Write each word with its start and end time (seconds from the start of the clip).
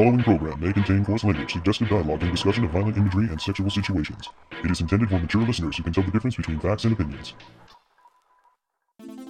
following 0.00 0.22
program 0.22 0.58
may 0.58 0.72
contain 0.72 1.04
coarse 1.04 1.24
language, 1.24 1.52
suggestive 1.52 1.86
dialogue, 1.90 2.22
and 2.22 2.30
discussion 2.30 2.64
of 2.64 2.70
violent 2.70 2.96
imagery 2.96 3.26
and 3.26 3.38
sexual 3.38 3.68
situations. 3.68 4.30
It 4.64 4.70
is 4.70 4.80
intended 4.80 5.10
for 5.10 5.18
mature 5.18 5.42
listeners 5.42 5.76
who 5.76 5.82
can 5.82 5.92
tell 5.92 6.04
the 6.04 6.10
difference 6.10 6.36
between 6.36 6.58
facts 6.58 6.84
and 6.84 6.94
opinions. 6.94 7.34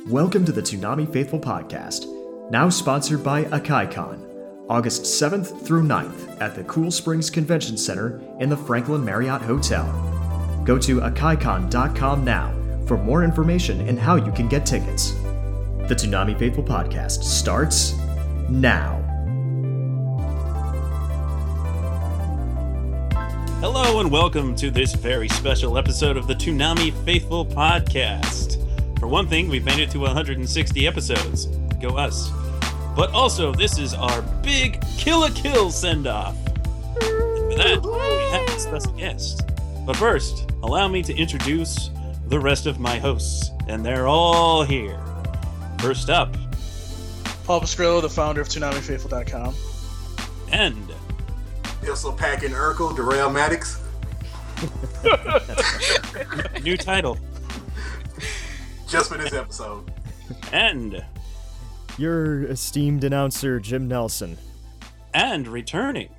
Welcome 0.07 0.45
to 0.45 0.53
the 0.53 0.63
Toonami 0.63 1.13
Faithful 1.13 1.41
Podcast, 1.41 2.07
now 2.53 2.69
sponsored 2.69 3.25
by 3.25 3.47
AkaiCon, 3.47 4.69
August 4.69 5.03
7th 5.03 5.67
through 5.67 5.83
9th 5.83 6.41
at 6.41 6.55
the 6.55 6.63
Cool 6.63 6.93
Springs 6.93 7.31
Convention 7.31 7.77
Center 7.77 8.23
in 8.39 8.49
the 8.49 8.57
Franklin 8.57 9.05
Marriott 9.05 9.43
Hotel. 9.43 9.85
Go 10.65 10.79
to 10.79 11.01
akaicon.com 11.01 12.25
now 12.25 12.55
for 12.87 12.97
more 12.97 13.25
information 13.25 13.89
and 13.89 13.99
how 13.99 14.15
you 14.15 14.31
can 14.31 14.47
get 14.47 14.67
tickets. 14.67 15.15
The 15.89 15.97
Toonami 15.97 16.39
Faithful 16.39 16.63
Podcast 16.63 17.25
starts 17.25 17.99
now. 18.49 19.00
Hello 23.61 24.01
and 24.01 24.11
welcome 24.11 24.57
to 24.57 24.71
this 24.71 24.95
very 24.95 25.29
special 25.29 25.77
episode 25.77 26.17
of 26.17 26.27
the 26.27 26.33
Toonami 26.33 26.95
Faithful 27.05 27.45
Podcast. 27.45 28.57
For 28.99 29.07
one 29.07 29.29
thing, 29.29 29.51
we've 29.51 29.67
made 29.67 29.81
it 29.81 29.91
to 29.91 29.99
160 29.99 30.87
episodes. 30.87 31.45
Go 31.79 31.99
us. 31.99 32.31
But 32.97 33.11
also, 33.11 33.53
this 33.53 33.77
is 33.79 33.93
our 33.93 34.23
big 34.43 34.83
Kill 34.97 35.21
la 35.21 35.29
Kill 35.29 35.71
send 35.71 36.07
off. 36.07 36.35
For 36.43 37.55
that, 37.59 37.81
we 37.85 38.39
have 38.39 38.49
a 38.49 38.59
special 38.59 38.93
guest. 38.93 39.47
But 39.85 39.97
first, 39.97 40.51
allow 40.63 40.89
me 40.89 41.03
to 41.03 41.15
introduce 41.15 41.91
the 42.29 42.41
rest 42.41 42.65
of 42.65 42.81
my 42.81 42.99
hosts, 42.99 43.51
and 43.69 43.85
they're 43.85 44.09
all 44.09 44.63
here. 44.63 44.99
First 45.81 46.09
up, 46.09 46.35
Paul 47.45 47.61
Pascrillo, 47.61 48.01
the 48.01 48.09
founder 48.09 48.41
of 48.41 48.49
ToonamiFaithful.com. 48.49 49.55
and 50.51 50.90
Pistol 51.83 52.13
packing 52.13 52.51
Urkel, 52.51 52.95
Darrell 52.95 53.31
Maddox. 53.31 53.81
new 56.63 56.77
title, 56.77 57.19
Just 58.87 59.11
for 59.11 59.17
this 59.17 59.33
episode. 59.33 59.91
and 60.53 61.03
Your 61.97 62.45
esteemed 62.45 63.05
announcer, 63.05 63.59
Jim 63.61 63.89
Nelson. 63.89 64.37
and 65.15 65.49
returning. 65.49 66.11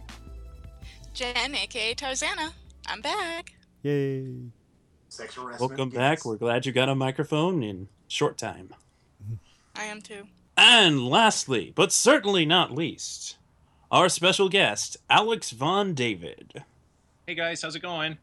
Jen, 1.13 1.53
aka 1.55 1.93
Tarzana. 1.93 2.51
I'm 2.87 3.01
back. 3.01 3.53
Yay. 3.83 4.25
Sexual 5.09 5.45
harassment. 5.45 5.69
Welcome 5.71 5.89
yes. 5.93 5.97
back. 5.97 6.25
We're 6.25 6.37
glad 6.37 6.65
you 6.65 6.71
got 6.71 6.89
a 6.89 6.95
microphone 6.95 7.61
in 7.63 7.87
short 8.07 8.37
time. 8.37 8.73
I 9.75 9.83
am 9.83 10.01
too. 10.01 10.23
And 10.57 11.05
lastly, 11.07 11.71
but 11.75 11.91
certainly 11.91 12.45
not 12.45 12.73
least, 12.73 13.37
our 13.91 14.09
special 14.09 14.49
guest, 14.49 14.97
Alex 15.09 15.51
Von 15.51 15.93
David. 15.93 16.63
Hey 17.27 17.35
guys, 17.35 17.61
how's 17.61 17.75
it 17.75 17.81
going? 17.81 18.17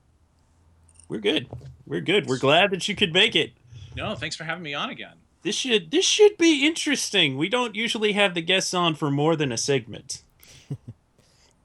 We're 1.09 1.21
good. 1.21 1.47
We're 1.87 2.01
good. 2.01 2.27
We're 2.27 2.39
glad 2.39 2.71
that 2.71 2.89
you 2.89 2.95
could 2.97 3.13
make 3.13 3.37
it. 3.37 3.53
No, 3.97 4.15
thanks 4.15 4.37
for 4.37 4.45
having 4.45 4.63
me 4.63 4.75
on 4.75 4.91
again. 4.91 5.15
This 5.43 5.55
should 5.55 5.91
this 5.91 6.05
should 6.05 6.37
be 6.37 6.67
interesting. 6.67 7.37
We 7.39 7.49
don't 7.49 7.75
usually 7.75 8.13
have 8.13 8.35
the 8.35 8.43
guests 8.43 8.75
on 8.75 8.95
for 8.95 9.11
more 9.11 9.37
than 9.37 9.53
a 9.53 9.57
segment. 9.59 10.23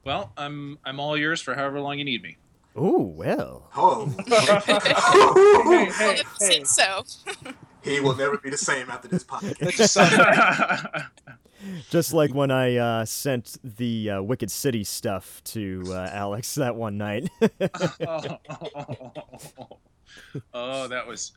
Well, 0.04 0.32
I'm 0.36 0.78
I'm 0.84 1.00
all 1.00 1.16
yours 1.16 1.40
for 1.40 1.54
however 1.54 1.80
long 1.80 1.98
you 1.98 2.04
need 2.04 2.22
me. 2.22 2.36
Oh, 2.76 3.00
well. 3.00 3.70
Oh. 3.74 4.12
Hey, 4.66 4.80
Well, 5.64 5.86
hey, 5.86 6.20
if 6.20 6.26
you 6.40 6.46
say 6.46 6.58
hey. 6.58 6.64
so. 6.64 7.04
he 7.82 8.00
will 8.00 8.14
never 8.14 8.36
be 8.36 8.50
the 8.50 8.56
same 8.58 8.90
after 8.90 9.08
this 9.08 9.24
podcast. 9.24 9.96
Just 11.90 12.12
like 12.12 12.34
when 12.34 12.50
I 12.50 12.76
uh, 12.76 13.04
sent 13.04 13.56
the 13.62 14.10
uh, 14.10 14.22
Wicked 14.22 14.50
City 14.50 14.84
stuff 14.84 15.42
to 15.44 15.82
uh, 15.88 16.10
Alex 16.12 16.54
that 16.56 16.74
one 16.76 16.98
night. 16.98 17.28
oh, 18.06 18.38
oh, 20.54 20.88
that 20.88 21.06
was. 21.06 21.32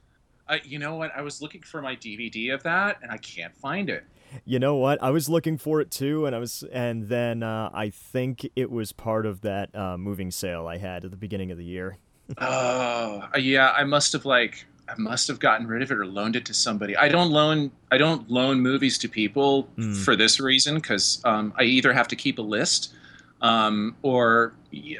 I, 0.49 0.61
you 0.63 0.79
know 0.79 0.95
what? 0.95 1.11
I 1.15 1.21
was 1.21 1.41
looking 1.41 1.61
for 1.61 1.81
my 1.81 1.95
DVD 1.95 2.53
of 2.53 2.63
that, 2.63 2.99
and 3.01 3.11
I 3.11 3.17
can't 3.17 3.55
find 3.57 3.89
it. 3.89 4.05
you 4.45 4.59
know 4.59 4.75
what? 4.75 5.01
I 5.03 5.09
was 5.09 5.27
looking 5.27 5.57
for 5.57 5.81
it 5.81 5.91
too, 5.91 6.25
and 6.25 6.35
I 6.35 6.39
was, 6.39 6.63
and 6.71 7.09
then 7.09 7.43
uh, 7.43 7.69
I 7.73 7.89
think 7.89 8.49
it 8.55 8.71
was 8.71 8.93
part 8.93 9.25
of 9.25 9.41
that 9.41 9.75
uh, 9.75 9.97
moving 9.97 10.31
sale 10.31 10.67
I 10.67 10.77
had 10.77 11.03
at 11.03 11.11
the 11.11 11.17
beginning 11.17 11.51
of 11.51 11.57
the 11.57 11.65
year. 11.65 11.97
Oh, 12.37 13.23
yeah. 13.37 13.71
I 13.71 13.83
must 13.83 14.13
have 14.13 14.25
like 14.25 14.65
I 14.89 14.93
must 14.97 15.27
have 15.27 15.39
gotten 15.39 15.67
rid 15.67 15.81
of 15.81 15.91
it 15.91 15.97
or 15.97 16.05
loaned 16.05 16.35
it 16.35 16.45
to 16.45 16.53
somebody. 16.53 16.95
I 16.95 17.09
don't 17.09 17.31
loan 17.31 17.71
I 17.91 17.97
don't 17.97 18.29
loan 18.29 18.59
movies 18.61 18.97
to 18.99 19.09
people 19.09 19.67
Mm. 19.77 19.95
for 20.03 20.15
this 20.15 20.39
reason 20.39 20.75
because 20.75 21.21
um, 21.25 21.53
I 21.57 21.63
either 21.63 21.91
have 21.93 22.07
to 22.09 22.15
keep 22.15 22.39
a 22.39 22.41
list, 22.41 22.93
um, 23.41 23.95
or 24.01 24.53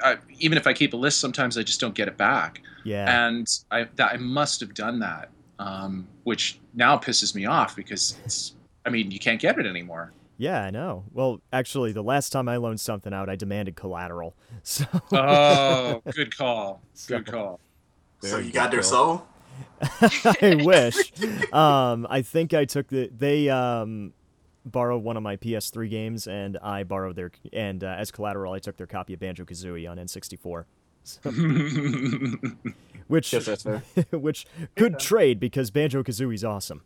I, 0.03 0.18
even 0.40 0.58
if 0.58 0.68
I 0.68 0.74
keep 0.74 0.94
a 0.94 0.98
list, 0.98 1.20
sometimes 1.20 1.58
I 1.58 1.64
just 1.64 1.80
don't 1.80 1.96
get 1.96 2.08
it 2.08 2.18
back. 2.18 2.62
Yeah. 2.84 3.28
and 3.28 3.48
I 3.72 3.88
that 3.96 4.14
I 4.14 4.18
must 4.18 4.59
have 4.62 4.74
done 4.74 5.00
that, 5.00 5.30
um, 5.59 6.08
which 6.24 6.59
now 6.74 6.98
pisses 6.98 7.36
me 7.36 7.46
off 7.46 7.75
because 7.75 8.18
it's. 8.25 8.54
I 8.86 8.90
mean, 8.90 9.12
you 9.12 9.19
can't 9.19 9.42
get 9.42 9.59
it 9.59 9.66
anymore. 9.66 10.14
Yeah, 10.38 10.64
I 10.64 10.69
know. 10.69 11.04
Well, 11.12 11.42
actually, 11.52 11.92
the 11.92 12.04
last 12.04 12.30
time 12.30 12.48
I 12.48 12.56
loaned 12.58 12.80
something 12.80 13.12
out, 13.14 13.28
I 13.28 13.36
demanded 13.36 13.75
collateral. 13.75 14.36
So. 14.64 14.86
Oh, 15.12 16.02
good 16.14 16.36
call. 16.38 16.81
Good 17.08 17.25
So- 17.28 17.31
call. 17.31 17.59
so 18.22 18.38
you 18.38 18.52
got 18.52 18.69
their 18.72 18.84
soul? 18.84 19.25
I 19.81 20.62
wish. 20.63 21.13
Um, 21.53 22.07
I 22.09 22.22
think 22.22 22.53
I 22.53 22.66
took 22.66 22.88
the 22.88 23.09
they 23.16 23.50
um 23.50 24.13
borrowed 24.66 25.03
one 25.03 25.16
of 25.18 25.23
my 25.23 25.38
PS3 25.38 25.90
games, 25.90 26.28
and 26.28 26.57
I 26.62 26.84
borrowed 26.84 27.16
their 27.16 27.31
and 27.53 27.84
uh, 27.84 27.95
as 27.97 28.12
collateral, 28.12 28.53
I 28.53 28.59
took 28.59 28.78
their 28.78 28.88
copy 28.88 29.13
of 29.13 29.19
Banjo 29.19 29.45
Kazooie 29.45 29.90
on 29.90 29.97
N64, 29.97 30.66
so, 31.03 31.29
which 33.07 33.34
Yes, 33.34 33.45
that's 33.45 33.63
fair. 33.63 33.84
which 34.12 34.45
good 34.75 35.00
trade 35.00 35.40
because 35.40 35.72
Banjo 35.72 36.03
Kazooie's 36.03 36.44
awesome. 36.44 36.81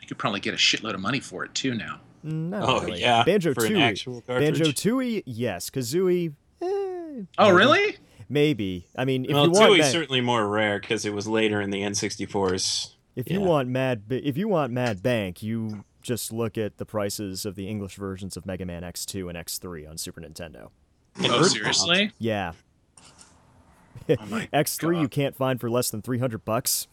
you 0.00 0.06
could 0.06 0.18
probably 0.18 0.40
get 0.40 0.54
a 0.54 0.58
shitload 0.58 0.94
of 0.94 1.00
money 1.00 1.20
for 1.20 1.44
it 1.44 1.54
too 1.54 1.74
now. 1.74 2.00
Not 2.22 2.68
Oh 2.68 2.80
really. 2.82 3.00
yeah, 3.00 3.24
Banjo 3.24 3.54
for 3.54 3.64
an 3.66 3.72
Tooie. 3.72 4.26
Banjo 4.26 4.64
Tooie, 4.72 5.22
yes. 5.26 5.70
Kazooie, 5.70 6.32
eh, 6.60 6.64
Oh, 6.66 7.24
maybe. 7.38 7.52
really? 7.56 7.96
Maybe. 8.28 8.86
I 8.96 9.04
mean, 9.04 9.24
if 9.24 9.32
well, 9.32 9.44
you 9.46 9.50
want, 9.52 9.70
Tooie's 9.72 9.78
Mad- 9.80 9.92
certainly 9.92 10.20
more 10.20 10.46
rare 10.48 10.80
because 10.80 11.04
it 11.04 11.12
was 11.14 11.28
later 11.28 11.60
in 11.60 11.70
the 11.70 11.82
N64s. 11.82 12.94
if 13.14 13.30
you 13.30 13.40
want 13.40 13.68
Mad, 13.68 14.02
if 14.10 14.36
you 14.36 14.48
want 14.48 14.72
Mad 14.72 15.02
Bank, 15.02 15.42
you 15.42 15.84
just 16.02 16.32
look 16.32 16.56
at 16.58 16.78
the 16.78 16.84
prices 16.86 17.44
of 17.46 17.54
the 17.56 17.68
English 17.68 17.96
versions 17.96 18.36
of 18.36 18.46
Mega 18.46 18.64
Man 18.64 18.82
X2 18.82 19.28
and 19.28 19.36
X3 19.38 19.88
on 19.90 19.98
Super 19.98 20.20
Nintendo. 20.20 20.70
Oh, 21.18 21.38
hurt 21.38 21.50
seriously? 21.50 22.12
Yeah. 22.18 22.52
Oh 24.08 24.16
my 24.28 24.46
X3 24.52 25.00
you 25.00 25.08
can't 25.08 25.34
find 25.34 25.58
for 25.60 25.70
less 25.70 25.88
than 25.90 26.02
300 26.02 26.44
bucks. 26.44 26.88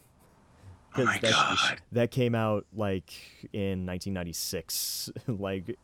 Oh 0.92 0.96
'Cause 0.96 1.06
my 1.06 1.18
that, 1.18 1.30
god. 1.30 1.80
That 1.92 2.10
came 2.10 2.34
out 2.34 2.64
like 2.74 3.12
in 3.52 3.84
1996, 3.86 5.10
like 5.26 5.76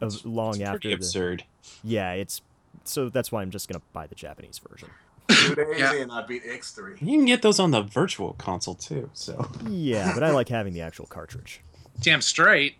of 0.00 0.24
long 0.24 0.50
It's 0.54 0.60
after 0.60 0.78
pretty 0.78 0.88
the 0.90 0.94
absurd. 0.96 1.44
Yeah, 1.82 2.12
it's 2.12 2.42
so 2.84 3.08
that's 3.08 3.30
why 3.32 3.42
I'm 3.42 3.50
just 3.50 3.68
going 3.68 3.80
to 3.80 3.86
buy 3.92 4.06
the 4.06 4.14
Japanese 4.14 4.58
version. 4.70 4.88
Two 5.28 5.54
days 5.54 5.78
Yeah. 5.78 5.94
in, 5.94 6.10
I 6.10 6.26
beat 6.26 6.44
X3. 6.44 7.00
You 7.00 7.16
can 7.18 7.24
get 7.24 7.42
those 7.42 7.60
on 7.60 7.70
the 7.70 7.82
virtual 7.82 8.32
console 8.34 8.74
too. 8.74 9.08
So 9.14 9.48
Yeah, 9.68 10.12
but 10.14 10.22
I 10.24 10.30
like 10.32 10.48
having 10.48 10.72
the 10.72 10.80
actual 10.80 11.06
cartridge. 11.06 11.60
Damn 12.00 12.20
straight. 12.20 12.74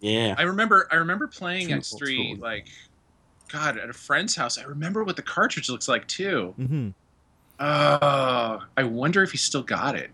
yeah, 0.00 0.34
I 0.36 0.42
remember 0.42 0.88
I 0.90 0.96
remember 0.96 1.26
playing 1.26 1.68
True, 1.68 1.78
X3 1.78 1.98
true. 1.98 2.34
like 2.42 2.66
God 3.48 3.78
at 3.78 3.88
a 3.88 3.92
friend's 3.92 4.34
house. 4.34 4.58
I 4.58 4.62
remember 4.64 5.04
what 5.04 5.14
the 5.16 5.22
cartridge 5.22 5.68
looks 5.68 5.86
like 5.88 6.08
too. 6.08 6.54
Mhm. 6.58 6.94
Oh, 7.60 8.62
I 8.76 8.82
wonder 8.82 9.22
if 9.22 9.30
he 9.32 9.38
still 9.38 9.62
got 9.62 9.94
it. 9.94 10.10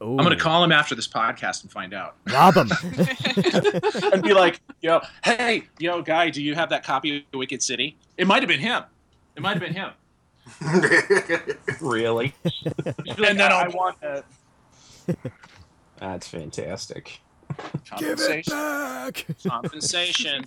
Oh. 0.00 0.18
I'm 0.18 0.24
gonna 0.24 0.36
call 0.36 0.62
him 0.62 0.72
after 0.72 0.94
this 0.94 1.08
podcast 1.08 1.62
and 1.62 1.72
find 1.72 1.94
out. 1.94 2.16
rob 2.32 2.54
him. 2.54 2.70
and 4.12 4.22
be 4.22 4.32
like, 4.32 4.60
yo, 4.80 5.00
hey, 5.24 5.64
yo, 5.78 6.02
guy, 6.02 6.30
do 6.30 6.42
you 6.42 6.54
have 6.54 6.70
that 6.70 6.84
copy 6.84 7.18
of 7.18 7.38
Wicked 7.38 7.62
City? 7.62 7.96
It 8.16 8.26
might 8.26 8.42
have 8.42 8.48
been 8.48 8.60
him. 8.60 8.84
It 9.36 9.42
might 9.42 9.56
have 9.56 9.60
been 9.60 9.74
him. 9.74 9.90
really. 11.80 12.34
and 12.44 13.38
then 13.38 13.40
I 13.40 13.68
want 13.68 13.98
that 14.02 14.24
That's 15.98 16.28
fantastic. 16.28 17.20
Give 17.98 18.18
it 18.20 18.46
back. 18.46 19.26
Compensation. 19.46 20.44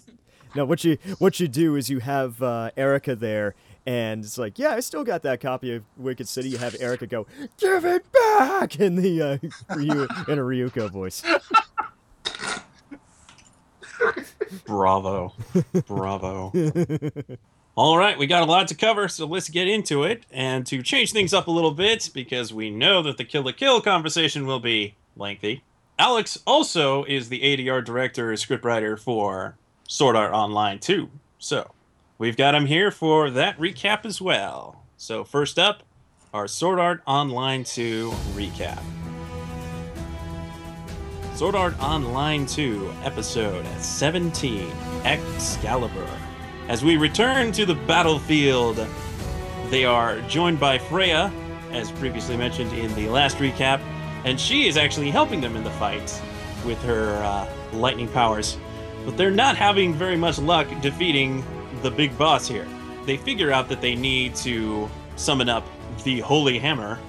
No, 0.56 0.66
what 0.66 0.84
you 0.84 0.98
what 1.20 1.40
you 1.40 1.48
do 1.48 1.76
is 1.76 1.90
you 1.90 2.00
have 2.00 2.42
uh, 2.42 2.72
Erica 2.78 3.16
there, 3.16 3.56
and 3.86 4.24
it's 4.24 4.38
like, 4.38 4.58
yeah, 4.60 4.72
I 4.72 4.80
still 4.80 5.04
got 5.04 5.24
that 5.24 5.40
copy 5.40 5.76
of 5.76 5.84
Wicked 5.98 6.28
City. 6.28 6.50
You 6.50 6.58
have 6.58 6.76
Erica 6.80 7.08
go, 7.08 7.28
give 7.58 7.86
it 7.86 8.06
back 8.12 8.80
in 8.80 8.96
the 8.96 9.22
uh, 9.22 9.76
Ryu, 9.76 10.08
in 10.28 10.40
a 10.40 10.44
Ryuko 10.44 10.92
voice. 10.92 11.24
Bravo, 14.66 15.34
bravo. 15.88 16.52
All 17.76 17.98
right, 17.98 18.18
we 18.18 18.26
got 18.26 18.42
a 18.42 18.46
lot 18.46 18.68
to 18.70 18.76
cover, 18.76 19.08
so 19.08 19.26
let's 19.26 19.50
get 19.50 19.68
into 19.68 20.04
it. 20.04 20.24
And 20.32 20.66
to 20.66 20.82
change 20.82 21.12
things 21.12 21.34
up 21.34 21.48
a 21.48 21.52
little 21.52 21.72
bit, 21.72 22.10
because 22.14 22.54
we 22.54 22.72
know 22.72 23.04
that 23.04 23.18
the 23.18 23.24
Kill 23.24 23.44
la 23.44 23.52
Kill 23.52 23.82
conversation 23.82 24.48
will 24.48 24.60
be 24.60 24.96
lengthy, 25.16 25.64
Alex 26.00 26.40
also 26.46 27.04
is 27.04 27.30
the 27.30 27.42
ADR 27.42 27.84
director, 27.84 28.32
scriptwriter 28.34 29.00
for 29.00 29.58
Sword 29.88 30.18
Art 30.18 30.34
Online 30.34 30.80
too. 30.80 31.10
So, 31.40 31.72
we've 32.18 32.36
got 32.36 32.54
him 32.54 32.66
here 32.66 32.92
for 32.92 33.30
that 33.32 33.58
recap 33.58 34.06
as 34.06 34.22
well. 34.22 34.84
So 34.98 35.24
first 35.24 35.58
up, 35.58 35.84
our 36.34 36.48
Sword 36.48 36.78
Art 36.78 37.02
Online 37.08 37.64
2 37.64 38.12
recap. 38.34 38.82
Sword 41.36 41.56
Art 41.56 41.80
Online 41.82 42.46
2, 42.46 42.94
episode 43.04 43.66
17, 43.80 44.70
Excalibur. 45.06 46.10
As 46.68 46.84
we 46.84 46.98
return 46.98 47.54
to 47.54 47.66
the 47.66 47.76
battlefield, 47.76 48.86
they 49.70 49.86
are 49.86 50.20
joined 50.22 50.60
by 50.60 50.78
Freya, 50.78 51.32
as 51.72 51.92
previously 51.94 52.36
mentioned 52.36 52.74
in 52.74 52.94
the 52.96 53.08
last 53.08 53.38
recap, 53.38 53.80
and 54.26 54.38
she 54.38 54.68
is 54.68 54.76
actually 54.76 55.12
helping 55.12 55.40
them 55.40 55.56
in 55.56 55.64
the 55.64 55.72
fight 55.72 56.22
with 56.66 56.82
her 56.84 57.14
uh, 57.24 57.48
lightning 57.72 58.10
powers. 58.10 58.58
But 59.08 59.16
they're 59.16 59.32
not 59.32 59.56
having 59.56 59.94
very 59.94 60.18
much 60.18 60.38
luck 60.38 60.68
defeating 60.82 61.44
the 61.82 61.90
big 61.90 62.16
boss 62.18 62.46
here. 62.48 62.68
They 63.06 63.16
figure 63.16 63.52
out 63.54 63.70
that 63.70 63.80
they 63.80 63.96
need 63.96 64.36
to 64.38 64.90
summon 65.16 65.48
up 65.48 65.66
the 66.04 66.20
Holy 66.20 66.60
Hammer. 66.60 67.00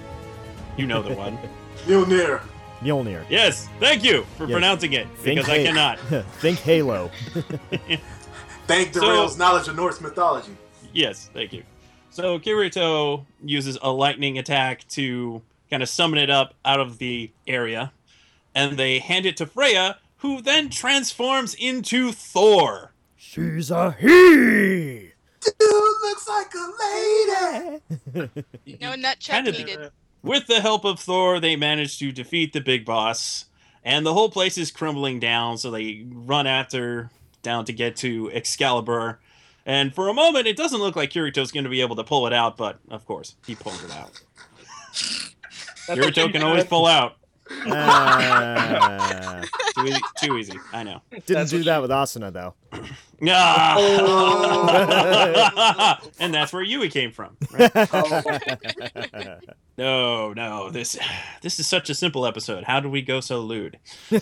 You 0.77 0.87
know 0.87 1.01
the 1.01 1.13
one. 1.13 1.37
Mjolnir. 1.85 2.41
Mjolnir. 2.81 3.25
yes, 3.29 3.67
thank 3.81 4.05
you 4.05 4.23
for 4.37 4.43
Yes. 4.45 4.51
pronouncing 4.53 4.93
it, 4.93 5.07
Think 5.17 5.39
because 5.41 5.49
I 5.49 5.57
Ha- 5.59 5.65
cannot. 5.65 5.99
Think 6.39 6.59
Halo. 6.59 7.11
Thank 8.67 8.93
So- 8.93 9.01
Darrell's 9.01 9.37
knowledge 9.37 9.67
of 9.67 9.75
Norse 9.75 9.99
mythology. 9.99 10.55
Yes, 10.93 11.29
thank 11.33 11.51
you. 11.53 11.63
So 12.11 12.39
Kirito 12.39 13.25
uses 13.43 13.77
a 13.81 13.91
lightning 13.91 14.37
attack 14.37 14.87
to 14.89 15.41
kind 15.69 15.83
of 15.83 15.89
summon 15.89 16.19
it 16.19 16.29
up 16.29 16.53
out 16.65 16.79
of 16.79 16.97
the 16.97 17.29
area, 17.47 17.91
and 18.55 18.77
they 18.77 18.99
hand 18.99 19.25
it 19.25 19.37
to 19.37 19.45
Freya, 19.45 19.97
who 20.19 20.41
then 20.41 20.69
transforms 20.69 21.53
into 21.55 22.11
Thor. 22.11 22.93
She's 23.15 23.71
a 23.71 23.91
he. 23.91 25.11
Dude 25.41 25.53
looks 26.01 26.27
like 26.27 26.53
a 26.53 26.71
lady. 28.15 28.29
No 28.81 28.95
nut 28.95 29.17
check 29.19 29.45
Kinda 29.45 29.51
needed. 29.51 29.91
With 30.21 30.47
the 30.47 30.61
help 30.61 30.83
of 30.85 30.99
Thor, 30.99 31.39
they 31.39 31.55
manage 31.55 31.97
to 31.99 32.11
defeat 32.11 32.53
the 32.53 32.59
big 32.59 32.85
boss, 32.85 33.45
and 33.83 34.05
the 34.05 34.13
whole 34.13 34.29
place 34.29 34.57
is 34.57 34.71
crumbling 34.71 35.19
down. 35.19 35.57
So 35.57 35.71
they 35.71 36.05
run 36.09 36.45
after 36.47 37.09
down 37.41 37.65
to 37.65 37.73
get 37.73 37.95
to 37.97 38.29
Excalibur. 38.33 39.19
And 39.65 39.93
for 39.93 40.09
a 40.09 40.13
moment, 40.13 40.47
it 40.47 40.57
doesn't 40.57 40.79
look 40.79 40.95
like 40.95 41.11
Kirito's 41.11 41.51
going 41.51 41.63
to 41.63 41.69
be 41.69 41.81
able 41.81 41.95
to 41.95 42.03
pull 42.03 42.27
it 42.27 42.33
out, 42.33 42.57
but 42.57 42.79
of 42.89 43.05
course, 43.05 43.35
he 43.45 43.55
pulls 43.55 43.81
it 43.83 43.91
out. 43.91 44.11
Kirito 45.87 46.31
can 46.31 46.43
always 46.43 46.65
pull 46.65 46.85
out. 46.85 47.15
Ah. 47.67 49.41
Too 49.75 49.85
easy. 49.87 50.01
Too 50.21 50.37
easy. 50.37 50.59
I 50.73 50.83
know. 50.83 51.01
didn't 51.11 51.25
That's 51.27 51.51
do 51.51 51.57
what 51.57 51.65
that 51.65 51.81
with 51.81 51.91
Asuna 51.91 52.31
though. 52.31 52.53
Ah! 53.27 53.75
and 56.19 56.33
that's 56.33 56.53
where 56.53 56.63
Yui 56.63 56.89
came 56.89 57.11
from. 57.11 57.35
right? 57.51 57.71
No, 59.77 60.33
no. 60.33 60.69
This 60.71 60.97
this 61.41 61.57
is 61.57 61.65
such 61.65 61.89
a 61.89 61.95
simple 61.95 62.25
episode. 62.25 62.65
How 62.65 62.81
did 62.81 62.91
we 62.91 63.01
go 63.01 63.21
so 63.21 63.39
lewd? 63.39 63.79
yeah. 64.11 64.19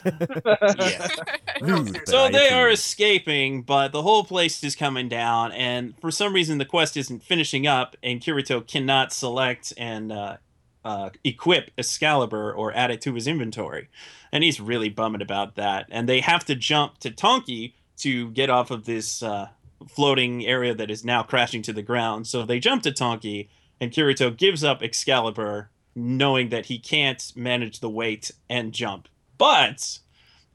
Rude, 1.60 1.94
but 1.94 2.08
So 2.08 2.30
they 2.30 2.50
are 2.50 2.70
escaping, 2.70 3.64
but 3.64 3.92
the 3.92 4.04
whole 4.04 4.24
place 4.24 4.64
is 4.64 4.76
coming 4.76 5.10
down, 5.10 5.52
and 5.54 5.96
for 6.00 6.12
some 6.12 6.32
reason 6.36 6.60
the 6.60 6.66
quest 6.66 6.96
isn't 6.96 7.24
finishing 7.24 7.66
up, 7.66 7.96
and 8.04 8.22
Kirito 8.22 8.68
cannot 8.68 9.12
select 9.12 9.74
and 9.78 10.12
uh, 10.12 10.38
uh, 10.88 11.10
equip 11.26 11.70
Excalibur 11.78 12.54
or 12.54 12.74
add 12.74 12.92
it 12.92 13.02
to 13.02 13.14
his 13.14 13.28
inventory, 13.28 13.90
and 14.32 14.42
he's 14.42 14.62
really 14.62 14.88
bummed 14.88 15.22
about 15.22 15.56
that. 15.56 15.86
And 15.90 16.08
they 16.08 16.22
have 16.22 16.46
to 16.46 16.56
jump 16.56 17.00
to 17.00 17.12
Tonky 17.12 17.74
to 17.98 18.32
get 18.32 18.50
off 18.50 18.72
of 18.72 18.86
this 18.86 19.22
uh, 19.22 19.50
floating 19.90 20.46
area 20.46 20.74
that 20.74 20.90
is 20.90 21.04
now 21.04 21.24
crashing 21.24 21.62
to 21.64 21.74
the 21.74 21.82
ground. 21.82 22.26
So 22.26 22.46
they 22.46 22.60
jump 22.60 22.84
to 22.84 22.92
Tonky, 22.92 23.50
and 23.82 23.92
Kirito 23.92 24.36
gives 24.36 24.64
up 24.64 24.82
Excalibur, 24.82 25.70
knowing 25.94 26.50
that 26.50 26.68
he 26.68 26.80
can't 26.80 27.34
manage 27.36 27.82
the 27.82 27.90
weight 27.90 28.32
and 28.50 28.72
jump. 28.72 29.10
But 29.38 30.00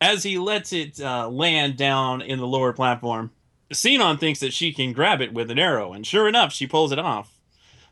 as 0.01 0.23
he 0.23 0.39
lets 0.39 0.73
it 0.73 0.99
uh, 0.99 1.29
land 1.29 1.77
down 1.77 2.23
in 2.23 2.39
the 2.39 2.47
lower 2.47 2.73
platform, 2.73 3.33
Sinon 3.71 4.17
thinks 4.17 4.41
that 4.41 4.55
she 4.55 4.73
can 4.73 4.95
grab 4.95 5.21
it 5.21 5.35
with 5.35 5.51
an 5.51 5.59
arrow, 5.59 5.93
and 5.93 6.07
sure 6.07 6.27
enough, 6.27 6.55
she 6.55 6.67
pulls 6.67 6.91
it 6.91 6.99
off. 6.99 7.39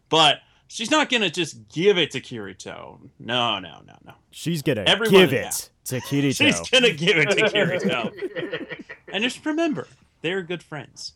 But 0.09 0.41
she's 0.71 0.91
not 0.91 1.11
gonna 1.11 1.31
just 1.31 1.69
give 1.69 1.99
it 1.99 2.13
to 2.13 2.21
Kirito. 2.21 2.99
No, 3.19 3.59
no, 3.59 3.81
no, 3.87 3.97
no. 4.05 4.15
She's 4.31 4.63
gonna 4.63 4.85
Everyone- 4.87 5.13
give 5.21 5.33
yeah. 5.33 5.49
it 5.49 5.69
to 5.87 6.01
Kirito. 6.01 6.37
She's 6.37 6.71
gonna 6.71 6.93
give 6.93 7.17
it 7.19 7.31
to 7.31 7.37
Kirito. 7.51 8.67
and 9.13 9.25
just 9.25 9.45
remember, 9.45 9.89
they're 10.23 10.43
good 10.43 10.63
friends. 10.63 11.13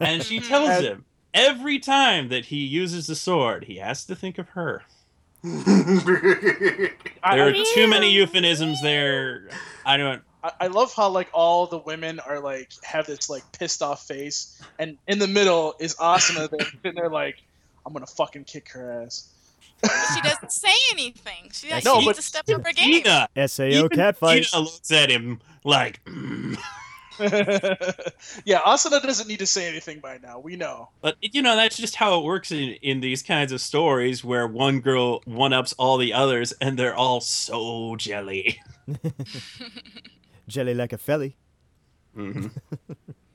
And 0.00 0.22
she 0.22 0.40
tells 0.50 0.68
And- 0.70 0.84
him 0.84 1.04
every 1.32 1.78
time 1.78 2.28
that 2.30 2.46
he 2.46 2.56
uses 2.58 3.06
the 3.06 3.14
sword, 3.14 3.64
he 3.64 3.76
has 3.76 4.04
to 4.06 4.16
think 4.16 4.38
of 4.38 4.48
her. 4.50 4.82
There 5.42 6.90
are 7.48 7.52
too 7.74 7.86
many 7.88 8.10
euphemisms 8.10 8.80
there. 8.82 9.48
I 9.84 9.96
don't. 9.96 10.22
I- 10.42 10.52
I 10.60 10.66
love 10.68 10.92
how 10.94 11.08
like 11.08 11.28
all 11.32 11.66
the 11.66 11.78
women 11.78 12.20
are 12.20 12.38
like 12.40 12.70
have 12.84 13.06
this 13.06 13.28
like 13.28 13.42
pissed 13.52 13.82
off 13.82 14.06
face, 14.06 14.60
and 14.78 14.96
in 15.08 15.18
the 15.18 15.26
middle 15.26 15.74
is 15.80 15.94
Asuna 15.96 16.48
there 16.50 16.60
sitting 16.82 16.94
there 16.94 17.10
like, 17.10 17.42
I'm 17.86 17.92
gonna 17.92 18.06
fucking 18.06 18.44
kick 18.44 18.68
her 18.70 19.02
ass. 19.04 19.28
she 20.14 20.20
doesn't 20.22 20.50
say 20.52 20.74
anything. 20.92 21.50
She, 21.52 21.68
No, 21.70 21.78
she 21.78 21.92
needs 21.92 22.04
but- 22.06 22.16
to 22.16 22.22
step 22.22 22.48
up 22.50 22.64
her 22.66 22.72
game. 22.72 23.02
Tina, 23.02 23.28
Sao 23.48 23.64
even 23.64 23.88
catfight. 23.90 24.50
Tina 24.50 24.62
looks 24.64 24.90
at 24.90 25.10
him 25.10 25.40
like, 25.64 26.04
"Mm." 26.04 26.58
yeah, 28.44 28.60
Asuna 28.60 29.00
doesn't 29.02 29.26
need 29.28 29.38
to 29.38 29.46
say 29.46 29.66
anything 29.66 30.00
by 30.00 30.18
now. 30.22 30.38
We 30.38 30.56
know. 30.56 30.90
but 31.00 31.16
you 31.22 31.40
know 31.40 31.56
that's 31.56 31.76
just 31.78 31.94
how 31.94 32.18
it 32.18 32.24
works 32.24 32.52
in 32.52 32.70
in 32.82 33.00
these 33.00 33.22
kinds 33.22 33.52
of 33.52 33.60
stories 33.62 34.22
where 34.22 34.46
one 34.46 34.80
girl 34.80 35.22
one 35.24 35.54
ups 35.54 35.72
all 35.78 35.96
the 35.96 36.12
others 36.12 36.52
and 36.60 36.78
they're 36.78 36.94
all 36.94 37.20
so 37.22 37.96
jelly. 37.96 38.60
Jelly 40.48 40.74
like 40.74 40.92
a 40.92 40.98
felly. 40.98 41.36
Mhm. 42.16 42.50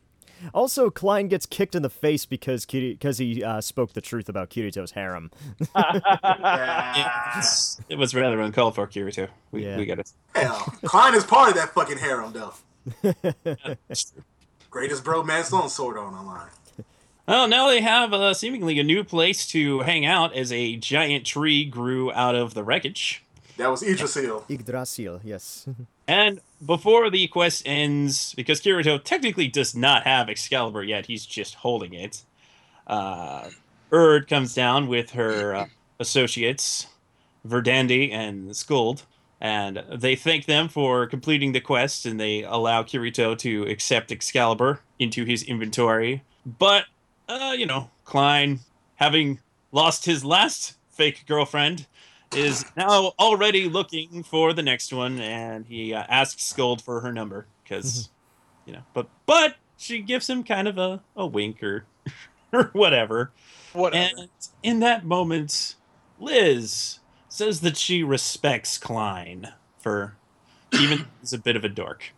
Also, 0.53 0.89
Klein 0.89 1.27
gets 1.27 1.45
kicked 1.45 1.75
in 1.75 1.81
the 1.81 1.89
face 1.89 2.25
because 2.25 2.65
because 2.65 3.17
he 3.17 3.43
uh, 3.43 3.61
spoke 3.61 3.93
the 3.93 4.01
truth 4.01 4.29
about 4.29 4.49
Kirito's 4.49 4.91
harem. 4.91 5.31
It's- 5.75 7.81
it 7.89 7.97
was 7.97 8.13
rather 8.15 8.39
uncalled 8.41 8.75
for, 8.75 8.87
Kirito. 8.87 9.27
We, 9.51 9.65
Yeah. 9.65 9.77
we 9.77 9.85
got 9.85 9.99
it. 9.99 10.11
Hell, 10.35 10.73
Klein 10.83 11.13
is 11.15 11.23
part 11.23 11.49
of 11.49 11.55
that 11.55 11.73
fucking 11.73 11.97
harem, 11.97 12.33
though. 12.33 12.53
That's 13.87 14.11
true. 14.11 14.23
Greatest 14.69 15.03
bromance 15.03 15.51
on 15.53 15.69
Sword 15.69 15.97
Art 15.97 16.13
Online. 16.13 16.47
Well, 17.27 17.47
now 17.47 17.67
they 17.67 17.81
have 17.81 18.13
uh, 18.13 18.33
seemingly 18.33 18.79
a 18.79 18.83
new 18.83 19.03
place 19.03 19.47
to 19.49 19.81
hang 19.81 20.05
out 20.05 20.33
as 20.35 20.51
a 20.51 20.75
giant 20.77 21.25
tree 21.25 21.65
grew 21.65 22.11
out 22.13 22.35
of 22.35 22.53
the 22.53 22.63
wreckage. 22.63 23.23
That 23.57 23.69
was 23.69 23.83
Yggdrasil. 23.83 24.45
Yggdrasil, 24.49 25.21
yes. 25.23 25.67
And 26.07 26.41
before 26.65 27.09
the 27.09 27.27
quest 27.27 27.63
ends, 27.65 28.33
because 28.35 28.61
Kirito 28.61 29.03
technically 29.03 29.47
does 29.47 29.75
not 29.75 30.03
have 30.03 30.29
Excalibur 30.29 30.83
yet, 30.83 31.07
he's 31.07 31.25
just 31.25 31.55
holding 31.55 31.93
it. 31.93 32.23
Uh, 32.87 33.49
Urd 33.91 34.27
comes 34.27 34.53
down 34.53 34.87
with 34.87 35.11
her 35.11 35.55
uh, 35.55 35.65
associates, 35.99 36.87
Verdandi 37.47 38.11
and 38.11 38.51
Skuld, 38.51 39.03
and 39.39 39.83
they 39.91 40.15
thank 40.15 40.45
them 40.45 40.69
for 40.69 41.07
completing 41.07 41.51
the 41.51 41.61
quest, 41.61 42.05
and 42.05 42.19
they 42.19 42.43
allow 42.43 42.83
Kirito 42.83 43.37
to 43.39 43.63
accept 43.63 44.11
Excalibur 44.11 44.81
into 44.99 45.25
his 45.25 45.41
inventory. 45.43 46.23
But, 46.45 46.85
uh, 47.27 47.55
you 47.57 47.65
know, 47.65 47.89
Klein, 48.05 48.59
having 48.95 49.39
lost 49.71 50.05
his 50.05 50.23
last 50.23 50.75
fake 50.89 51.25
girlfriend, 51.25 51.87
is 52.35 52.65
now 52.77 53.13
already 53.19 53.67
looking 53.67 54.23
for 54.23 54.53
the 54.53 54.63
next 54.63 54.93
one, 54.93 55.19
and 55.19 55.65
he 55.65 55.93
uh, 55.93 56.03
asks 56.07 56.53
Skuld 56.53 56.81
for 56.81 57.01
her 57.01 57.11
number 57.11 57.47
because, 57.63 58.09
you 58.65 58.73
know, 58.73 58.83
but 58.93 59.07
but 59.25 59.55
she 59.77 60.01
gives 60.01 60.29
him 60.29 60.43
kind 60.43 60.67
of 60.67 60.77
a, 60.77 61.01
a 61.15 61.25
wink 61.25 61.61
or 61.63 61.85
or 62.53 62.69
whatever. 62.73 63.31
Whatever. 63.73 64.13
And 64.19 64.29
in 64.63 64.79
that 64.79 65.05
moment, 65.05 65.75
Liz 66.19 66.99
says 67.29 67.61
that 67.61 67.77
she 67.77 68.03
respects 68.03 68.77
Klein 68.77 69.53
for 69.79 70.15
even 70.73 70.99
though 70.99 71.05
he's 71.21 71.33
a 71.33 71.37
bit 71.37 71.55
of 71.55 71.63
a 71.63 71.69
dork. 71.69 72.13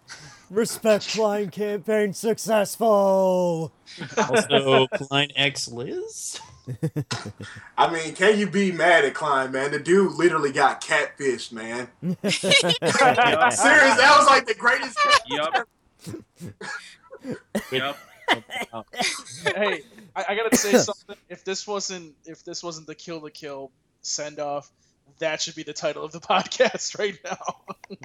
Respect 0.50 1.10
Klein 1.10 1.50
campaign 1.50 2.13
successful. 2.13 3.72
Also, 4.17 4.88
Klein 4.88 5.29
X 5.36 5.67
Liz. 5.67 6.39
I 7.77 7.91
mean, 7.91 8.13
can 8.15 8.39
you 8.39 8.50
be 8.50 8.72
mad 8.72 9.05
at 9.05 9.13
Klein, 9.13 9.51
man? 9.51 9.72
The 9.72 9.79
dude 9.79 10.13
literally 10.13 10.51
got 10.51 10.82
catfished, 10.82 11.51
man. 11.51 11.88
Serious, 12.29 12.72
that 12.72 14.15
was 14.17 14.27
like 14.27 14.46
the 14.46 14.55
greatest. 14.55 14.98
Yep. 15.27 15.67
Yup. 17.72 17.98
hey, 19.55 19.82
I, 20.15 20.25
I 20.29 20.36
gotta 20.36 20.55
say 20.55 20.77
something. 20.77 21.15
If 21.29 21.43
this 21.43 21.67
wasn't 21.67 22.15
if 22.25 22.43
this 22.43 22.63
wasn't 22.63 22.88
the 22.88 22.96
kill 22.96 23.20
la 23.20 23.29
kill 23.34 23.72
send 24.01 24.39
off, 24.39 24.72
that 25.20 25.41
should 25.41 25.55
be 25.55 25.63
the 25.63 25.74
title 25.74 26.03
of 26.03 26.12
the 26.12 26.20
podcast 26.20 26.98
right 26.98 27.17
now. 27.24 27.98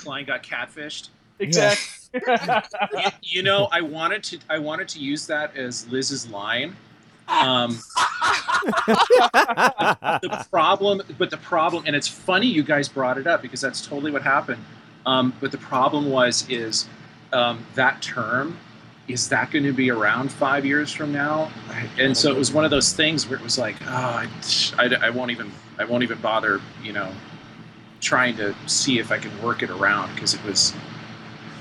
Klein 0.00 0.26
got 0.26 0.42
catfished. 0.42 1.08
exactly. 1.38 2.20
you, 2.94 3.10
you 3.22 3.42
know, 3.42 3.68
I 3.70 3.80
wanted 3.82 4.24
to 4.24 4.38
I 4.48 4.58
wanted 4.58 4.88
to 4.88 4.98
use 4.98 5.26
that 5.26 5.56
as 5.56 5.86
Liz's 5.88 6.28
line. 6.28 6.76
Um, 7.28 7.78
the 8.66 10.46
problem, 10.50 11.02
but 11.18 11.30
the 11.30 11.36
problem, 11.36 11.84
and 11.86 11.94
it's 11.96 12.08
funny 12.08 12.46
you 12.46 12.62
guys 12.62 12.88
brought 12.88 13.18
it 13.18 13.26
up 13.26 13.42
because 13.42 13.60
that's 13.60 13.86
totally 13.86 14.10
what 14.10 14.22
happened. 14.22 14.64
Um, 15.04 15.32
but 15.40 15.52
the 15.52 15.58
problem 15.58 16.10
was 16.10 16.48
is 16.48 16.88
um, 17.32 17.64
that 17.74 18.02
term 18.02 18.58
is 19.08 19.28
that 19.28 19.50
going 19.50 19.64
to 19.64 19.72
be 19.72 19.90
around 19.90 20.32
five 20.32 20.66
years 20.66 20.92
from 20.92 21.12
now? 21.12 21.50
And 21.98 22.16
so 22.16 22.30
it 22.30 22.36
was 22.36 22.52
one 22.52 22.64
of 22.64 22.70
those 22.70 22.92
things 22.92 23.28
where 23.28 23.38
it 23.38 23.42
was 23.42 23.56
like, 23.56 23.76
oh, 23.82 23.86
I, 23.86 24.28
I, 24.78 25.06
I 25.06 25.10
won't 25.10 25.30
even 25.30 25.52
I 25.78 25.84
won't 25.84 26.02
even 26.02 26.18
bother, 26.18 26.60
you 26.82 26.92
know, 26.92 27.12
trying 28.00 28.36
to 28.36 28.54
see 28.66 28.98
if 28.98 29.12
I 29.12 29.18
can 29.18 29.30
work 29.42 29.62
it 29.62 29.70
around 29.70 30.14
because 30.14 30.34
it 30.34 30.42
was 30.44 30.74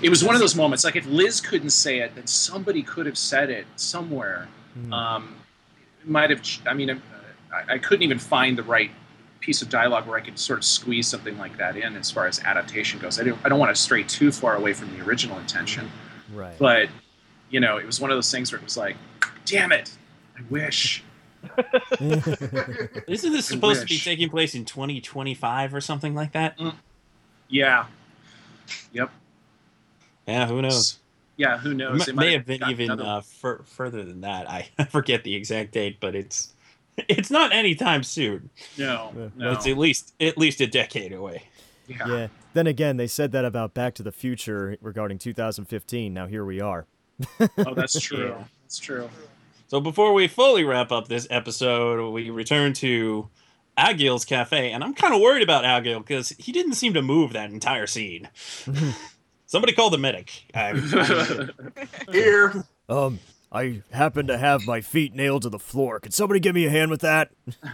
it 0.01 0.10
was 0.10 0.24
one 0.24 0.36
of 0.36 0.41
those 0.41 0.55
moments 0.55 0.84
like 0.84 0.95
if 0.95 1.05
Liz 1.05 1.39
couldn't 1.39 1.69
say 1.69 2.00
it, 2.00 2.15
then 2.15 2.27
somebody 2.27 2.81
could 2.81 3.05
have 3.05 3.17
said 3.17 3.50
it 3.50 3.65
somewhere. 3.75 4.48
Hmm. 4.74 4.93
Um, 4.93 5.36
might 6.05 6.29
have. 6.29 6.41
I 6.65 6.74
mean, 6.74 6.89
uh, 6.89 7.00
I, 7.53 7.74
I 7.74 7.77
couldn't 7.77 8.03
even 8.03 8.19
find 8.19 8.57
the 8.57 8.63
right 8.63 8.91
piece 9.39 9.62
of 9.62 9.69
dialogue 9.69 10.07
where 10.07 10.17
I 10.17 10.21
could 10.21 10.39
sort 10.39 10.59
of 10.59 10.65
squeeze 10.65 11.07
something 11.07 11.38
like 11.38 11.57
that 11.57 11.77
in 11.77 11.95
as 11.95 12.09
far 12.09 12.25
as 12.25 12.39
adaptation 12.39 13.00
goes. 13.00 13.19
I 13.19 13.24
don't. 13.24 13.39
I 13.43 13.50
don't 13.50 13.59
want 13.59 13.75
to 13.75 13.81
stray 13.81 14.03
too 14.03 14.31
far 14.31 14.55
away 14.55 14.74
from 14.74 14.95
the 14.97 15.03
original 15.03 15.38
intention, 15.39 15.89
right. 16.33 16.55
but 16.57 16.89
you 17.50 17.59
know, 17.59 17.77
it 17.77 17.85
was 17.85 18.00
one 18.00 18.12
of 18.12 18.17
those 18.17 18.31
things 18.31 18.51
where 18.51 18.59
it 18.59 18.63
was 18.63 18.77
like, 18.77 18.95
damn 19.45 19.71
it, 19.71 19.91
I 20.38 20.41
wish. 20.50 21.03
Isn't 22.00 23.31
this 23.31 23.45
supposed 23.45 23.81
to 23.81 23.88
be 23.88 24.00
taking 24.00 24.29
place 24.29 24.55
in 24.55 24.65
2025 24.65 25.75
or 25.75 25.81
something 25.81 26.15
like 26.15 26.31
that? 26.31 26.59
Yeah. 27.47 27.85
Yep. 28.93 29.12
Yeah, 30.27 30.47
who 30.47 30.62
knows? 30.63 30.97
Yeah. 31.38 31.58
Who 31.58 31.74
knows? 31.74 32.01
It 32.01 32.06
They 32.08 32.12
may 32.13 32.25
might 32.25 32.34
have 32.34 32.46
been 32.46 32.70
even 32.70 33.00
uh, 33.01 33.22
fur- 33.22 33.63
further 33.63 34.04
than 34.04 34.22
that. 34.22 34.50
I 34.50 34.70
forget 34.89 35.24
the 35.24 35.36
exact 35.36 35.72
date, 35.74 35.98
but 36.00 36.15
it's 36.15 36.54
it's 37.10 37.30
not 37.30 37.54
anytime 37.54 38.04
soon. 38.04 38.50
no. 38.77 39.12
Yeah. 39.18 39.27
No. 39.36 39.51
It's 39.51 39.68
at 39.68 39.77
least 39.77 40.13
at 40.20 40.38
least 40.38 40.62
a 40.62 40.68
decade 40.68 41.12
away. 41.13 41.44
yeah. 41.88 42.08
yeah. 42.08 42.27
Then 42.54 42.68
again, 42.68 42.96
they 42.96 43.08
said 43.08 43.34
that 43.34 43.44
about 43.44 43.74
Back 43.74 43.96
to 43.96 44.04
the 44.04 44.13
Future 44.13 44.77
regarding 44.82 45.18
2015. 45.18 46.13
Now 46.13 46.25
here 46.25 46.46
we 46.46 46.62
are. 46.62 46.86
Oh, 47.58 47.74
that's 47.74 48.00
true. 48.00 48.30
Yeah. 48.30 48.44
That's 48.63 48.80
true. 48.80 49.10
So 49.68 49.82
before 49.82 50.13
we 50.13 50.27
fully 50.30 50.63
wrap 50.63 50.92
up 50.94 51.08
this 51.10 51.27
episode, 51.30 52.12
we 52.12 52.30
return 52.30 52.72
to 52.75 53.27
Agil's 53.77 54.24
cafe, 54.24 54.72
and 54.72 54.84
I'm 54.86 54.94
kind 54.94 55.13
of 55.13 55.20
worried 55.20 55.44
about 55.44 55.65
Agil 55.65 56.00
because 56.00 56.30
he 56.38 56.51
didn't 56.54 56.75
seem 56.75 56.94
to 56.94 57.01
move 57.01 57.34
that 57.34 57.50
entire 57.51 57.88
scene. 57.88 58.30
Somebody 59.48 59.74
call 59.74 59.90
the 59.90 59.98
medic. 59.98 60.32
I'm- 60.54 61.52
Here. 62.12 62.64
Um, 62.90 63.20
I 63.52 63.82
happen 63.92 64.28
to 64.28 64.38
have 64.38 64.66
my 64.66 64.82
feet 64.82 65.14
nailed 65.16 65.44
to 65.44 65.50
the 65.50 65.60
floor. 65.60 66.00
Could 66.00 66.14
somebody 66.14 66.40
give 66.40 66.56
me 66.56 66.66
a 66.66 66.70
hand 66.70 66.92
with 66.92 67.02
that? 67.02 67.32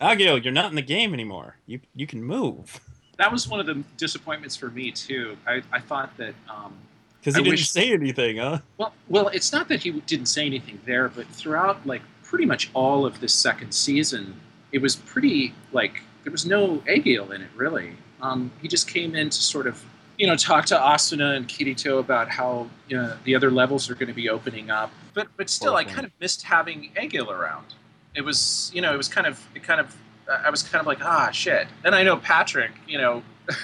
Agil, 0.00 0.42
you're 0.42 0.52
not 0.52 0.70
in 0.70 0.76
the 0.76 0.82
game 0.82 1.12
anymore. 1.12 1.56
You 1.66 1.80
you 1.94 2.06
can 2.06 2.22
move 2.22 2.80
That 3.18 3.30
was 3.30 3.46
one 3.48 3.60
of 3.60 3.66
the 3.66 3.82
disappointments 3.96 4.56
for 4.56 4.70
me 4.70 4.90
too. 4.92 5.36
I, 5.46 5.62
I 5.72 5.80
thought 5.80 6.16
that 6.16 6.34
um, 6.48 6.74
because 7.20 7.34
he 7.34 7.40
I 7.40 7.44
didn't 7.44 7.52
wish- 7.54 7.70
say 7.70 7.92
anything, 7.92 8.38
huh? 8.38 8.60
Well, 8.78 8.94
well, 9.08 9.28
it's 9.28 9.52
not 9.52 9.68
that 9.68 9.80
he 9.82 9.90
didn't 9.90 10.26
say 10.26 10.46
anything 10.46 10.80
there, 10.86 11.08
but 11.08 11.26
throughout 11.26 11.86
like 11.86 12.02
pretty 12.22 12.46
much 12.46 12.70
all 12.74 13.04
of 13.04 13.20
this 13.20 13.34
second 13.34 13.72
season, 13.72 14.40
it 14.72 14.78
was 14.78 14.96
pretty 14.96 15.54
like 15.72 16.02
there 16.24 16.32
was 16.32 16.46
no 16.46 16.78
Agil 16.88 17.32
in 17.34 17.42
it 17.42 17.50
really. 17.54 17.92
Um, 18.22 18.50
he 18.62 18.68
just 18.68 18.88
came 18.88 19.14
in 19.14 19.28
to 19.30 19.36
sort 19.42 19.66
of 19.66 19.84
you 20.18 20.26
know 20.26 20.36
talk 20.36 20.66
to 20.66 20.76
Asuna 20.76 21.36
and 21.36 21.48
Kirito 21.48 21.98
about 21.98 22.28
how 22.28 22.68
you 22.88 22.96
know, 22.96 23.16
the 23.24 23.34
other 23.34 23.50
levels 23.50 23.90
are 23.90 23.94
going 23.94 24.08
to 24.08 24.14
be 24.14 24.28
opening 24.28 24.70
up. 24.70 24.92
But 25.14 25.28
but 25.36 25.50
still, 25.50 25.76
I 25.76 25.84
kind 25.84 26.06
of 26.06 26.12
missed 26.20 26.42
having 26.42 26.90
Agil 26.96 27.28
around. 27.28 27.74
It 28.14 28.22
was 28.22 28.70
you 28.74 28.80
know 28.80 28.92
it 28.92 28.96
was 28.96 29.08
kind 29.08 29.26
of 29.26 29.46
it 29.54 29.62
kind 29.62 29.80
of 29.80 29.96
I 30.28 30.50
was 30.50 30.62
kind 30.62 30.80
of 30.80 30.86
like 30.86 31.04
ah 31.04 31.30
shit. 31.30 31.66
And 31.84 31.94
I 31.94 32.02
know 32.02 32.16
Patrick, 32.16 32.72
you 32.86 32.98
know. 32.98 33.22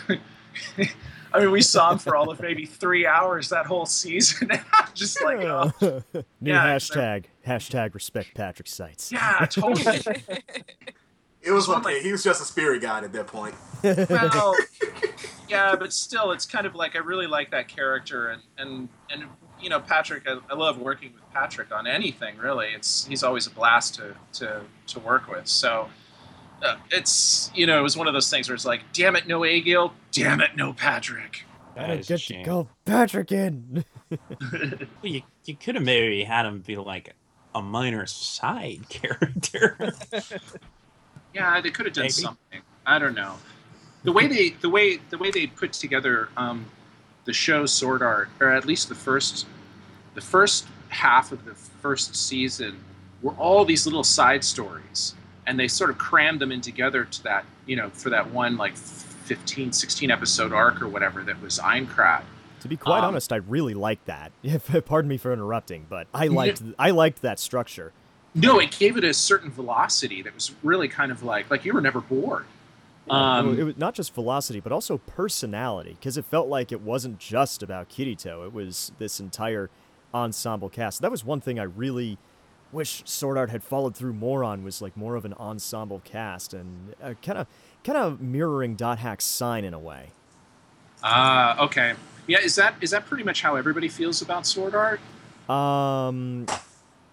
I 1.35 1.41
mean, 1.41 1.51
we 1.51 1.63
saw 1.63 1.93
him 1.93 1.99
for 1.99 2.15
all 2.15 2.31
of 2.31 2.41
maybe 2.41 2.67
three 2.67 3.07
hours 3.07 3.49
that 3.49 3.65
whole 3.65 3.87
season. 3.87 4.51
just 4.95 5.23
like, 5.23 5.39
oh, 5.41 5.73
New 6.13 6.53
Yeah, 6.53 6.75
it's 6.75 6.91
hashtag. 6.91 7.25
Hashtag 7.47 7.95
respect 7.95 8.35
Patrick 8.35 8.69
Seitz. 8.69 9.11
yeah, 9.11 9.47
totally. 9.47 10.03
It 11.43 11.51
was 11.53 11.67
So 11.67 11.75
I'm 11.75 11.81
okay. 11.81 11.95
like- 11.97 12.03
He 12.03 12.13
was 12.13 12.23
just 12.23 12.41
a 12.41 12.45
spirit 12.45 12.83
guide 12.83 13.05
at 13.05 13.13
that 13.13 13.27
point. 13.27 13.55
well, 13.83 14.55
yeah, 15.49 15.75
but 15.77 15.93
still, 15.93 16.31
it's 16.33 16.47
kind 16.47 16.67
of 16.67 16.75
like 16.75 16.95
I 16.95 17.01
really 17.01 17.27
like 17.27 17.51
that 17.51 17.69
character, 17.69 18.29
and 18.31 18.43
and 18.59 18.89
and 19.11 19.25
you 19.61 19.69
know, 19.71 19.81
Patrick. 19.81 20.25
I, 20.29 20.39
I 20.51 20.55
love 20.55 20.79
working 20.79 21.13
with 21.15 21.23
Patrick 21.33 21.73
on 21.73 21.87
anything. 21.87 22.37
Really, 22.39 22.69
it's 22.69 23.05
he's 23.07 23.23
always 23.25 23.47
a 23.47 23.51
blast 23.51 23.95
to 23.97 24.15
to 24.35 24.63
to 24.89 24.99
work 25.01 25.29
with. 25.29 25.49
So. 25.49 25.89
Uh, 26.65 26.77
it's 26.93 27.51
you 27.57 27.67
know 27.67 27.77
it 27.77 27.83
was 27.83 27.97
one 27.97 28.07
of 28.07 28.13
those 28.15 28.31
things 28.31 28.49
where 28.49 28.55
it's 28.55 28.65
like 28.65 28.83
damn 28.93 29.17
it 29.17 29.27
no 29.27 29.41
Agil 29.41 29.91
damn 30.13 30.41
it 30.41 30.51
no 30.55 30.73
Patrick 30.73 31.43
That 31.75 31.89
Gotta 31.89 32.03
get 32.05 32.21
to 32.21 32.43
go 32.45 32.69
Patrick 32.85 33.33
in. 33.33 33.85
Well, 34.13 34.79
you 35.03 35.23
you 35.45 35.57
could 35.57 35.75
have 35.75 35.83
maybe 35.83 36.23
had 36.23 36.47
him 36.47 36.61
be 36.61 36.77
like 36.77 37.17
a 37.53 37.61
minor 37.61 38.07
side 38.07 38.83
character. 38.89 39.77
Yeah, 41.35 41.61
they 41.61 41.71
could 41.71 41.87
have 41.87 41.95
done 41.95 42.05
Maybe. 42.05 42.13
something. 42.13 42.61
I 42.87 42.99
don't 42.99 43.15
know. 43.15 43.35
The 44.05 44.13
way 44.13 44.27
they 44.27 44.51
the 44.51 44.69
way 44.69 44.97
the 45.11 45.19
way 45.19 45.31
they 45.31 45.47
put 45.47 45.73
together 45.73 46.29
um, 46.37 46.67
the 47.25 47.33
show 47.33 47.67
Sword 47.67 48.03
Art, 48.03 48.29
or 48.41 48.49
at 48.51 48.65
least 48.65 48.89
the 48.89 48.95
first 48.95 49.47
the 50.15 50.21
first 50.21 50.67
half 50.89 51.33
of 51.33 51.45
the 51.45 51.55
first 51.55 52.15
season, 52.17 52.79
were 53.23 53.33
all 53.35 53.65
these 53.65 53.87
little 53.87 54.05
side 54.05 54.43
stories, 54.45 55.15
and 55.47 55.59
they 55.59 55.69
sort 55.69 55.91
of 55.91 55.99
crammed 55.99 56.41
them 56.41 56.51
in 56.53 56.61
together 56.61 57.05
to 57.05 57.23
that 57.23 57.45
you 57.67 57.77
know 57.77 57.91
for 57.91 58.11
that 58.11 58.31
one 58.31 58.57
like 58.57 58.77
15, 58.77 59.73
16 59.73 60.11
episode 60.11 60.53
arc 60.53 60.83
or 60.83 60.89
whatever 60.89 61.23
that 61.23 61.41
was 61.41 61.59
Aincrad. 61.61 62.23
To 62.61 62.69
be 62.69 62.77
quite 62.77 62.99
Um, 62.99 63.07
honest, 63.07 63.33
I 63.33 63.37
really 63.37 63.75
liked 63.75 64.07
that. 64.07 64.33
Pardon 64.85 65.09
me 65.09 65.17
for 65.17 65.33
interrupting, 65.33 65.87
but 65.89 66.09
I 66.13 66.27
liked 66.27 66.63
I 66.79 66.91
liked 66.91 67.23
that 67.23 67.39
structure. 67.39 67.93
No, 68.35 68.59
it 68.59 68.71
gave 68.71 68.97
it 68.97 69.05
a 69.05 69.13
certain 69.13 69.51
velocity 69.51 70.23
that 70.23 70.35
was 70.35 70.55
really 70.63 70.89
kind 70.89 71.13
of 71.13 71.23
like 71.23 71.51
like 71.51 71.65
you 71.65 71.75
were 71.75 71.81
never 71.81 72.01
bored. 72.01 72.47
Um, 73.11 73.59
it 73.59 73.65
was 73.65 73.77
not 73.77 73.95
just 73.95 74.15
velocity, 74.15 74.61
but 74.61 74.73
also 74.73 74.99
personality, 74.99 75.97
because 75.99 76.17
it 76.17 76.25
felt 76.25 76.49
like 76.49 76.71
it 76.71 76.81
wasn't 76.81 77.19
just 77.19 77.63
about 77.63 77.91
Kirito. 77.91 78.47
It 78.47 78.53
was 78.53 78.93
this 78.99 79.19
entire 79.21 79.71
ensemble 80.15 80.69
cast. 80.69 81.03
That 81.03 81.11
was 81.11 81.25
one 81.25 81.41
thing 81.41 81.59
I 81.59 81.65
really 81.65 82.17
wish 82.71 83.03
Sword 83.05 83.37
Art 83.37 83.51
had 83.51 83.63
followed 83.63 83.95
through 83.95 84.15
more 84.15 84.43
on 84.43 84.65
was 84.65 84.81
like 84.81 84.97
more 84.97 85.15
of 85.15 85.25
an 85.25 85.35
ensemble 85.35 86.01
cast 86.05 86.55
and 86.55 86.95
kind 87.23 87.39
of 87.39 87.47
kind 87.85 87.99
of 87.99 88.21
mirroring 88.21 88.77
Dot 88.77 88.99
Hack's 88.99 89.25
sign 89.25 89.65
in 89.65 89.75
a 89.75 89.79
way. 89.79 90.11
Ah, 91.03 91.63
okay. 91.65 91.95
Yeah, 92.27 92.39
is 92.39 92.55
that 92.55 92.75
is 92.81 92.91
that 92.91 93.07
pretty 93.07 93.25
much 93.25 93.43
how 93.43 93.57
everybody 93.57 93.89
feels 93.89 94.23
about 94.23 94.47
Sword 94.47 94.75
Art? 94.75 95.01
Um, 95.51 96.47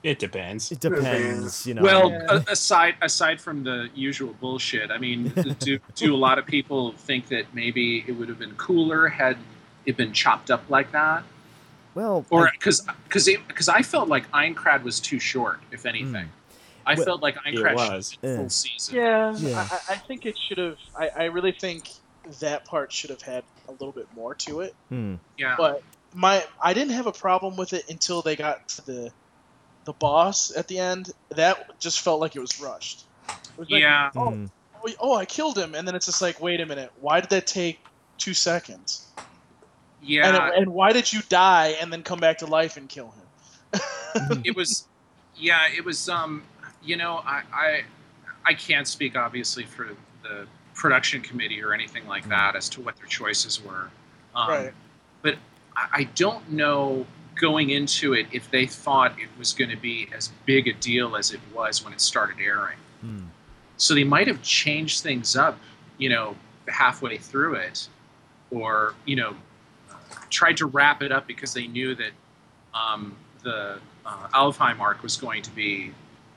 it 0.04 0.20
depends. 0.20 0.72
it 0.72 0.80
depends, 0.80 1.66
you 1.68 1.74
know. 1.74 1.82
well, 1.82 2.12
Yeah. 2.12 2.44
aside 2.48 2.96
aside 3.02 3.42
from 3.42 3.64
the 3.64 3.90
usual 3.94 4.34
bullshit, 4.40 4.92
I 4.92 4.98
mean, 4.98 5.30
do 5.60 5.80
do 5.96 6.16
a 6.16 6.18
lot 6.18 6.40
of 6.40 6.46
people 6.46 6.94
think 6.94 7.28
that 7.30 7.54
maybe 7.54 8.04
it 8.08 8.14
would 8.14 8.30
have 8.30 8.40
been 8.40 8.56
cooler 8.56 9.08
had 9.08 9.38
it 9.86 9.98
been 9.98 10.14
chopped 10.14 10.52
up 10.52 10.64
like 10.70 10.92
that, 10.92 11.24
well, 11.96 12.26
or 12.30 12.48
I- 12.48 12.52
because 12.52 12.82
because 13.06 13.30
because 13.48 13.70
I 13.70 13.82
felt 13.82 14.08
like 14.10 14.30
Aincrad 14.32 14.84
was 14.84 15.00
too 15.00 15.20
short, 15.20 15.60
if 15.72 15.86
anything. 15.86 16.30
I 16.86 16.96
Well- 16.96 17.06
felt 17.06 17.22
like 17.22 17.36
Aincrad 17.46 17.76
was. 17.76 18.12
should 18.12 18.14
have 18.16 18.22
been 18.22 18.32
Yeah. 18.32 18.38
full 18.38 18.50
season. 18.50 18.96
Yeah, 18.96 19.36
Yeah. 19.38 19.68
I, 19.72 19.76
I- 19.76 19.94
I 19.94 19.98
think 19.98 20.26
it 20.26 20.38
should 20.38 20.58
have. 20.58 20.78
I, 20.98 21.10
I 21.10 21.24
really 21.26 21.52
think 21.52 21.90
that 22.40 22.66
part 22.66 22.92
should 22.92 23.10
have 23.12 23.22
had 23.22 23.44
a 23.68 23.72
little 23.74 23.92
bit 23.92 24.08
more 24.16 24.34
to 24.36 24.62
it. 24.62 24.74
hmm. 24.90 25.16
Yeah. 25.38 25.56
But 25.58 25.84
my, 26.16 26.44
I 26.62 26.74
didn't 26.74 26.94
have 26.94 27.06
a 27.06 27.12
problem 27.12 27.58
with 27.58 27.74
it 27.74 27.90
until 27.90 28.22
they 28.24 28.36
got 28.36 28.68
to 28.70 28.86
the, 28.86 29.12
the 29.90 29.94
boss 29.94 30.56
at 30.56 30.68
the 30.68 30.78
end. 30.78 31.12
That 31.30 31.80
just 31.80 32.02
felt 32.02 32.20
like 32.22 32.36
it 32.36 32.40
was 32.40 32.62
rushed. 32.62 33.06
It 33.28 33.36
was 33.58 33.70
like, 33.70 33.82
Yeah. 33.82 34.12
Oh, 34.16 34.30
Hmm. 34.32 34.46
oh, 34.86 34.90
oh, 35.00 35.16
I 35.16 35.26
killed 35.26 35.58
him, 35.58 35.74
and 35.76 35.88
then 35.88 35.96
it's 35.96 36.06
just 36.06 36.22
like, 36.22 36.40
wait 36.40 36.62
a 36.62 36.66
minute, 36.66 36.92
why 37.02 37.20
did 37.22 37.30
that 37.32 37.48
take 37.48 37.80
two 38.20 38.34
seconds? 38.36 39.08
Yeah. 40.02 40.28
And, 40.28 40.38
it- 40.38 40.60
and 40.62 40.74
why 40.74 40.94
did 40.94 41.12
you 41.12 41.22
die 41.30 41.76
and 41.82 41.92
then 41.92 42.04
come 42.04 42.20
back 42.20 42.38
to 42.40 42.46
life 42.46 42.78
and 42.78 42.88
kill 42.88 43.12
him? 43.12 44.42
it 44.44 44.56
was 44.56 44.88
yeah 45.36 45.62
it 45.78 45.86
was 45.86 46.10
um 46.10 46.42
you 46.84 46.98
know 46.98 47.22
I, 47.26 47.44
I 47.54 47.84
i 48.44 48.54
can't 48.56 48.88
speak 48.88 49.16
obviously 49.16 49.64
for 49.66 49.90
the 50.24 50.48
production 50.74 51.22
committee 51.22 51.62
or 51.62 51.74
anything 51.76 52.08
like 52.08 52.28
that 52.30 52.56
as 52.56 52.68
to 52.70 52.82
what 52.82 52.98
their 52.98 53.06
choices 53.06 53.64
were 53.64 53.92
um, 54.34 54.50
Right. 54.50 54.74
but 55.22 55.36
I, 55.78 55.88
I 55.94 56.04
don't 56.16 56.50
know 56.52 57.06
going 57.40 57.70
into 57.72 58.14
it 58.14 58.28
if 58.32 58.50
they 58.52 58.66
thought 58.66 59.12
it 59.20 59.30
was 59.38 59.54
going 59.54 59.70
to 59.72 59.78
be 59.78 60.08
as 60.16 60.30
big 60.46 60.68
a 60.68 60.74
deal 60.74 61.16
as 61.16 61.32
it 61.32 61.40
was 61.54 61.84
when 61.84 61.94
it 61.94 62.02
started 62.02 62.38
airing 62.40 62.78
Hmm. 63.02 63.28
so 63.78 63.96
they 63.96 64.04
might 64.04 64.28
have 64.28 64.42
changed 64.42 65.04
things 65.04 65.36
up 65.36 65.58
you 65.98 66.10
know 66.10 66.36
halfway 66.68 67.18
through 67.18 67.56
it 67.56 67.88
or 68.52 68.94
you 69.06 69.16
know 69.16 69.34
tried 70.30 70.58
to 70.58 70.66
wrap 70.66 71.02
it 71.02 71.12
up 71.12 71.26
because 71.28 71.54
they 71.54 71.68
knew 71.68 71.96
that 71.96 72.12
um, 72.74 73.16
the 73.44 73.80
uh, 74.06 74.28
Alfheim 74.34 74.80
arc 74.80 75.02
was 75.02 75.18
going 75.18 75.42
to 75.42 75.52
be 75.52 75.92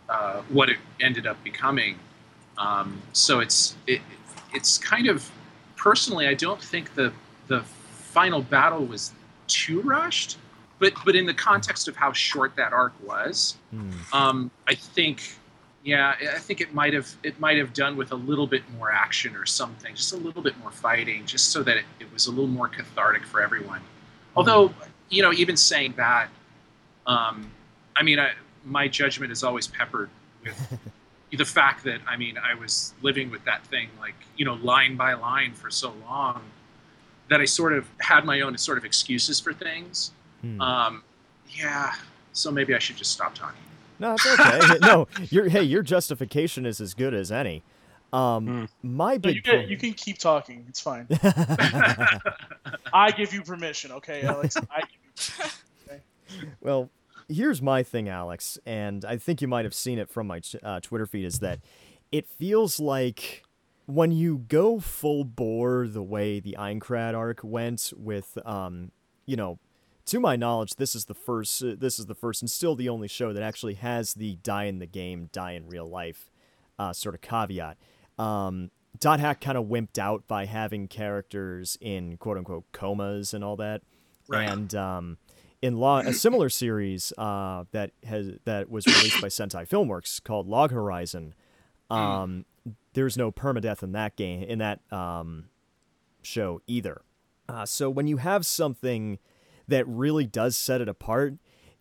uh, 0.09 0.41
what 0.49 0.69
it 0.71 0.79
ended 1.01 1.27
up 1.27 1.43
becoming. 1.45 1.99
Um, 2.59 3.01
so 3.13 3.41
it's 3.41 3.77
it, 3.87 4.01
it's 4.55 4.79
kind 4.79 5.09
of 5.09 5.31
personally, 5.77 6.27
I 6.27 6.35
don't 6.35 6.63
think 6.63 6.95
the 6.95 7.13
the 7.49 7.61
final 7.61 8.43
battle 8.43 8.85
was 8.85 9.13
too 9.47 9.81
rushed, 9.83 10.39
but 10.83 10.93
but 11.05 11.15
in 11.15 11.27
the 11.27 11.35
context 11.35 11.87
of 11.87 11.95
how 11.95 12.13
short 12.13 12.57
that 12.57 12.73
arc 12.73 12.93
was, 13.07 13.57
Hmm. 13.71 13.91
um, 14.13 14.51
I 14.67 14.75
think 14.75 15.37
yeah, 15.85 16.15
I 16.21 16.39
think 16.39 16.61
it 16.61 16.75
might 16.75 16.93
have 16.93 17.09
it 17.23 17.39
might 17.39 17.57
have 17.57 17.73
done 17.73 17.97
with 17.97 18.11
a 18.11 18.17
little 18.17 18.49
bit 18.49 18.63
more 18.77 18.91
action 18.91 19.37
or 19.37 19.47
something, 19.47 19.95
just 19.95 20.13
a 20.13 20.17
little 20.17 20.43
bit 20.43 20.59
more 20.59 20.73
fighting, 20.73 21.25
just 21.25 21.51
so 21.53 21.63
that 21.63 21.77
it, 21.77 21.85
it 22.01 22.13
was 22.13 22.27
a 22.27 22.31
little 22.31 22.49
more 22.49 22.67
cathartic 22.69 23.25
for 23.25 23.41
everyone. 23.41 23.81
Although, 24.35 24.75
you 25.09 25.23
know, 25.23 25.33
even 25.33 25.57
saying 25.57 25.95
that, 25.97 26.29
um, 27.07 27.51
I 27.95 28.03
mean, 28.03 28.19
I, 28.19 28.33
my 28.65 28.89
judgment 28.89 29.31
is 29.31 29.45
always 29.45 29.69
peppered 29.69 30.11
with 30.43 30.79
the 31.33 31.45
fact 31.45 31.85
that 31.85 32.01
I 32.09 32.17
mean, 32.17 32.39
I 32.39 32.55
was 32.55 32.93
living 33.03 33.31
with 33.31 33.45
that 33.45 33.65
thing 33.67 33.89
like 34.01 34.19
you 34.37 34.45
know, 34.45 34.55
line 34.55 34.97
by 34.97 35.15
line 35.15 35.53
for 35.53 35.71
so 35.71 35.95
long 36.09 36.43
that 37.29 37.41
I 37.41 37.45
sort 37.45 37.73
of 37.73 37.87
had 38.01 38.25
my 38.25 38.41
own 38.41 38.59
sort 38.59 38.79
of 38.79 38.85
excuses 38.85 39.39
for 39.39 39.53
things. 39.53 40.11
Hmm. 40.43 40.61
Um, 40.61 41.03
yeah, 41.49 41.93
so 42.33 42.51
maybe 42.51 42.75
I 42.75 42.79
should 42.79 42.97
just 42.97 43.13
stop 43.13 43.35
talking. 43.35 43.61
No, 43.99 44.15
it's 44.15 44.27
okay. 44.27 44.79
no, 44.81 45.09
your 45.31 45.49
hey, 45.49 45.63
your 45.63 45.83
justification 45.83 46.67
is 46.67 46.81
as 46.81 46.95
good 46.95 47.15
as 47.15 47.33
any. 47.33 47.63
Um, 48.13 48.47
Hmm. 48.47 48.65
my 48.97 49.15
No, 49.15 49.19
big 49.19 49.37
you, 49.37 49.43
can, 49.43 49.69
you 49.69 49.77
can 49.79 49.95
keep 49.95 50.19
talking. 50.19 50.67
It's 50.69 50.81
fine. 50.81 51.07
I 52.93 53.11
give 53.17 53.33
you 53.33 53.43
permission, 53.43 53.93
okay, 53.93 54.23
Alex? 54.23 54.57
I 54.57 54.81
give 54.81 55.51
you 56.29 56.43
Well, 56.61 56.91
here's 57.29 57.63
my 57.63 57.83
thing, 57.83 58.09
Alex, 58.09 58.59
and 58.67 59.05
I 59.05 59.17
think 59.17 59.41
you 59.41 59.49
might 59.49 59.65
have 59.65 59.75
seen 59.75 59.99
it 59.99 60.11
from 60.11 60.27
my 60.27 60.41
uh, 60.63 60.81
Twitter 60.81 61.07
feed. 61.07 61.25
Is 61.25 61.39
that 61.39 61.61
it 62.11 62.29
feels 62.29 62.79
like 62.79 63.45
when 63.87 64.13
you 64.13 64.39
go 64.49 64.79
full 64.81 65.25
bore 65.25 65.87
the 65.89 66.03
way 66.03 66.41
the 66.41 66.57
Aincrad 66.59 67.15
arc 67.15 67.41
went 67.43 67.93
with, 67.97 68.39
um, 68.45 68.91
you 69.27 69.37
know, 69.37 69.59
to 70.07 70.21
my 70.21 70.37
knowledge, 70.37 70.75
this 70.77 70.95
is 70.95 71.07
the 71.07 71.15
first. 71.15 71.63
Uh, 71.63 71.75
this 71.79 71.99
is 71.99 72.07
the 72.07 72.15
first 72.15 72.43
and 72.43 72.51
still 72.51 72.75
the 72.75 72.89
only 72.89 73.09
show 73.09 73.33
that 73.33 73.43
actually 73.43 73.75
has 73.75 74.15
the 74.15 74.37
die 74.43 74.65
in 74.65 74.79
the 74.79 74.87
game, 74.87 75.29
die 75.33 75.53
in 75.53 75.67
real 75.67 75.89
life, 75.89 76.31
uh, 76.79 76.93
sort 76.93 77.15
of 77.15 77.21
caveat. 77.21 77.77
Um, 78.19 78.71
Dot 78.99 79.21
Hack 79.21 79.41
kind 79.41 79.57
of 79.57 79.67
wimped 79.67 79.99
out 79.99 80.27
by 80.29 80.47
having 80.47 80.87
characters 80.89 81.79
in 81.81 82.17
quote 82.17 82.37
unquote 82.37 82.65
comas 82.73 83.33
and 83.33 83.43
all 83.43 83.57
that. 83.57 83.83
Right. 84.29 84.49
And 84.49 84.75
um, 84.75 85.19
in 85.61 85.77
law, 85.77 86.01
a 86.01 86.13
similar 86.13 86.49
series 86.49 87.13
uh, 87.17 87.65
that 87.73 87.93
has 88.05 88.33
that 88.45 88.71
was 88.71 88.87
released 88.87 89.21
by 89.21 89.29
Sentai 89.29 89.69
Filmworks 89.69 90.23
called 90.23 90.47
Log 90.47 90.73
Horizon. 90.73 91.35
Um, 91.91 92.45
There's 92.95 93.17
no 93.17 93.33
permadeath 93.33 93.83
in 93.83 93.93
that 93.93 94.17
game 94.17 94.43
in 94.43 94.59
that 94.59 94.81
um, 94.93 95.47
show 96.23 96.61
either. 96.67 97.03
Uh, 97.49 97.67
so 97.67 97.91
when 97.91 98.07
you 98.07 98.19
have 98.19 98.47
something 98.47 99.19
that 99.69 99.87
really 99.87 100.27
does 100.27 100.57
set 100.57 100.81
it 100.81 100.89
apart, 100.89 101.35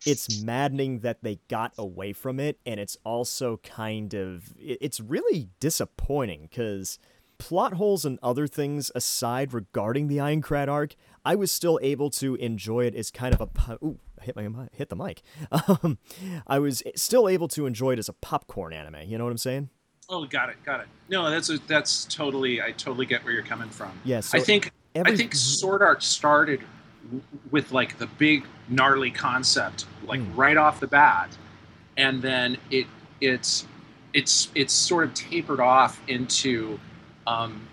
it's 0.04 0.42
maddening 0.42 1.00
that 1.00 1.22
they 1.22 1.38
got 1.48 1.72
away 1.78 2.12
from 2.12 2.40
it, 2.40 2.58
and 2.66 2.80
it's 2.80 2.96
also 3.04 3.58
kind 3.58 4.14
of 4.14 4.54
it's 4.58 5.00
really 5.00 5.48
disappointing 5.60 6.48
because 6.50 6.98
plot 7.38 7.74
holes 7.74 8.04
and 8.04 8.18
other 8.22 8.46
things 8.46 8.90
aside 8.94 9.52
regarding 9.52 10.06
the 10.08 10.18
Aincrad 10.18 10.68
arc, 10.68 10.94
I 11.24 11.34
was 11.34 11.50
still 11.50 11.78
able 11.82 12.08
to 12.10 12.36
enjoy 12.36 12.84
it 12.86 12.94
as 12.94 13.10
kind 13.10 13.34
of 13.34 13.40
a 13.40 13.74
ooh, 13.84 13.98
hit 14.20 14.36
my 14.36 14.68
hit 14.72 14.88
the 14.88 14.96
mic. 14.96 15.22
Um, 15.68 15.98
I 16.46 16.58
was 16.58 16.82
still 16.96 17.28
able 17.28 17.48
to 17.48 17.66
enjoy 17.66 17.92
it 17.92 17.98
as 17.98 18.08
a 18.08 18.12
popcorn 18.12 18.72
anime. 18.72 19.02
You 19.06 19.18
know 19.18 19.24
what 19.24 19.30
I'm 19.30 19.38
saying? 19.38 19.70
Oh, 20.08 20.24
got 20.26 20.50
it, 20.50 20.56
got 20.64 20.80
it. 20.80 20.86
No, 21.08 21.30
that's 21.30 21.48
a, 21.48 21.58
that's 21.66 22.04
totally. 22.06 22.60
I 22.60 22.72
totally 22.72 23.06
get 23.06 23.24
where 23.24 23.32
you're 23.32 23.42
coming 23.44 23.70
from. 23.70 23.92
Yeah, 24.04 24.20
so 24.20 24.38
I 24.38 24.40
think 24.40 24.72
every- 24.94 25.12
I 25.12 25.16
think 25.16 25.34
Sword 25.34 25.82
Art 25.82 26.02
started 26.02 26.60
with 27.50 27.72
like 27.72 27.98
the 27.98 28.06
big 28.06 28.44
gnarly 28.68 29.10
concept, 29.10 29.86
like 30.06 30.20
Mm. 30.20 30.36
right 30.36 30.56
off 30.56 30.80
the 30.80 30.86
bat, 30.86 31.36
and 31.96 32.22
then 32.22 32.56
it 32.70 32.86
it's 33.20 33.66
it's 34.14 34.48
it's 34.54 34.72
sort 34.72 35.04
of 35.04 35.14
tapered 35.14 35.60
off 35.60 36.00
into 36.08 36.78
um, 37.26 37.66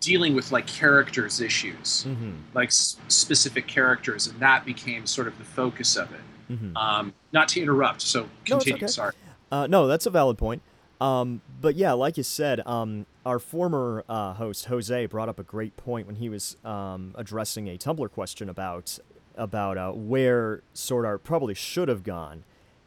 dealing 0.00 0.34
with 0.34 0.50
like 0.52 0.66
characters 0.66 1.40
issues, 1.40 2.04
Mm-hmm. 2.08 2.32
like 2.54 2.68
s- 2.68 2.96
specific 3.08 3.66
characters, 3.66 4.26
and 4.26 4.38
that 4.40 4.64
became 4.64 5.06
sort 5.06 5.28
of 5.28 5.38
the 5.38 5.44
focus 5.44 5.96
of 5.96 6.12
it. 6.12 6.20
Mm-hmm. 6.52 6.76
Um, 6.76 7.12
not 7.32 7.48
to 7.50 7.62
interrupt, 7.62 8.02
so 8.02 8.22
No, 8.22 8.28
continue. 8.44 8.76
okay. 8.76 8.86
Sorry. 8.88 9.12
Uh, 9.50 9.66
no, 9.68 9.86
that's 9.86 10.06
a 10.06 10.10
valid 10.10 10.36
point. 10.38 10.60
Um, 11.02 11.42
but 11.60 11.74
yeah, 11.74 11.94
like 11.94 12.16
you 12.16 12.22
said, 12.22 12.64
um, 12.64 13.06
our 13.26 13.40
former 13.40 14.04
uh, 14.08 14.34
host 14.34 14.66
Jose 14.66 15.06
brought 15.06 15.28
up 15.28 15.36
a 15.40 15.42
great 15.42 15.76
point 15.76 16.06
when 16.06 16.14
he 16.14 16.28
was 16.28 16.56
um, 16.64 17.12
addressing 17.16 17.66
a 17.68 17.76
Tumblr 17.76 18.08
question 18.12 18.48
about 18.48 19.00
about 19.34 19.76
uh, 19.78 19.90
where 19.90 20.62
Sword 20.74 21.04
Art 21.04 21.24
probably 21.24 21.54
should 21.54 21.88
have 21.88 22.04
gone. 22.04 22.44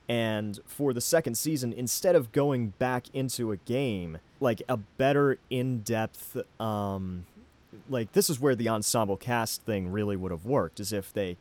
And 0.07 0.59
for 0.65 0.93
the 0.93 1.01
second 1.01 1.35
season, 1.35 1.73
instead 1.73 2.15
of 2.15 2.31
going 2.31 2.69
back 2.77 3.07
into 3.13 3.51
a 3.51 3.57
game, 3.57 4.19
like 4.39 4.61
a 4.69 4.77
better 4.77 5.39
in-depth, 5.49 6.37
um, 6.61 7.25
like 7.89 8.13
this 8.13 8.29
is 8.29 8.39
where 8.39 8.55
the 8.55 8.69
ensemble 8.69 9.17
cast 9.17 9.63
thing 9.63 9.91
really 9.91 10.15
would 10.15 10.31
have 10.31 10.45
worked, 10.45 10.79
is 10.79 10.93
if 10.93 11.11
they 11.11 11.35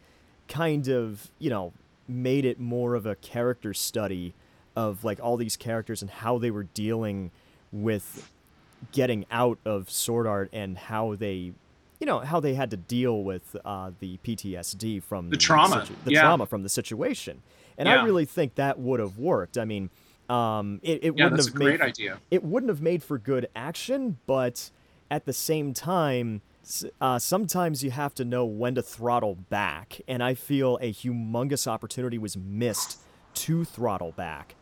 kind 0.49 0.89
of, 0.89 1.31
you 1.39 1.51
know, 1.51 1.73
made 2.09 2.45
it 2.45 2.59
more 2.59 2.95
of 2.95 3.07
a 3.07 3.15
character 3.15 3.75
study 3.75 4.35
of 4.77 5.05
like 5.05 5.21
all 5.23 5.37
these 5.37 5.57
characters 5.57 6.03
and 6.03 6.11
how 6.11 6.39
they 6.39 6.51
were 6.51 6.65
dealing 6.65 7.31
with 7.73 8.31
getting 8.93 9.25
out 9.31 9.59
of 9.65 9.91
sword 9.91 10.27
art 10.27 10.51
and 10.53 10.77
how 10.77 11.15
they 11.15 11.53
you 12.01 12.07
know 12.07 12.19
how 12.21 12.39
they 12.41 12.55
had 12.55 12.71
to 12.71 12.77
deal 12.77 13.23
with 13.23 13.57
uh, 13.65 13.91
the 14.01 14.19
PTSD 14.25 15.03
from 15.03 15.31
The 15.31 15.37
trauma, 15.37 15.87
situ- 15.87 15.99
the 16.05 16.13
yeah. 16.13 16.21
trauma 16.23 16.45
from 16.47 16.63
the 16.63 16.69
situation 16.69 17.43
and 17.79 17.89
Yeah. 17.89 18.03
I 18.03 18.05
really 18.05 18.25
think 18.27 18.57
that 18.57 18.79
would 18.79 19.01
have 19.01 19.17
worked 19.19 19.57
I 19.57 19.65
mean 19.65 19.91
um, 20.29 20.81
it, 20.83 21.01
it 21.05 21.15
Yeah, 21.17 21.25
wouldn't 21.25 21.45
have 21.45 21.55
great 21.55 21.81
made 21.81 21.83
idea. 21.83 22.19
it 22.31 22.43
wouldn't 22.45 22.69
have 22.71 22.81
made 22.83 23.03
for 23.03 23.19
good 23.19 23.49
action, 23.55 24.19
but 24.27 24.71
at 25.11 25.27
the 25.27 25.35
same 25.35 25.75
time, 25.75 26.41
uh, 26.99 27.19
sometimes 27.19 27.85
you 27.85 27.91
have 27.91 28.15
to 28.15 28.25
know 28.25 28.47
when 28.47 28.75
to 28.75 28.83
throttle 28.83 29.35
back, 29.35 30.01
and 30.09 30.23
I 30.23 30.33
feel 30.33 30.79
a 30.81 30.91
humongous 30.95 31.67
opportunity 31.67 32.17
was 32.17 32.39
missed 32.39 32.99
to 33.35 33.67
throttle 33.67 34.13
back 34.13 34.55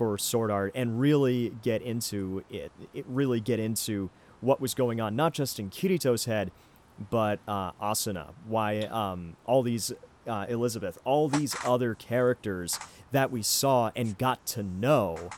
for 0.00 0.16
Sword 0.16 0.50
Art 0.50 0.72
and 0.74 0.98
really 0.98 1.50
get 1.62 1.82
into 1.82 2.42
it, 2.48 2.72
it 2.94 3.04
really 3.06 3.38
get 3.38 3.60
into 3.60 4.08
what 4.40 4.58
was 4.58 4.72
going 4.72 4.98
on, 4.98 5.14
not 5.14 5.34
just 5.34 5.58
in 5.58 5.68
Kirito's 5.68 6.24
head, 6.24 6.52
but 7.10 7.38
uh, 7.46 7.72
Asuna, 7.72 8.30
why 8.46 8.78
um, 8.84 9.36
all 9.44 9.62
these 9.62 9.92
uh, 10.26 10.46
Elizabeth, 10.48 10.96
all 11.04 11.28
these 11.28 11.54
other 11.66 11.94
characters 11.94 12.78
that 13.12 13.30
we 13.30 13.42
saw 13.42 13.90
and 13.94 14.16
got 14.16 14.46
to 14.46 14.62
know 14.62 15.28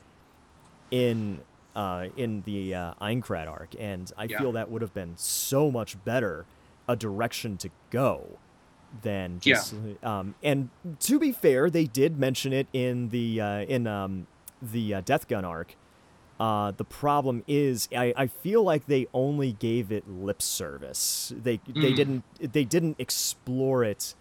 in 0.92 1.40
uh, 1.74 2.06
in 2.16 2.42
the 2.42 2.72
uh, 2.72 2.94
Aincrad 3.00 3.48
arc, 3.48 3.70
and 3.80 4.12
I 4.16 4.24
Yeah. 4.26 4.38
feel 4.38 4.52
that 4.52 4.70
would 4.70 4.82
have 4.82 4.94
been 4.94 5.16
so 5.16 5.72
much 5.72 5.96
better 6.04 6.46
a 6.86 6.94
direction 6.94 7.56
to 7.58 7.70
go 7.90 8.38
than 9.02 9.40
just. 9.40 9.74
Um, 10.04 10.34
and 10.42 10.68
to 11.00 11.18
be 11.18 11.32
fair, 11.32 11.70
they 11.70 11.86
did 11.86 12.18
mention 12.18 12.52
it 12.52 12.68
in 12.72 13.08
the 13.08 13.40
uh, 13.40 13.60
in 13.62 13.86
um, 13.86 14.26
the 14.62 14.94
uh, 14.94 15.00
Death 15.02 15.28
Gun 15.28 15.44
arc. 15.44 15.74
Uh, 16.40 16.70
the 16.72 16.84
problem 16.84 17.44
is, 17.46 17.88
I, 17.94 18.12
I 18.16 18.26
feel 18.26 18.62
like 18.62 18.86
they 18.86 19.06
only 19.12 19.52
gave 19.52 19.92
it 19.92 20.08
lip 20.08 20.40
service. 20.42 21.32
They 21.36 21.58
they 21.68 21.92
Mm. 21.92 21.96
didn't 21.96 22.52
they 22.52 22.64
didn't 22.64 22.96
explore 22.98 23.84
it 23.84 24.14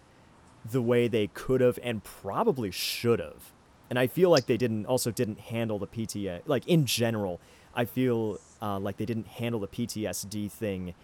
the 0.70 0.82
way 0.82 1.08
they 1.08 1.26
could 1.28 1.60
have 1.60 1.78
and 1.82 2.04
probably 2.04 2.70
should 2.70 3.18
have. 3.18 3.52
And 3.90 3.98
I 3.98 4.06
feel 4.06 4.30
like 4.30 4.46
they 4.46 4.56
didn't 4.56 4.86
also 4.86 5.10
didn't 5.10 5.40
handle 5.40 5.78
the 5.78 5.86
PTA 5.88 6.42
like 6.46 6.66
in 6.68 6.86
general. 6.86 7.40
I 7.74 7.84
feel 7.86 8.38
uh, 8.60 8.78
like 8.78 8.98
they 8.98 9.06
didn't 9.06 9.26
handle 9.26 9.60
the 9.60 9.66
PTSD 9.68 10.50
thing 10.50 10.94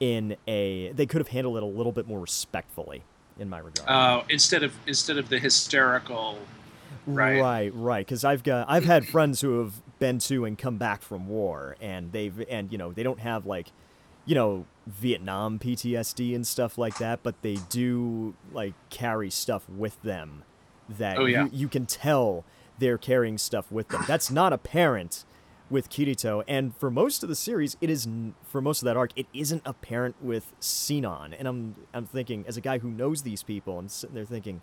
in 0.00 0.36
a. 0.46 0.92
They 0.92 1.06
could 1.06 1.20
have 1.20 1.28
handled 1.28 1.56
it 1.56 1.62
a 1.62 1.66
little 1.66 1.92
bit 1.92 2.06
more 2.06 2.20
respectfully, 2.20 3.02
in 3.38 3.48
my 3.48 3.58
regard. 3.58 3.88
Uh, 3.88 4.22
instead 4.28 4.62
of 4.62 4.74
instead 4.86 5.16
of 5.16 5.28
the 5.30 5.38
hysterical, 5.38 6.38
right. 7.06 7.40
right, 7.40 7.74
right. 7.74 8.06
Because 8.06 8.24
I've 8.24 8.42
got 8.42 8.68
I've 8.68 8.84
had 8.84 9.06
friends 9.06 9.40
who 9.40 9.60
have 9.60 9.74
been 9.98 10.18
to 10.20 10.44
and 10.44 10.58
come 10.58 10.76
back 10.76 11.02
from 11.02 11.28
war, 11.28 11.76
and 11.80 12.12
they've 12.12 12.44
and 12.48 12.70
you 12.70 12.78
know 12.78 12.92
they 12.92 13.02
don't 13.02 13.20
have 13.20 13.46
like, 13.46 13.68
you 14.24 14.34
know, 14.34 14.66
Vietnam 14.86 15.58
PTSD 15.58 16.34
and 16.34 16.46
stuff 16.46 16.76
like 16.78 16.98
that, 16.98 17.20
but 17.22 17.40
they 17.42 17.56
do 17.68 18.34
like 18.52 18.74
carry 18.90 19.30
stuff 19.30 19.68
with 19.68 20.00
them 20.02 20.44
that 20.88 21.18
Oh, 21.18 21.24
yeah. 21.24 21.44
you, 21.44 21.50
you 21.52 21.68
can 21.68 21.86
tell 21.86 22.44
they're 22.78 22.98
carrying 22.98 23.38
stuff 23.38 23.72
with 23.72 23.88
them. 23.88 24.04
That's 24.06 24.30
not 24.30 24.52
apparent 24.52 25.24
with 25.68 25.90
Kirito, 25.90 26.44
and 26.46 26.76
for 26.76 26.92
most 26.92 27.24
of 27.24 27.28
the 27.28 27.34
series, 27.34 27.76
it 27.80 27.90
is 27.90 28.06
for 28.44 28.60
most 28.60 28.82
of 28.82 28.86
that 28.86 28.96
arc, 28.96 29.10
it 29.16 29.26
isn't 29.34 29.62
apparent 29.64 30.14
with 30.22 30.52
Sinon, 30.60 31.34
and 31.34 31.48
I'm 31.48 31.74
I'm 31.92 32.06
thinking 32.06 32.44
as 32.46 32.56
a 32.56 32.60
guy 32.60 32.78
who 32.78 32.88
knows 32.88 33.22
these 33.22 33.42
people, 33.42 33.76
and 33.80 33.90
sitting 33.90 34.14
there 34.14 34.24
thinking, 34.24 34.62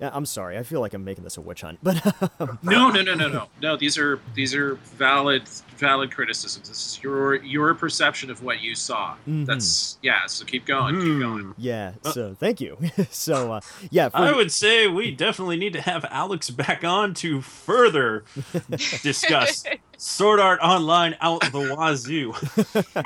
I'm 0.00 0.26
sorry, 0.26 0.56
I 0.58 0.62
feel 0.62 0.80
like 0.80 0.94
I'm 0.94 1.04
making 1.04 1.24
this 1.24 1.36
a 1.36 1.40
witch 1.40 1.62
hunt, 1.62 1.78
but 1.82 1.96
um, 2.40 2.58
No, 2.62 2.90
no, 2.90 3.02
no, 3.02 3.14
no, 3.14 3.28
no, 3.28 3.48
no. 3.60 3.76
These 3.76 3.98
are 3.98 4.20
these 4.34 4.54
are 4.54 4.74
valid 4.96 5.48
valid 5.76 6.10
criticisms. 6.12 6.68
This 6.68 6.78
is 6.86 7.02
your 7.02 7.36
your 7.36 7.74
perception 7.74 8.30
of 8.30 8.42
what 8.42 8.60
you 8.60 8.74
saw. 8.74 9.16
Mhm. 9.28 9.46
That's 9.46 9.98
yeah. 10.02 10.26
So 10.26 10.44
keep 10.44 10.66
going, 10.66 10.94
keep 11.00 11.20
going. 11.20 11.44
Hmm. 11.44 11.52
yeah, 11.56 11.92
Uh, 12.04 12.12
so 12.12 12.34
thank 12.34 12.60
you. 12.60 12.76
so 13.10 13.52
uh, 13.54 13.60
yeah, 13.90 14.08
for, 14.08 14.18
I 14.18 14.32
would 14.32 14.52
say 14.52 14.86
we 14.86 15.10
definitely 15.10 15.56
need 15.56 15.72
to 15.74 15.80
have 15.80 16.04
Alex 16.10 16.50
back 16.50 16.84
on 16.84 17.14
to 17.14 17.40
further 17.40 18.24
discuss 19.02 19.64
Sword 19.96 20.38
Art 20.40 20.60
Online 20.62 21.16
out 21.20 21.40
the 21.52 21.74
wazoo. 21.76 22.34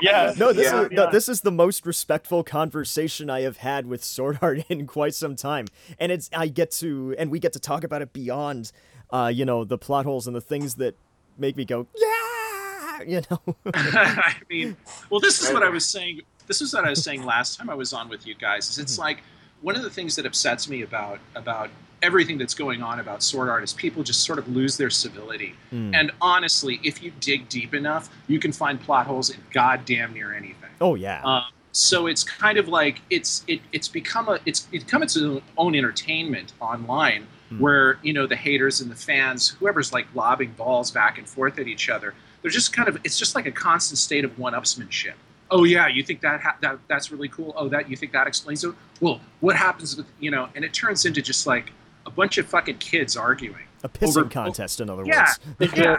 Yeah. 0.01 0.33
No, 0.37 0.53
this 0.53 0.71
Yeah. 0.71 0.83
is 0.83 0.91
no, 0.91 1.11
this 1.11 1.27
is 1.29 1.41
the 1.41 1.51
most 1.51 1.85
respectful 1.85 2.43
conversation 2.43 3.29
I 3.29 3.41
have 3.41 3.57
had 3.57 3.85
with 3.87 4.03
Sword 4.03 4.39
Art 4.41 4.63
in 4.69 4.85
quite 4.87 5.15
some 5.15 5.35
time, 5.35 5.65
and 5.99 6.11
it's 6.11 6.29
I 6.35 6.47
get 6.47 6.71
to 6.71 6.82
and 6.83 7.31
we 7.31 7.39
get 7.39 7.53
to 7.53 7.59
talk 7.59 7.83
about 7.83 8.01
it 8.01 8.13
beyond, 8.13 8.71
uh, 9.11 9.31
you 9.33 9.45
know, 9.45 9.63
the 9.63 9.77
plot 9.77 10.05
holes 10.05 10.27
and 10.27 10.35
the 10.35 10.41
things 10.41 10.75
that 10.75 10.95
make 11.37 11.55
me 11.57 11.65
go 11.65 11.87
yeah, 11.97 13.01
you 13.07 13.21
know. 13.29 13.55
I 13.73 14.35
mean, 14.49 14.77
well, 15.09 15.19
this 15.19 15.41
is 15.41 15.53
what 15.53 15.63
I 15.63 15.69
was 15.69 15.85
saying. 15.85 16.21
This 16.47 16.61
is 16.61 16.73
what 16.73 16.85
I 16.85 16.89
was 16.89 17.03
saying 17.03 17.23
last 17.35 17.57
time 17.57 17.69
I 17.69 17.75
was 17.75 17.93
on 17.93 18.09
with 18.09 18.27
you 18.27 18.35
guys. 18.35 18.69
Is 18.69 18.79
it's 18.79 18.97
like 18.97 19.23
one 19.61 19.75
of 19.75 19.83
the 19.83 19.89
things 19.89 20.15
that 20.15 20.25
upsets 20.25 20.69
me 20.69 20.81
about 20.81 21.19
about 21.35 21.69
everything 22.01 22.37
that's 22.37 22.53
going 22.53 22.83
on 22.83 22.99
about 22.99 23.23
sword 23.23 23.47
art 23.47 23.63
is 23.63 23.71
people 23.71 24.03
just 24.03 24.23
sort 24.23 24.37
of 24.37 24.47
lose 24.49 24.75
their 24.75 24.89
civility. 24.89 25.55
Hmm. 25.69 25.95
And 25.95 26.11
honestly, 26.19 26.81
if 26.83 27.01
you 27.01 27.13
dig 27.21 27.47
deep 27.47 27.73
enough, 27.73 28.09
you 28.27 28.39
can 28.39 28.51
find 28.51 28.79
plot 28.79 29.07
holes 29.07 29.29
in 29.29 29.37
goddamn 29.51 30.13
near 30.13 30.33
anything. 30.33 30.69
oh 30.81 30.95
yeah, 30.95 31.21
Um, 31.23 31.43
so 31.75 32.07
it's 32.07 32.23
kind 32.23 32.57
of 32.57 32.67
like 32.69 33.01
it's 33.09 33.43
it, 33.47 33.59
it's 33.73 33.87
become 33.89 34.29
a 34.29 34.39
it's 34.45 34.67
it's 34.71 34.83
become 34.85 35.03
its 35.03 35.17
own 35.57 35.75
entertainment 35.75 36.53
online 36.61 37.27
Hmm. 37.49 37.59
where 37.59 37.99
you 38.01 38.13
know 38.13 38.25
the 38.25 38.37
haters 38.37 38.79
and 38.79 38.89
the 38.89 38.95
fans 38.95 39.49
whoever's 39.49 39.91
like 39.91 40.07
lobbing 40.15 40.51
balls 40.53 40.91
back 40.91 41.17
and 41.17 41.27
forth 41.27 41.59
at 41.59 41.67
each 41.67 41.89
other 41.89 42.13
they're 42.41 42.49
just 42.49 42.71
kind 42.71 42.87
of 42.87 42.97
it's 43.03 43.19
just 43.19 43.35
like 43.35 43.45
a 43.45 43.51
constant 43.51 43.97
state 43.97 44.23
of 44.23 44.39
one-upsmanship. 44.39 45.13
Oh 45.51 45.65
yeah 45.65 45.87
you 45.87 46.03
think 46.03 46.21
that 46.21 46.39
ha- 46.41 46.55
that 46.61 46.79
that's 46.87 47.11
really 47.11 47.27
cool? 47.27 47.53
Oh 47.57 47.67
that 47.67 47.89
you 47.89 47.97
think 47.97 48.11
that 48.13 48.27
explains 48.27 48.63
it? 48.63 48.73
Well 49.01 49.19
what 49.41 49.55
happens 49.57 49.97
with 49.97 50.05
you 50.21 50.31
know 50.31 50.47
and 50.55 50.63
it 50.63 50.73
turns 50.73 51.05
into 51.05 51.21
just 51.21 51.45
like 51.45 51.71
a 52.05 52.09
bunch 52.11 52.37
of 52.37 52.45
fucking 52.47 52.77
kids 52.77 53.17
arguing. 53.17 53.65
A 53.83 53.89
pissing 53.89 54.17
over- 54.21 54.29
contest, 54.29 54.79
in 54.79 54.89
other 54.89 55.03
yeah 55.05 55.27
words. 55.57 55.71
yeah 55.77 55.97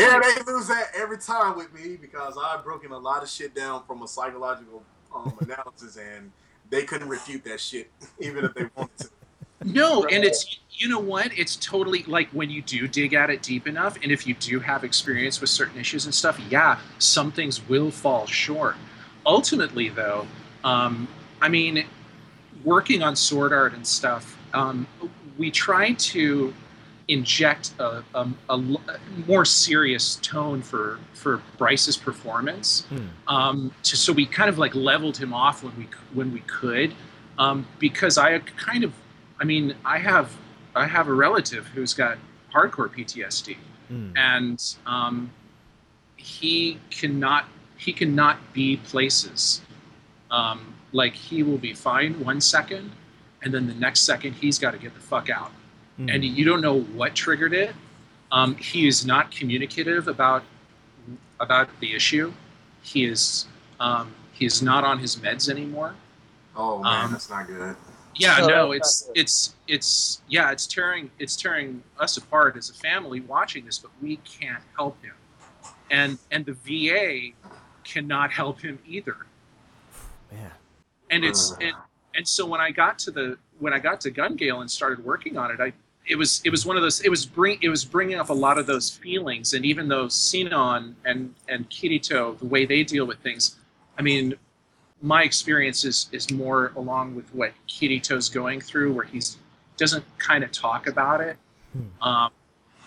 Yeah, 0.00 0.16
like, 0.16 0.44
they 0.46 0.52
lose 0.52 0.66
that 0.68 0.88
every 0.96 1.18
time 1.18 1.56
with 1.58 1.72
me 1.74 1.96
because 1.96 2.38
I've 2.42 2.64
broken 2.64 2.90
a 2.92 2.98
lot 2.98 3.22
of 3.22 3.28
shit 3.28 3.54
down 3.54 3.82
from 3.86 4.02
a 4.02 4.08
psychological 4.08 4.82
um, 5.14 5.36
analysis, 5.40 5.96
and 5.96 6.30
they 6.70 6.84
couldn't 6.84 7.08
refute 7.08 7.44
that 7.44 7.60
shit 7.60 7.90
even 8.20 8.44
if 8.44 8.54
they 8.54 8.66
wanted 8.76 8.98
to. 8.98 9.08
No, 9.62 10.04
and 10.04 10.24
it's 10.24 10.58
you 10.72 10.88
know 10.88 10.98
what? 10.98 11.36
It's 11.38 11.56
totally 11.56 12.02
like 12.04 12.28
when 12.30 12.48
you 12.48 12.62
do 12.62 12.88
dig 12.88 13.12
at 13.12 13.28
it 13.28 13.42
deep 13.42 13.66
enough, 13.66 13.98
and 14.02 14.10
if 14.10 14.26
you 14.26 14.34
do 14.34 14.58
have 14.60 14.84
experience 14.84 15.40
with 15.40 15.50
certain 15.50 15.78
issues 15.78 16.06
and 16.06 16.14
stuff, 16.14 16.40
yeah, 16.48 16.78
some 16.98 17.30
things 17.30 17.66
will 17.68 17.90
fall 17.90 18.26
short. 18.26 18.76
Ultimately, 19.26 19.90
though, 19.90 20.26
um, 20.64 21.06
I 21.42 21.48
mean, 21.50 21.84
working 22.64 23.02
on 23.02 23.14
sword 23.14 23.52
art 23.52 23.74
and 23.74 23.86
stuff, 23.86 24.38
um, 24.54 24.86
we 25.36 25.50
try 25.50 25.92
to 25.92 26.54
inject 27.10 27.72
a 27.78 28.58
more 29.26 29.44
serious 29.44 30.16
tone 30.16 30.62
for 30.62 30.98
for 31.12 31.42
Bryce's 31.58 31.96
performance. 31.96 32.84
Hmm. 32.88 33.06
um, 33.28 33.74
to, 33.82 33.96
so 33.96 34.12
we 34.12 34.26
kind 34.26 34.48
of 34.48 34.58
like 34.58 34.74
leveled 34.74 35.16
him 35.16 35.32
off 35.34 35.62
when 35.62 35.76
we 35.76 35.88
when 36.14 36.32
we 36.32 36.40
could. 36.40 36.94
Um, 37.38 37.66
because 37.78 38.18
I 38.18 38.38
kind 38.38 38.84
of 38.84 38.92
I 39.40 39.44
mean 39.44 39.74
I 39.84 39.98
have 39.98 40.36
I 40.74 40.86
have 40.86 41.08
a 41.08 41.12
relative 41.12 41.66
who's 41.68 41.94
got 41.94 42.18
hardcore 42.54 42.88
PTSD 42.88 43.56
Hmm. 43.88 44.12
and 44.16 44.74
um, 44.86 45.30
he 46.16 46.78
cannot 46.90 47.46
he 47.76 47.92
cannot 47.92 48.52
be 48.52 48.76
places. 48.76 49.62
Um, 50.30 50.74
like 50.92 51.14
he 51.14 51.42
will 51.42 51.58
be 51.58 51.74
fine 51.74 52.24
one 52.24 52.40
second 52.40 52.92
and 53.42 53.52
then 53.54 53.66
the 53.66 53.74
next 53.74 54.00
second 54.02 54.34
he's 54.34 54.58
got 54.58 54.72
to 54.72 54.78
get 54.78 54.94
the 54.94 55.00
fuck 55.00 55.28
out 55.30 55.50
Hmm. 56.00 56.08
and 56.08 56.24
you 56.24 56.46
don't 56.46 56.62
know 56.62 56.80
what 56.80 57.14
triggered 57.14 57.52
it. 57.52 57.74
Um, 58.32 58.56
he 58.56 58.88
is 58.88 59.04
not 59.04 59.30
communicative 59.30 60.08
about 60.08 60.42
about 61.40 61.68
the 61.80 61.94
issue. 61.94 62.32
He 62.82 63.04
is 63.04 63.46
um, 63.80 64.14
he 64.32 64.46
is 64.46 64.62
not 64.62 64.82
on 64.82 64.98
his 64.98 65.16
meds 65.16 65.50
anymore. 65.50 65.94
Oh 66.56 66.78
man, 66.78 67.04
Um, 67.04 67.12
that's 67.12 67.28
not 67.28 67.46
good. 67.46 67.76
Yeah, 68.14 68.38
So 68.38 68.46
no, 68.46 68.72
it's 68.72 69.10
it's 69.14 69.54
it's 69.68 70.22
yeah, 70.28 70.50
it's 70.50 70.66
tearing 70.66 71.10
it's 71.18 71.36
tearing 71.36 71.82
us 71.98 72.16
apart 72.16 72.56
as 72.56 72.70
a 72.70 72.74
family 72.74 73.20
watching 73.20 73.66
this, 73.66 73.78
but 73.78 73.90
we 74.00 74.16
can't 74.18 74.62
help 74.76 75.02
him, 75.02 75.14
and 75.90 76.18
and 76.30 76.46
the 76.46 76.54
VA 76.54 77.34
cannot 77.84 78.30
help 78.30 78.60
him 78.60 78.78
either. 78.86 79.16
Man. 80.32 80.50
and 81.10 81.24
it's 81.24 81.52
and, 81.60 81.74
and 82.14 82.26
so 82.26 82.46
when 82.46 82.60
I 82.60 82.70
got 82.70 82.98
to 83.00 83.10
the 83.10 83.36
when 83.58 83.74
I 83.74 83.78
got 83.78 84.00
to 84.02 84.10
Gun 84.10 84.36
Gale 84.36 84.60
and 84.62 84.70
started 84.70 85.04
working 85.04 85.36
on 85.36 85.50
it, 85.50 85.60
I 85.60 85.72
it 86.10 86.16
was 86.18 86.42
it 86.44 86.50
was 86.50 86.66
one 86.66 86.76
of 86.76 86.82
those 86.82 87.00
it 87.00 87.08
was 87.08 87.24
bring 87.24 87.58
it 87.62 87.68
was 87.68 87.84
bringing 87.84 88.18
up 88.18 88.30
a 88.30 88.34
lot 88.46 88.58
of 88.58 88.66
those 88.66 88.90
feelings, 88.90 89.54
and 89.54 89.64
even 89.64 89.88
though 89.88 90.08
Sinon 90.08 90.96
and 91.04 91.34
and 91.48 91.70
Kirito 91.70 92.36
the 92.38 92.46
way 92.46 92.66
they 92.66 92.82
deal 92.82 93.06
with 93.06 93.18
things, 93.20 93.56
I 93.96 94.02
mean, 94.02 94.34
my 95.00 95.22
experience 95.22 95.84
is 95.84 96.08
is 96.12 96.30
more 96.30 96.72
along 96.76 97.14
with 97.14 97.32
what 97.32 97.52
Kirito's 97.68 98.28
going 98.28 98.60
through, 98.60 98.92
where 98.92 99.04
he's 99.04 99.38
doesn't 99.76 100.04
kind 100.18 100.42
of 100.44 100.50
talk 100.50 100.88
about 100.88 101.20
it, 101.20 101.36
um, 102.02 102.30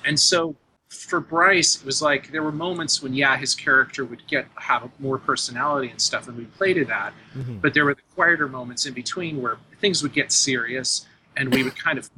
and 0.05 0.19
so 0.19 0.55
for 0.89 1.19
Bryce, 1.19 1.77
it 1.77 1.85
was 1.85 2.01
like 2.03 2.29
there 2.31 2.43
were 2.43 2.51
moments 2.51 3.01
when 3.01 3.13
yeah, 3.15 3.35
his 3.37 3.55
character 3.55 4.03
would 4.05 4.27
get 4.27 4.45
have 4.55 4.91
more 4.99 5.17
personality 5.17 5.89
and 5.89 5.99
stuff, 5.99 6.27
and 6.27 6.37
we 6.37 6.43
played 6.45 6.73
to 6.75 6.85
that 6.85 7.13
Mhm. 7.35 7.61
but 7.61 7.73
there 7.73 7.85
were 7.85 7.95
the 7.95 8.07
quieter 8.15 8.47
moments 8.47 8.85
in 8.85 8.93
between 8.93 9.41
where 9.41 9.57
things 9.79 10.03
would 10.03 10.13
get 10.13 10.31
serious 10.31 11.07
and 11.35 11.51
we 11.53 11.63
would 11.63 11.75
kind 11.75 11.97
of 11.97 12.11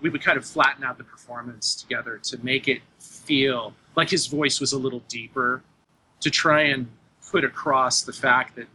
we 0.00 0.08
would 0.10 0.22
kind 0.22 0.38
of 0.38 0.44
flatten 0.44 0.82
out 0.84 0.98
the 0.98 1.04
performance 1.04 1.74
together 1.74 2.18
to 2.24 2.38
make 2.44 2.68
it 2.68 2.80
feel 2.98 3.74
like 3.96 4.08
his 4.10 4.26
voice 4.26 4.60
was 4.60 4.72
a 4.72 4.78
little 4.78 5.00
deeper 5.08 5.62
to 6.20 6.30
try 6.30 6.62
and 6.62 6.86
put 7.30 7.44
across 7.44 8.02
the 8.02 8.12
fact 8.12 8.56
that 8.56 8.66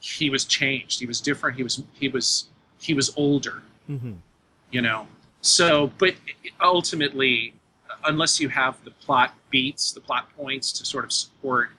he 0.00 0.28
was 0.30 0.44
changed. 0.44 1.00
He 1.00 1.06
was 1.06 1.20
different. 1.20 1.56
He 1.56 1.62
was 1.62 1.82
he 1.94 2.08
was 2.08 2.48
he 2.78 2.92
was 2.94 3.12
older 3.16 3.62
Mhm. 3.88 4.18
you 4.70 4.82
know? 4.82 5.06
So 5.40 5.92
but 5.98 6.14
ultimately 6.60 7.54
unless 8.04 8.40
you 8.40 8.48
have 8.48 8.82
the 8.84 8.90
plot 8.90 9.34
beats 9.50 9.92
the 9.92 10.00
plot 10.00 10.28
points 10.36 10.72
to 10.72 10.84
sort 10.84 11.04
of 11.04 11.12
support 11.12 11.70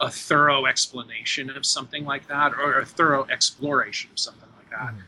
a 0.00 0.10
thorough 0.10 0.66
explanation 0.66 1.50
of 1.50 1.64
something 1.66 2.04
like 2.04 2.26
that 2.28 2.52
or 2.54 2.78
a 2.78 2.86
thorough 2.86 3.26
exploration 3.28 4.10
of 4.10 4.18
something 4.18 4.48
like 4.58 4.70
that 4.70 4.94
Mhm. 4.94 5.02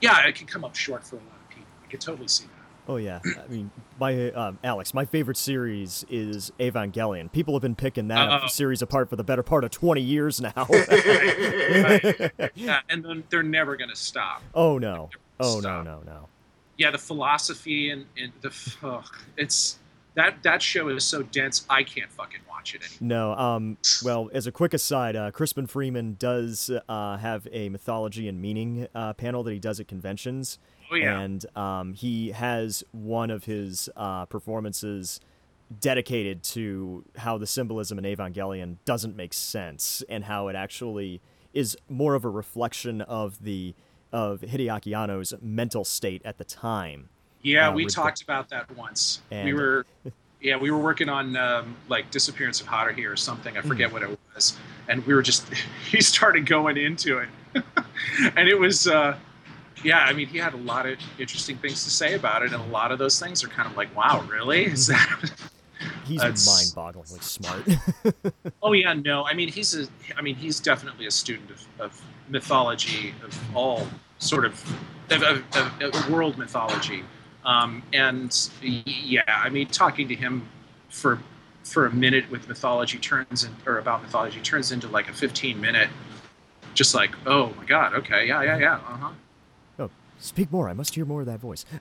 yeah 0.00 0.26
it 0.26 0.34
can 0.34 0.46
come 0.46 0.64
up 0.64 0.76
short 0.76 1.04
for 1.06 1.16
a 1.16 1.20
lot 1.20 1.38
of 1.42 1.48
people. 1.48 1.70
I 1.84 1.86
can 1.88 1.98
totally 2.00 2.28
see 2.28 2.44
that 2.44 2.63
Oh 2.86 2.96
yeah, 2.96 3.20
I 3.24 3.48
mean, 3.50 3.70
my 3.98 4.30
um, 4.32 4.58
Alex, 4.62 4.92
my 4.92 5.06
favorite 5.06 5.38
series 5.38 6.04
is 6.10 6.52
Evangelion. 6.60 7.32
People 7.32 7.54
have 7.54 7.62
been 7.62 7.74
picking 7.74 8.08
that 8.08 8.28
Uh-oh. 8.28 8.46
series 8.48 8.82
apart 8.82 9.08
for 9.08 9.16
the 9.16 9.24
better 9.24 9.42
part 9.42 9.64
of 9.64 9.70
twenty 9.70 10.02
years 10.02 10.40
now. 10.40 10.66
yeah 12.54 12.80
and 12.88 13.04
then 13.04 13.24
they're 13.30 13.42
never 13.42 13.76
going 13.76 13.90
to 13.90 13.96
stop 13.96 14.42
oh 14.54 14.78
no, 14.78 15.10
oh 15.40 15.54
no, 15.56 15.60
Stop. 15.60 15.84
no, 15.84 16.02
no. 16.04 16.28
yeah 16.76 16.90
the 16.90 16.98
philosophy 16.98 17.90
and, 17.90 18.06
and 18.18 18.32
the 18.42 18.52
ugh, 18.82 19.04
it's 19.36 19.78
that 20.14 20.42
that 20.42 20.62
show 20.62 20.88
is 20.88 21.04
so 21.04 21.22
dense 21.22 21.64
i 21.68 21.82
can't 21.82 22.10
fucking 22.12 22.40
watch 22.48 22.74
it 22.74 22.82
anymore 22.82 22.98
No, 23.00 23.34
um, 23.34 23.78
well, 24.04 24.30
as 24.32 24.46
a 24.46 24.52
quick 24.52 24.72
aside, 24.72 25.16
uh, 25.16 25.30
Crispin 25.32 25.66
Freeman 25.66 26.16
does 26.18 26.70
uh, 26.88 27.16
have 27.18 27.46
a 27.52 27.68
mythology 27.68 28.26
and 28.26 28.40
meaning 28.40 28.88
uh, 28.94 29.12
panel 29.12 29.42
that 29.42 29.52
he 29.52 29.58
does 29.58 29.80
at 29.80 29.88
conventions, 29.88 30.58
oh 30.90 30.94
yeah 30.94 31.20
and 31.20 31.44
um, 31.56 31.92
he 31.94 32.30
has 32.32 32.84
one 32.92 33.30
of 33.30 33.44
his 33.44 33.88
uh, 33.96 34.26
performances 34.26 35.20
dedicated 35.80 36.42
to 36.42 37.04
how 37.16 37.38
the 37.38 37.46
symbolism 37.46 37.98
in 37.98 38.04
Evangelion 38.04 38.76
doesn't 38.84 39.16
make 39.16 39.32
sense, 39.32 40.02
and 40.08 40.24
how 40.24 40.48
it 40.48 40.54
actually 40.56 41.20
is 41.54 41.76
more 41.88 42.14
of 42.14 42.24
a 42.24 42.28
reflection 42.28 43.00
of 43.00 43.42
the 43.42 43.74
of 44.12 44.42
Hideaki 44.42 44.96
Anno's 44.96 45.32
mental 45.40 45.84
state 45.84 46.22
at 46.24 46.38
the 46.38 46.44
time. 46.44 47.08
Yeah, 47.42 47.68
uh, 47.68 47.72
we 47.72 47.84
with 47.86 47.94
the- 47.94 48.00
talked 48.02 48.22
about 48.22 48.48
that 48.50 48.70
once. 48.76 49.22
we 49.30 49.52
were, 49.54 49.84
yeah, 50.40 50.56
we 50.56 50.70
were 50.70 50.78
working 50.78 51.08
on 51.08 51.34
um, 51.36 51.74
like 51.88 52.10
disappearance 52.10 52.60
of 52.60 52.66
Haruhi 52.68 53.10
or 53.10 53.16
something. 53.16 53.56
I 53.56 53.60
Hmm. 53.62 53.68
forget 53.68 53.92
what 53.92 54.02
it 54.02 54.16
was, 54.34 54.56
and 54.88 55.04
we 55.06 55.14
were 55.14 55.22
just 55.22 55.46
he 55.90 56.00
started 56.02 56.46
going 56.46 56.76
into 56.76 57.18
it, 57.18 57.28
and 58.36 58.48
it 58.48 58.58
was, 58.58 58.86
uh, 58.86 59.16
yeah. 59.84 59.98
I 59.98 60.12
mean, 60.12 60.26
he 60.26 60.38
had 60.38 60.54
a 60.54 60.58
lot 60.58 60.86
of 60.86 60.98
interesting 61.18 61.56
things 61.58 61.84
to 61.84 61.90
say 61.90 62.14
about 62.14 62.42
it, 62.42 62.52
and 62.52 62.62
a 62.62 62.66
lot 62.66 62.92
of 62.92 62.98
those 62.98 63.20
things 63.20 63.44
are 63.44 63.48
kind 63.48 63.70
of 63.70 63.76
like, 63.76 63.94
wow, 63.96 64.24
really? 64.30 64.64
Is 64.72 64.86
that? 64.86 65.30
He's 66.06 66.20
mind-bogglingly 66.20 67.22
smart. 67.22 67.68
Oh 68.62 68.72
yeah, 68.72 68.94
no. 68.94 69.24
I 69.24 69.34
mean, 69.34 69.48
he's 69.48 69.74
a. 69.74 69.86
I 70.16 70.22
mean, 70.22 70.36
he's 70.36 70.58
definitely 70.58 71.06
a 71.06 71.10
student 71.10 71.50
of, 71.50 71.66
of 71.78 72.02
mythology 72.28 73.14
of 73.22 73.56
all 73.56 73.86
sort 74.18 74.46
of 74.46 74.64
of, 75.10 75.22
of, 75.22 75.44
of, 75.54 75.94
of 75.94 76.10
world 76.10 76.38
mythology. 76.38 77.04
Um, 77.44 77.82
and 77.92 78.50
yeah, 78.62 79.22
I 79.28 79.50
mean, 79.50 79.66
talking 79.68 80.08
to 80.08 80.14
him 80.14 80.48
for 80.88 81.18
for 81.62 81.86
a 81.86 81.94
minute 81.94 82.30
with 82.30 82.48
mythology 82.48 82.98
turns 82.98 83.44
in, 83.44 83.54
or 83.66 83.78
about 83.78 84.02
mythology 84.02 84.40
turns 84.40 84.72
into 84.72 84.86
like 84.88 85.08
a 85.08 85.12
15 85.12 85.60
minute, 85.60 85.88
just 86.74 86.94
like, 86.94 87.10
oh 87.26 87.52
my 87.56 87.64
god, 87.64 87.94
okay, 87.94 88.26
yeah, 88.26 88.42
yeah, 88.42 88.58
yeah, 88.58 88.74
uh 88.74 88.96
huh. 88.96 89.10
Speak 90.24 90.50
more. 90.52 90.68
I 90.68 90.72
must 90.72 90.94
hear 90.94 91.04
more 91.04 91.20
of 91.20 91.26
that 91.26 91.40
voice. 91.40 91.64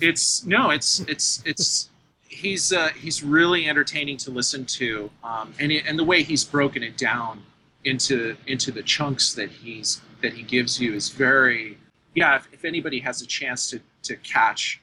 it's 0.00 0.46
no 0.46 0.70
it's 0.70 1.00
it's 1.00 1.42
it's 1.44 1.90
he's 2.28 2.72
uh, 2.72 2.88
he's 2.88 3.22
really 3.22 3.68
entertaining 3.68 4.16
to 4.18 4.30
listen 4.30 4.64
to 4.64 5.10
um, 5.24 5.52
and 5.58 5.72
it, 5.72 5.84
and 5.86 5.98
the 5.98 6.04
way 6.04 6.22
he's 6.22 6.44
broken 6.44 6.82
it 6.82 6.96
down 6.96 7.42
into 7.84 8.36
into 8.46 8.70
the 8.70 8.82
chunks 8.82 9.34
that 9.34 9.50
he's 9.50 10.00
that 10.22 10.32
he 10.32 10.42
gives 10.42 10.80
you 10.80 10.94
is 10.94 11.08
very 11.08 11.78
yeah 12.14 12.36
if, 12.36 12.48
if 12.52 12.64
anybody 12.64 13.00
has 13.00 13.22
a 13.22 13.26
chance 13.26 13.68
to 13.70 13.80
to 14.02 14.16
catch 14.16 14.80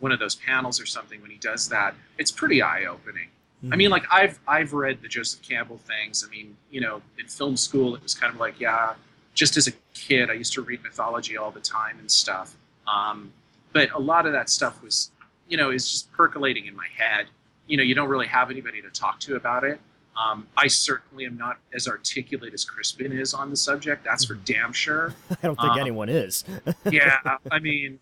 one 0.00 0.12
of 0.12 0.18
those 0.18 0.34
panels 0.34 0.80
or 0.80 0.86
something 0.86 1.22
when 1.22 1.30
he 1.30 1.38
does 1.38 1.68
that 1.68 1.94
it's 2.18 2.32
pretty 2.32 2.60
eye-opening 2.60 3.28
I 3.70 3.76
mean, 3.76 3.90
like 3.90 4.04
I've 4.10 4.38
I've 4.48 4.72
read 4.72 5.02
the 5.02 5.08
Joseph 5.08 5.42
Campbell 5.42 5.78
things. 5.78 6.24
I 6.26 6.30
mean, 6.30 6.56
you 6.70 6.80
know, 6.80 7.02
in 7.18 7.26
film 7.26 7.56
school, 7.56 7.94
it 7.94 8.02
was 8.02 8.14
kind 8.14 8.32
of 8.32 8.40
like, 8.40 8.58
yeah, 8.58 8.94
just 9.34 9.56
as 9.56 9.68
a 9.68 9.72
kid, 10.00 10.30
I 10.30 10.34
used 10.34 10.52
to 10.54 10.62
read 10.62 10.82
mythology 10.82 11.36
all 11.36 11.50
the 11.50 11.60
time 11.60 11.98
and 11.98 12.10
stuff. 12.10 12.56
Um, 12.86 13.32
but 13.72 13.90
a 13.92 13.98
lot 13.98 14.26
of 14.26 14.32
that 14.32 14.50
stuff 14.50 14.82
was, 14.82 15.10
you 15.48 15.56
know, 15.56 15.70
is 15.70 15.88
just 15.90 16.10
percolating 16.12 16.66
in 16.66 16.74
my 16.74 16.86
head. 16.96 17.26
You 17.66 17.76
know, 17.76 17.82
you 17.82 17.94
don't 17.94 18.08
really 18.08 18.26
have 18.26 18.50
anybody 18.50 18.82
to 18.82 18.90
talk 18.90 19.20
to 19.20 19.36
about 19.36 19.64
it. 19.64 19.80
Um, 20.16 20.46
I 20.56 20.66
certainly 20.66 21.24
am 21.24 21.36
not 21.36 21.58
as 21.72 21.86
articulate 21.86 22.52
as 22.52 22.64
Crispin 22.64 23.12
is 23.12 23.32
on 23.32 23.48
the 23.50 23.56
subject. 23.56 24.04
That's 24.04 24.24
for 24.24 24.34
damn 24.34 24.72
sure. 24.72 25.14
I 25.30 25.36
don't 25.46 25.58
think 25.58 25.72
Um, 25.72 25.78
anyone 25.78 26.08
is. 26.08 26.44
yeah, 26.90 27.18
I 27.50 27.58
mean, 27.60 27.98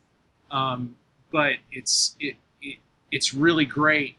um, 0.51 0.97
but 1.31 1.55
it's 1.71 2.17
it, 2.19 2.37
it 2.63 2.79
it's 3.13 3.35
really 3.35 3.67
great. 3.67 4.17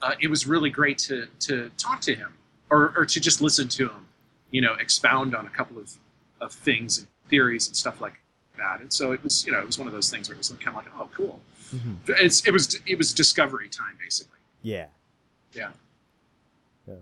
Uh, 0.00 0.14
it 0.20 0.28
was 0.28 0.46
really 0.46 0.70
great 0.70 0.98
to 0.98 1.26
to 1.40 1.70
talk 1.76 2.00
to 2.02 2.14
him 2.14 2.32
or 2.70 2.94
or 2.96 3.04
to 3.06 3.20
just 3.20 3.40
listen 3.42 3.68
to 3.68 3.88
him, 3.88 4.06
you 4.50 4.60
know, 4.60 4.74
expound 4.74 5.34
on 5.34 5.44
a 5.46 5.50
couple 5.50 5.78
of 5.78 5.98
of 6.40 6.52
things 6.52 6.98
and 6.98 7.06
theories 7.32 7.66
and 7.66 7.74
stuff 7.74 8.00
like 8.02 8.12
that. 8.58 8.80
And 8.82 8.92
so 8.92 9.12
it 9.12 9.24
was, 9.24 9.44
you 9.46 9.52
know, 9.52 9.58
it 9.58 9.66
was 9.66 9.78
one 9.78 9.88
of 9.88 9.94
those 9.94 10.10
things 10.10 10.28
where 10.28 10.34
it 10.34 10.38
was 10.38 10.50
kind 10.50 10.68
of 10.68 10.74
like, 10.84 10.86
oh, 10.98 11.08
cool. 11.16 11.40
Mhm. 11.74 11.96
It's 12.20 12.46
it 12.46 12.52
was 12.52 12.78
it 12.86 12.98
was 12.98 13.14
discovery 13.14 13.68
time 13.70 13.96
basically. 13.98 14.38
Yeah. 14.62 14.86
Yeah. 15.54 15.70
Yeah. 16.86 16.94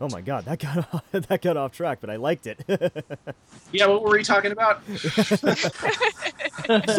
Oh 0.00 0.08
my 0.10 0.22
god, 0.22 0.46
that 0.46 0.58
got 0.58 0.78
off, 0.94 1.04
that 1.12 1.42
got 1.42 1.56
off 1.58 1.72
track, 1.72 1.98
but 2.00 2.08
I 2.10 2.16
liked 2.16 2.46
it. 2.46 2.64
Yeah, 3.72 3.86
what 3.88 4.02
were 4.04 4.12
we 4.12 4.22
talking 4.22 4.52
about? 4.52 4.82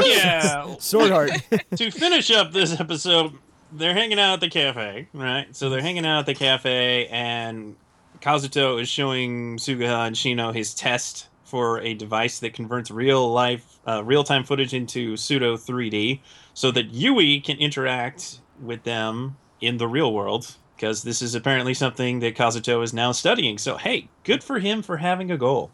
yeah. 0.06 0.76
Sword 0.80 1.10
Heart. 1.12 1.32
to 1.78 1.89
finish 1.89 2.30
up 2.32 2.52
this 2.52 2.78
episode, 2.78 3.32
they're 3.71 3.93
hanging 3.93 4.19
out 4.19 4.34
at 4.34 4.39
the 4.41 4.50
cafe, 4.50 5.08
right? 5.13 5.56
So 5.56 5.69
they're 5.69 5.82
hanging 5.82 6.06
out 6.06 6.19
at 6.19 6.26
the 6.26 6.36
cafe, 6.36 7.08
and 7.08 7.78
Kazuto 8.21 8.82
is 8.82 8.89
showing 8.89 9.56
Suguha 9.58 10.06
and 10.08 10.17
Shino 10.17 10.54
his 10.54 10.74
test 10.74 11.30
for 11.46 11.80
a 11.80 11.94
device 11.94 12.40
that 12.40 12.54
converts 12.54 12.92
real 12.92 13.32
life, 13.32 13.80
uh, 13.88 14.04
real 14.04 14.24
time 14.24 14.44
footage 14.44 14.74
into 14.74 15.16
pseudo 15.16 15.56
3D, 15.56 16.20
so 16.54 16.72
that 16.72 16.92
Yui 16.92 17.40
can 17.40 17.58
interact 17.58 18.40
with 18.62 18.84
them 18.84 19.38
in 19.62 19.78
the 19.78 19.88
real 19.88 20.14
world. 20.14 20.56
Because 20.76 21.04
this 21.04 21.22
is 21.22 21.36
apparently 21.36 21.74
something 21.74 22.20
that 22.20 22.36
Kazuto 22.36 22.84
is 22.84 22.94
now 22.94 23.14
studying. 23.14 23.58
So 23.58 23.78
hey, 23.78 24.10
good 24.26 24.44
for 24.44 24.60
him 24.60 24.82
for 24.82 24.98
having 24.98 25.32
a 25.32 25.38
goal. 25.38 25.72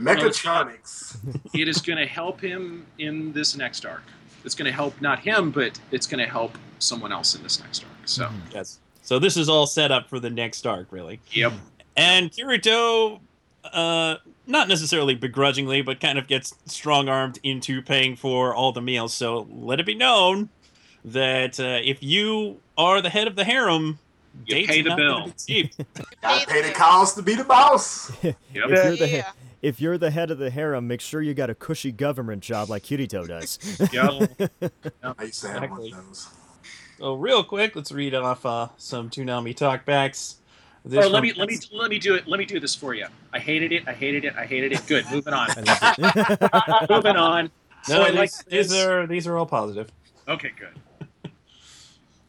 Mechatronics. 0.00 1.16
it 1.54 1.68
is 1.68 1.80
going 1.80 1.98
to 1.98 2.06
help 2.06 2.40
him 2.40 2.86
in 2.98 3.32
this 3.32 3.56
next 3.56 3.86
arc. 3.86 4.02
It's 4.44 4.56
going 4.56 4.66
to 4.66 4.72
help 4.72 5.00
not 5.00 5.20
him, 5.20 5.52
but 5.52 5.78
it's 5.92 6.06
going 6.06 6.18
to 6.18 6.30
help 6.30 6.58
someone 6.80 7.12
else 7.12 7.36
in 7.36 7.42
this 7.42 7.60
next 7.60 7.84
arc. 7.84 8.08
So, 8.08 8.28
Yes. 8.52 8.80
So 9.02 9.18
this 9.18 9.36
is 9.36 9.48
all 9.48 9.66
set 9.66 9.90
up 9.90 10.08
for 10.08 10.20
the 10.20 10.30
next 10.30 10.66
arc, 10.66 10.86
really. 10.90 11.20
yep. 11.32 11.52
And 11.96 12.30
Kirito, 12.30 13.20
uh, 13.64 14.16
not 14.46 14.68
necessarily 14.68 15.14
begrudgingly, 15.14 15.82
but 15.82 16.00
kind 16.00 16.18
of 16.18 16.26
gets 16.26 16.54
strong 16.66 17.08
armed 17.08 17.38
into 17.42 17.82
paying 17.82 18.16
for 18.16 18.54
all 18.54 18.72
the 18.72 18.82
meals. 18.82 19.12
So 19.14 19.46
let 19.50 19.80
it 19.80 19.86
be 19.86 19.94
known 19.94 20.48
that 21.04 21.58
uh, 21.60 21.80
if 21.82 22.02
you 22.02 22.60
are 22.78 23.00
the 23.00 23.10
head 23.10 23.26
of 23.26 23.36
the 23.36 23.44
harem, 23.44 23.98
You 24.46 24.66
pay 24.66 24.82
the 24.82 24.94
bill. 24.96 25.26
be 25.26 25.32
cheap. 25.46 25.72
Gotta 26.22 26.46
pay 26.46 26.62
the 26.62 26.72
cost 26.74 27.16
to 27.16 27.22
be 27.22 27.34
the 27.34 27.44
boss. 27.44 28.10
Yep. 28.22 28.34
If 28.54 28.70
you're 28.70 28.96
the 28.96 29.06
he- 29.06 29.16
Yeah. 29.16 29.30
if 29.62 29.80
you're 29.80 29.98
the 29.98 30.10
head 30.10 30.30
of 30.30 30.38
the 30.38 30.50
harem, 30.50 30.86
make 30.88 31.00
sure 31.00 31.20
you 31.22 31.34
got 31.34 31.50
a 31.50 31.54
cushy 31.54 31.92
government 31.92 32.42
job 32.42 32.68
like 32.70 32.82
Kirito 32.84 33.26
does. 33.26 33.58
Yep. 33.92 34.72
I 35.18 35.24
used 35.24 35.42
to 35.42 35.48
have 35.48 35.60
one 35.70 35.80
Exactly. 35.80 35.92
of 35.92 36.06
those. 36.06 36.28
so 36.98 37.14
real 37.14 37.42
quick, 37.44 37.74
let's 37.76 37.92
read 37.92 38.14
off 38.14 38.44
uh, 38.46 38.68
some 38.76 39.08
Toonami 39.10 39.54
talkbacks. 39.56 40.36
This 40.84 41.04
Oh, 41.04 41.08
let 41.08 41.12
one- 41.14 41.22
me 41.22 41.32
let 41.34 41.48
me 41.48 41.58
let 41.72 41.90
me 41.90 41.98
do 41.98 42.14
it. 42.14 42.26
Let 42.26 42.38
me 42.38 42.44
do 42.44 42.58
this 42.58 42.74
for 42.74 42.92
you. 42.94 43.06
I 43.32 43.38
hated 43.38 43.72
it. 43.72 43.86
I 43.86 43.92
hated 43.92 44.24
it. 44.24 44.34
I 44.36 44.44
hated 44.46 44.72
it. 44.72 44.86
Good. 44.86 45.04
Moving 45.12 45.32
on. 45.32 45.48
I 45.56 45.94
love 45.98 46.20
it. 46.82 46.86
moving 46.90 47.16
on. 47.16 47.50
No, 47.88 48.04
So 48.04 48.04
these, 48.06 48.14
like 48.14 48.30
these 48.48 48.72
are 48.74 49.06
these 49.06 49.26
are 49.26 49.36
all 49.36 49.46
positive. 49.46 49.90
Okay. 50.28 50.50
Good. 50.58 51.30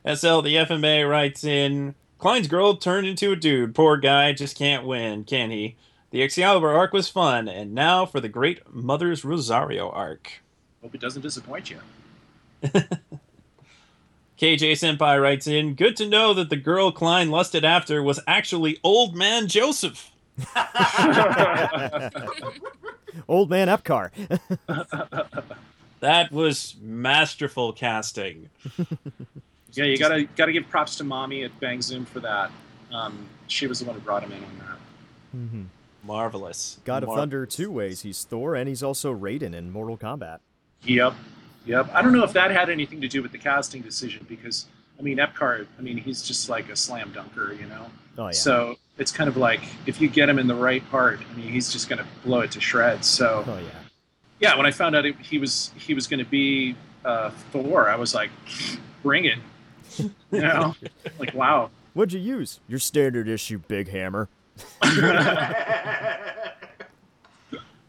SL, 0.17 0.41
the 0.41 0.55
FMA 0.55 1.09
writes 1.09 1.43
in 1.43 1.95
Klein's 2.19 2.47
girl 2.47 2.75
turned 2.75 3.07
into 3.07 3.31
a 3.31 3.35
dude. 3.35 3.73
Poor 3.73 3.97
guy 3.97 4.33
just 4.33 4.57
can't 4.57 4.85
win, 4.85 5.23
can 5.23 5.49
he? 5.49 5.75
The 6.11 6.21
Excalibur 6.21 6.69
arc 6.71 6.93
was 6.93 7.09
fun, 7.09 7.47
and 7.47 7.73
now 7.73 8.05
for 8.05 8.19
the 8.19 8.29
great 8.29 8.61
Mother's 8.71 9.25
Rosario 9.25 9.89
arc. 9.89 10.31
Hope 10.83 10.93
it 10.93 11.01
doesn't 11.01 11.21
disappoint 11.23 11.71
you. 11.71 11.77
KJ 14.39 14.71
Senpai 14.73 15.21
writes 15.21 15.47
in 15.47 15.75
Good 15.75 15.95
to 15.97 16.07
know 16.07 16.33
that 16.33 16.49
the 16.49 16.55
girl 16.55 16.91
Klein 16.91 17.29
lusted 17.29 17.63
after 17.63 18.01
was 18.01 18.19
actually 18.27 18.79
Old 18.83 19.15
Man 19.15 19.47
Joseph. 19.47 20.11
Old 23.27 23.49
man 23.49 23.67
Epcar. 23.67 24.09
That 26.03 26.33
was 26.33 26.75
masterful 26.81 27.71
casting. 27.71 28.49
yeah, 29.71 29.85
you 29.85 29.97
gotta 29.97 30.25
gotta 30.35 30.51
give 30.51 30.67
props 30.67 30.97
to 30.97 31.05
mommy 31.05 31.45
at 31.45 31.57
Bang 31.61 31.81
Zoom 31.81 32.03
for 32.03 32.19
that. 32.19 32.51
Um, 32.91 33.25
she 33.47 33.67
was 33.67 33.79
the 33.79 33.85
one 33.85 33.95
who 33.95 34.01
brought 34.01 34.21
him 34.21 34.33
in 34.33 34.43
on 34.43 34.57
that. 34.59 35.37
Mhm. 35.37 35.65
Marvelous. 36.03 36.79
God 36.83 37.03
of 37.03 37.09
Thunder 37.15 37.45
two 37.45 37.71
ways. 37.71 38.01
He's 38.01 38.25
Thor 38.25 38.53
and 38.53 38.67
he's 38.67 38.83
also 38.83 39.15
Raiden 39.15 39.55
in 39.55 39.71
Mortal 39.71 39.97
Kombat. 39.97 40.39
Yep. 40.83 41.13
Yep. 41.65 41.89
I 41.93 42.01
don't 42.01 42.13
know 42.13 42.23
if 42.23 42.33
that 42.33 42.51
had 42.51 42.69
anything 42.69 43.01
to 43.01 43.07
do 43.07 43.21
with 43.21 43.31
the 43.31 43.37
casting 43.37 43.81
decision 43.81 44.25
because 44.27 44.65
I 44.99 45.01
mean 45.01 45.17
Epcar, 45.17 45.65
I 45.77 45.81
mean 45.81 45.97
he's 45.97 46.21
just 46.21 46.49
like 46.49 46.69
a 46.69 46.75
slam 46.75 47.11
dunker, 47.13 47.53
you 47.53 47.65
know. 47.65 47.85
Oh 48.17 48.25
yeah. 48.25 48.31
So 48.31 48.75
it's 48.97 49.11
kind 49.11 49.27
of 49.27 49.37
like 49.37 49.61
if 49.85 50.01
you 50.01 50.09
get 50.09 50.29
him 50.29 50.39
in 50.39 50.47
the 50.47 50.55
right 50.55 50.87
part, 50.91 51.19
I 51.19 51.37
mean 51.37 51.49
he's 51.49 51.71
just 51.71 51.89
gonna 51.89 52.05
blow 52.25 52.41
it 52.41 52.51
to 52.51 52.61
shreds. 52.61 53.07
So 53.07 53.43
oh 53.47 53.57
yeah. 53.57 53.69
yeah, 54.39 54.57
when 54.57 54.65
I 54.65 54.71
found 54.71 54.95
out 54.95 55.05
it, 55.05 55.15
he 55.19 55.37
was 55.37 55.71
he 55.77 55.93
was 55.93 56.07
gonna 56.07 56.25
be 56.25 56.75
uh, 57.05 57.31
Thor, 57.51 57.89
I 57.89 57.95
was 57.95 58.13
like, 58.13 58.29
bring 59.01 59.25
it. 59.25 59.39
You 59.97 60.11
know, 60.31 60.75
like 61.19 61.33
wow. 61.33 61.69
What'd 61.93 62.13
you 62.13 62.19
use? 62.19 62.59
Your 62.67 62.79
standard 62.79 63.27
issue 63.27 63.59
big 63.59 63.89
hammer. 63.89 64.27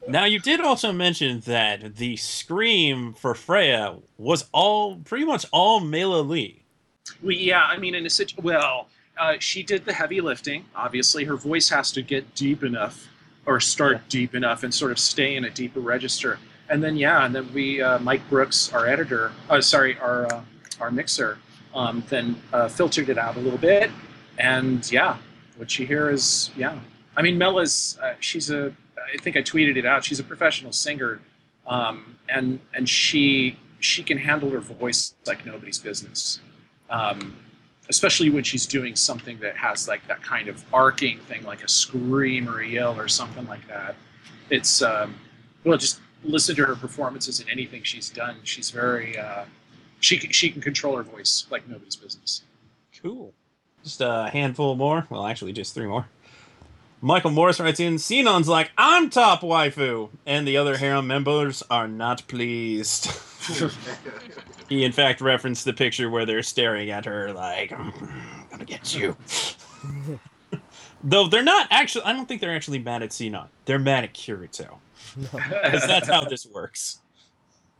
Now, 0.06 0.24
you 0.26 0.38
did 0.38 0.60
also 0.60 0.92
mention 0.92 1.40
that 1.40 1.96
the 1.96 2.16
scream 2.16 3.14
for 3.14 3.34
Freya 3.34 3.96
was 4.18 4.46
all 4.52 4.96
pretty 4.96 5.24
much 5.24 5.46
all 5.50 5.80
Mela 5.80 6.20
Lee. 6.20 6.62
Well, 7.22 7.32
yeah, 7.32 7.64
I 7.64 7.78
mean, 7.78 7.94
in 7.94 8.04
a 8.04 8.10
situ- 8.10 8.40
well, 8.42 8.88
uh, 9.18 9.34
she 9.38 9.62
did 9.62 9.84
the 9.84 9.92
heavy 9.92 10.20
lifting. 10.20 10.66
Obviously, 10.74 11.24
her 11.24 11.36
voice 11.36 11.68
has 11.70 11.90
to 11.92 12.02
get 12.02 12.34
deep 12.34 12.62
enough, 12.62 13.08
or 13.46 13.60
start 13.60 13.92
Yeah. 13.94 14.00
deep 14.08 14.34
enough, 14.34 14.62
and 14.62 14.74
sort 14.74 14.90
of 14.92 14.98
stay 14.98 15.36
in 15.36 15.44
a 15.44 15.50
deeper 15.50 15.80
register. 15.80 16.38
And 16.68 16.82
then, 16.82 16.96
yeah, 16.96 17.24
and 17.24 17.34
then 17.34 17.52
we, 17.54 17.80
uh, 17.80 17.98
Mike 17.98 18.28
Brooks, 18.28 18.72
our 18.72 18.86
editor, 18.86 19.32
uh, 19.48 19.60
sorry, 19.60 19.98
our 19.98 20.26
uh, 20.32 20.42
our 20.80 20.90
mixer, 20.90 21.38
um, 21.74 22.02
then 22.08 22.34
uh, 22.52 22.68
filtered 22.68 23.08
it 23.08 23.16
out 23.16 23.36
a 23.36 23.40
little 23.40 23.58
bit. 23.58 23.90
And 24.38 24.90
yeah, 24.90 25.16
what 25.56 25.78
you 25.78 25.86
hear 25.86 26.10
is, 26.10 26.50
yeah. 26.56 26.78
I 27.16 27.22
mean, 27.22 27.38
Mela's, 27.38 27.96
uh, 28.02 28.14
she's 28.18 28.50
a, 28.50 28.72
I 29.12 29.16
think 29.18 29.36
I 29.36 29.42
tweeted 29.42 29.76
it 29.76 29.86
out. 29.86 30.04
She's 30.04 30.20
a 30.20 30.24
professional 30.24 30.72
singer, 30.72 31.20
um, 31.66 32.16
and 32.28 32.60
and 32.72 32.88
she 32.88 33.58
she 33.80 34.02
can 34.02 34.18
handle 34.18 34.50
her 34.50 34.60
voice 34.60 35.14
like 35.26 35.44
nobody's 35.44 35.78
business 35.78 36.40
um, 36.90 37.36
especially 37.88 38.30
when 38.30 38.44
she's 38.44 38.66
doing 38.66 38.96
something 38.96 39.38
that 39.40 39.56
has 39.56 39.88
like 39.88 40.06
that 40.06 40.22
kind 40.22 40.48
of 40.48 40.64
arcing 40.72 41.18
thing, 41.20 41.44
like 41.44 41.62
a 41.62 41.68
scream 41.68 42.48
or 42.48 42.60
a 42.60 42.66
yell 42.66 42.98
or 42.98 43.08
something 43.08 43.46
like 43.46 43.66
that. 43.68 43.96
It's 44.50 44.82
um, 44.82 45.14
well, 45.64 45.78
just 45.78 46.00
listen 46.22 46.56
to 46.56 46.64
her 46.64 46.76
performances 46.76 47.40
in 47.40 47.48
anything 47.48 47.82
she's 47.82 48.10
done. 48.10 48.36
She's 48.44 48.70
very 48.70 49.18
uh, 49.18 49.44
she 50.00 50.18
she 50.18 50.50
can 50.50 50.62
control 50.62 50.96
her 50.96 51.02
voice 51.02 51.46
like 51.50 51.68
nobody's 51.68 51.96
business. 51.96 52.42
Cool. 53.02 53.32
Just 53.82 54.00
a 54.00 54.30
handful 54.32 54.76
more. 54.76 55.06
Well, 55.10 55.26
actually, 55.26 55.52
just 55.52 55.74
three 55.74 55.86
more. 55.86 56.08
Michael 57.04 57.32
Morris 57.32 57.60
writes 57.60 57.80
in 57.80 57.96
Sinon's 57.96 58.48
like, 58.48 58.70
I'm 58.78 59.10
top 59.10 59.42
waifu. 59.42 60.08
And 60.24 60.48
the 60.48 60.56
other 60.56 60.78
harem 60.78 61.06
members 61.06 61.62
are 61.70 61.86
not 61.86 62.26
pleased. 62.28 63.10
he, 64.70 64.84
in 64.84 64.92
fact, 64.92 65.20
referenced 65.20 65.66
the 65.66 65.74
picture 65.74 66.08
where 66.08 66.24
they're 66.24 66.42
staring 66.42 66.88
at 66.88 67.04
her 67.04 67.30
like, 67.34 67.68
mm, 67.68 67.92
I'm 68.00 68.48
gonna 68.50 68.64
get 68.64 68.94
you. 68.94 69.18
Though 71.04 71.28
they're 71.28 71.42
not 71.42 71.68
actually, 71.70 72.06
I 72.06 72.14
don't 72.14 72.26
think 72.26 72.40
they're 72.40 72.56
actually 72.56 72.78
mad 72.78 73.02
at 73.02 73.10
Xenon. 73.10 73.48
They're 73.66 73.78
mad 73.78 74.04
at 74.04 74.14
Kirito. 74.14 74.78
Because 75.14 75.86
that's 75.86 76.08
how 76.08 76.24
this 76.24 76.46
works. 76.46 77.00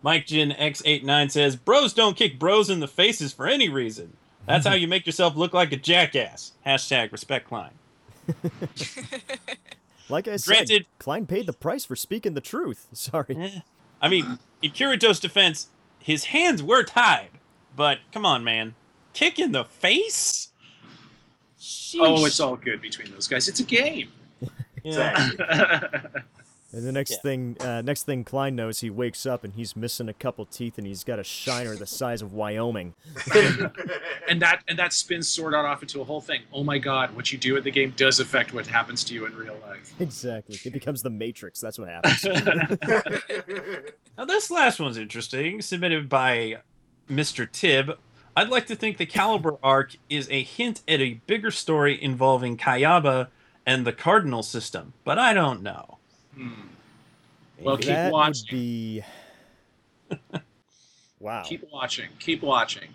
Mike 0.02 0.26
Jin 0.26 0.50
X89 0.50 1.30
says, 1.30 1.56
Bros 1.56 1.94
don't 1.94 2.14
kick 2.18 2.38
bros 2.38 2.68
in 2.68 2.80
the 2.80 2.88
faces 2.88 3.32
for 3.32 3.46
any 3.46 3.70
reason. 3.70 4.18
That's 4.44 4.66
how 4.66 4.74
you 4.74 4.87
make 4.87 5.06
yourself 5.06 5.34
look 5.34 5.54
like 5.54 5.72
a 5.72 5.78
jackass. 5.78 6.52
Hashtag 6.66 7.10
respect 7.10 7.48
Klein. 7.48 7.70
Like 10.08 10.28
I 10.28 10.37
said, 10.37 10.52
Granted- 10.54 10.87
Klein 10.98 11.26
paid 11.26 11.46
the 11.46 11.52
price 11.52 11.84
for 11.84 11.96
speaking 11.96 12.34
the 12.34 12.40
truth. 12.40 12.88
Sorry. 12.92 13.37
Eh. 13.37 13.60
I 14.00 14.08
mean, 14.08 14.38
in 14.60 14.70
Kirito's 14.72 15.18
defense, 15.18 15.68
his 15.98 16.26
hands 16.26 16.62
were 16.62 16.82
tied. 16.82 17.30
But 17.74 17.98
come 18.12 18.26
on, 18.26 18.44
man. 18.44 18.74
Kick 19.14 19.38
in 19.38 19.52
the 19.52 19.64
face? 19.64 20.50
Oh, 21.98 22.24
it's 22.26 22.40
all 22.40 22.56
good 22.56 22.82
between 22.82 23.10
those 23.12 23.26
guys. 23.26 23.48
It's 23.48 23.60
a 23.60 23.64
game. 23.64 24.10
Yeah. 24.82 25.30
Exactly. 26.74 26.78
And 26.78 26.88
the 26.88 26.92
next 26.92 27.10
Yeah. 27.12 27.16
thing, 27.18 27.56
uh, 27.60 27.82
next 27.82 28.02
thing 28.04 28.24
Klein 28.24 28.56
knows, 28.56 28.80
he 28.80 28.90
wakes 28.90 29.26
up 29.26 29.44
and 29.44 29.54
he's 29.54 29.76
missing 29.76 30.08
a 30.08 30.12
couple 30.12 30.44
teeth 30.46 30.78
and 30.78 30.87
he's 30.87 31.04
got 31.04 31.18
a 31.18 31.24
shiner 31.24 31.76
the 31.76 31.87
size 31.87 32.22
of 32.22 32.32
Wyoming. 32.32 32.94
and 34.28 34.40
that 34.42 34.62
and 34.68 34.78
that 34.78 34.92
spins 34.92 35.28
Sword 35.28 35.54
Art 35.54 35.66
off 35.66 35.82
into 35.82 36.00
a 36.00 36.04
whole 36.04 36.20
thing. 36.20 36.42
Oh 36.52 36.64
my 36.64 36.78
God, 36.78 37.14
what 37.14 37.32
you 37.32 37.38
do 37.38 37.56
in 37.56 37.62
the 37.64 37.70
game 37.70 37.92
does 37.96 38.20
affect 38.20 38.52
what 38.52 38.66
happens 38.66 39.04
to 39.04 39.14
you 39.14 39.26
in 39.26 39.34
real 39.37 39.56
life. 39.66 39.94
Exactly. 40.00 40.58
It 40.64 40.72
becomes 40.72 41.02
the 41.02 41.10
Matrix. 41.10 41.60
That's 41.60 41.78
what 41.78 41.88
happens. 41.88 42.24
Now, 44.16 44.24
this 44.24 44.50
last 44.50 44.80
one's 44.80 44.96
interesting, 44.96 45.60
submitted 45.62 46.08
by 46.08 46.58
Mr. 47.10 47.50
Tibb. 47.50 47.98
I'd 48.37 48.48
like 48.48 48.66
to 48.66 48.74
think 48.76 48.96
the 48.96 49.06
Calibur 49.06 49.58
arc 49.62 49.96
is 50.08 50.28
a 50.30 50.42
hint 50.42 50.82
at 50.88 51.00
a 51.00 51.14
bigger 51.26 51.50
story 51.50 52.00
involving 52.02 52.56
Kayaba 52.56 53.28
and 53.66 53.87
the 53.87 53.92
Cardinal 53.92 54.42
system, 54.42 54.92
but 55.04 55.18
I 55.18 55.32
don't 55.32 55.62
know. 55.62 55.98
Hmm. 56.34 56.50
Well, 57.60 57.76
keep 57.76 57.86
that 57.86 58.12
watching. 58.12 58.44
would 58.50 58.50
be. 58.50 59.02
Wow. 61.24 61.42
Keep 61.42 61.72
watching. 61.72 62.10
Keep 62.18 62.42
watching. 62.42 62.90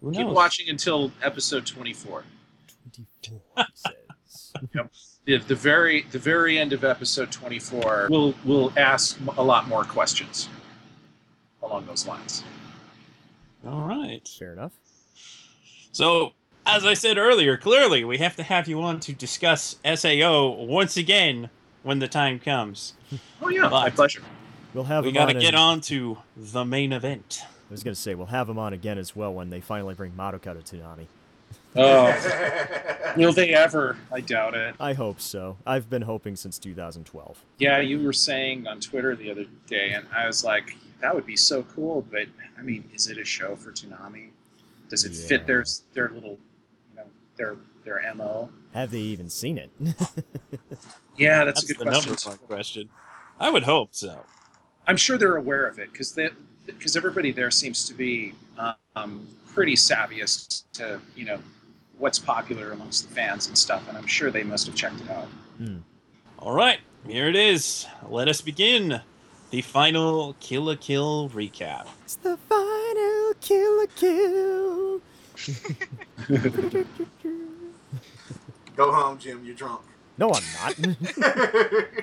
Who 0.00 0.12
Keep 0.12 0.28
watching 0.28 0.68
until 0.68 1.10
episode 1.20 1.66
24. 1.66 2.22
24, 2.92 3.40
he 3.56 3.64
says. 3.74 4.52
The, 5.24 5.38
the 5.38 5.54
very 5.54 6.02
the 6.10 6.18
very 6.18 6.58
end 6.58 6.72
of 6.72 6.82
episode 6.82 7.30
24 7.30 8.08
we'll 8.10 8.34
we'll 8.44 8.72
ask 8.76 9.16
a 9.36 9.42
lot 9.42 9.68
more 9.68 9.84
questions 9.84 10.48
along 11.62 11.86
those 11.86 12.08
lines. 12.08 12.42
All 13.64 13.86
right. 13.86 14.26
Fair 14.26 14.52
enough. 14.54 14.72
So, 15.92 16.32
as 16.66 16.84
I 16.84 16.94
said 16.94 17.18
earlier, 17.18 17.56
clearly 17.56 18.02
we 18.04 18.18
have 18.18 18.34
to 18.34 18.42
have 18.42 18.66
you 18.66 18.82
on 18.82 18.98
to 19.00 19.12
discuss 19.12 19.76
SAO 19.84 20.48
once 20.50 20.96
again 20.96 21.50
when 21.82 21.98
the 21.98 22.08
time 22.08 22.38
comes. 22.38 22.94
Oh 23.40 23.48
yeah, 23.48 23.68
my 23.68 23.90
pleasure. 23.90 24.22
We'll 24.74 24.84
have 24.84 25.04
we 25.04 25.10
him 25.10 25.14
got 25.14 25.26
to 25.26 25.34
on 25.34 25.40
get 25.40 25.48
and- 25.48 25.56
on 25.56 25.80
to 25.82 26.18
the 26.36 26.64
main 26.64 26.92
event. 26.92 27.40
I 27.44 27.72
was 27.72 27.82
gonna 27.82 27.94
say 27.94 28.14
we'll 28.14 28.26
have 28.26 28.48
him 28.48 28.58
on 28.58 28.72
again 28.72 28.98
as 28.98 29.16
well 29.16 29.32
when 29.32 29.50
they 29.50 29.60
finally 29.60 29.94
bring 29.94 30.12
Madoka 30.12 30.62
to 30.62 30.76
Toonami. 30.76 31.06
Oh, 31.74 33.14
will 33.16 33.32
they 33.32 33.54
ever? 33.54 33.96
I 34.12 34.20
doubt 34.20 34.54
it. 34.54 34.74
I 34.78 34.92
hope 34.92 35.20
so. 35.20 35.56
I've 35.66 35.88
been 35.88 36.02
hoping 36.02 36.36
since 36.36 36.58
2012. 36.58 37.42
Yeah, 37.58 37.78
you 37.80 38.02
were 38.04 38.12
saying 38.12 38.66
on 38.66 38.78
Twitter 38.80 39.16
the 39.16 39.30
other 39.30 39.46
day, 39.66 39.92
and 39.92 40.06
I 40.14 40.26
was 40.26 40.44
like, 40.44 40.76
that 41.00 41.14
would 41.14 41.24
be 41.24 41.36
so 41.36 41.62
cool. 41.62 42.06
But 42.10 42.26
I 42.58 42.62
mean, 42.62 42.84
is 42.94 43.08
it 43.08 43.16
a 43.16 43.24
show 43.24 43.56
for 43.56 43.72
Toonami? 43.72 44.28
Does 44.90 45.04
it 45.06 45.12
Yeah. 45.12 45.26
fit 45.28 45.46
their 45.46 45.64
their 45.94 46.10
little, 46.10 46.38
you 46.90 46.96
know, 46.96 47.04
their 47.36 47.56
their 47.84 48.00
mo? 48.14 48.50
Have 48.74 48.90
they 48.90 49.00
even 49.00 49.28
seen 49.28 49.58
it? 49.58 49.70
Yeah, 51.16 51.44
that's, 51.44 51.60
That's 51.60 51.70
a 51.70 51.74
good 51.74 51.86
the 51.86 51.90
question. 51.90 52.10
number 52.12 52.22
one 52.40 52.48
question. 52.48 52.88
I 53.38 53.50
would 53.50 53.62
hope 53.64 53.90
so. 53.92 54.24
I'm 54.86 54.96
sure 54.96 55.18
they're 55.18 55.36
aware 55.36 55.66
of 55.66 55.78
it 55.78 55.92
because 55.92 56.18
because 56.66 56.96
everybody 56.96 57.32
there 57.32 57.50
seems 57.50 57.84
to 57.86 57.92
be 57.94 58.32
um, 58.96 59.26
pretty 59.52 59.76
savvy 59.76 60.22
as 60.22 60.64
to 60.72 61.00
you 61.14 61.26
know 61.26 61.38
what's 61.98 62.18
popular 62.18 62.72
amongst 62.72 63.06
the 63.08 63.14
fans 63.14 63.46
and 63.48 63.58
stuff, 63.58 63.86
and 63.88 63.98
I'm 63.98 64.06
sure 64.06 64.30
they 64.30 64.42
must 64.42 64.66
have 64.66 64.74
checked 64.74 65.00
it 65.02 65.10
out. 65.10 65.28
All 66.38 66.54
right, 66.54 66.80
here 67.06 67.28
it 67.28 67.36
is. 67.36 67.86
Let 68.08 68.26
us 68.28 68.40
begin 68.40 69.02
the 69.50 69.60
final 69.60 70.34
Kill 70.40 70.62
la 70.64 70.76
Kill 70.80 71.28
recap. 71.28 71.86
it's 72.04 72.16
the 72.16 72.38
final 72.48 73.34
kill 73.40 73.76
la 73.76 73.86
kill. 73.94 75.00
Go 78.84 78.92
home, 78.92 79.18
Jim. 79.18 79.44
You're 79.44 79.54
drunk. 79.54 79.82
No, 80.18 80.32
I'm 80.32 80.42
not. 80.60 80.74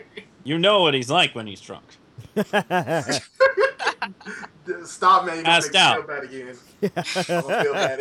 You 0.45 0.57
know 0.57 0.81
what 0.81 0.93
he's 0.93 1.09
like 1.11 1.35
when 1.35 1.45
he's 1.47 1.59
drunk. 1.61 1.83
Stop, 4.85 5.25
man. 5.25 5.35
You're 5.35 5.43
gonna 5.43 5.43
Passed 5.43 5.73
me 5.73 5.79
out. 5.79 5.97
feel 5.97 6.07
bad 6.07 6.23
again. 6.23 6.55
I'm 6.81 6.89
gonna 7.41 7.63
feel 7.63 7.73
bad. 7.73 7.99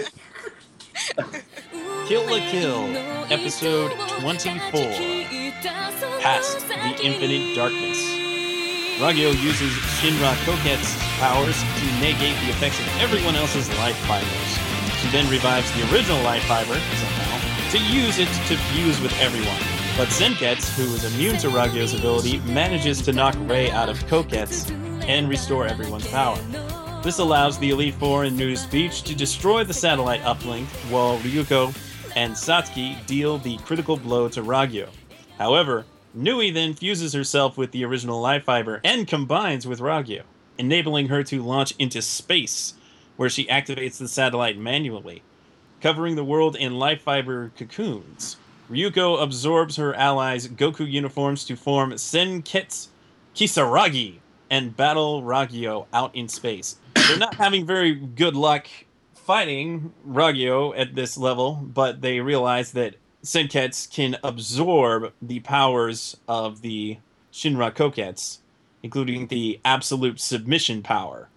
Kill 2.07 2.25
la 2.31 2.39
Kill, 2.51 2.97
episode 3.31 3.93
24. 4.21 4.81
Past 6.21 6.61
the 6.69 6.93
Infinite 7.05 7.55
Darkness. 7.55 7.99
Ragyo 9.03 9.31
uses 9.43 9.73
Shinra 9.99 10.33
Koketsu's 10.47 10.97
powers 11.19 11.59
to 11.63 11.87
negate 12.01 12.37
the 12.43 12.51
effects 12.51 12.79
of 12.81 12.87
everyone 13.01 13.35
else's 13.37 13.69
life 13.79 13.97
fibers. 14.07 14.51
She 15.03 15.09
then 15.11 15.29
revives 15.31 15.71
the 15.77 15.83
original 15.93 16.23
life 16.23 16.45
fiber, 16.45 16.75
somehow, 16.75 17.28
to 17.71 17.79
use 17.79 18.19
it 18.19 18.29
to 18.47 18.57
fuse 18.57 18.99
with 19.01 19.13
everyone. 19.21 19.61
But 19.99 20.09
Senketsu, 20.09 20.87
who 20.87 20.95
is 20.95 21.15
immune 21.15 21.37
to 21.39 21.49
Ragyo's 21.49 21.93
ability, 21.93 22.39
manages 22.41 23.03
to 23.03 23.13
knock 23.13 23.35
Rei 23.41 23.71
out 23.71 23.91
of 23.91 23.99
Koketsu 24.05 25.05
and 25.07 25.29
restore 25.29 25.67
everyone's 25.67 26.07
power. 26.09 26.39
This 27.03 27.19
allows 27.19 27.59
the 27.59 27.71
Elite 27.71 27.95
Four 27.95 28.25
in 28.25 28.37
Nudist 28.37 28.71
Beach 28.71 29.03
to 29.03 29.15
destroy 29.15 29.65
the 29.65 29.75
satellite 29.75 30.23
uplink, 30.23 30.67
while 30.91 31.19
Ryuko 31.19 31.77
and 32.17 32.33
Satsuki 32.33 33.05
deal 33.07 33.37
the 33.37 33.59
critical 33.59 33.97
blow 33.97 34.29
to 34.31 34.43
Ragyo. 34.43 34.89
However, 35.37 35.85
Nui 36.15 36.51
then 36.51 36.73
fuses 36.75 37.13
herself 37.13 37.59
with 37.59 37.73
the 37.73 37.85
original 37.85 38.21
life 38.21 38.45
fiber 38.45 38.81
and 38.83 39.07
combines 39.07 39.67
with 39.67 39.81
Ragyo, 39.81 40.23
enabling 40.57 41.09
her 41.09 41.23
to 41.25 41.43
launch 41.43 41.75
into 41.79 42.01
space, 42.01 42.75
where 43.17 43.29
she 43.29 43.47
activates 43.47 43.99
the 43.99 44.09
satellite 44.09 44.57
manually, 44.57 45.23
covering 45.81 46.17
the 46.17 46.25
world 46.25 46.57
in 46.57 46.79
life 46.79 47.03
fiber 47.03 47.53
cocoons. 47.57 48.37
Ryuko 48.71 49.23
absorbs 49.23 49.77
her 49.77 49.95
allies' 49.95 50.47
Goku 50.49 50.91
uniforms 50.91 51.45
to 51.45 51.57
form 51.57 51.93
Senketsu 51.93 52.89
Kisaragi 53.35 54.17
and 54.51 54.77
battle 54.77 55.23
Ragyo 55.23 55.87
out 55.93 56.15
in 56.15 56.29
space. 56.29 56.77
They're 56.95 57.19
not 57.19 57.35
having 57.35 57.65
very 57.65 57.95
good 57.95 58.37
luck 58.37 58.67
fighting 59.15 59.93
Ragyo 60.07 60.77
at 60.77 60.95
this 60.95 61.17
level, 61.17 61.55
but 61.55 62.01
they 62.01 62.21
realize 62.21 62.73
that 62.73 62.97
Senketsu 63.23 63.91
can 63.93 64.17
absorb 64.23 65.13
the 65.21 65.41
powers 65.41 66.17
of 66.27 66.63
the 66.63 66.99
Shinra 67.33 67.73
Koketsu, 67.73 68.39
including 68.83 69.29
the 69.29 69.61
absolute 69.65 70.21
submission 70.21 70.83
power. 70.83 71.29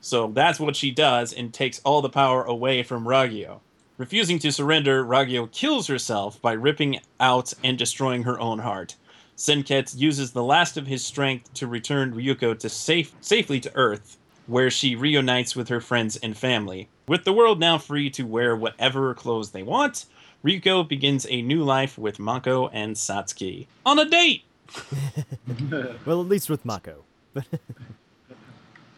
So 0.00 0.28
that's 0.28 0.60
what 0.60 0.76
she 0.76 0.90
does 0.90 1.32
and 1.32 1.52
takes 1.52 1.80
all 1.84 2.02
the 2.02 2.08
power 2.08 2.44
away 2.44 2.82
from 2.82 3.06
Ragyo. 3.06 3.60
Refusing 3.98 4.38
to 4.40 4.52
surrender, 4.52 5.04
Ragyo 5.04 5.50
kills 5.50 5.86
herself 5.86 6.40
by 6.42 6.52
ripping 6.52 7.00
out 7.18 7.52
and 7.64 7.78
destroying 7.78 8.24
her 8.24 8.38
own 8.38 8.58
heart. 8.58 8.96
Senketsu 9.36 9.98
uses 9.98 10.32
the 10.32 10.42
last 10.42 10.76
of 10.76 10.86
his 10.86 11.04
strength 11.04 11.52
to 11.54 11.66
return 11.66 12.14
Ryuko 12.14 12.58
to 12.58 12.68
safe, 12.68 13.14
safely 13.20 13.60
to 13.60 13.74
Earth, 13.74 14.18
where 14.46 14.70
she 14.70 14.94
reunites 14.94 15.56
with 15.56 15.68
her 15.68 15.80
friends 15.80 16.16
and 16.16 16.36
family. 16.36 16.88
With 17.08 17.24
the 17.24 17.32
world 17.32 17.58
now 17.58 17.78
free 17.78 18.10
to 18.10 18.26
wear 18.26 18.54
whatever 18.54 19.14
clothes 19.14 19.50
they 19.50 19.62
want, 19.62 20.06
Ryuko 20.44 20.86
begins 20.86 21.26
a 21.28 21.42
new 21.42 21.64
life 21.64 21.96
with 21.96 22.18
Mako 22.18 22.68
and 22.68 22.96
Satsuki. 22.96 23.66
On 23.84 23.98
a 23.98 24.08
date! 24.08 24.44
well, 26.04 26.20
at 26.20 26.28
least 26.28 26.50
with 26.50 26.64
Mako. 26.64 27.04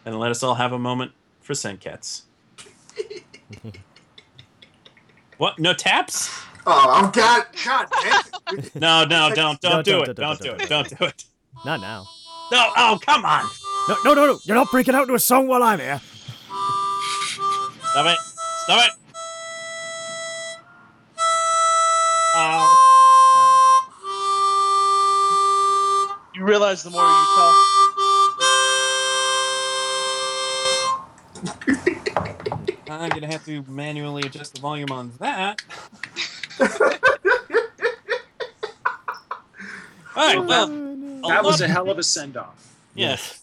And 0.05 0.19
let 0.19 0.31
us 0.31 0.41
all 0.41 0.55
have 0.55 0.71
a 0.73 0.79
moment 0.79 1.11
for 1.39 1.53
Senketsu. 1.53 2.23
What? 5.39 5.57
No 5.57 5.73
taps? 5.73 6.29
Oh, 6.67 6.89
I've 6.89 7.13
got. 7.13 7.47
God 7.65 7.87
damn 8.03 8.19
it. 8.19 8.75
No, 8.81 9.05
no, 9.05 9.33
don't, 9.33 9.61
don't, 9.61 9.85
do 9.85 10.01
it. 10.01 10.15
Don't 10.15 10.39
do 10.41 10.51
it. 10.51 10.67
Don't 10.67 10.89
do 10.97 11.05
it. 11.05 11.23
Not 11.63 11.79
now. 11.79 12.05
No, 12.51 12.71
oh, 12.75 12.99
come 13.01 13.23
on. 13.23 13.45
No, 13.87 13.95
no, 14.03 14.13
no, 14.15 14.25
no. 14.33 14.39
You're 14.43 14.57
not 14.57 14.69
breaking 14.69 14.95
out 14.95 15.03
into 15.03 15.13
a 15.13 15.19
song 15.19 15.47
while 15.47 15.63
I'm 15.63 15.79
here. 15.79 16.01
Stop 17.91 18.07
it. 18.07 18.17
Stop 18.63 18.85
it. 18.85 18.91
Oh. 22.35 22.75
You 26.35 26.43
realize 26.43 26.83
the 26.83 26.89
more 26.89 27.01
you 27.01 27.25
talk. 31.77 32.05
I'm 32.89 33.09
gonna 33.09 33.27
have 33.31 33.45
to 33.45 33.63
manually 33.67 34.23
adjust 34.23 34.55
the 34.55 34.61
volume 34.61 34.91
on 34.91 35.11
that. 35.19 35.61
All 40.15 40.25
right, 40.35 40.43
well, 40.45 40.67
That 41.27 41.43
was 41.43 41.61
a 41.61 41.65
of- 41.65 41.71
hell 41.71 41.89
of 41.89 41.97
a 41.97 42.03
send 42.03 42.35
off. 42.35 42.75
Yes. 42.95 43.41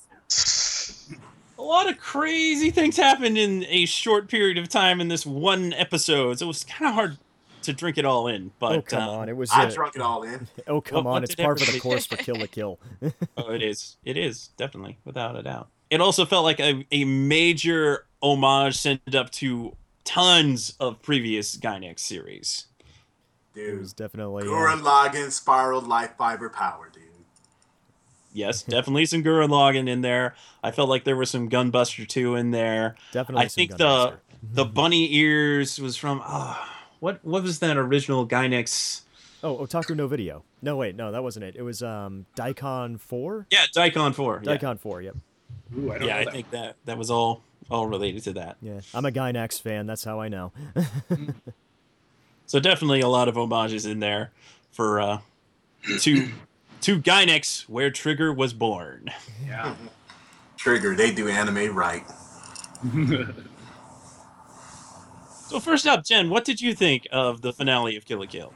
A 1.58 1.62
lot 1.62 1.88
of 1.88 1.98
crazy 1.98 2.70
things 2.70 2.96
happened 2.96 3.38
in 3.38 3.64
a 3.68 3.86
short 3.86 4.28
period 4.28 4.58
of 4.58 4.68
time 4.68 5.00
in 5.00 5.08
this 5.08 5.24
one 5.24 5.72
episode. 5.72 6.38
So 6.38 6.44
it 6.44 6.48
was 6.48 6.64
kind 6.64 6.88
of 6.88 6.94
hard 6.94 7.16
to 7.62 7.72
drink 7.72 7.96
it 7.98 8.04
all 8.04 8.28
in. 8.28 8.50
But 8.58 8.72
oh 8.72 8.82
come 8.82 9.02
uh, 9.02 9.12
on, 9.12 9.28
it 9.28 9.36
was. 9.36 9.50
I 9.50 9.64
uh, 9.64 9.70
drunk 9.70 9.96
it 9.96 10.02
all 10.02 10.22
in. 10.24 10.46
oh 10.66 10.80
come 10.80 11.04
What- 11.04 11.06
on, 11.06 11.12
what 11.14 11.22
it's 11.24 11.34
did 11.34 11.42
par 11.44 11.56
for 11.56 11.70
the 11.72 11.80
course 11.80 12.04
for 12.10 12.16
Kill 12.16 12.36
la 12.36 12.46
Kill. 12.46 12.78
oh, 13.38 13.50
it 13.52 13.62
is. 13.62 13.96
It 14.04 14.16
is 14.16 14.48
definitely 14.56 14.98
without 15.04 15.36
a 15.36 15.42
doubt. 15.42 15.68
It 15.88 16.00
also 16.00 16.26
felt 16.26 16.44
like 16.44 16.58
a, 16.60 16.84
a 16.90 17.04
major 17.04 18.05
homage 18.22 18.76
sent 18.76 19.14
up 19.14 19.30
to 19.32 19.76
tons 20.04 20.74
of 20.80 21.02
previous 21.02 21.56
Gainax 21.56 22.00
series. 22.00 22.66
Dude, 23.54 23.64
It 23.64 23.70
Dude. 23.72 23.80
was 23.80 23.92
definitely. 23.92 24.44
uh, 24.44 24.50
Gurren 24.50 24.80
Lagann 24.82 25.30
spiraled 25.30 25.86
life 25.86 26.12
fiber 26.18 26.48
power, 26.48 26.90
dude. 26.92 27.02
Yes, 28.32 28.62
definitely 28.62 29.06
some 29.06 29.22
Gurren 29.22 29.48
Lagann 29.48 29.88
in 29.88 30.02
there. 30.02 30.34
I 30.62 30.70
felt 30.70 30.88
like 30.90 31.04
there 31.04 31.16
was 31.16 31.30
some 31.30 31.48
Gunbuster 31.48 32.06
2 32.06 32.34
in 32.34 32.50
there. 32.50 32.94
definitely. 33.12 33.44
I 33.44 33.48
some 33.48 33.54
think 33.54 33.70
the 33.72 33.76
Gunbuster. 33.78 34.18
the 34.42 34.64
bunny 34.66 35.14
ears 35.14 35.80
was 35.80 35.96
from 35.96 36.20
ah, 36.22 36.84
what 37.00 37.24
what 37.24 37.42
was 37.42 37.60
that 37.60 37.76
original 37.78 38.26
Gainax? 38.26 39.02
Oh, 39.42 39.56
Otaku 39.58 39.96
no 39.96 40.06
Video. 40.06 40.42
No, 40.60 40.76
wait, 40.76 40.96
no, 40.96 41.12
that 41.12 41.22
wasn't 41.22 41.44
it. 41.46 41.56
It 41.56 41.62
was 41.62 41.82
um 41.82 42.26
Daicon 42.36 43.00
Four. 43.00 43.46
Yeah, 43.50 43.64
Daicon 43.74 44.14
4. 44.14 44.42
Yeah, 44.44 44.56
Daicon 44.56 44.78
Four. 44.80 45.00
Yep. 45.02 45.16
Ooh, 45.78 45.92
I 45.92 45.98
don't 45.98 46.06
yeah 46.08 46.14
know 46.14 46.20
I 46.20 46.24
that. 46.24 46.32
think 46.34 46.50
that 46.50 46.76
that 46.84 46.98
was 46.98 47.10
all 47.10 47.42
all 47.70 47.86
related 47.86 48.22
to 48.24 48.32
that. 48.34 48.56
Yeah, 48.60 48.80
I'm 48.94 49.04
a 49.04 49.10
Gainax 49.10 49.60
fan. 49.60 49.86
That's 49.86 50.04
how 50.04 50.20
I 50.20 50.28
know. 50.28 50.52
So 52.46 52.60
definitely 52.60 53.00
a 53.00 53.08
lot 53.08 53.28
of 53.28 53.34
homages 53.34 53.86
in 53.86 53.98
there 53.98 54.30
for 54.70 55.00
uh 55.00 55.18
to 56.00 56.28
to 56.82 57.00
Gainax 57.00 57.68
where 57.68 57.90
Trigger 57.90 58.32
was 58.32 58.52
born. 58.52 59.10
Yeah. 59.44 59.74
Trigger, 60.56 60.94
they 60.94 61.12
do 61.12 61.28
anime 61.28 61.74
right. 61.74 62.04
So 65.48 65.60
first 65.60 65.86
up, 65.86 66.04
Jen, 66.04 66.28
what 66.28 66.44
did 66.44 66.60
you 66.60 66.74
think 66.74 67.06
of 67.12 67.40
the 67.40 67.52
finale 67.52 67.96
of 67.96 68.04
Kill 68.04 68.18
la 68.18 68.26
Kill? 68.26 68.52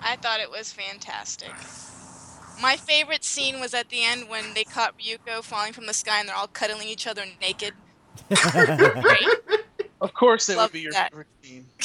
I 0.00 0.14
thought 0.14 0.38
it 0.38 0.48
was 0.48 0.72
fantastic. 0.72 1.50
My 2.60 2.76
favorite 2.76 3.24
scene 3.24 3.60
was 3.60 3.74
at 3.74 3.88
the 3.90 4.02
end 4.04 4.28
when 4.28 4.54
they 4.54 4.64
caught 4.64 4.94
Ryuko 4.98 5.42
falling 5.42 5.72
from 5.72 5.86
the 5.86 5.92
sky 5.92 6.20
and 6.20 6.28
they're 6.28 6.36
all 6.36 6.46
cuddling 6.48 6.88
each 6.88 7.06
other 7.06 7.24
naked. 7.40 7.74
Great. 8.28 9.28
Of 9.98 10.12
course, 10.12 10.50
it 10.50 10.58
Love 10.58 10.68
would 10.68 10.72
be 10.74 10.80
your 10.80 10.92
that. 10.92 11.10
favorite 11.10 11.26
scene. 11.42 11.66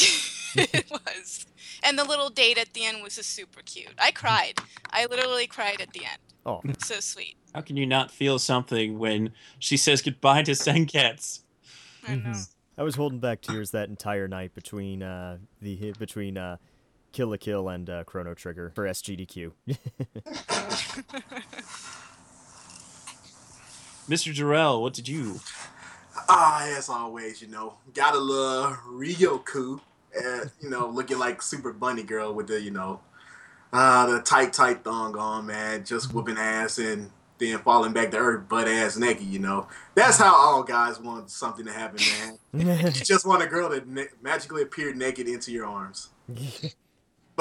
it 0.73 0.91
was. 0.91 1.45
And 1.81 1.97
the 1.97 2.03
little 2.03 2.29
date 2.29 2.57
at 2.57 2.73
the 2.73 2.83
end 2.83 3.01
was 3.01 3.15
just 3.15 3.29
super 3.29 3.61
cute. 3.65 3.93
I 3.97 4.11
cried. 4.11 4.59
I 4.89 5.05
literally 5.05 5.47
cried 5.47 5.79
at 5.79 5.93
the 5.93 6.01
end. 6.01 6.17
oh, 6.45 6.61
So 6.79 6.99
sweet. 6.99 7.37
How 7.55 7.61
can 7.61 7.77
you 7.77 7.85
not 7.85 8.11
feel 8.11 8.37
something 8.37 8.99
when 8.99 9.31
she 9.59 9.77
says 9.77 10.01
goodbye 10.01 10.43
to 10.43 10.51
Senketsu? 10.51 11.39
I 12.05 12.15
know. 12.15 12.33
I 12.77 12.83
was 12.83 12.95
holding 12.95 13.19
back 13.19 13.39
tears 13.41 13.71
that 13.71 13.87
entire 13.87 14.27
night 14.27 14.53
between 14.55 15.01
uh 15.03 15.37
the 15.61 15.93
between 15.97 16.37
uh 16.37 16.57
Kill 17.11 17.27
la 17.27 17.37
Kill 17.37 17.67
and 17.69 17.89
uh, 17.89 18.03
Chrono 18.03 18.33
Trigger 18.33 18.71
for 18.75 18.85
SGDQ. 18.85 19.51
Mr. 24.09 24.33
Jarrell, 24.33 24.81
what 24.81 24.93
did 24.93 25.07
you? 25.07 25.39
Ah, 26.27 26.67
as 26.77 26.89
always, 26.89 27.41
you 27.41 27.47
know, 27.47 27.75
gotta 27.93 28.19
love 28.19 28.77
Ryuko, 28.87 29.79
and 30.15 30.51
you 30.61 30.69
know, 30.69 30.87
looking 30.87 31.19
like 31.19 31.41
super 31.41 31.71
bunny 31.71 32.03
girl 32.03 32.33
with 32.33 32.47
the, 32.47 32.59
you 32.61 32.71
know, 32.71 32.99
uh, 33.71 34.05
the 34.07 34.21
tight, 34.21 34.53
tight 34.53 34.83
thong 34.83 35.17
on, 35.17 35.45
man, 35.45 35.85
just 35.85 36.13
whooping 36.13 36.37
ass 36.37 36.77
and 36.77 37.09
then 37.37 37.57
falling 37.59 37.93
back 37.93 38.11
to 38.11 38.17
earth, 38.17 38.47
butt 38.49 38.67
ass 38.67 38.97
naked, 38.97 39.27
you 39.27 39.39
know. 39.39 39.67
That's 39.95 40.17
how 40.17 40.35
all 40.35 40.63
guys 40.63 40.99
want 40.99 41.29
something 41.29 41.65
to 41.65 41.71
happen, 41.71 41.99
man. 42.19 42.37
You 42.53 42.91
just 42.91 43.25
want 43.25 43.41
a 43.41 43.47
girl 43.47 43.69
to 43.69 43.81
na- 43.89 44.03
magically 44.21 44.61
appear 44.61 44.93
naked 44.93 45.27
into 45.27 45.51
your 45.51 45.65
arms. 45.65 46.09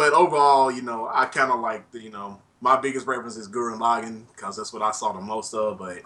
But 0.00 0.14
overall, 0.14 0.70
you 0.70 0.80
know, 0.80 1.10
I 1.12 1.26
kind 1.26 1.52
of 1.52 1.60
like 1.60 1.90
the, 1.90 2.00
you 2.00 2.08
know, 2.08 2.40
my 2.62 2.80
biggest 2.80 3.06
reference 3.06 3.36
is 3.36 3.50
Gurren 3.50 3.78
Lagann 3.78 4.22
because 4.34 4.56
that's 4.56 4.72
what 4.72 4.80
I 4.80 4.92
saw 4.92 5.12
the 5.12 5.20
most 5.20 5.52
of. 5.52 5.78
But 5.78 6.00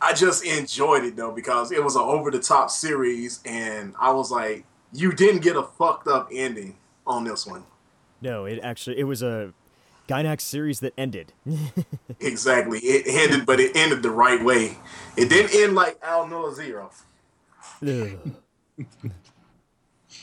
I 0.00 0.12
just 0.12 0.44
enjoyed 0.44 1.02
it 1.02 1.16
though 1.16 1.32
because 1.32 1.72
it 1.72 1.82
was 1.82 1.96
an 1.96 2.02
over 2.02 2.30
the 2.30 2.38
top 2.38 2.70
series, 2.70 3.40
and 3.44 3.92
I 3.98 4.12
was 4.12 4.30
like, 4.30 4.64
you 4.92 5.10
didn't 5.12 5.40
get 5.40 5.56
a 5.56 5.64
fucked 5.64 6.06
up 6.06 6.28
ending 6.32 6.76
on 7.08 7.24
this 7.24 7.44
one. 7.44 7.64
no, 8.20 8.44
it 8.44 8.60
actually 8.62 9.00
it 9.00 9.02
was 9.02 9.20
a 9.20 9.52
Gainax 10.08 10.42
series 10.42 10.78
that 10.78 10.92
ended. 10.96 11.32
Exactly, 12.20 12.78
it 12.78 13.04
ended, 13.08 13.46
but 13.46 13.58
it 13.58 13.74
ended 13.74 14.04
the 14.04 14.12
right 14.12 14.44
way. 14.44 14.78
It 15.16 15.28
didn't 15.28 15.60
end 15.60 15.74
like 15.74 16.00
Aldnoah.Zero. 16.02 16.92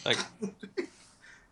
Like, 0.05 0.17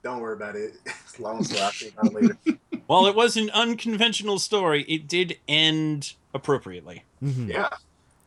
Don't 0.03 0.19
worry 0.19 0.33
about 0.35 0.55
it. 0.55 0.73
As 0.85 1.19
long 1.19 1.39
as 1.39 1.55
I 1.55 1.69
think 1.71 1.93
about 1.93 2.07
it 2.07 2.13
later. 2.13 2.37
while 2.87 3.05
it 3.07 3.15
was 3.15 3.37
an 3.37 3.49
unconventional 3.51 4.37
story, 4.39 4.83
it 4.83 5.07
did 5.07 5.37
end 5.47 6.13
appropriately. 6.33 7.03
Mhm. 7.23 7.47
Yeah, 7.49 7.69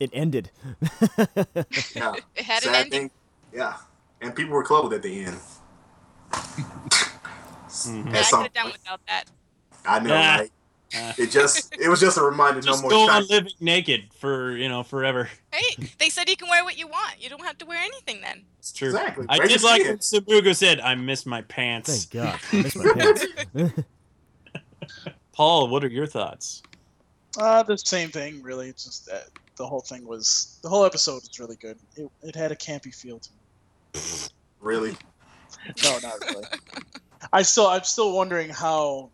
It 0.00 0.10
ended. 0.12 0.50
yeah. 1.94 2.14
It 2.34 2.44
had 2.44 2.64
an 2.64 2.74
ending. 2.74 2.90
thing. 2.90 3.10
Yeah, 3.52 3.76
and 4.20 4.34
people 4.34 4.54
were 4.54 4.62
clothed 4.64 4.94
at 4.94 5.02
the 5.02 5.24
end. 5.24 5.36
Mhm. 6.32 8.12
Yeah, 8.12 8.18
I 8.18 8.22
some 8.22 8.42
could 8.42 8.56
have 8.56 8.64
done 8.64 8.72
without 8.72 9.00
that. 9.06 9.24
I 9.84 9.98
know, 10.00 10.14
right? 10.14 10.50
It 10.92 11.30
just 11.30 11.74
it 11.78 11.88
was 11.88 12.00
just 12.00 12.16
a 12.16 12.22
reminder. 12.22 12.60
Just 12.60 12.82
no 12.82 12.88
go 12.88 13.06
more 13.06 13.10
on 13.10 13.26
living 13.26 13.52
naked 13.60 14.04
for 14.18 14.56
you 14.56 14.68
know 14.68 14.82
forever. 14.82 15.28
Hey, 15.52 15.88
they 15.98 16.08
said 16.08 16.28
you 16.28 16.36
can 16.36 16.48
wear 16.48 16.64
what 16.64 16.78
you 16.78 16.86
want. 16.86 17.22
You 17.22 17.28
don't 17.28 17.44
have 17.44 17.58
to 17.58 17.66
wear 17.66 17.78
anything 17.78 18.20
then. 18.20 18.42
It's 18.58 18.72
true. 18.72 18.88
Exactly. 18.88 19.26
I 19.28 19.38
Raise 19.38 19.48
did 19.50 19.62
like 19.62 19.82
skin. 19.82 20.22
when 20.24 20.42
Sabugo 20.42 20.54
said, 20.54 20.80
"I 20.80 20.94
miss 20.94 21.26
my 21.26 21.42
pants." 21.42 22.04
Thank 22.04 22.24
God. 22.24 22.40
I 22.52 22.62
missed 22.62 22.76
my 22.76 22.92
pants. 22.92 23.26
Paul, 25.32 25.68
what 25.68 25.84
are 25.84 25.88
your 25.88 26.06
thoughts? 26.06 26.62
Uh, 27.38 27.62
the 27.62 27.76
same 27.76 28.10
thing, 28.10 28.42
really. 28.42 28.68
It's 28.68 28.84
just 28.84 29.06
that 29.06 29.28
the 29.56 29.66
whole 29.66 29.80
thing 29.80 30.06
was 30.06 30.58
the 30.62 30.68
whole 30.68 30.84
episode 30.84 31.22
was 31.22 31.38
really 31.38 31.56
good. 31.56 31.78
It, 31.96 32.10
it 32.22 32.34
had 32.34 32.52
a 32.52 32.56
campy 32.56 32.94
feel 32.94 33.18
to 33.18 33.30
it. 33.94 34.30
Really? 34.60 34.96
No, 35.84 35.98
not 36.02 36.20
really. 36.20 36.46
I 37.32 37.42
still, 37.42 37.66
I'm 37.66 37.82
still 37.84 38.14
wondering 38.14 38.50
how 38.50 39.10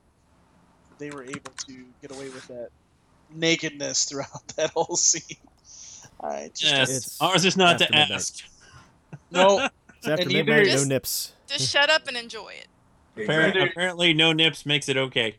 they 1.02 1.10
were 1.10 1.24
able 1.24 1.50
to 1.66 1.84
get 2.00 2.12
away 2.12 2.28
with 2.28 2.46
that 2.48 2.68
nakedness 3.34 4.04
throughout 4.04 4.46
that 4.56 4.70
whole 4.70 4.94
scene. 4.96 5.36
I 6.22 6.50
just 6.54 6.62
Yes, 6.72 6.90
It's 6.90 7.20
ours 7.20 7.44
is 7.44 7.56
not 7.56 7.78
to 7.78 7.84
midnight. 7.84 8.10
ask. 8.12 8.44
no. 9.30 9.68
It's 9.98 10.08
after 10.08 10.22
And 10.22 10.32
either- 10.32 10.54
midnight, 10.56 10.74
no 10.76 10.84
nips. 10.84 11.32
Just 11.46 11.70
shut 11.70 11.88
up 11.90 12.08
and 12.08 12.16
enjoy 12.16 12.48
it. 12.58 12.66
Apparently, 13.14 13.48
Exactly. 13.62 13.70
apparently, 13.70 14.14
no 14.14 14.32
nips 14.32 14.66
makes 14.66 14.88
it 14.88 14.96
okay. 14.96 15.36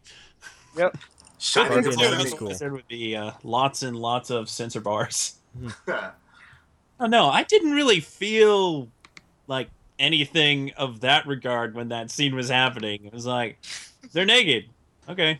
Yep. 0.78 0.97
Party 1.53 1.82
the 1.82 1.89
night 1.97 2.11
light. 2.18 2.26
is 2.26 2.34
cool. 2.34 2.55
There 2.55 2.72
would 2.72 2.88
be 2.88 3.14
uh, 3.16 3.32
lots 3.43 3.84
and 3.84 3.97
lots 3.97 4.30
of 4.30 4.47
censor 4.49 4.80
bars. 4.82 5.36
Oh 6.99 7.07
no, 7.07 7.26
I 7.28 7.43
didn't 7.43 7.72
really 7.74 7.99
feel 7.99 8.88
like 9.47 9.70
anything 9.99 10.72
of 10.78 11.01
that 11.01 11.26
regard 11.28 11.74
when 11.76 11.89
that 11.89 12.09
scene 12.11 12.36
was 12.36 12.49
happening. 12.49 13.05
It 13.05 13.14
was 13.14 13.26
like 13.26 13.57
they're 14.14 14.26
naked. 14.26 14.66
Okay. 15.09 15.39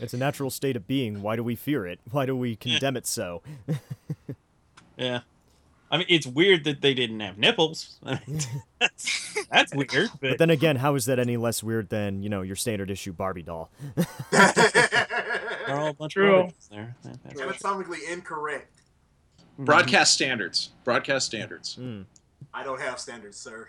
It's 0.00 0.14
a 0.14 0.16
natural 0.16 0.50
state 0.50 0.76
of 0.76 0.86
being. 0.86 1.22
Why 1.22 1.36
do 1.36 1.44
we 1.44 1.54
fear 1.56 1.86
it? 1.86 2.00
Why 2.10 2.26
do 2.26 2.36
we 2.36 2.56
condemn 2.56 2.96
it 2.96 3.06
so? 3.06 3.42
Yeah. 4.96 5.20
I 5.90 5.96
mean, 5.96 6.06
it's 6.10 6.26
weird 6.26 6.64
that 6.64 6.82
they 6.82 6.92
didn't 6.92 7.20
have 7.20 7.38
nipples. 7.38 7.98
I 8.04 8.20
mean, 8.26 8.38
that's, 8.78 9.34
that's 9.50 9.74
weird. 9.74 10.10
But, 10.20 10.20
But 10.20 10.38
then 10.38 10.50
again, 10.50 10.76
how 10.76 10.94
is 10.94 11.06
that 11.06 11.18
any 11.18 11.38
less 11.38 11.62
weird 11.62 11.88
than, 11.88 12.22
you 12.22 12.28
know, 12.28 12.42
your 12.42 12.54
standard 12.54 12.90
issue 12.90 13.12
Barbie 13.14 13.42
doll? 13.42 13.70
there 14.30 14.46
are 15.68 15.78
all 15.80 15.88
a 15.88 15.94
bunch 15.94 16.12
True. 16.12 16.40
of 16.40 16.52
there. 16.70 16.94
That- 17.02 17.22
that's- 17.24 17.40
Anatomically 17.42 18.00
incorrect. 18.10 18.76
Broadcast 19.58 20.12
standards. 20.12 20.70
Broadcast 20.84 21.24
standards. 21.26 21.76
Mm. 21.80 22.04
I 22.52 22.62
don't 22.62 22.80
have 22.80 23.00
standards, 23.00 23.38
sir. 23.38 23.68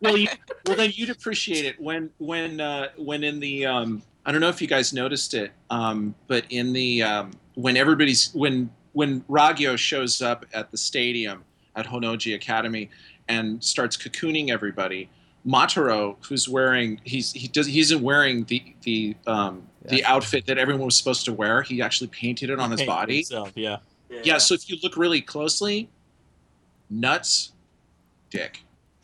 well, 0.00 0.16
you, 0.16 0.28
well, 0.66 0.76
then 0.76 0.90
you'd 0.94 1.10
appreciate 1.10 1.64
it 1.66 1.80
when 1.80 2.10
when 2.18 2.60
uh, 2.60 2.88
when 2.96 3.22
in 3.22 3.38
the 3.38 3.66
um, 3.66 4.02
I 4.28 4.30
don't 4.30 4.42
know 4.42 4.50
if 4.50 4.60
you 4.60 4.68
guys 4.68 4.92
noticed 4.92 5.32
it, 5.32 5.52
um, 5.70 6.14
but 6.26 6.44
in 6.50 6.74
the 6.74 7.02
um, 7.02 7.30
when 7.54 7.78
everybody's 7.78 8.30
when 8.34 8.70
when 8.92 9.22
Ragyo 9.22 9.78
shows 9.78 10.20
up 10.20 10.44
at 10.52 10.70
the 10.70 10.76
stadium 10.76 11.44
at 11.74 11.86
Honnouji 11.86 12.34
Academy 12.34 12.90
and 13.28 13.64
starts 13.64 13.96
cocooning 13.96 14.50
everybody, 14.50 15.08
Mataro, 15.46 16.16
who's 16.26 16.46
wearing 16.46 17.00
he's 17.04 17.32
he 17.32 17.48
does 17.48 17.68
he 17.68 17.80
isn't 17.80 18.02
wearing 18.02 18.44
the 18.44 18.74
the 18.82 19.16
um, 19.26 19.66
the 19.86 20.04
outfit 20.04 20.44
that 20.44 20.58
everyone 20.58 20.84
was 20.84 20.98
supposed 20.98 21.24
to 21.24 21.32
wear. 21.32 21.62
He 21.62 21.80
actually 21.80 22.08
painted 22.08 22.50
it 22.50 22.60
on 22.60 22.70
his 22.70 22.82
body. 22.82 23.16
himself, 23.16 23.52
yeah. 23.54 23.78
Yeah. 24.10 24.36
So 24.36 24.52
if 24.52 24.68
you 24.68 24.76
look 24.82 24.98
really 24.98 25.22
closely, 25.22 25.88
nuts, 26.90 27.52
dick. 28.28 28.60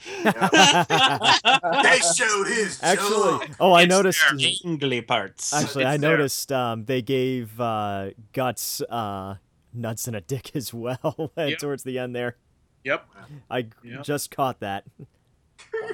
They 0.07 1.99
showed 2.17 2.47
his 2.47 2.79
Actually, 2.83 3.39
junk. 3.39 3.57
oh, 3.61 3.73
I 3.73 3.83
It's 3.83 3.91
noticed. 3.91 4.21
there. 4.29 4.37
Jingly 4.39 5.03
parts. 5.03 5.53
Actually, 5.53 5.85
It's 5.85 5.93
I 5.93 5.97
noticed 5.97 6.53
um, 6.53 6.85
they 6.85 7.03
gave 7.03 7.61
uh, 7.61 8.11
Guts 8.33 8.81
uh, 8.83 9.37
nuts 9.73 10.07
and 10.07 10.17
a 10.17 10.21
dick 10.21 10.55
as 10.55 10.73
well 10.75 11.31
Yep. 11.37 11.59
towards 11.59 11.83
the 11.85 11.99
end 11.99 12.15
there. 12.15 12.37
Yep. 12.85 13.07
I 13.51 13.67
Yep. 13.83 14.03
just 14.05 14.31
caught 14.31 14.61
that. 14.61 14.85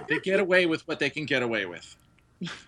They 0.08 0.18
get 0.18 0.40
away 0.40 0.66
with 0.66 0.86
what 0.88 0.98
they 0.98 1.10
can 1.10 1.24
get 1.26 1.42
away 1.42 1.66
with, 1.66 1.96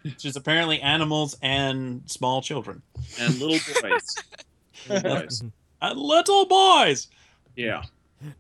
Which 0.03 0.25
is 0.25 0.37
apparently 0.37 0.81
animals 0.81 1.37
and 1.43 2.03
small 2.07 2.41
children. 2.43 2.83
and 3.21 3.35
little 3.41 3.59
boys. 3.83 4.15
little 4.89 5.11
boys. 5.21 5.43
And 5.81 5.99
little 5.99 6.47
boys! 6.47 7.09
Yeah. 7.57 7.83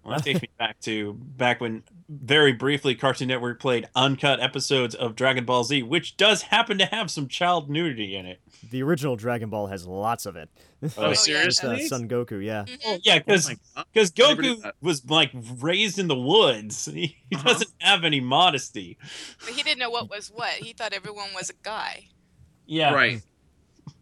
Well, 0.05 0.17
that 0.17 0.25
takes 0.25 0.41
me 0.43 0.49
back 0.59 0.79
to 0.83 1.15
back 1.15 1.61
when 1.61 1.83
very 2.09 2.53
briefly 2.53 2.95
Cartoon 2.95 3.29
Network 3.29 3.59
played 3.61 3.89
uncut 3.95 4.41
episodes 4.41 4.95
of 4.95 5.15
Dragon 5.17 5.45
Ball 5.45 5.65
Z, 5.65 5.83
which 5.83 6.17
does 6.17 6.43
happen 6.43 6.79
to 6.79 6.87
have 6.87 7.11
some 7.11 7.27
child 7.29 7.69
nudity 7.71 8.15
in 8.17 8.27
it. 8.27 8.41
The 8.71 8.83
original 8.83 9.17
Dragon 9.17 9.51
Ball 9.51 9.67
has 9.69 9.87
lots 9.87 10.27
of 10.27 10.37
it. 10.37 10.49
Oh, 10.97 11.09
yeah. 11.09 11.13
seriously? 11.15 11.85
Uh, 11.85 11.89
Son 11.89 12.09
Goku, 12.09 12.45
yeah. 12.45 12.65
Mhm. 12.67 13.01
Yeah, 13.03 13.15
Oh 13.17 13.19
because 13.27 13.49
my 13.49 13.85
because 13.93 14.11
I 14.11 14.13
Goku 14.35 14.73
was 14.81 15.09
like 15.11 15.31
raised 15.61 15.99
in 15.99 16.09
the 16.09 16.19
woods. 16.19 16.85
He, 16.87 17.17
he 17.31 17.37
Uh-huh. 17.37 17.49
doesn't 17.53 17.71
have 17.81 18.05
any 18.05 18.21
modesty. 18.21 18.99
But 19.45 19.55
he 19.55 19.63
didn't 19.63 19.79
know 19.81 19.91
what 19.91 20.09
was 20.11 20.29
what. 20.29 20.53
He 20.55 20.73
thought 20.73 20.93
everyone 20.93 21.29
was 21.35 21.51
a 21.51 21.55
guy. 21.63 22.09
Yeah. 22.67 22.93
Right. 22.95 23.23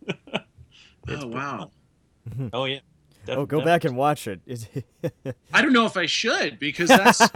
Oh 1.09 1.27
wow. 1.27 1.71
Oh 2.53 2.65
yeah. 2.67 2.81
Oh, 3.31 3.47
go 3.47 3.61
back 3.65 3.85
and 3.85 3.97
watch 3.97 4.27
it. 4.29 4.41
It- 4.47 4.85
I 5.53 5.63
don't 5.63 5.73
know 5.73 5.87
if 5.87 5.97
I 5.97 6.07
should 6.07 6.59
because 6.59 6.89
that's. 6.89 7.21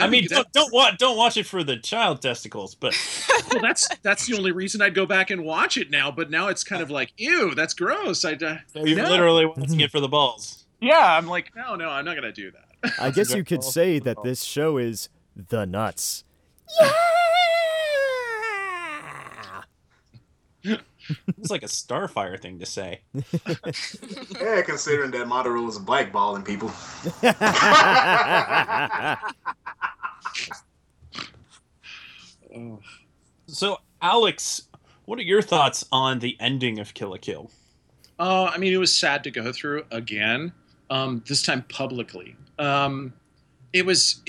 I 0.00 0.06
mean, 0.08 0.24
that- 0.28 0.30
don't 0.30 0.52
don't 0.52 0.72
watch 0.72 0.98
don't 0.98 1.16
watch 1.16 1.36
it 1.36 1.46
for 1.46 1.64
the 1.64 1.76
child 1.76 2.22
testicles, 2.22 2.74
but 2.74 2.94
well, 3.52 3.60
that's 3.62 3.88
that's 4.02 4.26
the 4.26 4.36
only 4.36 4.52
reason 4.52 4.80
I'd 4.82 4.94
go 4.94 5.06
back 5.06 5.30
and 5.30 5.44
watch 5.44 5.76
it 5.76 5.90
now. 5.90 6.10
But 6.10 6.30
now 6.30 6.48
it's 6.48 6.62
kind 6.64 6.82
of 6.82 6.90
like, 6.90 7.12
ew, 7.16 7.54
that's 7.54 7.74
gross. 7.74 8.24
I 8.24 8.32
uh, 8.34 8.58
you're 8.74 8.96
No. 8.96 9.08
literally 9.10 9.46
watching 9.46 9.80
it 9.80 9.90
for 9.90 10.00
the 10.00 10.08
balls. 10.08 10.66
yeah, 10.80 11.16
I'm 11.16 11.26
like, 11.26 11.54
no, 11.56 11.74
no, 11.74 11.88
I'm 11.90 12.04
not 12.04 12.14
gonna 12.14 12.32
do 12.32 12.50
that. 12.52 12.92
I 13.00 13.10
guess 13.10 13.34
you 13.34 13.42
could 13.44 13.64
say 13.64 13.98
that 13.98 14.22
this 14.22 14.42
show 14.44 14.78
is 14.78 15.08
the 15.34 15.66
nuts. 15.66 16.22
It's 21.38 21.50
like 21.50 21.62
a 21.62 21.66
Starfire 21.66 22.40
thing 22.40 22.58
to 22.58 22.66
say. 22.66 23.00
Yeah, 24.40 24.62
considering 24.62 25.10
that 25.12 25.26
Mamoru 25.26 25.64
was 25.66 25.78
blackballing 25.78 26.44
people. 26.44 26.70
Oh. 32.54 32.78
So, 33.50 33.78
Alex, 34.02 34.68
what 35.06 35.18
are 35.18 35.22
your 35.22 35.40
thoughts 35.40 35.82
on 35.90 36.18
the 36.18 36.36
ending 36.38 36.78
of 36.78 36.92
Kill 36.92 37.10
la 37.10 37.16
Kill? 37.16 37.50
Uh, 38.18 38.44
I 38.44 38.58
mean, 38.58 38.74
it 38.74 38.76
was 38.76 38.94
sad 38.94 39.24
to 39.24 39.30
go 39.30 39.52
through 39.52 39.84
again. 39.90 40.52
Um, 40.90 41.22
this 41.26 41.42
time 41.42 41.62
publicly. 41.70 42.36
Um, 42.58 43.14
it 43.72 43.86
was, 43.86 44.22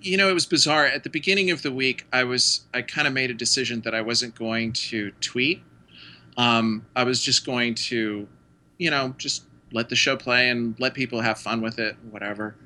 you 0.00 0.16
know, 0.16 0.28
it 0.28 0.32
was 0.32 0.46
bizarre. 0.46 0.86
At 0.86 1.04
the 1.04 1.10
beginning 1.10 1.50
of 1.52 1.62
the 1.62 1.70
week, 1.72 2.06
I 2.12 2.24
was, 2.24 2.62
I 2.74 2.82
kind 2.82 3.06
of 3.06 3.14
made 3.14 3.30
a 3.30 3.34
decision 3.34 3.82
that 3.82 3.94
I 3.94 4.00
wasn't 4.00 4.34
going 4.34 4.72
to 4.72 5.12
tweet. 5.20 5.62
Um, 6.36 6.84
I 6.94 7.04
was 7.04 7.22
just 7.22 7.46
going 7.46 7.74
to, 7.74 8.28
you 8.78 8.90
know, 8.90 9.14
just 9.18 9.44
let 9.72 9.88
the 9.88 9.96
show 9.96 10.16
play 10.16 10.50
and 10.50 10.78
let 10.78 10.94
people 10.94 11.20
have 11.20 11.38
fun 11.38 11.60
with 11.60 11.78
it, 11.78 11.96
whatever. 12.10 12.56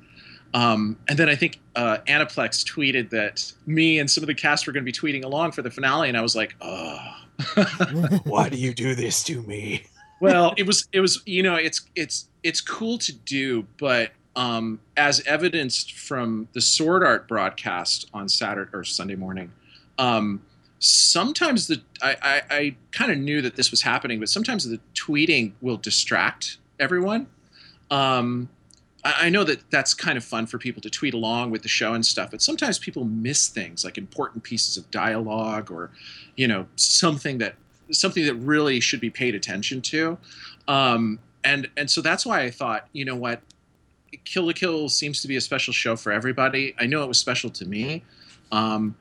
Um, 0.53 0.97
and 1.07 1.17
then 1.17 1.29
I 1.29 1.35
think 1.35 1.59
uh, 1.75 1.99
Aniplex 2.07 2.65
tweeted 2.65 3.09
that 3.11 3.51
me 3.65 3.99
and 3.99 4.11
some 4.11 4.23
of 4.23 4.27
the 4.27 4.35
cast 4.35 4.67
were 4.67 4.73
going 4.73 4.85
to 4.85 4.91
be 4.91 4.97
tweeting 4.97 5.23
along 5.23 5.53
for 5.53 5.61
the 5.61 5.71
finale, 5.71 6.09
and 6.09 6.17
I 6.17 6.21
was 6.21 6.35
like, 6.35 6.55
oh. 6.61 7.17
Why 8.25 8.49
do 8.49 8.57
you 8.57 8.73
do 8.73 8.93
this 8.93 9.23
to 9.23 9.41
me? 9.43 9.85
well 10.21 10.53
it 10.55 10.65
was 10.65 10.87
it 10.93 11.01
was 11.01 11.21
you 11.25 11.43
know 11.43 11.55
it's 11.55 11.81
it's 11.95 12.29
it's 12.43 12.61
cool 12.61 12.97
to 12.97 13.11
do 13.11 13.67
but 13.77 14.11
um 14.37 14.79
as 14.95 15.19
evidenced 15.25 15.93
from 15.93 16.47
the 16.53 16.61
sword 16.61 17.03
art 17.03 17.27
broadcast 17.27 18.09
on 18.13 18.29
saturday 18.29 18.69
or 18.71 18.85
sunday 18.85 19.15
morning 19.15 19.51
um 19.97 20.41
sometimes 20.81 21.67
the 21.67 21.81
i 22.01 22.15
i, 22.21 22.41
I 22.49 22.75
kind 22.91 23.11
of 23.11 23.17
knew 23.17 23.41
that 23.41 23.55
this 23.55 23.71
was 23.71 23.81
happening 23.81 24.19
but 24.19 24.29
sometimes 24.29 24.67
the 24.67 24.79
tweeting 24.93 25.53
will 25.61 25.77
distract 25.77 26.57
everyone 26.79 27.27
um 27.89 28.49
I 29.03 29.27
I 29.27 29.29
know 29.29 29.43
that 29.43 29.69
that's 29.71 29.93
kind 29.93 30.17
of 30.17 30.23
fun 30.23 30.45
for 30.45 30.57
people 30.57 30.81
to 30.81 30.89
tweet 30.89 31.13
along 31.13 31.51
with 31.51 31.63
the 31.63 31.69
show 31.69 31.93
and 31.93 32.05
stuff, 32.05 32.31
but 32.31 32.41
sometimes 32.41 32.79
people 32.79 33.03
miss 33.03 33.47
things 33.49 33.83
like 33.83 33.97
important 33.97 34.43
pieces 34.43 34.77
of 34.77 34.89
dialogue 34.91 35.71
or, 35.71 35.91
you 36.35 36.47
know, 36.47 36.67
something 36.75 37.37
that 37.39 37.55
something 37.91 38.25
that 38.25 38.35
really 38.35 38.79
should 38.79 39.01
be 39.01 39.09
paid 39.09 39.35
attention 39.35 39.81
to. 39.81 40.17
Um, 40.67 41.19
and 41.43 41.69
and 41.77 41.89
so 41.89 42.01
that's 42.01 42.25
why 42.25 42.41
I 42.41 42.51
thought, 42.51 42.87
you 42.93 43.05
know 43.05 43.15
what, 43.15 43.41
Kill 44.25 44.45
la 44.45 44.53
Kill 44.53 44.89
seems 44.89 45.21
to 45.21 45.27
be 45.27 45.35
a 45.35 45.41
special 45.41 45.73
show 45.73 45.95
for 45.95 46.11
everybody. 46.11 46.75
I 46.79 46.85
know 46.85 47.03
it 47.03 47.07
was 47.07 47.17
special 47.17 47.49
to 47.51 47.65
me. 47.65 48.03
Um, 48.51 48.95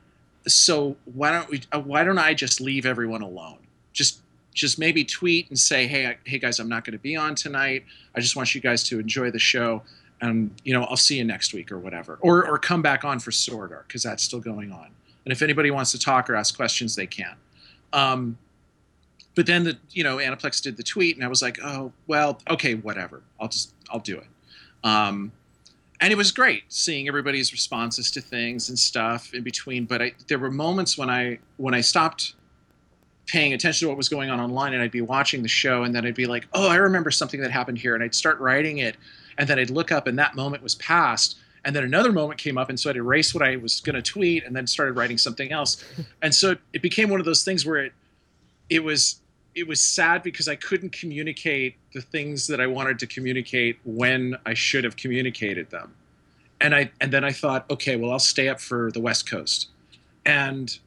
so 0.46 0.96
why 1.04 1.32
don't 1.32 1.48
we? 1.48 1.62
Uh, 1.72 1.80
why 1.80 2.04
don't 2.04 2.18
I 2.18 2.34
just 2.34 2.60
leave 2.60 2.86
everyone 2.86 3.22
alone? 3.22 3.58
Just 3.92 4.20
just 4.54 4.78
maybe 4.78 5.04
tweet 5.04 5.48
and 5.48 5.58
say, 5.58 5.86
hey, 5.86 6.16
hey 6.24 6.38
guys, 6.38 6.58
I'm 6.58 6.68
not 6.68 6.84
going 6.84 6.92
to 6.92 6.98
be 6.98 7.16
on 7.16 7.34
tonight. 7.34 7.84
I 8.14 8.20
just 8.20 8.36
want 8.36 8.54
you 8.54 8.60
guys 8.60 8.82
to 8.84 8.98
enjoy 8.98 9.30
the 9.30 9.38
show, 9.38 9.82
and 10.20 10.50
you 10.64 10.72
know, 10.72 10.84
I'll 10.84 10.96
see 10.96 11.18
you 11.18 11.24
next 11.24 11.54
week 11.54 11.70
or 11.70 11.78
whatever, 11.78 12.18
or 12.20 12.46
or 12.46 12.58
come 12.58 12.82
back 12.82 13.04
on 13.04 13.20
for 13.20 13.30
Sword 13.30 13.72
Art 13.72 13.86
because 13.88 14.02
that's 14.02 14.22
still 14.22 14.40
going 14.40 14.72
on. 14.72 14.88
And 15.24 15.32
if 15.32 15.42
anybody 15.42 15.70
wants 15.70 15.92
to 15.92 15.98
talk 15.98 16.30
or 16.30 16.36
ask 16.36 16.56
questions, 16.56 16.96
they 16.96 17.06
can. 17.06 17.36
Um, 17.92 18.38
but 19.34 19.46
then 19.46 19.64
the 19.64 19.78
you 19.90 20.04
know 20.04 20.16
Aniplex 20.16 20.62
did 20.62 20.76
the 20.76 20.82
tweet, 20.82 21.16
and 21.16 21.24
I 21.24 21.28
was 21.28 21.42
like, 21.42 21.58
oh 21.62 21.92
well, 22.06 22.40
okay, 22.48 22.74
whatever. 22.74 23.22
I'll 23.38 23.48
just 23.48 23.72
I'll 23.90 24.00
do 24.00 24.18
it. 24.18 24.26
Um, 24.82 25.32
and 26.00 26.12
it 26.12 26.16
was 26.16 26.32
great 26.32 26.64
seeing 26.68 27.08
everybody's 27.08 27.52
responses 27.52 28.10
to 28.12 28.20
things 28.20 28.68
and 28.68 28.78
stuff 28.78 29.34
in 29.34 29.42
between. 29.42 29.84
But 29.84 30.02
I, 30.02 30.12
there 30.28 30.38
were 30.38 30.50
moments 30.50 30.96
when 30.96 31.10
I 31.10 31.38
when 31.58 31.74
I 31.74 31.82
stopped 31.82 32.34
paying 33.26 33.52
attention 33.52 33.86
to 33.86 33.88
what 33.88 33.96
was 33.96 34.08
going 34.08 34.30
on 34.30 34.40
online, 34.40 34.72
and 34.72 34.82
I'd 34.82 34.90
be 34.90 35.02
watching 35.02 35.42
the 35.42 35.48
show, 35.48 35.84
and 35.84 35.94
then 35.94 36.04
I'd 36.04 36.14
be 36.14 36.26
like, 36.26 36.48
oh, 36.52 36.68
I 36.68 36.76
remember 36.76 37.10
something 37.10 37.40
that 37.40 37.50
happened 37.50 37.78
here, 37.78 37.94
and 37.94 38.02
I'd 38.02 38.14
start 38.14 38.40
writing 38.40 38.78
it, 38.78 38.96
and 39.38 39.48
then 39.48 39.58
I'd 39.58 39.70
look 39.70 39.92
up, 39.92 40.06
and 40.06 40.18
that 40.18 40.34
moment 40.34 40.62
was 40.62 40.74
past. 40.76 41.36
And 41.64 41.76
then 41.76 41.84
another 41.84 42.10
moment 42.10 42.40
came 42.40 42.56
up, 42.56 42.70
and 42.70 42.80
so 42.80 42.90
I'd 42.90 42.96
erase 42.96 43.34
what 43.34 43.46
I 43.46 43.56
was 43.56 43.80
going 43.80 43.94
to 43.94 44.02
tweet, 44.02 44.44
and 44.44 44.56
then 44.56 44.66
started 44.66 44.94
writing 44.94 45.18
something 45.18 45.52
else. 45.52 45.84
And 46.22 46.34
so 46.34 46.56
it 46.72 46.82
became 46.82 47.08
one 47.08 47.20
of 47.20 47.26
those 47.26 47.44
things 47.44 47.64
where 47.64 47.84
it 47.84 47.92
it 48.68 48.84
was 48.84 49.19
it 49.54 49.66
was 49.66 49.82
sad 49.82 50.22
because 50.22 50.46
I 50.48 50.54
couldn't 50.54 50.92
communicate 50.92 51.76
the 51.92 52.00
things 52.00 52.46
that 52.46 52.60
I 52.60 52.66
wanted 52.66 52.98
to 53.00 53.06
communicate 53.06 53.78
when 53.84 54.36
I 54.46 54.54
should 54.54 54.84
have 54.84 54.96
communicated 54.96 55.70
them. 55.70 55.94
And 56.60 56.74
I 56.74 56.90
and 57.00 57.12
then 57.12 57.24
I 57.24 57.32
thought, 57.32 57.64
okay, 57.70 57.96
well 57.96 58.12
I'll 58.12 58.18
stay 58.18 58.48
up 58.48 58.60
for 58.60 58.90
the 58.92 59.00
West 59.00 59.28
Coast. 59.28 59.68
And 60.24 60.78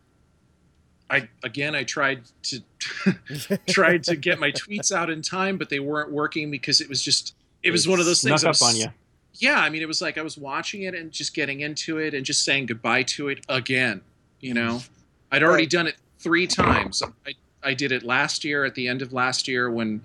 I 1.09 1.27
again 1.43 1.75
I 1.75 1.83
tried 1.83 2.23
to 2.43 2.61
tried 3.67 4.03
to 4.05 4.15
get 4.15 4.39
my 4.39 4.51
tweets 4.51 4.91
out 4.91 5.09
in 5.09 5.21
time, 5.21 5.57
but 5.57 5.69
they 5.69 5.79
weren't 5.79 6.11
working 6.11 6.49
because 6.51 6.79
it 6.81 6.89
was 6.89 7.01
just 7.01 7.35
it 7.63 7.71
was 7.71 7.87
one 7.87 7.99
of 7.99 8.05
those 8.05 8.21
things. 8.21 8.41
Snuck 8.41 8.49
up 8.55 8.61
was- 8.61 8.61
on 8.61 8.75
you. 8.75 8.87
yeah, 9.35 9.59
I 9.59 9.69
mean, 9.69 9.81
it 9.81 9.87
was 9.87 10.01
like 10.01 10.17
I 10.17 10.21
was 10.21 10.37
watching 10.37 10.83
it 10.83 10.93
and 10.95 11.11
just 11.11 11.33
getting 11.33 11.61
into 11.61 11.97
it 11.97 12.13
and 12.13 12.25
just 12.25 12.43
saying 12.45 12.67
goodbye 12.67 13.03
to 13.03 13.29
it 13.29 13.43
again. 13.49 14.01
You 14.39 14.53
know, 14.53 14.75
mm-hmm. 14.75 14.93
I'd 15.31 15.43
already 15.43 15.63
Right. 15.63 15.69
done 15.69 15.87
it 15.87 15.95
three 16.19 16.45
times. 16.47 17.01
I, 17.25 17.33
I 17.63 17.73
did 17.73 17.91
it 17.91 18.03
last 18.03 18.43
year 18.43 18.65
at 18.65 18.75
the 18.75 18.87
end 18.87 19.01
of 19.01 19.13
last 19.13 19.47
year 19.47 19.69
when, 19.69 20.01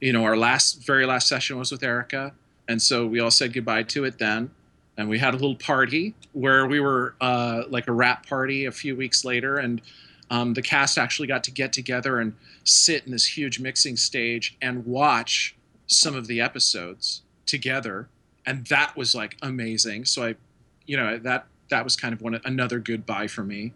you 0.00 0.12
know, 0.12 0.24
our 0.24 0.36
last, 0.36 0.84
very 0.86 1.06
last 1.06 1.28
session 1.28 1.58
was 1.58 1.70
with 1.70 1.82
Erica. 1.82 2.32
And 2.68 2.80
so 2.80 3.06
we 3.06 3.20
all 3.20 3.30
said 3.30 3.52
goodbye 3.52 3.84
to 3.84 4.04
it 4.04 4.18
then. 4.18 4.50
And 4.96 5.08
we 5.08 5.18
had 5.18 5.34
a 5.34 5.36
little 5.36 5.56
party 5.56 6.14
where 6.32 6.66
we 6.66 6.80
were 6.80 7.14
uh, 7.20 7.64
like 7.68 7.86
a 7.86 7.92
wrap 7.92 8.26
party 8.26 8.64
a 8.64 8.72
few 8.72 8.96
weeks 8.96 9.24
later. 9.24 9.58
And 9.58 9.82
um, 10.30 10.54
the 10.54 10.62
cast 10.62 10.98
actually 10.98 11.28
got 11.28 11.44
to 11.44 11.50
get 11.50 11.72
together 11.72 12.18
and 12.18 12.34
sit 12.64 13.04
in 13.04 13.12
this 13.12 13.36
huge 13.36 13.60
mixing 13.60 13.96
stage 13.96 14.56
and 14.62 14.86
watch 14.86 15.54
some 15.86 16.16
of 16.16 16.26
the 16.26 16.40
episodes 16.40 17.22
together 17.44 18.08
and 18.46 18.64
that 18.66 18.96
was 18.96 19.14
like 19.14 19.36
amazing. 19.42 20.04
So 20.04 20.24
I, 20.24 20.36
you 20.86 20.96
know, 20.96 21.18
that 21.18 21.46
that 21.68 21.82
was 21.82 21.96
kind 21.96 22.14
of 22.14 22.22
one 22.22 22.40
another 22.44 22.78
goodbye 22.78 23.26
for 23.26 23.42
me. 23.42 23.74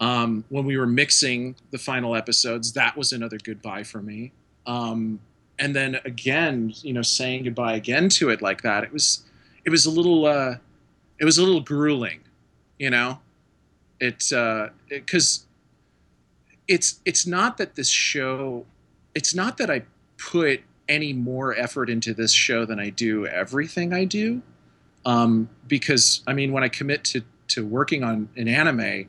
Um, 0.00 0.44
when 0.48 0.64
we 0.64 0.76
were 0.76 0.86
mixing 0.86 1.56
the 1.70 1.78
final 1.78 2.14
episodes, 2.14 2.72
that 2.74 2.96
was 2.96 3.12
another 3.12 3.38
goodbye 3.42 3.82
for 3.82 4.00
me. 4.00 4.32
Um, 4.66 5.18
and 5.58 5.74
then 5.74 5.98
again, 6.04 6.72
you 6.82 6.92
know, 6.92 7.02
saying 7.02 7.44
goodbye 7.44 7.74
again 7.74 8.08
to 8.10 8.30
it 8.30 8.40
like 8.40 8.62
that, 8.62 8.84
it 8.84 8.92
was 8.92 9.24
it 9.64 9.70
was 9.70 9.86
a 9.86 9.90
little 9.90 10.26
uh, 10.26 10.56
it 11.18 11.24
was 11.24 11.38
a 11.38 11.42
little 11.42 11.60
grueling, 11.60 12.20
you 12.78 12.90
know. 12.90 13.18
It 14.00 14.18
because 14.88 15.46
it's 16.68 17.00
it's 17.04 17.26
not 17.26 17.58
that 17.58 17.74
this 17.74 17.88
show 17.88 18.66
it's 19.14 19.34
not 19.34 19.56
that 19.56 19.68
I 19.70 19.82
put 20.16 20.60
any 20.88 21.12
more 21.12 21.56
effort 21.56 21.90
into 21.90 22.14
this 22.14 22.32
show 22.32 22.64
than 22.64 22.78
I 22.78 22.90
do 22.90 23.26
everything 23.26 23.92
I 23.92 24.04
do. 24.04 24.42
Um, 25.04 25.48
because 25.66 26.22
I 26.26 26.32
mean, 26.34 26.52
when 26.52 26.62
I 26.62 26.68
commit 26.68 27.04
to 27.04 27.22
to 27.48 27.66
working 27.66 28.04
on 28.04 28.28
an 28.36 28.46
anime, 28.46 29.08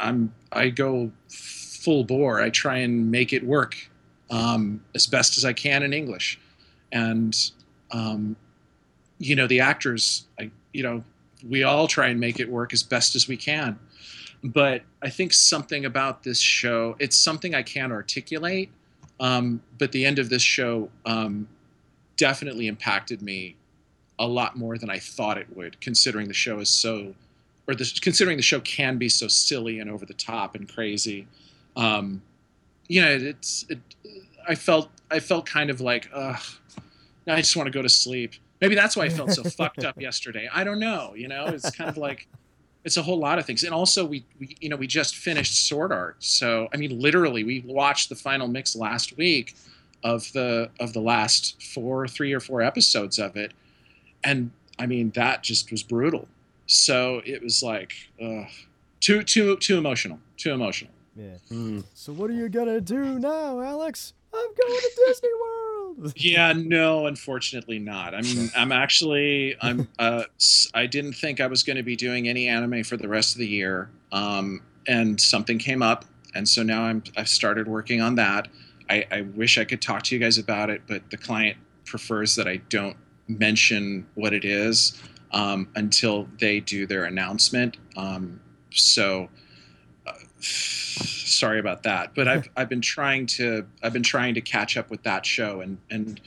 I'm 0.00 0.32
I 0.52 0.68
go 0.68 1.10
full 1.28 2.04
bore. 2.04 2.40
I 2.40 2.50
try 2.50 2.78
and 2.78 3.10
make 3.10 3.32
it 3.32 3.44
work 3.44 3.76
um, 4.30 4.82
as 4.94 5.06
best 5.06 5.36
as 5.36 5.44
I 5.44 5.52
can 5.52 5.82
in 5.82 5.92
English, 5.92 6.38
and 6.92 7.36
um, 7.90 8.36
you 9.18 9.36
know 9.36 9.46
the 9.46 9.60
actors. 9.60 10.26
I 10.38 10.50
you 10.72 10.82
know 10.82 11.04
we 11.48 11.62
all 11.62 11.86
try 11.86 12.08
and 12.08 12.20
make 12.20 12.40
it 12.40 12.48
work 12.48 12.72
as 12.72 12.82
best 12.82 13.14
as 13.14 13.28
we 13.28 13.36
can. 13.36 13.78
But 14.42 14.82
I 15.02 15.10
think 15.10 15.32
something 15.32 15.84
about 15.84 16.22
this 16.22 16.38
show, 16.38 16.96
it's 16.98 17.16
something 17.16 17.54
I 17.54 17.62
can't 17.62 17.92
articulate. 17.92 18.70
Um, 19.18 19.62
but 19.78 19.92
the 19.92 20.04
end 20.04 20.18
of 20.18 20.28
this 20.28 20.42
show 20.42 20.90
um, 21.04 21.48
definitely 22.16 22.66
impacted 22.66 23.22
me 23.22 23.56
a 24.18 24.26
lot 24.26 24.56
more 24.56 24.78
than 24.78 24.90
I 24.90 24.98
thought 24.98 25.38
it 25.38 25.46
would, 25.56 25.80
considering 25.80 26.28
the 26.28 26.34
show 26.34 26.58
is 26.60 26.68
so, 26.68 27.14
or 27.66 27.74
the, 27.74 27.98
considering 28.00 28.36
the 28.36 28.42
show 28.42 28.60
can 28.60 28.98
be 28.98 29.08
so 29.08 29.28
silly 29.28 29.80
and 29.80 29.90
over 29.90 30.06
the 30.06 30.14
top 30.14 30.54
and 30.54 30.72
crazy. 30.72 31.26
Um, 31.76 32.22
you 32.88 33.02
know, 33.02 33.10
it's, 33.10 33.64
it, 33.68 33.78
I 34.48 34.54
felt, 34.54 34.90
I 35.10 35.20
felt 35.20 35.46
kind 35.46 35.70
of 35.70 35.80
like, 35.80 36.08
ugh, 36.14 36.40
I 37.26 37.36
just 37.36 37.56
want 37.56 37.66
to 37.66 37.72
go 37.72 37.82
to 37.82 37.88
sleep. 37.88 38.34
Maybe 38.60 38.74
that's 38.74 38.96
why 38.96 39.04
I 39.04 39.08
felt 39.08 39.32
so 39.32 39.42
fucked 39.42 39.84
up 39.84 40.00
yesterday. 40.00 40.48
I 40.52 40.64
don't 40.64 40.78
know. 40.78 41.14
You 41.14 41.28
know, 41.28 41.46
it's 41.46 41.70
kind 41.70 41.90
of 41.90 41.96
like 41.96 42.28
it's 42.86 42.96
a 42.96 43.02
whole 43.02 43.18
lot 43.18 43.38
of 43.38 43.44
things. 43.44 43.64
And 43.64 43.74
also, 43.74 44.06
we, 44.06 44.24
we 44.38 44.56
you 44.60 44.68
know 44.68 44.76
we 44.76 44.86
just 44.86 45.16
finished 45.16 45.66
Sword 45.66 45.92
Art, 45.92 46.16
so 46.20 46.68
I 46.72 46.76
mean, 46.76 46.98
literally, 47.00 47.42
we 47.44 47.60
watched 47.66 48.08
the 48.08 48.14
final 48.14 48.48
mix 48.48 48.76
last 48.76 49.16
week 49.16 49.56
of 50.04 50.32
the 50.32 50.70
of 50.78 50.92
the 50.92 51.00
last 51.00 51.60
four, 51.62 52.06
three 52.06 52.32
or 52.32 52.40
four 52.40 52.62
episodes 52.62 53.18
of 53.18 53.36
it, 53.36 53.52
and 54.22 54.52
I 54.78 54.86
mean 54.86 55.10
that 55.10 55.42
just 55.42 55.70
was 55.70 55.82
brutal. 55.82 56.28
So 56.66 57.22
it 57.24 57.42
was 57.42 57.62
like 57.62 57.92
uh, 58.22 58.44
too 59.00 59.22
too 59.22 59.56
too 59.56 59.78
emotional, 59.78 60.18
too 60.36 60.52
emotional. 60.52 60.92
Yeah. 61.16 61.36
So 61.94 62.12
what 62.12 62.28
are 62.30 62.34
you 62.34 62.48
gonna 62.48 62.80
do 62.80 63.18
now, 63.18 63.60
Alex? 63.60 64.12
I'm 64.34 64.44
going 64.44 64.80
to 64.80 64.90
Disney 65.06 65.28
World. 65.40 66.12
yeah, 66.16 66.52
no, 66.52 67.06
unfortunately 67.06 67.78
not. 67.78 68.14
I 68.14 68.20
mean, 68.20 68.50
I'm 68.54 68.70
actually, 68.70 69.56
I'm, 69.62 69.88
uh, 69.98 70.24
s- 70.38 70.70
I 70.74 70.84
didn't 70.84 71.14
think 71.14 71.40
I 71.40 71.46
was 71.46 71.62
going 71.62 71.78
to 71.78 71.82
be 71.82 71.96
doing 71.96 72.28
any 72.28 72.46
anime 72.48 72.84
for 72.84 72.98
the 72.98 73.08
rest 73.08 73.34
of 73.34 73.38
the 73.38 73.46
year, 73.46 73.88
um, 74.12 74.60
and 74.86 75.18
something 75.18 75.58
came 75.58 75.80
up, 75.80 76.04
and 76.34 76.46
so 76.46 76.62
now 76.62 76.82
I'm, 76.82 77.02
I've 77.16 77.30
started 77.30 77.66
working 77.66 78.02
on 78.02 78.16
that. 78.16 78.48
I, 78.90 79.06
I 79.10 79.20
wish 79.22 79.56
I 79.56 79.64
could 79.64 79.80
talk 79.80 80.02
to 80.02 80.14
you 80.14 80.20
guys 80.20 80.36
about 80.36 80.68
it, 80.68 80.82
but 80.86 81.08
the 81.10 81.16
client 81.16 81.56
prefers 81.86 82.34
that 82.34 82.46
I 82.46 82.58
don't 82.68 82.96
mention 83.26 84.06
what 84.16 84.34
it 84.34 84.44
is 84.44 85.00
um, 85.36 85.68
until 85.74 86.28
they 86.40 86.60
do 86.60 86.86
their 86.86 87.04
announcement. 87.04 87.76
Um, 87.96 88.40
so. 88.70 89.28
Uh, 90.06 90.12
sorry 90.38 91.58
about 91.58 91.82
that 91.82 92.14
but 92.14 92.28
i've 92.28 92.48
i've 92.56 92.68
been 92.68 92.80
trying 92.80 93.26
to 93.26 93.66
i've 93.82 93.92
been 93.92 94.02
trying 94.02 94.34
to 94.34 94.40
catch 94.40 94.76
up 94.76 94.90
with 94.90 95.02
that 95.02 95.26
show 95.26 95.60
and 95.60 95.78
and 95.90 96.20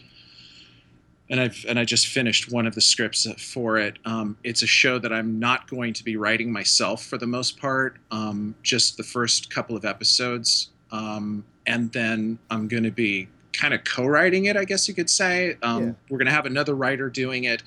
and 1.29 1.39
I've 1.39 1.63
and 1.67 1.77
I 1.77 1.85
just 1.85 2.07
finished 2.07 2.51
one 2.51 2.65
of 2.65 2.75
the 2.75 2.81
scripts 2.81 3.27
for 3.41 3.77
it. 3.77 3.97
Um, 4.05 4.37
it's 4.43 4.63
a 4.63 4.67
show 4.67 4.97
that 4.99 5.13
I'm 5.13 5.39
not 5.39 5.69
going 5.69 5.93
to 5.93 6.03
be 6.03 6.17
writing 6.17 6.51
myself 6.51 7.05
for 7.05 7.17
the 7.17 7.27
most 7.27 7.59
part. 7.59 7.97
Um, 8.11 8.55
just 8.63 8.97
the 8.97 9.03
first 9.03 9.53
couple 9.53 9.75
of 9.75 9.85
episodes, 9.85 10.69
um, 10.91 11.45
and 11.67 11.91
then 11.91 12.39
I'm 12.49 12.67
going 12.67 12.83
to 12.83 12.91
be 12.91 13.27
kind 13.53 13.73
of 13.73 13.83
co-writing 13.83 14.45
it. 14.45 14.57
I 14.57 14.65
guess 14.65 14.87
you 14.87 14.93
could 14.93 15.09
say. 15.09 15.57
Um, 15.61 15.83
Yeah. 15.83 15.93
We're 16.09 16.17
going 16.17 16.27
to 16.27 16.33
have 16.33 16.47
another 16.47 16.75
writer 16.75 17.09
doing 17.09 17.43
it, 17.43 17.61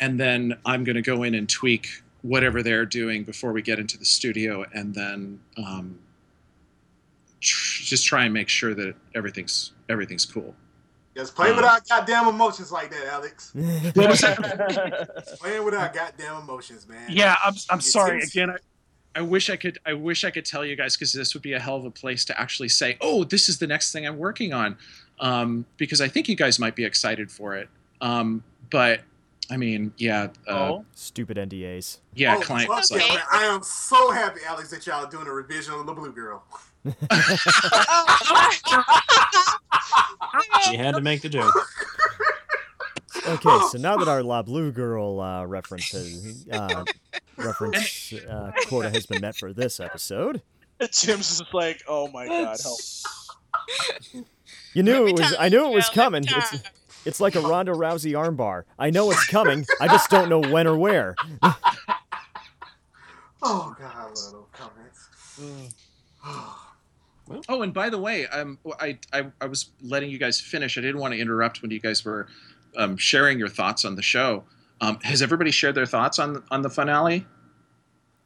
and 0.00 0.18
then 0.18 0.56
I'm 0.66 0.82
going 0.84 0.96
to 0.96 1.02
go 1.02 1.22
in 1.22 1.34
and 1.34 1.48
tweak 1.48 1.88
whatever 2.22 2.62
they're 2.62 2.84
doing 2.84 3.24
before 3.24 3.52
we 3.52 3.62
get 3.62 3.78
into 3.78 3.96
the 3.96 4.04
studio, 4.04 4.64
and 4.74 4.94
then 4.94 5.40
um, 5.56 5.98
tr- 7.40 7.82
just 7.82 8.04
try 8.06 8.24
and 8.24 8.34
make 8.34 8.48
sure 8.48 8.74
that 8.74 8.94
everything's 9.14 9.72
everything's 9.88 10.24
cool. 10.24 10.54
Just 11.16 11.34
play 11.34 11.50
Um, 11.50 11.56
without 11.56 11.88
goddamn 11.88 12.28
emotions 12.28 12.70
like 12.70 12.90
that, 12.90 13.06
Alex. 13.06 13.52
What 13.94 14.08
was 14.10 14.20
that? 14.20 15.36
Playing 15.40 15.64
without 15.64 15.92
goddamn 15.92 16.36
emotions, 16.42 16.88
man. 16.88 17.04
Yeah, 17.08 17.36
I'm, 17.44 17.54
I'm 17.68 17.78
It 17.78 17.82
sorry 17.82 18.20
seems- 18.20 18.32
again. 18.34 18.50
I, 18.50 18.56
I 19.16 19.22
wish 19.22 19.50
I 19.50 19.56
could. 19.56 19.78
I 19.84 19.92
wish 19.94 20.22
I 20.22 20.30
could 20.30 20.44
tell 20.44 20.64
you 20.64 20.76
guys 20.76 20.96
because 20.96 21.12
this 21.12 21.34
would 21.34 21.42
be 21.42 21.54
a 21.54 21.58
hell 21.58 21.74
of 21.76 21.84
a 21.84 21.90
place 21.90 22.24
to 22.26 22.40
actually 22.40 22.68
say, 22.68 22.96
"Oh, 23.00 23.24
this 23.24 23.48
is 23.48 23.58
the 23.58 23.66
next 23.66 23.90
thing 23.90 24.06
I'm 24.06 24.18
working 24.18 24.52
on," 24.52 24.78
um, 25.18 25.66
because 25.78 26.00
I 26.00 26.06
think 26.06 26.28
you 26.28 26.36
guys 26.36 26.60
might 26.60 26.76
be 26.76 26.84
excited 26.84 27.28
for 27.28 27.56
it. 27.56 27.68
Um, 28.00 28.44
but 28.70 29.00
I 29.50 29.56
mean, 29.56 29.92
yeah, 29.96 30.28
uh, 30.46 30.52
Oh. 30.52 30.84
Stupid 30.94 31.36
NDAs. 31.36 31.98
yeah, 32.14 32.36
Oh, 32.36 32.40
client 32.40 32.68
fuck 32.68 32.78
was 32.78 32.90
yeah, 32.90 32.98
like, 32.98 33.32
I 33.32 33.44
am 33.44 33.62
so 33.62 34.10
happy, 34.10 34.40
Alex, 34.46 34.70
that 34.70 34.86
y'all 34.86 35.04
are 35.04 35.10
doing 35.10 35.26
a 35.26 35.32
revision 35.32 35.74
on 35.74 35.86
the 35.86 35.92
Blue 35.92 36.12
Girl. 36.12 36.44
She 40.68 40.76
had 40.76 40.94
to 40.94 41.00
make 41.00 41.22
the 41.22 41.28
joke. 41.28 41.54
Okay, 43.26 43.58
so 43.70 43.78
now 43.78 43.96
that 43.96 44.08
our 44.08 44.22
La 44.22 44.42
Blue 44.42 44.70
Girl 44.72 45.20
uh, 45.20 45.44
reference 45.44 45.90
has, 45.90 46.46
uh, 46.52 46.84
reference 47.36 48.12
uh, 48.12 48.52
quota 48.66 48.88
has 48.90 49.06
been 49.06 49.20
met 49.20 49.36
for 49.36 49.52
this 49.52 49.80
episode, 49.80 50.42
Jim's 50.80 51.38
just 51.38 51.52
like, 51.52 51.82
oh 51.88 52.08
my 52.08 52.26
god, 52.26 52.58
help. 52.62 52.78
you 54.74 54.82
knew 54.82 54.94
Every 54.94 55.10
it 55.10 55.18
was. 55.18 55.34
I 55.38 55.48
knew 55.48 55.66
it 55.66 55.74
was 55.74 55.88
coming. 55.90 56.24
It's 56.24 56.50
time. 56.50 56.60
It's 57.04 57.20
like 57.20 57.34
a 57.34 57.40
Ronda 57.40 57.72
Rousey 57.72 58.12
armbar. 58.12 58.64
I 58.78 58.90
know 58.90 59.10
it's 59.10 59.26
coming. 59.26 59.66
I 59.80 59.88
just 59.88 60.10
don't 60.10 60.28
know 60.28 60.40
when 60.40 60.66
or 60.66 60.76
where. 60.76 61.14
Oh 63.42 63.74
god, 63.78 63.92
I 63.96 64.04
love 64.04 64.32
those 64.32 64.46
comments. 64.52 65.08
"Oh, 67.48 67.62
and 67.62 67.72
by 67.72 67.88
the 67.88 67.98
way, 67.98 68.26
um, 68.26 68.58
I, 68.78 68.98
I 69.12 69.26
I 69.40 69.46
was 69.46 69.70
letting 69.80 70.10
you 70.10 70.18
guys 70.18 70.40
finish. 70.40 70.76
I 70.76 70.82
didn't 70.82 71.00
want 71.00 71.14
to 71.14 71.20
interrupt 71.20 71.62
when 71.62 71.70
you 71.70 71.80
guys 71.80 72.04
were 72.04 72.26
um, 72.76 72.96
sharing 72.98 73.38
your 73.38 73.48
thoughts 73.48 73.84
on 73.84 73.96
the 73.96 74.02
show. 74.02 74.44
Um, 74.82 74.98
has 75.02 75.22
everybody 75.22 75.50
shared 75.50 75.74
their 75.74 75.86
thoughts 75.86 76.18
on 76.18 76.42
on 76.50 76.60
the 76.62 76.70
finale? 76.70 77.26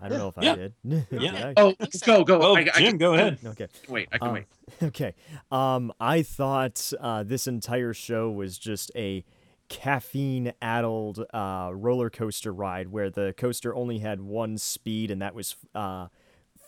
I 0.05 0.09
don't 0.09 0.19
know 0.19 0.29
if 0.29 0.35
Yeah. 0.45 0.53
I 0.53 0.55
did. 0.57 0.75
Yeah. 1.11 1.53
I- 1.57 1.61
Oh, 1.61 1.73
think 1.73 1.93
so. 1.95 2.25
go 2.25 2.39
go! 2.39 2.43
Oh, 2.43 2.57
I, 2.57 2.61
I 2.61 2.79
Jim, 2.79 2.91
can, 2.91 2.99
go 2.99 3.15
ahead. 3.15 3.39
okay. 3.45 3.69
Wait, 3.89 4.09
I 4.13 4.19
can 4.19 4.29
Um, 4.29 4.35
wait. 4.35 4.45
Okay. 4.83 5.15
Um, 5.51 5.93
I 6.01 6.23
thought 6.23 6.93
uh, 7.01 7.23
this 7.23 7.47
entire 7.47 7.95
show 7.95 8.31
was 8.31 8.59
just 8.59 8.91
a 8.97 9.25
caffeine-addled 9.69 11.25
uh, 11.33 11.71
roller 11.73 12.11
coaster 12.11 12.53
ride 12.53 12.89
where 12.89 13.11
the 13.11 13.35
coaster 13.37 13.75
only 13.75 13.99
had 13.99 14.21
one 14.21 14.59
speed, 14.59 15.11
and 15.11 15.23
that 15.23 15.35
was 15.35 15.57
uh, 15.75 16.09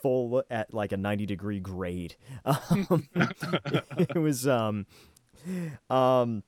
full 0.02 0.42
at 0.50 0.72
like 0.72 0.92
a 0.92 0.96
ninety-degree 0.96 1.60
grade. 1.60 2.16
Um, 2.44 3.08
it 3.98 4.16
was 4.18 4.46
um, 4.46 4.86
um, 5.90 6.42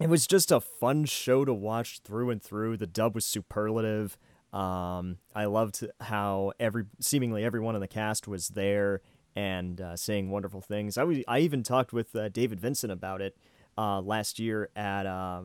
it 0.00 0.08
was 0.08 0.26
just 0.26 0.50
a 0.50 0.60
fun 0.60 1.04
show 1.04 1.44
to 1.44 1.52
watch 1.52 2.00
through 2.00 2.30
and 2.30 2.42
through. 2.42 2.76
The 2.78 2.86
dub 2.86 3.14
was 3.14 3.24
superlative. 3.26 4.16
Um, 4.52 5.18
I 5.34 5.44
loved 5.44 5.86
how 6.00 6.52
every 6.58 6.84
seemingly 7.00 7.44
everyone 7.44 7.74
in 7.74 7.80
the 7.80 7.88
cast 7.88 8.26
was 8.26 8.48
there 8.48 9.00
and 9.36 9.80
uh, 9.80 9.96
saying 9.96 10.30
wonderful 10.30 10.60
things. 10.60 10.98
I 10.98 11.04
was, 11.04 11.18
I 11.28 11.38
even 11.40 11.62
talked 11.62 11.92
with 11.92 12.14
uh, 12.16 12.28
David 12.30 12.58
Vincent 12.60 12.92
about 12.92 13.20
it 13.22 13.36
uh, 13.78 14.00
last 14.00 14.38
year 14.40 14.68
at 14.74 15.06
uh, 15.06 15.42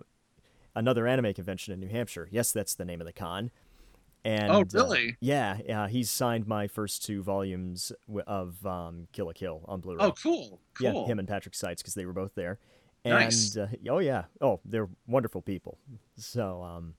another 0.75 1.05
anime 1.05 1.33
convention 1.33 1.73
in 1.73 1.79
New 1.79 1.89
Hampshire. 1.89 2.27
Yes, 2.31 2.51
that's 2.51 2.73
the 2.73 2.85
name 2.85 2.99
of 2.99 3.05
the 3.05 3.13
con. 3.13 3.51
And 4.23 4.51
Oh, 4.51 4.61
uh, 4.61 4.65
really? 4.73 5.17
yeah, 5.19 5.59
yeah. 5.63 5.87
He's 5.87 6.09
signed 6.09 6.47
my 6.47 6.67
first 6.67 7.05
two 7.05 7.21
volumes 7.21 7.91
w- 8.07 8.23
of 8.25 8.65
um, 8.65 9.07
Kill 9.13 9.27
la 9.27 9.33
Kill 9.33 9.63
on 9.67 9.81
Blu-ray. 9.81 10.03
Oh, 10.03 10.13
cool, 10.13 10.59
cool. 10.73 11.03
Yeah, 11.03 11.05
him 11.05 11.19
and 11.19 11.27
Patrick 11.27 11.53
Seitz 11.53 11.83
because 11.83 11.93
they 11.93 12.07
were 12.07 12.13
both 12.13 12.33
there. 12.33 12.57
And 13.03 13.13
Nice. 13.13 13.55
uh, 13.55 13.67
oh 13.87 13.99
yeah, 13.99 14.23
oh 14.41 14.61
they're 14.65 14.89
wonderful 15.05 15.43
people. 15.43 15.77
So 16.17 16.63
um, 16.63 16.95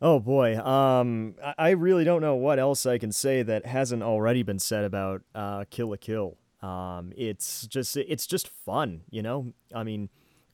oh 0.00 0.20
boy, 0.20 0.56
um, 0.58 1.34
I, 1.56 1.70
really 1.70 2.04
don't 2.04 2.20
know 2.20 2.34
what 2.34 2.58
else 2.58 2.86
I 2.86 2.98
can 2.98 3.12
say 3.12 3.42
that 3.42 3.66
hasn't 3.66 4.02
already 4.02 4.42
been 4.42 4.58
said 4.58 4.84
about 4.84 5.22
uh, 5.34 5.64
Kill 5.70 5.90
la 5.90 5.96
Kill. 5.96 6.36
Um, 6.62 7.12
it's 7.16 7.66
just 7.66 7.96
it's 7.96 8.26
just 8.26 8.48
fun, 8.48 9.02
you 9.10 9.22
know. 9.22 9.52
I 9.74 9.84
mean, 9.84 10.08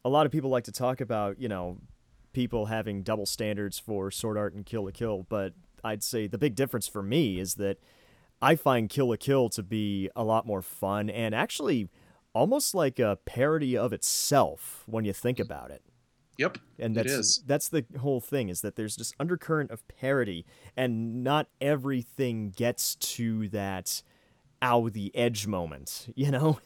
a 0.04 0.08
lot 0.08 0.26
of 0.26 0.32
people 0.32 0.50
like 0.50 0.64
to 0.64 0.72
talk 0.72 1.00
about 1.00 1.40
you 1.40 1.48
know 1.48 1.78
people 2.32 2.66
having 2.66 3.02
double 3.02 3.26
standards 3.26 3.78
for 3.78 4.10
Sword 4.10 4.36
Art 4.36 4.54
and 4.54 4.66
Kill 4.66 4.84
la 4.84 4.90
Kill, 4.90 5.26
but 5.28 5.54
I'd 5.82 6.02
say 6.02 6.26
the 6.26 6.38
big 6.38 6.54
difference 6.54 6.88
for 6.88 7.02
me 7.02 7.38
is 7.38 7.54
that 7.54 7.78
I 8.42 8.56
find 8.56 8.88
Kill 8.88 9.08
la 9.08 9.16
Kill 9.16 9.48
to 9.50 9.62
be 9.62 10.10
a 10.14 10.24
lot 10.24 10.46
more 10.46 10.62
fun 10.62 11.08
and 11.08 11.34
actually 11.34 11.88
almost 12.34 12.74
like 12.74 12.98
a 12.98 13.18
parody 13.24 13.76
of 13.76 13.92
itself 13.92 14.82
when 14.86 15.04
you 15.04 15.12
think 15.12 15.38
about 15.38 15.70
it. 15.70 15.82
Yep, 16.38 16.58
And 16.78 16.94
that's 16.96 17.12
is. 17.12 17.42
that's 17.46 17.68
the 17.68 17.84
whole 18.00 18.20
thing 18.20 18.48
is 18.48 18.60
that 18.62 18.76
there's 18.76 18.96
this 18.96 19.12
undercurrent 19.20 19.70
of 19.70 19.86
parody 19.88 20.44
and 20.76 21.22
not 21.22 21.48
everything 21.60 22.50
gets 22.50 22.96
to 22.96 23.48
that 23.50 24.02
ow 24.62 24.88
the 24.88 25.14
edge 25.14 25.46
moment, 25.46 26.08
you 26.16 26.30
know? 26.30 26.58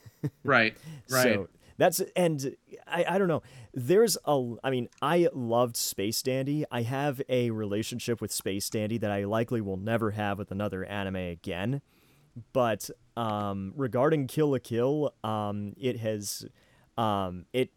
Right. 0.45 0.77
Right. 1.11 1.23
So 1.35 1.49
that's 1.77 2.01
and 2.17 2.57
I, 2.87 3.05
I 3.09 3.19
don't 3.19 3.29
know. 3.29 3.43
There's 3.73 4.17
a 4.25 4.55
I 4.65 4.71
mean, 4.71 4.89
I 5.01 5.29
loved 5.33 5.77
Space 5.77 6.23
Dandy. 6.23 6.65
I 6.71 6.83
have 6.83 7.23
a 7.29 7.51
relationship 7.51 8.21
with 8.21 8.33
Space 8.33 8.69
Dandy 8.69 8.99
that 8.99 9.11
I 9.11 9.25
likely 9.25 9.61
will 9.61 9.77
never 9.77 10.11
have 10.13 10.39
with 10.39 10.51
another 10.51 10.85
anime 10.85 11.17
again. 11.17 11.81
But 12.53 12.91
um 13.17 13.73
regarding 13.77 14.27
Kill 14.27 14.51
la 14.51 14.59
Kill, 14.59 15.15
um 15.23 15.75
it 15.77 15.99
has 15.99 16.47
um 16.97 17.47
it 17.53 17.71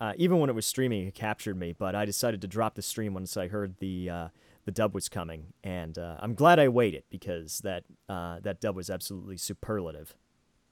uh, 0.00 0.12
even 0.16 0.38
when 0.38 0.50
it 0.50 0.54
was 0.54 0.66
streaming 0.66 1.06
it 1.06 1.14
captured 1.14 1.56
me, 1.56 1.74
but 1.76 1.94
I 1.94 2.04
decided 2.04 2.40
to 2.42 2.46
drop 2.48 2.74
the 2.74 2.82
stream 2.82 3.14
once 3.14 3.36
I 3.36 3.48
heard 3.48 3.76
the 3.78 4.10
uh 4.10 4.28
the 4.68 4.72
dub 4.72 4.94
was 4.94 5.08
coming, 5.08 5.54
and 5.64 5.96
uh, 5.96 6.16
I'm 6.18 6.34
glad 6.34 6.58
I 6.58 6.68
waited 6.68 7.04
because 7.08 7.60
that 7.60 7.84
uh, 8.06 8.40
that 8.40 8.60
dub 8.60 8.76
was 8.76 8.90
absolutely 8.90 9.38
superlative. 9.38 10.14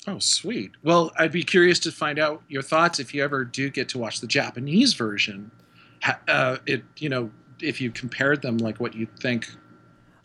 Oh, 0.07 0.19
sweet. 0.19 0.73
Well, 0.83 1.13
I'd 1.19 1.33
be 1.33 1.43
curious 1.43 1.79
to 1.81 1.91
find 1.93 2.19
out 2.19 2.43
your 2.47 2.61
thoughts 2.61 3.01
if 3.01 3.15
you 3.15 3.25
ever 3.25 3.43
do 3.43 3.71
get 3.71 3.89
to 3.91 3.99
watch 3.99 4.21
the 4.21 4.27
Japanese 4.27 4.93
version. 4.93 5.51
Uh, 6.29 6.59
it, 6.67 6.85
you 6.99 7.09
know, 7.09 7.31
if 7.63 7.81
you 7.81 7.91
compared 7.91 8.43
them, 8.43 8.59
like 8.59 8.79
what 8.79 8.95
you 8.95 9.09
think, 9.19 9.51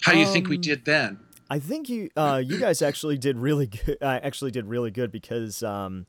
how 0.01 0.11
you 0.11 0.25
um, 0.25 0.33
think 0.33 0.49
we 0.49 0.57
um, 0.57 0.61
did 0.61 0.83
then. 0.83 1.19
I 1.49 1.59
think 1.59 1.87
you, 1.87 2.09
uh, 2.17 2.41
you 2.43 2.59
guys 2.59 2.81
actually 2.81 3.17
did 3.17 3.37
really 3.37 3.67
good. 3.67 3.97
I 4.01 4.17
actually 4.23 4.51
did 4.51 4.65
really 4.65 4.91
good 4.91 5.13
because, 5.13 5.63
um, 5.63 6.05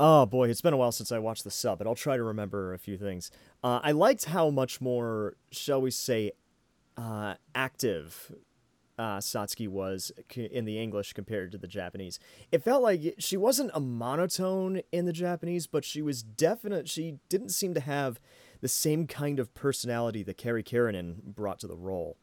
oh 0.00 0.26
boy, 0.26 0.48
it's 0.48 0.60
been 0.60 0.74
a 0.74 0.76
while 0.76 0.92
since 0.92 1.12
I 1.12 1.18
watched 1.18 1.44
the 1.44 1.50
sub, 1.50 1.78
but 1.78 1.86
I'll 1.86 1.94
try 1.94 2.16
to 2.16 2.22
remember 2.22 2.74
a 2.74 2.78
few 2.78 2.96
things. 2.96 3.30
Uh, 3.62 3.80
I 3.82 3.92
liked 3.92 4.26
how 4.26 4.50
much 4.50 4.80
more, 4.80 5.36
shall 5.50 5.80
we 5.80 5.90
say, 5.90 6.32
uh, 6.96 7.34
active 7.54 8.32
uh, 8.98 9.18
Satsuki 9.18 9.68
was 9.68 10.12
in 10.36 10.64
the 10.64 10.78
English 10.78 11.12
compared 11.12 11.52
to 11.52 11.58
the 11.58 11.66
Japanese. 11.66 12.18
It 12.52 12.62
felt 12.62 12.82
like 12.82 13.14
she 13.18 13.36
wasn't 13.36 13.70
a 13.74 13.80
monotone 13.80 14.82
in 14.92 15.04
the 15.04 15.12
Japanese, 15.12 15.66
but 15.66 15.84
she 15.84 16.02
was 16.02 16.22
definite. 16.22 16.88
She 16.88 17.18
didn't 17.28 17.50
seem 17.50 17.74
to 17.74 17.80
have 17.80 18.20
the 18.60 18.68
same 18.68 19.06
kind 19.06 19.38
of 19.38 19.52
personality 19.54 20.22
that 20.22 20.36
Kari 20.36 20.62
Karanen 20.62 21.22
brought 21.22 21.58
to 21.60 21.66
the 21.66 21.76
role. 21.76 22.16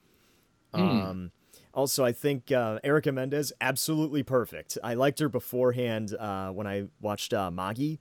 Mm. 0.74 0.80
Um, 0.80 1.32
also, 1.74 2.03
I 2.03 2.11
think 2.11 2.51
uh, 2.51 2.80
Erica 2.84 3.11
Mendez 3.11 3.53
absolutely 3.61 4.24
perfect. 4.24 4.78
I 4.84 4.93
liked 4.93 5.19
her 5.19 5.30
beforehand 5.30 6.15
uh, 6.19 6.49
when 6.49 6.67
I 6.67 6.88
watched 6.99 7.34
uh, 7.34 7.49
Magi, 7.51 7.95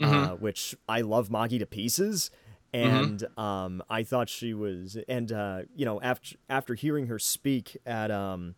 mm-hmm. 0.00 0.04
Uh, 0.04 0.34
which 0.36 0.74
I 0.88 1.02
love 1.02 1.30
Magi 1.30 1.58
to 1.58 1.66
pieces. 1.66 2.30
Mm-hmm. 2.72 2.96
and 2.96 3.18
mm-hmm. 3.20 3.40
um, 3.40 3.82
I 3.90 4.04
thought 4.04 4.28
she 4.28 4.54
was, 4.54 4.96
and 5.08 5.32
uh, 5.32 5.62
you 5.74 5.84
know, 5.84 6.00
after 6.00 6.36
after 6.48 6.74
hearing 6.74 7.08
her 7.08 7.18
speak 7.18 7.76
at 7.84 8.10
um, 8.12 8.54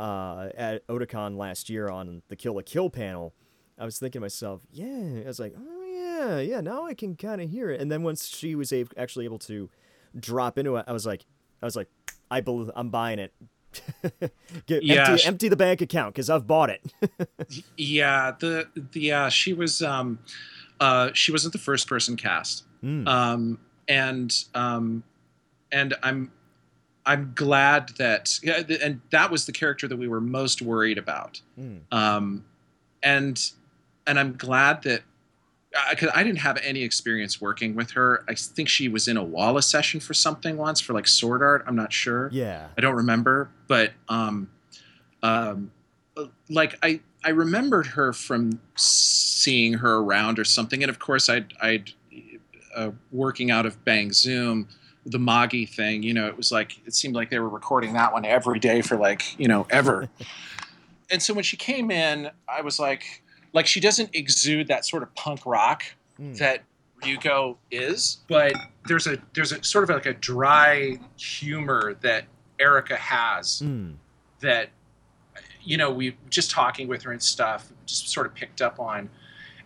uh, 0.00 0.48
at 0.56 0.86
Otakon 0.86 1.36
last 1.36 1.68
year 1.68 1.90
on 1.90 2.22
the 2.28 2.36
Kill 2.36 2.54
la 2.54 2.62
Kill 2.64 2.88
panel, 2.88 3.34
I 3.78 3.84
was 3.84 3.98
thinking 3.98 4.20
to 4.20 4.24
myself, 4.24 4.62
yeah, 4.70 5.20
I 5.22 5.26
was 5.26 5.38
like, 5.38 5.54
oh 5.58 5.82
yeah, 5.84 6.38
yeah, 6.38 6.60
now 6.60 6.86
I 6.86 6.94
can 6.94 7.14
kind 7.14 7.40
of 7.40 7.50
hear 7.50 7.70
it. 7.70 7.80
And 7.80 7.92
then 7.92 8.02
once 8.02 8.28
she 8.28 8.54
was 8.54 8.72
a- 8.72 8.86
actually 8.96 9.26
able 9.26 9.38
to 9.40 9.68
drop 10.18 10.56
into 10.56 10.76
it, 10.76 10.84
I 10.88 10.92
was 10.92 11.04
like, 11.04 11.26
I 11.62 11.66
was 11.66 11.76
like, 11.76 11.88
I 12.32 12.40
believe 12.40 12.70
I'm 12.74 12.88
buying 12.88 13.18
it. 13.18 13.32
Get, 14.66 14.82
yeah, 14.82 15.08
empty, 15.08 15.22
she, 15.22 15.28
empty 15.28 15.48
the 15.48 15.56
bank 15.56 15.80
account 15.80 16.14
because 16.14 16.30
I've 16.30 16.46
bought 16.46 16.70
it. 16.70 16.82
yeah, 17.76 18.32
the 18.38 18.68
the 18.92 19.12
uh, 19.12 19.28
she 19.28 19.52
was 19.52 19.82
um, 19.82 20.18
uh, 20.80 21.10
she 21.14 21.30
wasn't 21.30 21.52
the 21.52 21.58
first 21.58 21.88
person 21.88 22.16
cast. 22.16 22.64
Mm. 22.82 23.06
Um, 23.06 23.58
and 23.88 24.34
um, 24.54 25.04
and 25.70 25.94
I'm 26.02 26.32
I'm 27.06 27.32
glad 27.34 27.90
that 27.98 28.38
yeah, 28.42 28.62
and 28.82 29.00
that 29.10 29.30
was 29.30 29.46
the 29.46 29.52
character 29.52 29.88
that 29.88 29.96
we 29.96 30.08
were 30.08 30.20
most 30.20 30.62
worried 30.62 30.98
about. 30.98 31.40
Mm. 31.58 31.80
Um, 31.92 32.44
and 33.02 33.50
and 34.06 34.18
I'm 34.18 34.36
glad 34.36 34.82
that 34.82 35.02
because 35.90 36.08
uh, 36.08 36.12
I 36.14 36.22
didn't 36.22 36.40
have 36.40 36.58
any 36.62 36.82
experience 36.82 37.40
working 37.40 37.74
with 37.74 37.92
her. 37.92 38.24
I 38.28 38.34
think 38.34 38.68
she 38.68 38.88
was 38.88 39.08
in 39.08 39.16
a 39.16 39.24
walla 39.24 39.62
session 39.62 40.00
for 40.00 40.14
something 40.14 40.56
once 40.56 40.80
for 40.80 40.92
like 40.92 41.08
Sword 41.08 41.42
Art. 41.42 41.64
I'm 41.66 41.76
not 41.76 41.92
sure. 41.92 42.28
Yeah, 42.32 42.68
I 42.76 42.80
don't 42.80 42.96
remember, 42.96 43.50
but 43.68 43.92
um, 44.08 44.50
um, 45.22 45.70
like 46.48 46.78
I 46.82 47.00
I 47.24 47.30
remembered 47.30 47.86
her 47.88 48.12
from 48.12 48.60
seeing 48.76 49.74
her 49.74 49.96
around 49.96 50.38
or 50.38 50.44
something, 50.44 50.82
and 50.82 50.90
of 50.90 50.98
course 50.98 51.28
I'd 51.28 51.54
I'd 51.60 51.92
uh, 52.74 52.90
working 53.10 53.50
out 53.50 53.66
of 53.66 53.84
Bang 53.84 54.12
Zoom, 54.12 54.68
the 55.04 55.18
Magi 55.18 55.64
thing, 55.64 56.02
you 56.02 56.14
know, 56.14 56.26
it 56.26 56.36
was 56.36 56.52
like 56.52 56.80
it 56.86 56.94
seemed 56.94 57.14
like 57.14 57.30
they 57.30 57.38
were 57.38 57.48
recording 57.48 57.94
that 57.94 58.12
one 58.12 58.24
every 58.24 58.58
day 58.58 58.82
for 58.82 58.96
like 58.96 59.38
you 59.38 59.48
know 59.48 59.66
ever. 59.70 60.08
and 61.10 61.22
so 61.22 61.34
when 61.34 61.44
she 61.44 61.56
came 61.56 61.90
in, 61.90 62.30
I 62.48 62.62
was 62.62 62.78
like, 62.78 63.22
like 63.52 63.66
she 63.66 63.80
doesn't 63.80 64.10
exude 64.14 64.68
that 64.68 64.84
sort 64.84 65.02
of 65.02 65.14
punk 65.14 65.44
rock 65.46 65.84
mm. 66.20 66.36
that 66.38 66.62
Ryuko 67.02 67.56
is, 67.70 68.18
but 68.28 68.54
there's 68.86 69.06
a 69.06 69.18
there's 69.34 69.52
a 69.52 69.62
sort 69.62 69.84
of 69.84 69.90
like 69.90 70.06
a 70.06 70.14
dry 70.14 70.98
humor 71.18 71.96
that 72.02 72.24
Erica 72.58 72.96
has 72.96 73.62
mm. 73.64 73.94
that 74.40 74.70
you 75.64 75.76
know 75.76 75.90
we 75.90 76.16
just 76.30 76.50
talking 76.50 76.88
with 76.88 77.02
her 77.02 77.12
and 77.12 77.22
stuff 77.22 77.72
just 77.86 78.08
sort 78.08 78.26
of 78.26 78.34
picked 78.34 78.60
up 78.60 78.78
on 78.80 79.08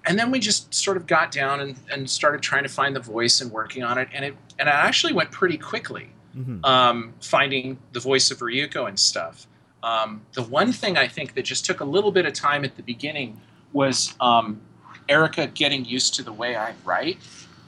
and 0.07 0.19
then 0.19 0.31
we 0.31 0.39
just 0.39 0.73
sort 0.73 0.97
of 0.97 1.07
got 1.07 1.31
down 1.33 1.61
and, 1.61 1.77
and 1.93 2.09
started 2.09 2.41
trying 2.41 2.63
to 2.63 2.69
find 2.69 2.95
the 2.95 3.01
voice 3.01 3.41
and 3.41 3.51
working 3.51 3.83
on 3.83 3.99
it 3.99 4.09
and 4.13 4.25
it 4.25 4.37
and 4.59 4.69
it 4.69 4.75
actually 4.75 5.13
went 5.13 5.31
pretty 5.31 5.59
quickly 5.59 6.11
mm-hmm. 6.37 6.65
um, 6.65 7.13
finding 7.21 7.79
the 7.93 8.01
voice 8.01 8.31
of 8.31 8.39
ryuko 8.39 8.89
and 8.89 8.99
stuff 8.99 9.47
um, 9.83 10.23
the 10.35 10.43
one 10.43 10.73
thing 10.73 10.97
i 10.97 11.09
think 11.09 11.35
that 11.35 11.43
just 11.43 11.65
took 11.65 11.81
a 11.81 11.85
little 11.85 12.13
bit 12.13 12.27
of 12.27 12.33
time 12.33 12.65
at 12.65 12.77
the 12.77 12.83
beginning 12.83 13.41
was 13.73 14.15
um, 14.21 14.61
erica 15.09 15.47
getting 15.49 15.85
used 15.85 16.15
to 16.15 16.23
the 16.23 16.33
way 16.33 16.57
i 16.57 16.73
write. 16.85 17.19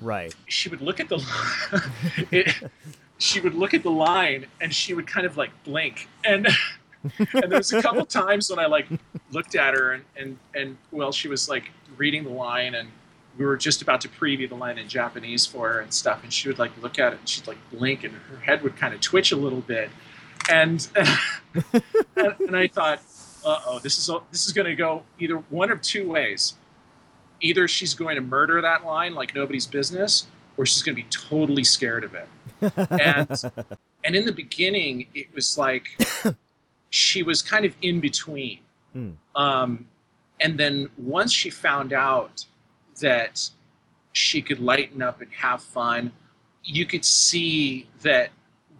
Right. 0.00 0.32
She 0.46 0.68
would 0.68 0.80
look 0.80 1.00
at 1.00 1.08
the 1.08 1.20
it, 2.30 2.54
she 3.18 3.40
would 3.40 3.54
look 3.54 3.74
at 3.74 3.82
the 3.82 3.90
line 3.90 4.46
and 4.60 4.72
she 4.72 4.94
would 4.94 5.08
kind 5.08 5.26
of 5.26 5.36
like 5.36 5.50
blink. 5.64 6.08
And 6.24 6.46
and 7.18 7.50
there 7.50 7.58
was 7.58 7.72
a 7.72 7.82
couple 7.82 8.04
times 8.04 8.50
when 8.50 8.58
i 8.58 8.66
like 8.66 8.86
looked 9.30 9.54
at 9.54 9.74
her 9.74 9.92
and 9.92 10.04
and, 10.16 10.38
and 10.54 10.76
well 10.90 11.12
she 11.12 11.28
was 11.28 11.48
like 11.48 11.70
reading 11.96 12.24
the 12.24 12.30
line 12.30 12.74
and 12.74 12.88
we 13.38 13.46
were 13.46 13.56
just 13.56 13.80
about 13.82 14.00
to 14.00 14.08
preview 14.08 14.48
the 14.48 14.56
line 14.56 14.78
in 14.78 14.88
Japanese 14.88 15.46
for 15.46 15.72
her 15.72 15.80
and 15.80 15.94
stuff, 15.94 16.22
and 16.24 16.32
she 16.32 16.48
would 16.48 16.58
like 16.58 16.72
look 16.82 16.98
at 16.98 17.12
it 17.12 17.20
and 17.20 17.28
she'd 17.28 17.46
like 17.46 17.58
blink 17.70 18.04
and 18.04 18.12
her 18.12 18.38
head 18.38 18.62
would 18.62 18.76
kind 18.76 18.92
of 18.92 19.00
twitch 19.00 19.30
a 19.30 19.36
little 19.36 19.60
bit, 19.60 19.90
and 20.50 20.88
and, 22.16 22.34
and 22.40 22.56
I 22.56 22.66
thought, 22.66 23.00
uh 23.44 23.60
oh, 23.66 23.78
this 23.78 23.98
is 23.98 24.10
this 24.30 24.46
is 24.46 24.52
going 24.52 24.66
to 24.66 24.74
go 24.74 25.02
either 25.18 25.36
one 25.50 25.70
of 25.70 25.80
two 25.80 26.08
ways. 26.08 26.54
Either 27.40 27.68
she's 27.68 27.94
going 27.94 28.16
to 28.16 28.20
murder 28.20 28.60
that 28.60 28.84
line 28.84 29.14
like 29.14 29.34
nobody's 29.34 29.66
business, 29.66 30.26
or 30.56 30.66
she's 30.66 30.82
going 30.82 30.96
to 30.96 31.02
be 31.02 31.08
totally 31.08 31.64
scared 31.64 32.04
of 32.04 32.14
it. 32.14 32.28
And 32.90 33.30
and 34.04 34.16
in 34.16 34.26
the 34.26 34.32
beginning, 34.32 35.06
it 35.14 35.32
was 35.34 35.56
like 35.56 35.86
she 36.90 37.22
was 37.22 37.42
kind 37.42 37.64
of 37.64 37.74
in 37.82 38.00
between. 38.00 38.60
Mm. 38.96 39.14
Um, 39.34 39.86
and 40.40 40.58
then 40.58 40.88
once 40.96 41.32
she 41.32 41.50
found 41.50 41.92
out 41.92 42.44
that 43.00 43.48
she 44.12 44.42
could 44.42 44.58
lighten 44.58 45.02
up 45.02 45.20
and 45.20 45.30
have 45.32 45.62
fun, 45.62 46.12
you 46.64 46.86
could 46.86 47.04
see 47.04 47.88
that 48.02 48.30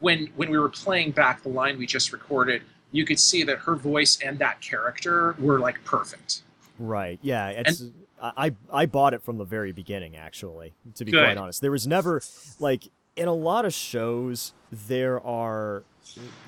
when 0.01 0.29
when 0.37 0.51
we 0.51 0.59
were 0.59 0.69
playing 0.69 1.13
back 1.13 1.43
the 1.43 1.49
line 1.49 1.79
we 1.79 1.87
just 1.87 2.13
recorded, 2.13 2.63
you 2.93 3.05
could 3.05 3.21
see 3.21 3.43
that 3.45 3.59
her 3.59 3.77
voice 3.77 4.19
and 4.25 4.39
that 4.39 4.61
character 4.61 5.35
were 5.39 5.59
like 5.61 5.83
perfect. 5.85 6.43
Right. 6.79 7.19
Yeah. 7.23 7.49
It's. 7.49 7.81
And, 7.81 7.95
I 8.21 8.53
I 8.73 8.87
bought 8.87 9.15
it 9.15 9.23
from 9.23 9.39
the 9.39 9.45
very 9.45 9.73
beginning. 9.73 10.17
Actually, 10.17 10.75
to 10.97 11.05
be 11.05 11.13
good. 11.13 11.25
quite 11.25 11.37
honest, 11.37 11.61
there 11.61 11.71
was 11.71 11.87
never 11.87 12.21
like 12.59 12.89
in 13.17 13.29
a 13.29 13.33
lot 13.33 13.65
of 13.65 13.73
shows 13.73 14.55
there 14.73 15.21
are 15.25 15.85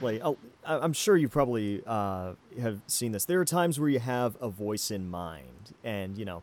like 0.00 0.20
oh, 0.24 0.36
I'm 0.64 0.92
sure 0.92 1.16
you 1.16 1.28
probably 1.28 1.82
uh, 1.86 2.32
have 2.60 2.80
seen 2.86 3.12
this. 3.12 3.24
There 3.24 3.40
are 3.40 3.44
times 3.44 3.78
where 3.78 3.88
you 3.88 3.98
have 3.98 4.36
a 4.40 4.48
voice 4.48 4.90
in 4.90 5.10
mind, 5.10 5.74
and 5.84 6.16
you 6.16 6.24
know, 6.24 6.42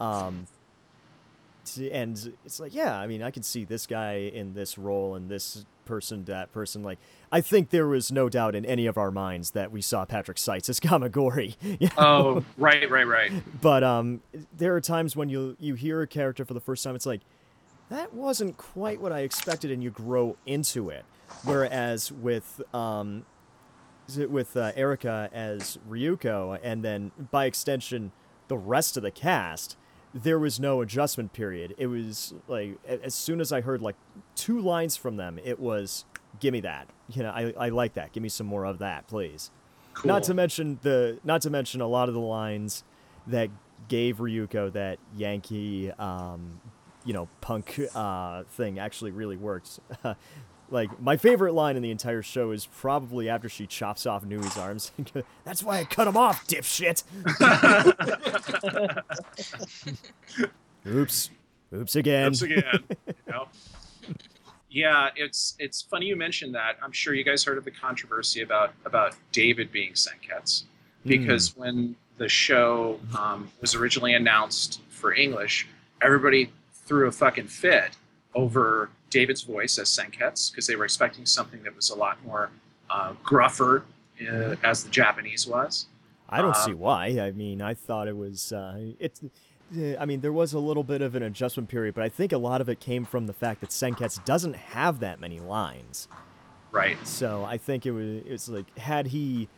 um, 0.00 0.46
and 1.78 2.32
it's 2.44 2.60
like, 2.60 2.74
yeah, 2.74 2.98
I 2.98 3.06
mean, 3.06 3.22
I 3.22 3.30
can 3.30 3.42
see 3.42 3.64
this 3.64 3.86
guy 3.86 4.14
in 4.14 4.54
this 4.54 4.78
role 4.78 5.14
and 5.14 5.28
this 5.28 5.64
person, 5.84 6.24
that 6.24 6.52
person. 6.52 6.82
Like, 6.82 6.98
I 7.32 7.40
think 7.40 7.70
there 7.70 7.86
was 7.86 8.12
no 8.12 8.28
doubt 8.28 8.54
in 8.54 8.64
any 8.64 8.86
of 8.86 8.96
our 8.96 9.10
minds 9.10 9.50
that 9.52 9.72
we 9.72 9.82
saw 9.82 10.04
Patrick 10.04 10.38
Seitz 10.38 10.68
as 10.68 10.80
Gamagoori. 10.80 11.56
You 11.80 11.88
know? 11.88 11.94
Oh, 11.98 12.44
right, 12.56 12.88
right, 12.90 13.06
right. 13.06 13.32
But 13.60 13.82
um, 13.82 14.22
there 14.56 14.74
are 14.74 14.80
times 14.80 15.16
when 15.16 15.28
you 15.28 15.56
you 15.58 15.74
hear 15.74 16.02
a 16.02 16.06
character 16.06 16.44
for 16.44 16.54
the 16.54 16.60
first 16.60 16.84
time, 16.84 16.94
it's 16.94 17.06
like, 17.06 17.22
that 17.90 18.14
wasn't 18.14 18.56
quite 18.56 19.00
what 19.00 19.12
I 19.12 19.20
expected, 19.20 19.70
and 19.70 19.82
you 19.82 19.90
grow 19.90 20.36
into 20.46 20.90
it. 20.90 21.04
Whereas 21.44 22.12
with 22.12 22.62
um, 22.72 23.24
with 24.16 24.56
uh, 24.56 24.72
Erica 24.76 25.28
as 25.32 25.78
Ryuko, 25.88 26.58
and 26.62 26.84
then 26.84 27.12
by 27.30 27.46
extension 27.46 28.12
the 28.48 28.58
rest 28.58 28.96
of 28.96 29.02
the 29.02 29.10
cast, 29.10 29.76
there 30.14 30.38
was 30.38 30.58
no 30.58 30.80
adjustment 30.80 31.32
period. 31.32 31.74
It 31.78 31.86
was 31.86 32.34
like 32.48 32.78
as 32.86 33.14
soon 33.14 33.40
as 33.40 33.52
I 33.52 33.60
heard 33.60 33.80
like 33.80 33.96
two 34.34 34.60
lines 34.60 34.96
from 34.96 35.16
them, 35.16 35.38
it 35.42 35.60
was 35.60 36.04
"Give 36.40 36.52
me 36.52 36.60
that." 36.60 36.88
You 37.08 37.22
know, 37.22 37.30
I 37.30 37.52
I 37.58 37.68
like 37.68 37.94
that. 37.94 38.12
Give 38.12 38.22
me 38.22 38.28
some 38.28 38.46
more 38.46 38.64
of 38.64 38.78
that, 38.78 39.06
please. 39.06 39.50
Cool. 39.94 40.08
Not 40.08 40.22
to 40.24 40.34
mention 40.34 40.78
the 40.82 41.18
not 41.24 41.42
to 41.42 41.50
mention 41.50 41.80
a 41.80 41.86
lot 41.86 42.08
of 42.08 42.14
the 42.14 42.20
lines 42.20 42.84
that 43.26 43.50
gave 43.88 44.18
Ryuko 44.18 44.72
that 44.72 44.98
Yankee, 45.16 45.90
um, 45.92 46.60
you 47.04 47.12
know, 47.12 47.28
punk 47.40 47.80
uh, 47.94 48.44
thing 48.44 48.78
actually 48.78 49.10
really 49.10 49.36
works. 49.36 49.80
like 50.70 51.00
my 51.00 51.16
favorite 51.16 51.52
line 51.52 51.76
in 51.76 51.82
the 51.82 51.90
entire 51.90 52.22
show 52.22 52.50
is 52.50 52.66
probably 52.66 53.28
after 53.28 53.48
she 53.48 53.66
chops 53.66 54.06
off 54.06 54.24
Nui's 54.24 54.56
arms. 54.56 54.92
That's 55.44 55.62
why 55.62 55.80
I 55.80 55.84
cut 55.84 56.06
him 56.06 56.16
off, 56.16 56.46
dipshit. 56.46 57.02
Oops. 60.86 61.30
Oops 61.74 61.96
again. 61.96 62.28
Oops 62.28 62.42
again. 62.42 62.84
Yep. 63.28 63.48
Yeah, 64.72 65.08
it's 65.16 65.56
it's 65.58 65.82
funny 65.82 66.06
you 66.06 66.16
mentioned 66.16 66.54
that. 66.54 66.76
I'm 66.82 66.92
sure 66.92 67.12
you 67.12 67.24
guys 67.24 67.42
heard 67.42 67.58
of 67.58 67.64
the 67.64 67.72
controversy 67.72 68.42
about 68.42 68.72
about 68.84 69.16
David 69.32 69.72
being 69.72 69.94
Senketsu, 69.94 70.62
because 71.04 71.56
when 71.56 71.96
the 72.18 72.28
show 72.28 73.00
um, 73.18 73.50
was 73.60 73.74
originally 73.74 74.14
announced 74.14 74.80
for 74.88 75.12
English, 75.12 75.66
everybody 76.00 76.52
threw 76.72 77.08
a 77.08 77.12
fucking 77.12 77.48
fit 77.48 77.96
over 78.34 78.90
David's 79.10 79.42
voice 79.42 79.78
as 79.78 79.88
Senketsu 79.88 80.52
because 80.52 80.66
they 80.66 80.76
were 80.76 80.84
expecting 80.84 81.26
something 81.26 81.62
that 81.64 81.74
was 81.76 81.90
a 81.90 81.94
lot 81.94 82.18
more 82.24 82.50
uh, 82.88 83.12
gruffer 83.22 83.84
uh, 84.22 84.54
as 84.64 84.84
the 84.84 84.90
Japanese 84.90 85.46
was. 85.46 85.86
I 86.28 86.40
don't 86.40 86.50
Uh, 86.50 86.64
see 86.66 86.74
why. 86.74 87.06
I 87.20 87.32
mean, 87.32 87.60
I 87.60 87.74
thought 87.74 88.08
it 88.08 88.16
was 88.16 88.52
uh, 88.52 88.92
it's. 88.98 89.20
I 90.00 90.04
mean, 90.04 90.20
there 90.20 90.32
was 90.32 90.52
a 90.52 90.58
little 90.58 90.82
bit 90.82 91.00
of 91.00 91.14
an 91.14 91.22
adjustment 91.22 91.68
period, 91.68 91.94
but 91.94 92.02
I 92.02 92.08
think 92.08 92.32
a 92.32 92.38
lot 92.38 92.60
of 92.60 92.68
it 92.68 92.80
came 92.80 93.04
from 93.04 93.26
the 93.28 93.32
fact 93.32 93.60
that 93.60 93.70
Senketsu 93.70 94.24
doesn't 94.24 94.56
have 94.56 94.98
that 94.98 95.20
many 95.20 95.38
lines. 95.38 96.08
Right. 96.72 96.98
So 97.06 97.44
I 97.44 97.56
think 97.56 97.86
it 97.86 97.92
was 97.92 98.22
it's 98.26 98.48
like 98.48 98.76
had 98.78 99.08
he 99.08 99.48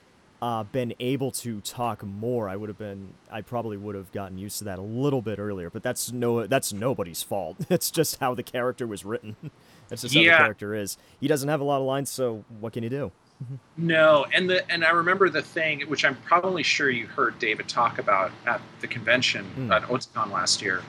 uh, 0.42 0.64
been 0.64 0.92
able 0.98 1.30
to 1.30 1.60
talk 1.60 2.04
more, 2.04 2.48
I 2.48 2.56
would 2.56 2.68
have 2.68 2.76
been 2.78 3.14
I 3.30 3.42
probably 3.42 3.76
would 3.76 3.94
have 3.94 4.10
gotten 4.12 4.36
used 4.38 4.58
to 4.58 4.64
that 4.64 4.78
a 4.80 4.82
little 4.82 5.22
bit 5.22 5.38
earlier. 5.38 5.70
But 5.70 5.84
that's 5.84 6.10
no 6.12 6.46
that's 6.48 6.72
nobody's 6.72 7.22
fault. 7.22 7.56
It's 7.70 7.90
just 7.92 8.18
how 8.18 8.34
the 8.34 8.42
character 8.42 8.86
was 8.86 9.04
written. 9.04 9.36
that's 9.88 10.02
just 10.02 10.14
how 10.14 10.20
the 10.20 10.28
character 10.28 10.74
is. 10.74 10.98
He 11.20 11.28
doesn't 11.28 11.48
have 11.48 11.60
a 11.60 11.64
lot 11.64 11.76
of 11.80 11.86
lines, 11.86 12.10
so 12.10 12.44
what 12.60 12.72
can 12.72 12.82
you 12.82 12.90
do? 12.90 13.12
No, 13.76 14.26
and 14.34 14.48
the 14.50 14.68
and 14.70 14.84
I 14.84 14.90
remember 14.90 15.28
the 15.30 15.42
thing 15.42 15.80
which 15.82 16.04
I'm 16.04 16.16
probably 16.16 16.62
sure 16.62 16.90
you 16.90 17.06
heard 17.06 17.38
David 17.38 17.68
talk 17.68 17.98
about 17.98 18.30
at 18.46 18.60
the 18.80 18.86
convention 18.88 19.44
Hmm. 19.54 19.72
at 19.72 19.82
Otakon 19.84 20.30
last 20.30 20.60
year 20.62 20.82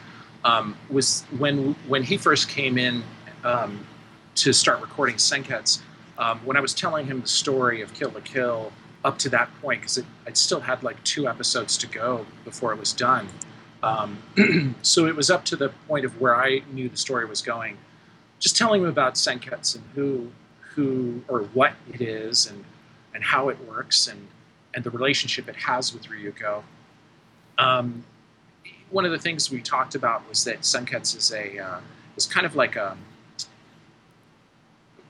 um, 0.43 0.75
was 0.89 1.23
when 1.37 1.73
when 1.87 2.03
he 2.03 2.17
first 2.17 2.49
came 2.49 2.77
in 2.77 3.03
um, 3.43 3.85
to 4.35 4.51
start 4.53 4.81
recording 4.81 5.15
Senketsu. 5.15 5.81
Um, 6.17 6.39
when 6.45 6.57
I 6.57 6.59
was 6.59 6.73
telling 6.75 7.05
him 7.07 7.21
the 7.21 7.27
story 7.27 7.81
of 7.81 7.91
Kill 7.93 8.11
la 8.11 8.19
Kill 8.19 8.71
up 9.03 9.17
to 9.19 9.29
that 9.29 9.49
point, 9.61 9.81
because 9.81 10.01
I'd 10.25 10.37
still 10.37 10.61
had 10.61 10.83
like 10.83 11.01
two 11.03 11.27
episodes 11.27 11.77
to 11.79 11.87
go 11.87 12.25
before 12.45 12.71
it 12.73 12.79
was 12.79 12.93
done. 12.93 13.27
Um, 13.81 14.75
so 14.81 15.05
it 15.07 15.15
was 15.15 15.29
up 15.29 15.43
to 15.45 15.55
the 15.55 15.69
point 15.87 16.05
of 16.05 16.19
where 16.21 16.35
I 16.35 16.63
knew 16.71 16.87
the 16.87 16.97
story 16.97 17.25
was 17.25 17.41
going. 17.41 17.77
Just 18.39 18.57
telling 18.57 18.81
him 18.81 18.87
about 18.87 19.15
Senketsu 19.15 19.75
and 19.75 19.83
who 19.95 20.31
who 20.59 21.23
or 21.27 21.41
what 21.53 21.73
it 21.93 22.01
is 22.01 22.47
and 22.47 22.63
and 23.13 23.23
how 23.23 23.49
it 23.49 23.57
works 23.67 24.07
and 24.07 24.27
and 24.73 24.83
the 24.83 24.89
relationship 24.89 25.47
it 25.47 25.55
has 25.55 25.93
with 25.93 26.03
Ryuko. 26.03 26.63
Um, 27.57 28.03
one 28.89 29.05
of 29.05 29.11
the 29.11 29.19
things 29.19 29.51
we 29.51 29.61
talked 29.61 29.95
about 29.95 30.27
was 30.27 30.43
that 30.45 30.61
Senketsu 30.61 31.17
is 31.17 31.31
a 31.31 31.59
uh, 31.59 31.79
is 32.15 32.25
kind 32.25 32.45
of 32.45 32.55
like 32.55 32.75
a 32.75 32.97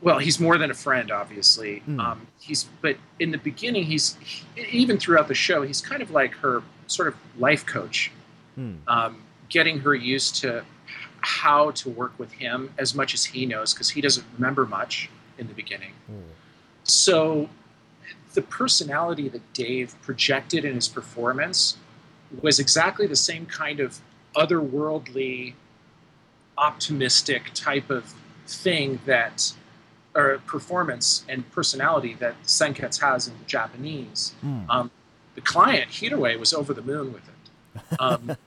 well, 0.03 0.19
he's 0.19 0.39
more 0.39 0.57
than 0.57 0.69
a 0.69 0.73
friend, 0.73 1.11
obviously. 1.11 1.79
Hmm. 1.79 1.99
Um, 1.99 2.27
he's 2.39 2.65
but 2.81 2.97
in 3.19 3.31
the 3.31 3.37
beginning, 3.37 3.85
he's 3.85 4.17
he, 4.19 4.43
even 4.71 4.97
throughout 4.97 5.27
the 5.27 5.33
show, 5.33 5.61
he's 5.63 5.81
kind 5.81 6.01
of 6.01 6.11
like 6.11 6.33
her 6.35 6.61
sort 6.87 7.07
of 7.07 7.15
life 7.39 7.65
coach, 7.65 8.11
Hmm. 8.55 8.75
um, 8.87 9.21
getting 9.49 9.79
her 9.79 9.95
used 9.95 10.35
to 10.41 10.63
how 11.21 11.71
to 11.71 11.89
work 11.89 12.13
with 12.19 12.33
him 12.33 12.69
as 12.77 12.93
much 12.93 13.13
as 13.13 13.23
he 13.23 13.45
knows 13.45 13.73
because 13.73 13.89
he 13.89 14.01
doesn't 14.01 14.25
remember 14.35 14.65
much 14.65 15.09
in 15.37 15.47
the 15.47 15.53
beginning. 15.53 15.93
Hmm. 16.07 16.19
So 16.83 17.49
the 18.33 18.41
personality 18.41 19.29
that 19.29 19.53
Dave 19.53 19.95
projected 20.01 20.65
in 20.65 20.75
his 20.75 20.89
performance 20.89 21.77
was 22.41 22.59
exactly 22.59 23.07
the 23.07 23.15
same 23.15 23.45
kind 23.45 23.79
of 23.79 23.99
otherworldly, 24.35 25.53
optimistic 26.57 27.51
type 27.53 27.89
of 27.89 28.13
thing 28.47 28.99
that, 29.05 29.53
or 30.15 30.39
performance 30.45 31.25
and 31.27 31.49
personality 31.51 32.15
that 32.19 32.35
Senketsu 32.43 33.01
has 33.01 33.27
in 33.27 33.33
Japanese. 33.47 34.35
Hmm. 34.41 34.69
Um, 34.69 34.91
the 35.35 35.41
client, 35.41 35.91
Hideaway, 35.91 36.35
was 36.35 36.53
over 36.53 36.73
the 36.73 36.81
moon 36.81 37.13
with 37.13 37.23
it. 37.27 37.99
Um, 37.99 38.37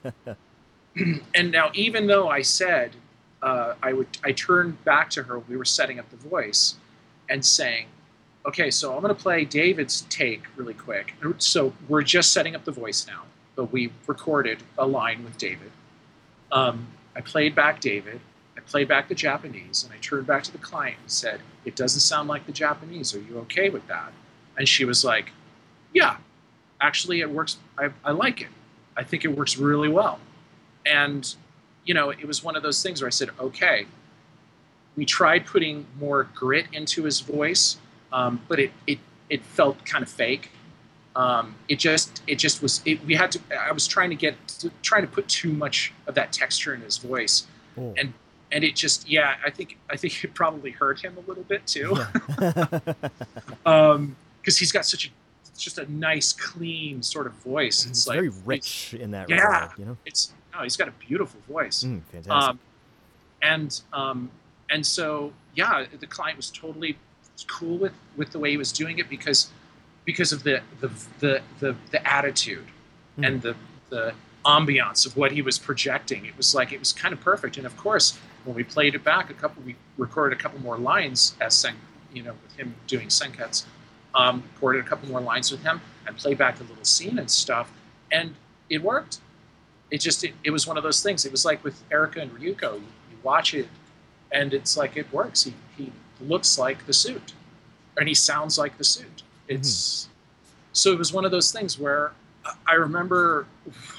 and 1.35 1.51
now, 1.51 1.71
even 1.73 2.07
though 2.07 2.29
I 2.29 2.41
said 2.41 2.91
uh, 3.41 3.75
I 3.83 3.93
would, 3.93 4.07
I 4.23 4.31
turned 4.31 4.83
back 4.83 5.09
to 5.11 5.23
her. 5.23 5.39
We 5.39 5.57
were 5.57 5.65
setting 5.65 5.99
up 5.99 6.09
the 6.09 6.17
voice, 6.17 6.75
and 7.29 7.45
saying, 7.45 7.87
"Okay, 8.45 8.71
so 8.71 8.95
I'm 8.95 9.01
going 9.01 9.13
to 9.13 9.21
play 9.21 9.45
David's 9.45 10.01
take 10.09 10.43
really 10.55 10.73
quick. 10.73 11.13
So 11.37 11.73
we're 11.87 12.03
just 12.03 12.31
setting 12.33 12.55
up 12.55 12.65
the 12.65 12.71
voice 12.71 13.05
now, 13.07 13.23
but 13.55 13.71
we 13.71 13.91
recorded 14.07 14.63
a 14.77 14.87
line 14.87 15.23
with 15.23 15.37
David. 15.37 15.71
Um, 16.51 16.87
I 17.15 17.21
played 17.21 17.53
back 17.55 17.79
David. 17.79 18.21
I 18.55 18.61
played 18.61 18.87
back 18.87 19.07
the 19.07 19.15
Japanese, 19.15 19.83
and 19.83 19.93
I 19.93 19.97
turned 19.97 20.25
back 20.25 20.43
to 20.43 20.51
the 20.51 20.57
client 20.57 20.97
and 21.01 21.11
said, 21.11 21.41
"It 21.67 21.75
doesn't 21.75 21.99
sound 22.11 22.25
like 22.33 22.43
the 22.45 22.51
Japanese. 22.65 23.13
Are 23.15 23.19
you 23.27 23.35
okay 23.45 23.69
with 23.69 23.85
that?" 23.87 24.11
And 24.57 24.67
she 24.67 24.85
was 24.85 25.03
like, 25.03 25.27
"Yeah, 25.93 26.17
actually, 26.81 27.19
it 27.21 27.29
works. 27.29 27.57
I, 27.77 27.89
I 28.03 28.11
like 28.11 28.41
it. 28.41 28.51
I 28.95 29.03
think 29.03 29.25
it 29.25 29.31
works 29.39 29.57
really 29.57 29.89
well." 29.89 30.19
And 30.85 31.23
you 31.85 31.93
know, 31.93 32.09
it 32.09 32.27
was 32.27 32.43
one 32.43 32.55
of 32.57 32.63
those 32.63 32.81
things 32.83 33.01
where 33.01 33.07
I 33.07 33.15
said, 33.21 33.29
"Okay." 33.39 33.85
We 34.95 35.05
tried 35.05 35.45
putting 35.45 35.85
more 35.99 36.23
grit 36.33 36.65
into 36.73 37.03
his 37.03 37.19
voice, 37.19 37.77
um, 38.11 38.41
but 38.47 38.59
it, 38.59 38.71
it 38.87 38.99
it 39.29 39.43
felt 39.43 39.85
kind 39.85 40.03
of 40.03 40.09
fake. 40.09 40.49
Um, 41.15 41.53
it 41.69 41.77
just 41.79 42.23
it 42.27 42.39
just 42.39 42.61
was. 42.63 42.81
It, 42.85 43.05
we 43.05 43.13
had 43.15 43.31
to. 43.33 43.39
I 43.69 43.71
was 43.71 43.85
trying 43.87 44.09
to 44.09 44.15
get 44.15 44.35
to, 44.59 44.71
trying 44.81 45.03
to 45.03 45.07
put 45.07 45.27
too 45.27 45.51
much 45.53 45.93
of 46.07 46.15
that 46.15 46.31
texture 46.33 46.73
in 46.73 46.81
his 46.81 46.97
voice, 46.97 47.45
Oh. 47.77 47.93
and 47.97 48.13
and 48.51 48.63
it 48.63 48.75
just 48.75 49.09
yeah. 49.09 49.35
I 49.45 49.49
think 49.49 49.77
I 49.89 49.97
think 49.97 50.23
it 50.23 50.33
probably 50.33 50.71
hurt 50.71 51.03
him 51.03 51.17
a 51.17 51.21
little 51.27 51.43
bit 51.43 51.65
too, 51.67 51.97
because 53.63 54.57
he's 54.59 54.71
got 54.71 54.85
such 54.85 55.07
a 55.07 55.09
just 55.57 55.79
a 55.79 55.91
nice, 55.91 56.33
clean 56.33 57.01
sort 57.01 57.25
of 57.25 57.33
voice. 57.33 57.79
It's, 57.85 57.99
It's 57.99 58.07
like 58.07 58.15
very 58.17 58.29
rich 58.45 58.93
in 58.93 59.11
that 59.11 59.27
Yeah. 59.29 59.35
regard, 59.43 59.71
you 59.79 59.85
know. 59.85 59.97
It's 60.05 60.33
no, 60.53 60.61
he's 60.63 60.77
got 60.77 60.87
a 60.87 60.91
beautiful 60.91 61.39
voice. 61.47 61.83
Mm, 61.83 62.01
fantastic. 62.11 62.31
Um, 62.49 62.59
and 63.41 63.81
um, 63.93 64.29
and 64.69 64.85
so 64.85 65.33
yeah, 65.55 65.85
the 65.99 66.07
client 66.07 66.37
was 66.37 66.49
totally 66.51 66.97
cool 67.47 67.77
with, 67.77 67.93
with 68.15 68.31
the 68.31 68.39
way 68.39 68.49
he 68.51 68.57
was 68.57 68.71
doing 68.71 68.97
it 68.99 69.09
because 69.09 69.49
because 70.05 70.31
of 70.31 70.43
the 70.43 70.61
the 70.79 70.89
the 71.19 71.41
the, 71.59 71.75
the 71.91 72.07
attitude 72.07 72.65
Hmm. 73.15 73.23
and 73.23 73.41
the 73.41 73.55
the 73.89 74.13
ambiance 74.47 75.05
of 75.05 75.15
what 75.17 75.31
he 75.33 75.41
was 75.41 75.59
projecting. 75.59 76.25
It 76.25 76.35
was 76.37 76.55
like 76.55 76.71
it 76.71 76.79
was 76.79 76.93
kind 76.93 77.13
of 77.13 77.21
perfect. 77.21 77.57
And 77.57 77.65
of 77.65 77.77
course, 77.77 78.17
when 78.45 78.55
we 78.55 78.63
played 78.63 78.95
it 78.95 79.03
back, 79.03 79.29
a 79.29 79.33
couple 79.33 79.61
we 79.63 79.75
recorded 79.97 80.39
a 80.39 80.41
couple 80.41 80.59
more 80.61 80.77
lines 80.77 81.35
as 81.41 81.53
Sen, 81.53 81.75
you 82.13 82.23
know, 82.23 82.33
with 82.43 82.55
him 82.55 82.73
doing 82.87 83.09
Senketsu. 83.09 83.65
Um, 84.15 84.41
recorded 84.55 84.83
a 84.83 84.87
couple 84.87 85.09
more 85.09 85.21
lines 85.21 85.51
with 85.51 85.61
him 85.61 85.79
and 86.07 86.17
played 86.17 86.39
back 86.39 86.57
the 86.57 86.63
little 86.63 86.85
scene 86.85 87.19
and 87.19 87.29
stuff, 87.29 87.71
and 88.11 88.33
it 88.69 88.81
worked 88.81 89.19
it 89.91 89.99
just 89.99 90.23
it, 90.23 90.33
it 90.43 90.51
was 90.51 90.67
one 90.67 90.77
of 90.77 90.83
those 90.83 91.01
things 91.01 91.25
it 91.25 91.31
was 91.31 91.45
like 91.45 91.63
with 91.63 91.83
erica 91.91 92.19
and 92.19 92.31
ryuko 92.31 92.75
you, 92.75 92.87
you 93.11 93.17
watch 93.23 93.53
it 93.53 93.67
and 94.31 94.53
it's 94.53 94.75
like 94.75 94.97
it 94.97 95.11
works 95.13 95.43
he, 95.43 95.53
he 95.77 95.91
looks 96.21 96.57
like 96.57 96.85
the 96.85 96.93
suit 96.93 97.33
and 97.97 98.07
he 98.07 98.13
sounds 98.13 98.57
like 98.57 98.77
the 98.77 98.83
suit 98.83 99.23
it's 99.47 100.09
so 100.73 100.91
it 100.91 100.97
was 100.97 101.13
one 101.13 101.25
of 101.25 101.31
those 101.31 101.51
things 101.51 101.79
where 101.79 102.11
i 102.65 102.73
remember 102.73 103.45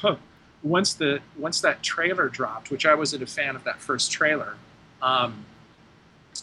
once 0.62 0.94
the 0.94 1.20
once 1.36 1.60
that 1.60 1.82
trailer 1.82 2.28
dropped 2.28 2.70
which 2.70 2.84
i 2.86 2.94
wasn't 2.94 3.22
a 3.22 3.26
fan 3.26 3.54
of 3.56 3.64
that 3.64 3.80
first 3.80 4.10
trailer 4.10 4.56
um, 5.02 5.44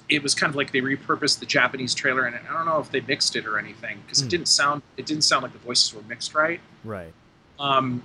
it 0.10 0.22
was 0.24 0.34
kind 0.36 0.50
of 0.50 0.56
like 0.56 0.72
they 0.72 0.82
repurposed 0.82 1.40
the 1.40 1.46
japanese 1.46 1.94
trailer 1.94 2.26
and 2.26 2.36
i 2.50 2.54
don't 2.54 2.66
know 2.66 2.80
if 2.80 2.90
they 2.92 3.02
mixed 3.02 3.36
it 3.36 3.46
or 3.46 3.58
anything 3.60 3.98
because 4.06 4.20
Hmm. 4.22 4.28
it 4.28 4.30
didn't 4.30 4.48
sound 4.48 4.82
it 4.98 5.06
didn't 5.06 5.24
sound 5.24 5.44
like 5.44 5.54
the 5.54 5.60
voices 5.60 5.94
were 5.94 6.02
mixed 6.04 6.34
right 6.34 6.60
right. 6.84 7.14
um, 7.60 8.04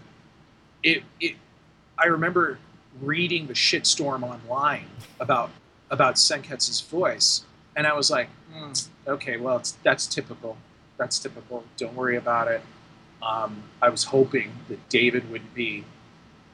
it, 0.82 1.02
it 1.20 1.34
I 1.98 2.06
remember 2.06 2.58
reading 3.02 3.46
the 3.46 3.52
shitstorm 3.52 4.22
online 4.22 4.86
about 5.20 5.50
about 5.90 6.14
Senketsu's 6.14 6.80
voice, 6.80 7.42
and 7.76 7.86
I 7.86 7.92
was 7.92 8.11
like, 8.11 8.28
"Hmm, 8.50 8.72
okay, 9.06 9.36
well, 9.36 9.58
it's, 9.58 9.72
that's 9.82 10.06
typical. 10.06 10.56
That's 10.96 11.18
typical. 11.18 11.64
Don't 11.76 11.94
worry 11.94 12.16
about 12.16 12.48
it. 12.48 12.62
Um, 13.22 13.64
I 13.82 13.90
was 13.90 14.04
hoping 14.04 14.52
that 14.68 14.88
David 14.88 15.30
would 15.30 15.52
be 15.52 15.84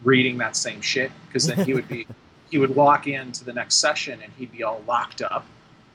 reading 0.06 0.38
that 0.38 0.54
same 0.56 0.80
shit 0.80 1.10
because 1.26 1.46
then 1.46 1.66
he 1.66 1.74
would 1.74 1.88
be 1.88 2.06
he 2.50 2.58
would 2.58 2.74
walk 2.74 3.06
into 3.08 3.44
the 3.44 3.52
next 3.52 3.74
session 3.74 4.20
and 4.22 4.32
he'd 4.38 4.52
be 4.52 4.62
all 4.62 4.82
locked 4.86 5.20
up. 5.20 5.44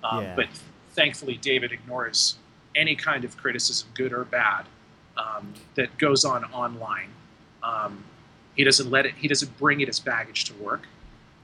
Um, 0.03 0.23
Yeah. 0.23 0.35
But 0.35 0.47
thankfully, 0.91 1.37
David 1.37 1.71
ignores 1.71 2.35
any 2.75 2.95
kind 2.95 3.23
of 3.23 3.37
criticism, 3.37 3.87
good 3.95 4.13
or 4.13 4.25
bad. 4.25 4.65
um, 5.17 5.53
that 5.75 5.95
goes 5.97 6.23
on 6.25 6.43
online. 6.45 7.09
Um, 7.63 8.03
he 8.55 8.63
doesn't 8.63 8.89
let 8.89 9.05
it. 9.05 9.13
He 9.15 9.27
doesn't 9.27 9.57
bring 9.57 9.81
it 9.81 9.89
as 9.89 9.99
baggage 9.99 10.45
to 10.45 10.53
work, 10.55 10.87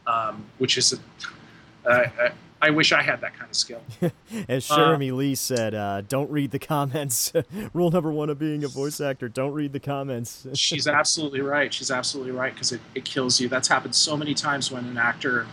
um, 0.06 0.46
which 0.58 0.78
is 0.78 0.94
a. 0.94 1.90
Uh, 1.90 2.30
I 2.62 2.72
wish 2.72 2.92
I 2.92 3.02
had 3.02 3.22
that 3.22 3.36
kind 3.36 3.50
of 3.50 3.56
skill. 3.56 3.82
As 4.50 4.70
Uh, 4.70 4.78
Cherami 4.78 5.16
Leigh 5.16 5.36
said, 5.36 5.76
uh, 5.76 6.02
don't 6.02 6.30
read 6.32 6.52
the 6.52 6.60
comments. 6.60 7.32
Rule 7.74 7.92
number 7.92 8.12
one 8.12 8.30
of 8.30 8.40
being 8.40 8.64
a 8.64 8.68
voice 8.68 9.00
actor: 9.00 9.30
don't 9.30 9.54
read 9.54 9.74
the 9.74 9.80
comments. 9.80 10.48
She's 10.54 10.88
absolutely 10.88 11.42
right. 11.42 11.74
She's 11.74 11.92
absolutely 11.92 12.32
right 12.32 12.54
because 12.54 12.72
it, 12.72 12.82
it 12.96 13.06
kills 13.06 13.40
you. 13.40 13.48
That's 13.48 13.68
happened 13.68 13.96
so 13.96 14.18
many 14.18 14.34
times 14.34 14.72
when 14.72 14.86
an 14.86 14.98
actor, 14.98 15.46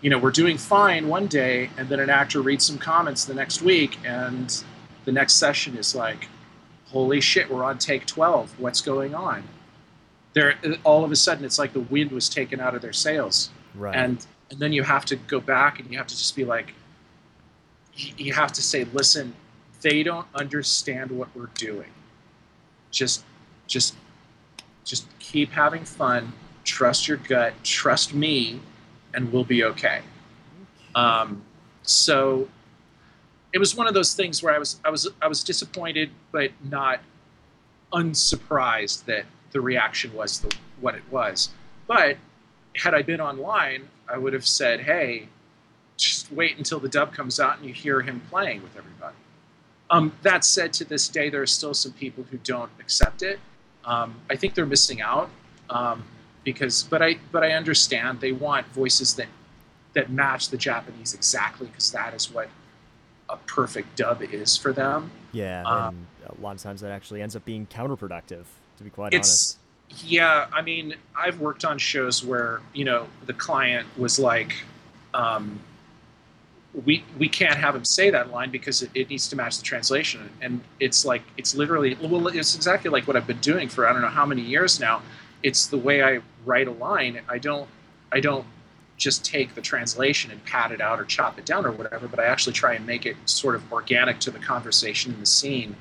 you 0.00 0.10
know, 0.10 0.18
we're 0.18 0.30
doing 0.30 0.58
fine 0.58 1.08
one 1.08 1.26
day, 1.26 1.70
and 1.78 1.88
then 1.88 2.00
an 2.00 2.10
actor 2.10 2.42
reads 2.42 2.66
some 2.66 2.78
comments 2.78 3.24
the 3.24 3.34
next 3.34 3.62
week, 3.62 3.98
and 4.04 4.62
the 5.04 5.12
next 5.12 5.34
session 5.34 5.76
is 5.76 5.94
like, 5.94 6.28
holy 6.86 7.20
shit, 7.20 7.50
we're 7.50 7.64
on 7.64 7.78
take 7.78 8.06
12. 8.06 8.60
What's 8.60 8.80
going 8.80 9.14
on? 9.14 9.42
There, 10.34 10.54
all 10.84 11.04
of 11.04 11.12
a 11.12 11.16
sudden, 11.16 11.44
it's 11.44 11.58
like 11.58 11.72
the 11.72 11.80
wind 11.80 12.10
was 12.10 12.28
taken 12.28 12.60
out 12.60 12.74
of 12.74 12.82
their 12.82 12.92
sails. 12.92 13.50
right. 13.74 13.94
and 13.94 14.26
and 14.52 14.60
then 14.60 14.72
you 14.72 14.82
have 14.82 15.04
to 15.06 15.16
go 15.16 15.40
back 15.40 15.80
and 15.80 15.90
you 15.90 15.98
have 15.98 16.06
to 16.06 16.16
just 16.16 16.36
be 16.36 16.44
like 16.44 16.74
you 17.96 18.32
have 18.32 18.52
to 18.52 18.62
say 18.62 18.84
listen 18.92 19.34
they 19.80 20.04
don't 20.04 20.28
understand 20.36 21.10
what 21.10 21.28
we're 21.34 21.50
doing. 21.54 21.90
Just 22.92 23.24
just 23.66 23.96
just 24.84 25.06
keep 25.18 25.50
having 25.50 25.84
fun 25.84 26.32
trust 26.64 27.08
your 27.08 27.16
gut 27.16 27.52
trust 27.64 28.14
me 28.14 28.60
and 29.14 29.32
we'll 29.32 29.42
be 29.42 29.64
okay. 29.64 30.02
Um, 30.94 31.42
so 31.82 32.48
it 33.52 33.58
was 33.58 33.74
one 33.74 33.88
of 33.88 33.94
those 33.94 34.14
things 34.14 34.42
where 34.42 34.54
i 34.54 34.58
was 34.58 34.80
i 34.84 34.90
was 34.90 35.08
i 35.20 35.26
was 35.26 35.42
disappointed 35.42 36.10
but 36.30 36.50
not 36.70 37.00
unsurprised 37.92 39.04
that 39.06 39.24
the 39.50 39.60
reaction 39.60 40.12
was 40.14 40.40
the 40.40 40.54
what 40.80 40.94
it 40.94 41.02
was. 41.10 41.50
But 41.86 42.16
had 42.76 42.94
I 42.94 43.02
been 43.02 43.20
online, 43.20 43.88
I 44.12 44.18
would 44.18 44.32
have 44.32 44.46
said, 44.46 44.80
"Hey, 44.80 45.28
just 45.96 46.30
wait 46.30 46.58
until 46.58 46.78
the 46.78 46.88
dub 46.88 47.12
comes 47.12 47.40
out 47.40 47.58
and 47.58 47.66
you 47.66 47.72
hear 47.72 48.00
him 48.02 48.20
playing 48.30 48.62
with 48.62 48.76
everybody." 48.76 49.16
Um, 49.90 50.12
that 50.22 50.44
said, 50.44 50.72
to 50.74 50.84
this 50.84 51.08
day, 51.08 51.28
there 51.28 51.42
are 51.42 51.46
still 51.46 51.74
some 51.74 51.92
people 51.92 52.24
who 52.30 52.38
don't 52.38 52.70
accept 52.80 53.22
it. 53.22 53.38
Um, 53.84 54.14
I 54.30 54.36
think 54.36 54.54
they're 54.54 54.64
missing 54.64 55.02
out 55.02 55.28
um, 55.68 56.02
because, 56.44 56.84
but 56.84 57.02
I, 57.02 57.18
but 57.30 57.42
I 57.44 57.52
understand 57.52 58.20
they 58.20 58.32
want 58.32 58.66
voices 58.68 59.14
that 59.16 59.28
that 59.92 60.10
match 60.10 60.48
the 60.48 60.56
Japanese 60.56 61.12
exactly 61.12 61.66
because 61.66 61.92
that 61.92 62.14
is 62.14 62.32
what 62.32 62.48
a 63.28 63.36
perfect 63.36 63.96
dub 63.96 64.22
is 64.22 64.56
for 64.56 64.72
them. 64.72 65.10
yeah, 65.32 65.88
and 65.88 66.06
a 66.26 66.40
lot 66.40 66.56
of 66.56 66.62
times 66.62 66.80
that 66.80 66.90
actually 66.90 67.20
ends 67.20 67.36
up 67.36 67.44
being 67.44 67.66
counterproductive. 67.66 68.44
To 68.78 68.84
be 68.84 68.90
quite 68.90 69.12
it's 69.12 69.58
yeah 69.98 70.46
i 70.52 70.62
mean 70.62 70.94
i've 71.16 71.40
worked 71.40 71.64
on 71.64 71.78
shows 71.78 72.24
where 72.24 72.60
you 72.72 72.84
know 72.84 73.06
the 73.26 73.32
client 73.32 73.86
was 73.96 74.18
like 74.18 74.54
um, 75.14 75.60
we 76.84 77.04
we 77.18 77.28
can't 77.28 77.56
have 77.56 77.74
him 77.74 77.84
say 77.84 78.10
that 78.10 78.30
line 78.30 78.50
because 78.50 78.82
it, 78.82 78.90
it 78.94 79.10
needs 79.10 79.28
to 79.28 79.36
match 79.36 79.58
the 79.58 79.62
translation. 79.62 80.30
And 80.40 80.60
it's 80.80 81.04
like 81.04 81.22
it's 81.36 81.54
literally 81.54 81.96
well 82.00 82.28
it's 82.28 82.54
exactly 82.54 82.90
like 82.90 83.06
what 83.06 83.16
i've 83.16 83.26
been 83.26 83.40
doing 83.40 83.68
for 83.68 83.86
i 83.86 83.92
don't 83.92 84.02
know 84.02 84.08
how 84.08 84.26
many 84.26 84.42
years 84.42 84.80
now. 84.80 85.02
It's 85.42 85.66
the 85.66 85.78
way 85.78 86.02
i 86.02 86.20
write 86.44 86.68
a 86.68 86.72
line. 86.72 87.20
I 87.28 87.38
don't 87.38 87.68
i 88.10 88.20
don't 88.20 88.46
just 88.96 89.24
take 89.24 89.54
the 89.54 89.60
translation 89.60 90.30
and 90.30 90.42
pad 90.44 90.70
it 90.70 90.80
out 90.80 91.00
or 91.00 91.04
chop 91.04 91.38
it 91.38 91.44
down 91.44 91.66
or 91.66 91.72
whatever 91.72 92.06
but 92.06 92.20
i 92.20 92.24
actually 92.24 92.52
try 92.52 92.74
and 92.74 92.86
make 92.86 93.04
it 93.04 93.16
sort 93.24 93.54
of 93.54 93.72
organic 93.72 94.20
to 94.20 94.30
the 94.30 94.38
conversation 94.38 95.12
in 95.12 95.18
the 95.18 95.26
scene 95.26 95.74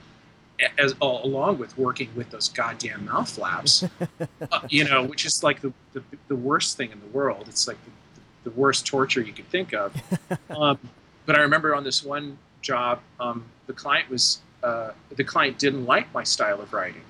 as 0.77 0.95
along 1.01 1.57
with 1.57 1.77
working 1.77 2.09
with 2.15 2.29
those 2.29 2.49
goddamn 2.49 3.05
mouth 3.05 3.29
flaps, 3.29 3.83
uh, 4.51 4.61
you 4.69 4.83
know, 4.83 5.03
which 5.03 5.25
is 5.25 5.43
like 5.43 5.61
the, 5.61 5.73
the, 5.93 6.03
the 6.27 6.35
worst 6.35 6.77
thing 6.77 6.91
in 6.91 6.99
the 6.99 7.07
world. 7.07 7.45
It's 7.47 7.67
like 7.67 7.77
the, 7.83 8.49
the 8.49 8.51
worst 8.51 8.85
torture 8.85 9.21
you 9.21 9.33
could 9.33 9.49
think 9.49 9.73
of. 9.73 9.95
um, 10.49 10.77
but 11.25 11.37
I 11.37 11.41
remember 11.41 11.75
on 11.75 11.83
this 11.83 12.03
one 12.03 12.37
job, 12.61 12.99
um, 13.19 13.45
the 13.67 13.73
client 13.73 14.09
was 14.09 14.41
uh, 14.63 14.91
the 15.15 15.23
client 15.23 15.57
didn't 15.57 15.85
like 15.85 16.11
my 16.13 16.23
style 16.23 16.61
of 16.61 16.73
writing. 16.73 17.01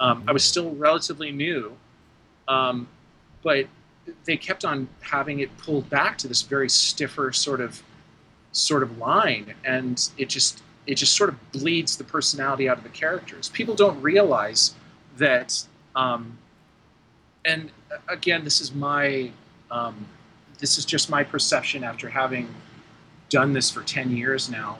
Um, 0.00 0.24
I 0.26 0.32
was 0.32 0.44
still 0.44 0.74
relatively 0.74 1.32
new, 1.32 1.76
um, 2.48 2.88
but 3.42 3.66
they 4.24 4.36
kept 4.36 4.64
on 4.64 4.88
having 5.00 5.40
it 5.40 5.56
pulled 5.58 5.88
back 5.90 6.18
to 6.18 6.28
this 6.28 6.42
very 6.42 6.68
stiffer 6.68 7.32
sort 7.32 7.60
of 7.60 7.82
sort 8.52 8.82
of 8.82 8.98
line, 8.98 9.54
and 9.64 10.08
it 10.16 10.28
just 10.28 10.62
it 10.86 10.94
just 10.94 11.16
sort 11.16 11.30
of 11.30 11.52
bleeds 11.52 11.96
the 11.96 12.04
personality 12.04 12.68
out 12.68 12.78
of 12.78 12.84
the 12.84 12.90
characters. 12.90 13.48
People 13.48 13.74
don't 13.74 14.00
realize 14.00 14.74
that, 15.16 15.66
um, 15.94 16.38
and 17.44 17.70
again, 18.08 18.44
this 18.44 18.60
is 18.60 18.74
my, 18.74 19.30
um, 19.70 20.06
this 20.58 20.78
is 20.78 20.84
just 20.84 21.10
my 21.10 21.24
perception 21.24 21.84
after 21.84 22.08
having 22.08 22.48
done 23.28 23.52
this 23.52 23.70
for 23.70 23.82
ten 23.82 24.16
years 24.16 24.48
now, 24.48 24.78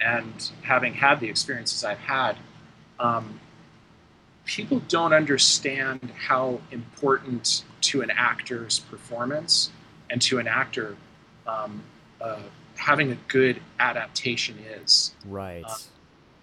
and 0.00 0.50
having 0.62 0.94
had 0.94 1.20
the 1.20 1.28
experiences 1.28 1.84
I've 1.84 1.98
had. 1.98 2.36
Um, 2.98 3.40
people 4.44 4.80
don't 4.88 5.12
understand 5.12 6.10
how 6.16 6.60
important 6.70 7.64
to 7.82 8.02
an 8.02 8.10
actor's 8.10 8.80
performance 8.80 9.70
and 10.10 10.20
to 10.22 10.38
an 10.38 10.46
actor 10.46 10.96
um, 11.46 11.82
uh, 12.20 12.40
having 12.76 13.12
a 13.12 13.18
good 13.28 13.60
adaptation 13.78 14.58
is. 14.58 15.14
Right. 15.26 15.64
Uh, 15.66 15.76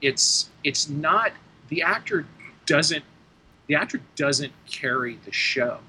it's 0.01 0.49
it's 0.63 0.89
not 0.89 1.31
the 1.69 1.81
actor 1.81 2.25
doesn't 2.65 3.03
the 3.67 3.75
actor 3.75 4.01
doesn't 4.15 4.51
carry 4.69 5.19
the 5.25 5.31
show 5.31 5.79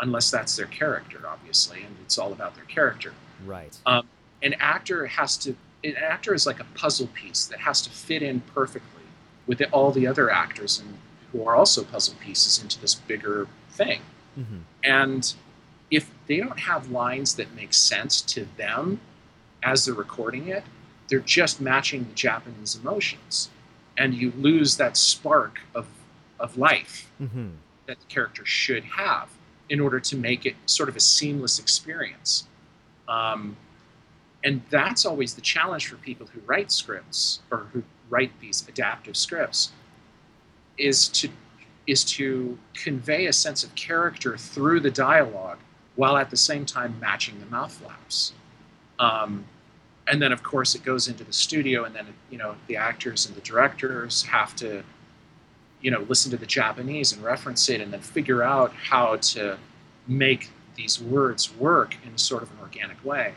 unless 0.00 0.30
that's 0.30 0.56
their 0.56 0.66
character, 0.66 1.20
obviously, 1.26 1.82
and 1.82 1.94
it's 2.02 2.18
all 2.18 2.32
about 2.32 2.54
their 2.54 2.64
character. 2.64 3.12
right. 3.46 3.76
Um, 3.86 4.06
an 4.42 4.54
actor 4.58 5.06
has 5.06 5.36
to 5.38 5.54
an 5.84 5.96
actor 5.96 6.34
is 6.34 6.46
like 6.46 6.60
a 6.60 6.66
puzzle 6.74 7.08
piece 7.08 7.46
that 7.46 7.60
has 7.60 7.80
to 7.82 7.90
fit 7.90 8.22
in 8.22 8.40
perfectly 8.54 9.02
with 9.46 9.62
all 9.72 9.90
the 9.90 10.06
other 10.06 10.30
actors 10.30 10.78
and 10.80 10.98
who 11.32 11.46
are 11.46 11.54
also 11.56 11.84
puzzle 11.84 12.14
pieces 12.20 12.62
into 12.62 12.80
this 12.80 12.94
bigger 12.94 13.46
thing. 13.70 14.00
hmm 14.34 14.58
And 14.84 15.32
if 15.90 16.10
they 16.26 16.38
don't 16.38 16.60
have 16.60 16.90
lines 16.90 17.34
that 17.34 17.54
make 17.54 17.74
sense 17.74 18.20
to 18.22 18.46
them 18.56 19.00
as 19.62 19.84
they're 19.84 19.94
recording 19.94 20.48
it, 20.48 20.64
they're 21.08 21.20
just 21.20 21.60
matching 21.60 22.04
the 22.04 22.14
Japanese 22.14 22.76
emotions. 22.76 23.50
And 23.96 24.14
you 24.14 24.32
lose 24.36 24.76
that 24.76 24.96
spark 24.96 25.60
of, 25.74 25.86
of 26.38 26.56
life 26.56 27.10
hmm 27.18 27.48
that 27.90 27.98
the 27.98 28.06
character 28.06 28.46
should 28.46 28.84
have 28.84 29.28
in 29.68 29.80
order 29.80 29.98
to 29.98 30.16
make 30.16 30.46
it 30.46 30.54
sort 30.66 30.88
of 30.88 30.94
a 30.94 31.00
seamless 31.00 31.58
experience. 31.58 32.46
Um, 33.08 33.56
and 34.44 34.62
that's 34.70 35.04
always 35.04 35.34
the 35.34 35.40
challenge 35.40 35.88
for 35.88 35.96
people 35.96 36.28
who 36.28 36.40
write 36.46 36.70
scripts 36.70 37.40
or 37.50 37.66
who 37.72 37.82
write 38.08 38.30
these 38.40 38.66
adaptive 38.68 39.16
scripts 39.16 39.72
is 40.78 41.08
to 41.08 41.28
is 41.86 42.04
to 42.04 42.56
convey 42.74 43.26
a 43.26 43.32
sense 43.32 43.64
of 43.64 43.74
character 43.74 44.36
through 44.36 44.78
the 44.78 44.90
dialogue 44.90 45.58
while 45.96 46.16
at 46.16 46.30
the 46.30 46.36
same 46.36 46.64
time 46.64 46.94
matching 47.00 47.40
the 47.40 47.46
mouth 47.46 47.72
flaps. 47.72 48.32
Um, 49.00 49.44
and 50.06 50.20
then, 50.20 50.30
of 50.30 50.42
course, 50.42 50.74
it 50.74 50.84
goes 50.84 51.08
into 51.08 51.24
the 51.24 51.32
studio, 51.32 51.84
and 51.84 51.94
then 51.94 52.06
you 52.30 52.38
know 52.38 52.54
the 52.68 52.76
actors 52.76 53.26
and 53.26 53.34
the 53.34 53.40
directors 53.40 54.22
have 54.22 54.54
to, 54.56 54.84
you 55.80 55.90
know, 55.90 56.00
listen 56.08 56.30
to 56.30 56.36
the 56.36 56.46
Japanese 56.46 57.12
and 57.12 57.22
reference 57.22 57.68
it, 57.68 57.80
and 57.80 57.92
then 57.92 58.00
figure 58.00 58.42
out 58.42 58.72
how 58.72 59.16
to 59.16 59.58
make 60.06 60.50
these 60.76 61.00
words 61.00 61.54
work 61.56 61.96
in 62.04 62.16
sort 62.18 62.42
of 62.42 62.50
an 62.52 62.58
organic 62.60 63.02
way. 63.04 63.34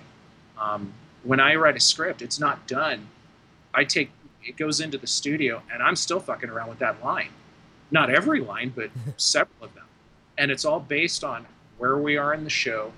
Um, 0.60 0.94
when 1.24 1.40
I 1.40 1.56
write 1.56 1.78
a 1.78 1.80
script, 1.80 2.22
it's 2.22 2.40
not 2.40 2.68
done. 2.68 3.08
I 3.74 3.86
take 3.86 4.12
it 4.44 4.58
goes 4.58 4.82
into 4.82 4.98
the 4.98 5.08
studio, 5.08 5.62
and 5.72 5.82
I'm 5.82 5.96
still 5.96 6.20
fucking 6.20 6.50
around 6.50 6.70
with 6.70 6.80
that 6.80 7.04
line. 7.04 7.30
Not 7.92 8.10
every 8.10 8.42
line, 8.42 8.74
but 8.76 8.90
several 9.18 9.66
of 9.66 9.74
them, 9.74 9.86
and 10.38 10.52
it's 10.52 10.66
all 10.66 10.80
based 10.80 11.24
on 11.24 11.46
where 11.78 11.98
we 11.98 12.18
are 12.18 12.34
in 12.34 12.44
the 12.44 12.50
show, 12.50 12.92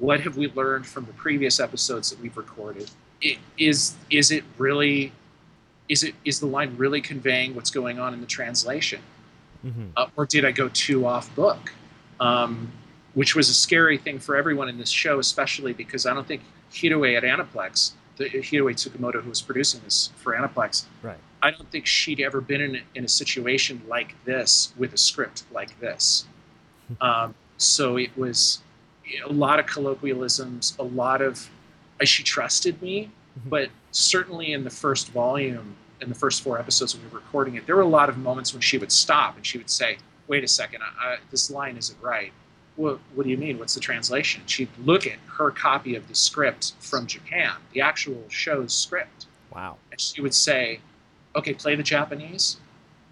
what 0.00 0.20
have 0.20 0.36
we 0.36 0.48
learned 0.52 0.86
from 0.86 1.04
the 1.04 1.12
previous 1.12 1.60
episodes 1.60 2.10
that 2.10 2.20
we've 2.20 2.36
recorded. 2.36 2.90
It, 3.20 3.38
is 3.58 3.94
is 4.10 4.30
it 4.30 4.44
really 4.56 5.12
is 5.88 6.02
it 6.02 6.14
is 6.24 6.40
the 6.40 6.46
line 6.46 6.74
really 6.78 7.02
conveying 7.02 7.54
what's 7.54 7.70
going 7.70 7.98
on 7.98 8.14
in 8.14 8.20
the 8.20 8.26
translation 8.26 9.02
hmm 9.62 9.88
uh, 9.96 10.06
or 10.16 10.24
did 10.24 10.44
I 10.44 10.52
go 10.52 10.68
too 10.70 11.06
off 11.06 11.34
book? 11.34 11.72
Um, 12.18 12.72
which 13.14 13.34
was 13.34 13.48
a 13.48 13.54
scary 13.54 13.98
thing 13.98 14.18
for 14.18 14.36
everyone 14.36 14.68
in 14.68 14.78
this 14.78 14.88
show, 14.90 15.18
especially 15.18 15.72
because 15.72 16.06
I 16.06 16.14
don't 16.14 16.26
think 16.26 16.42
Hiroe 16.70 17.16
at 17.16 17.24
Aniplex, 17.24 17.92
the 18.16 18.26
Hiroe 18.26 18.72
Tsukamoto 18.72 19.20
who 19.22 19.28
was 19.28 19.42
producing 19.42 19.80
this 19.84 20.10
for 20.16 20.34
Aniplex, 20.34 20.84
Right. 21.02 21.18
I 21.42 21.50
don't 21.50 21.70
think 21.70 21.86
she'd 21.86 22.20
ever 22.20 22.40
been 22.40 22.60
in 22.60 22.76
a, 22.76 22.80
in 22.94 23.04
a 23.04 23.08
situation 23.08 23.82
like 23.88 24.14
this 24.24 24.72
with 24.76 24.92
a 24.92 24.98
script 24.98 25.44
like 25.52 25.78
this. 25.80 26.24
Um, 27.00 27.36
so 27.56 27.96
it 27.96 28.10
was 28.16 28.62
a 29.24 29.32
lot 29.32 29.58
of 29.58 29.66
colloquialisms, 29.66 30.74
a 30.78 30.82
lot 30.84 31.22
of. 31.22 31.48
She 32.02 32.22
trusted 32.22 32.80
me, 32.80 33.10
but 33.46 33.68
certainly 33.90 34.52
in 34.54 34.64
the 34.64 34.70
first 34.70 35.10
volume, 35.10 35.76
in 36.00 36.08
the 36.08 36.14
first 36.14 36.42
four 36.42 36.58
episodes 36.58 36.94
when 36.94 37.04
we 37.04 37.10
were 37.10 37.18
recording 37.18 37.56
it, 37.56 37.66
there 37.66 37.76
were 37.76 37.82
a 37.82 37.86
lot 37.86 38.08
of 38.08 38.16
moments 38.16 38.54
when 38.54 38.62
she 38.62 38.78
would 38.78 38.90
stop 38.90 39.36
and 39.36 39.44
she 39.44 39.58
would 39.58 39.68
say, 39.68 39.98
"Wait 40.26 40.42
a 40.42 40.48
second, 40.48 40.80
I, 40.82 41.04
I, 41.06 41.16
this 41.30 41.50
line 41.50 41.76
isn't 41.76 42.00
right." 42.02 42.32
Well, 42.78 42.98
what 43.14 43.24
do 43.24 43.30
you 43.30 43.36
mean? 43.36 43.58
What's 43.58 43.74
the 43.74 43.80
translation? 43.80 44.42
She'd 44.46 44.70
look 44.82 45.06
at 45.06 45.18
her 45.36 45.50
copy 45.50 45.94
of 45.94 46.08
the 46.08 46.14
script 46.14 46.72
from 46.80 47.06
Japan, 47.06 47.52
the 47.74 47.82
actual 47.82 48.24
show's 48.28 48.72
script, 48.72 49.26
Wow. 49.54 49.76
and 49.90 50.00
she 50.00 50.22
would 50.22 50.32
say, 50.34 50.80
"Okay, 51.36 51.52
play 51.52 51.74
the 51.74 51.82
Japanese," 51.82 52.56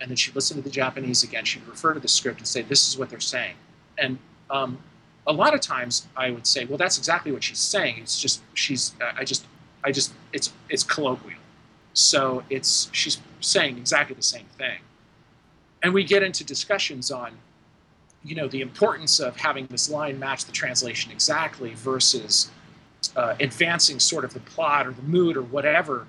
and 0.00 0.08
then 0.10 0.16
she'd 0.16 0.34
listen 0.34 0.56
to 0.56 0.62
the 0.62 0.70
Japanese 0.70 1.22
again. 1.22 1.44
She'd 1.44 1.66
refer 1.68 1.92
to 1.92 2.00
the 2.00 2.08
script 2.08 2.38
and 2.38 2.48
say, 2.48 2.62
"This 2.62 2.88
is 2.88 2.96
what 2.96 3.10
they're 3.10 3.20
saying," 3.20 3.56
and 3.98 4.18
um, 4.48 4.78
a 5.28 5.32
lot 5.32 5.54
of 5.54 5.60
times 5.60 6.08
I 6.16 6.30
would 6.30 6.46
say, 6.46 6.64
"Well, 6.64 6.78
that's 6.78 6.98
exactly 6.98 7.30
what 7.30 7.44
she's 7.44 7.58
saying. 7.58 7.98
It's 7.98 8.20
just 8.20 8.40
she's 8.54 8.94
uh, 9.00 9.12
I 9.16 9.24
just 9.24 9.46
I 9.84 9.92
just 9.92 10.12
it's 10.32 10.52
it's 10.70 10.82
colloquial, 10.82 11.38
so 11.92 12.42
it's 12.50 12.88
she's 12.92 13.18
saying 13.40 13.76
exactly 13.76 14.16
the 14.16 14.22
same 14.22 14.46
thing." 14.56 14.80
And 15.82 15.94
we 15.94 16.02
get 16.02 16.24
into 16.24 16.42
discussions 16.42 17.12
on, 17.12 17.32
you 18.24 18.34
know, 18.34 18.48
the 18.48 18.62
importance 18.62 19.20
of 19.20 19.36
having 19.36 19.66
this 19.66 19.88
line 19.88 20.18
match 20.18 20.44
the 20.44 20.50
translation 20.50 21.12
exactly 21.12 21.74
versus 21.74 22.50
uh, 23.14 23.36
advancing 23.38 24.00
sort 24.00 24.24
of 24.24 24.34
the 24.34 24.40
plot 24.40 24.88
or 24.88 24.92
the 24.92 25.02
mood 25.02 25.36
or 25.36 25.42
whatever 25.42 26.06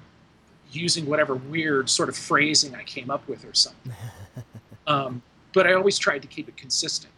using 0.72 1.06
whatever 1.06 1.36
weird 1.36 1.90
sort 1.90 2.10
of 2.10 2.16
phrasing 2.16 2.76
I 2.76 2.84
came 2.84 3.12
up 3.12 3.28
with 3.28 3.46
or 3.46 3.54
something. 3.54 3.94
um, 4.88 5.22
but 5.54 5.68
I 5.68 5.74
always 5.74 6.00
tried 6.00 6.22
to 6.24 6.28
keep 6.28 6.48
it 6.48 6.58
consistent 6.58 7.12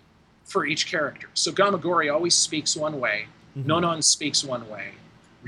for 0.51 0.65
each 0.65 0.85
character. 0.87 1.27
So 1.33 1.51
Gamagoori 1.51 2.13
always 2.13 2.35
speaks 2.35 2.75
one 2.75 2.99
way, 2.99 3.27
Mhm. 3.57 3.65
Nonon 3.65 4.03
speaks 4.03 4.43
one 4.43 4.67
way, 4.69 4.91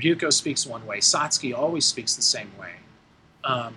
Ryuko 0.00 0.32
speaks 0.32 0.66
one 0.66 0.84
way, 0.86 0.98
Satsuki 0.98 1.56
always 1.56 1.84
speaks 1.84 2.16
the 2.16 2.22
same 2.22 2.50
way. 2.58 2.72
Um, 3.44 3.74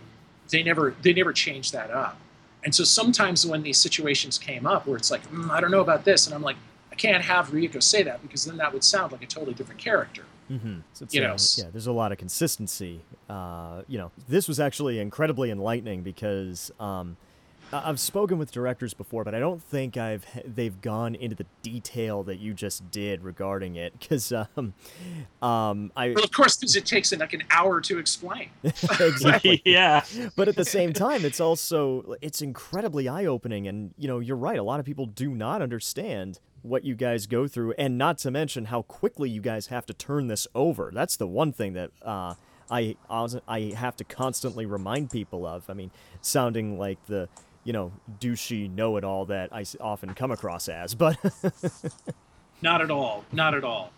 they 0.50 0.64
never 0.64 0.96
they 1.02 1.14
never 1.14 1.34
change 1.34 1.72
that 1.74 1.92
up. 1.92 2.18
And 2.64 2.74
so 2.74 2.84
sometimes 2.84 3.46
when 3.46 3.62
these 3.64 3.78
situations 3.78 4.38
came 4.38 4.66
up 4.66 4.88
where 4.88 4.98
it's 4.98 5.12
like, 5.12 5.30
mm, 5.32 5.50
I 5.50 5.62
don't 5.62 5.72
know 5.72 5.82
about 5.82 6.06
this, 6.06 6.26
and 6.26 6.34
I'm 6.34 6.42
like, 6.42 6.58
I 6.92 6.96
can't 6.96 7.24
have 7.24 7.50
Ryuko 7.50 7.84
say 7.84 8.02
that 8.04 8.22
because 8.22 8.46
then 8.46 8.58
that 8.58 8.74
would 8.74 8.84
sound 8.84 9.12
like 9.12 9.22
a 9.22 9.28
totally 9.28 9.54
different 9.54 9.80
character. 9.80 10.24
Mm-hmm. 10.50 10.80
So 10.94 11.04
it's, 11.04 11.14
You 11.14 11.22
know, 11.22 11.36
yeah, 11.58 11.70
there's 11.72 11.88
a 11.88 11.92
lot 11.92 12.12
of 12.14 12.18
consistency. 12.18 13.02
Uh, 13.30 13.82
you 13.88 13.98
know, 13.98 14.12
this 14.30 14.48
was 14.48 14.60
actually 14.60 15.00
incredibly 15.00 15.52
enlightening 15.52 16.02
because 16.04 16.72
um, 16.80 17.18
I've 17.74 18.00
spoken 18.00 18.38
with 18.38 18.52
directors 18.52 18.94
before, 18.94 19.24
but 19.24 19.36
I 19.36 19.40
don't 19.40 19.62
think 19.62 19.98
I've 19.98 20.26
they've 20.46 20.80
gone 20.82 21.16
into 21.16 21.36
the 21.36 21.46
detail 21.64 22.24
that 22.24 22.40
you 22.40 22.54
just 22.54 22.90
did 22.92 23.24
regarding 23.24 23.76
it. 23.76 24.00
Because 24.00 24.32
um, 24.32 24.74
um, 25.42 25.92
I 25.96 26.12
Well, 26.12 26.24
of 26.24 26.32
course, 26.32 26.58
because 26.58 26.76
it 26.76 26.86
takes 26.86 27.12
like 27.12 27.34
an 27.34 27.44
hour 27.52 27.82
to 27.82 28.00
explain. 28.00 28.50
exactly. 29.00 29.62
yeah. 29.66 30.04
but 30.36 30.48
at 30.48 30.56
the 30.56 30.66
same 30.66 30.94
time 30.94 31.26
it's 31.26 31.40
also 31.40 32.16
it's 32.22 32.42
incredibly 32.42 33.08
eye-opening 33.08 33.68
and 33.68 33.94
you 33.98 34.08
know 34.08 34.20
you're 34.20 34.38
right 34.38 34.60
a 34.60 34.64
lot 34.64 34.80
of 34.80 34.86
people 34.86 35.06
do 35.06 35.30
not 35.30 35.62
understand 35.62 36.40
what 36.62 36.84
you 36.84 36.96
guys 36.96 37.28
go 37.28 37.48
through 37.48 37.74
and 37.78 37.98
not 37.98 38.18
to 38.18 38.32
mention 38.32 38.66
how 38.66 38.82
quickly 38.84 39.30
you 39.30 39.42
guys 39.42 39.68
have 39.68 39.86
to 39.86 39.94
turn 39.94 40.28
this 40.28 40.48
over 40.54 40.92
that's 40.94 41.18
the 41.18 41.28
one 41.28 41.52
thing 41.52 41.74
that 41.74 41.92
uh, 42.02 42.34
I, 42.70 42.96
I 43.10 43.28
I 43.48 43.60
have 43.76 43.96
to 43.98 44.04
constantly 44.04 44.66
remind 44.66 45.10
people 45.12 45.46
of 45.46 45.70
i 45.70 45.74
mean 45.74 45.92
sounding 46.22 46.78
like 46.78 47.04
the 47.06 47.30
you 47.68 47.74
know 47.74 47.92
douchey 48.22 48.74
know-it-all 48.74 49.26
that 49.26 49.52
I 49.52 49.66
often 49.82 50.14
come 50.14 50.32
across 50.32 50.70
as 50.70 50.96
but 50.96 51.18
Not 52.62 52.82
at 52.82 52.90
all. 52.90 53.24
Not 53.32 53.54
at 53.54 53.64
all. 53.64 53.92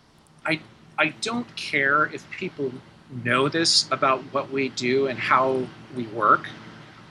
I 0.44 0.60
I 0.98 1.14
don't 1.22 1.54
care 1.56 2.06
if 2.06 2.28
people 2.30 2.72
know 3.24 3.48
this 3.48 3.88
about 3.90 4.20
what 4.34 4.50
we 4.50 4.68
do 4.70 5.06
and 5.06 5.18
how 5.18 5.66
we 5.96 6.06
work. 6.08 6.48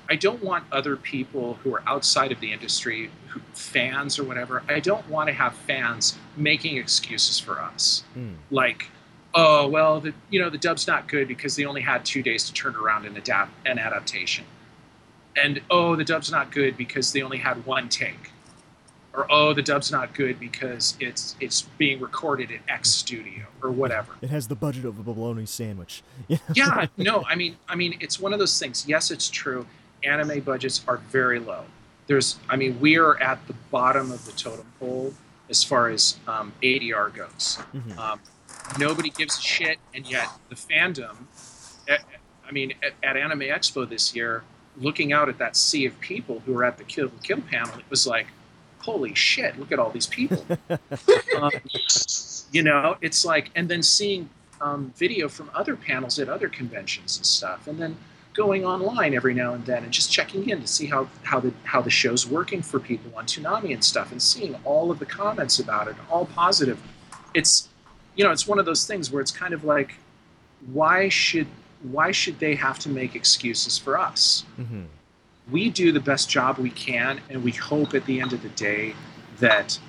I 0.10 0.16
don't 0.16 0.44
want 0.44 0.66
other 0.72 0.96
people 0.96 1.56
who 1.64 1.74
are 1.76 1.84
outside 1.88 2.32
of 2.32 2.40
the 2.40 2.52
industry, 2.52 3.10
who, 3.30 3.40
fans 3.54 4.18
or 4.20 4.24
whatever. 4.24 4.64
I 4.68 4.80
don't 4.80 5.08
want 5.10 5.28
to 5.28 5.34
have 5.34 5.54
fans 5.54 6.18
making 6.36 6.78
excuses 6.78 7.40
for 7.40 7.60
us, 7.60 8.04
Hmm. 8.14 8.34
like, 8.52 8.88
oh 9.34 9.68
well, 9.68 10.02
the 10.02 10.14
you 10.30 10.40
know 10.42 10.50
the 10.50 10.58
dub's 10.58 10.88
not 10.88 11.08
good 11.08 11.28
because 11.28 11.56
they 11.56 11.66
only 11.66 11.82
had 11.82 12.06
two 12.06 12.22
days 12.22 12.44
to 12.48 12.54
turn 12.54 12.76
around 12.76 13.06
and 13.06 13.18
adapt 13.18 13.52
an 13.66 13.80
adaptation, 13.80 14.46
and 15.36 15.62
oh 15.70 15.96
the 15.96 16.04
dub's 16.04 16.32
not 16.32 16.52
good 16.52 16.76
because 16.78 17.12
they 17.14 17.22
only 17.22 17.38
had 17.38 17.66
one 17.66 17.88
take 17.90 18.32
or 19.14 19.26
oh 19.32 19.54
the 19.54 19.62
dub's 19.62 19.92
not 19.92 20.14
good 20.14 20.40
because 20.40 20.96
it's 21.00 21.36
it's 21.40 21.64
being 21.78 22.00
recorded 22.00 22.52
at 22.52 22.60
X 22.68 22.90
studio 22.90 23.46
or 23.62 23.72
whatever. 23.72 24.14
it 24.22 24.30
has 24.30 24.48
the 24.48 24.56
budget 24.56 24.86
of 24.86 24.98
a 25.00 25.04
bologna 25.04 25.46
sandwich 25.46 26.04
yeah, 26.54 26.88
no, 26.98 27.24
I 27.28 27.36
mean 27.36 27.58
I 27.68 27.76
mean 27.76 27.98
it's 28.00 28.20
one 28.20 28.34
of 28.34 28.40
those 28.40 28.58
things. 28.60 28.86
Yes, 28.88 29.12
it's 29.12 29.30
true. 29.30 29.66
Anime 30.04 30.40
budgets 30.42 30.82
are 30.88 30.98
very 30.98 31.40
low. 31.40 31.64
There's 32.08 32.38
I 32.50 32.56
mean 32.56 32.80
we 32.80 32.98
are 32.98 33.22
at 33.22 33.46
the 33.48 33.54
bottom 33.72 34.12
of 34.12 34.26
the 34.26 34.32
totem 34.32 34.66
pole 34.80 35.14
as 35.50 35.64
far 35.64 35.90
as 35.90 36.18
um, 36.28 36.54
ADR 36.62 37.14
goes. 37.14 37.58
Mhm. 37.74 37.98
Um, 37.98 38.20
nobody 38.78 39.10
gives 39.10 39.38
a 39.38 39.42
shit, 39.42 39.80
and 39.96 40.06
yet 40.10 40.28
the 40.50 40.56
fandom. 40.56 41.16
At, 41.88 42.02
I 42.48 42.52
mean, 42.52 42.74
at, 42.84 42.94
at 43.02 43.18
Anime 43.18 43.42
Expo 43.42 43.88
this 43.90 44.16
year, 44.16 44.44
looking 44.78 45.14
out 45.14 45.30
at 45.30 45.38
that 45.38 45.56
sea 45.56 45.86
of 45.86 46.00
people 46.00 46.42
who 46.46 46.54
were 46.54 46.64
at 46.64 46.78
the 46.78 46.84
Kill 46.84 47.10
panel, 47.50 47.78
it 47.78 47.90
was 47.90 48.08
like, 48.08 48.28
holy 48.80 49.14
shit! 49.14 49.60
Look 49.60 49.72
at 49.72 49.80
all 49.80 49.90
these 49.90 50.08
people. 50.08 50.46
um, 51.40 51.52
you 52.52 52.64
know, 52.64 52.98
it's 53.02 53.26
like, 53.26 53.52
and 53.56 53.70
then 53.70 53.84
seeing 53.84 54.30
um, 54.62 54.94
video 54.96 55.30
from 55.30 55.50
other 55.54 55.76
panels 55.76 56.20
at 56.20 56.30
other 56.30 56.50
conventions 56.50 57.18
and 57.18 57.26
stuff, 57.26 57.68
and 57.68 57.80
then 57.80 57.98
going 58.34 58.64
online 58.64 59.14
every 59.14 59.34
now 59.34 59.54
and 59.54 59.66
then 59.66 59.84
and 59.84 59.92
just 59.92 60.12
checking 60.12 60.50
in 60.50 60.62
to 60.62 60.68
see 60.68 60.86
how 60.86 61.10
how 61.24 61.40
the 61.40 61.52
how 61.64 61.82
the 61.82 61.90
show's 61.90 62.26
working 62.26 62.62
for 62.62 62.80
people 62.80 63.12
on 63.16 63.26
Toonami 63.26 63.74
and 63.74 63.84
stuff, 63.84 64.12
and 64.12 64.22
seeing 64.22 64.56
all 64.64 64.92
of 64.92 65.00
the 65.00 65.06
comments 65.06 65.60
about 65.60 65.88
it, 65.88 65.96
all 66.10 66.26
positive. 66.26 66.80
It's 67.34 67.70
you 68.16 68.24
know, 68.24 68.32
it's 68.32 68.48
one 68.48 68.60
of 68.60 68.66
those 68.66 68.86
things 68.86 69.12
where 69.12 69.22
it's 69.22 69.32
kind 69.32 69.54
of 69.54 69.64
like, 69.64 69.96
why 70.74 71.10
should 71.10 71.48
why 71.82 72.12
should 72.12 72.40
they 72.40 72.56
have 72.56 72.80
to 72.80 72.90
make 72.90 73.16
excuses 73.16 73.78
for 73.78 73.98
us? 73.98 74.46
hmm 74.56 74.84
we 75.52 75.70
do 75.70 75.92
the 75.92 76.00
best 76.00 76.30
job 76.30 76.58
we 76.58 76.70
can, 76.70 77.22
and 77.30 77.44
we 77.44 77.52
hope 77.52 77.94
at 77.94 78.06
the 78.06 78.22
end 78.22 78.34
of 78.34 78.42
the 78.44 78.50
day 78.50 78.94
that 79.40 79.80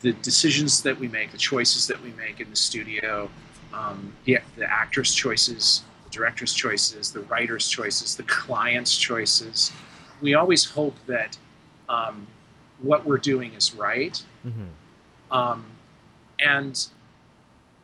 the 0.00 0.12
decisions 0.12 0.82
that 0.82 0.98
we 0.98 1.08
make, 1.08 1.32
the 1.32 1.38
choices 1.38 1.86
that 1.86 2.02
we 2.02 2.10
make 2.12 2.40
in 2.40 2.50
the 2.50 2.56
studio, 2.56 3.30
um, 3.72 4.12
the, 4.24 4.38
the 4.56 4.70
actors' 4.70 5.14
choices, 5.14 5.82
the 6.04 6.10
director's 6.10 6.52
choices, 6.52 7.12
the 7.12 7.20
writer's 7.22 7.68
choices, 7.68 8.16
the 8.16 8.22
client's 8.24 8.96
choices, 8.96 9.72
we 10.20 10.34
always 10.34 10.64
hope 10.64 10.96
that 11.06 11.36
um, 11.88 12.26
what 12.80 13.06
we're 13.06 13.18
doing 13.18 13.54
is 13.54 13.74
right. 13.74 14.22
hmm 14.42 14.66
Um, 15.30 15.64
and 16.38 16.86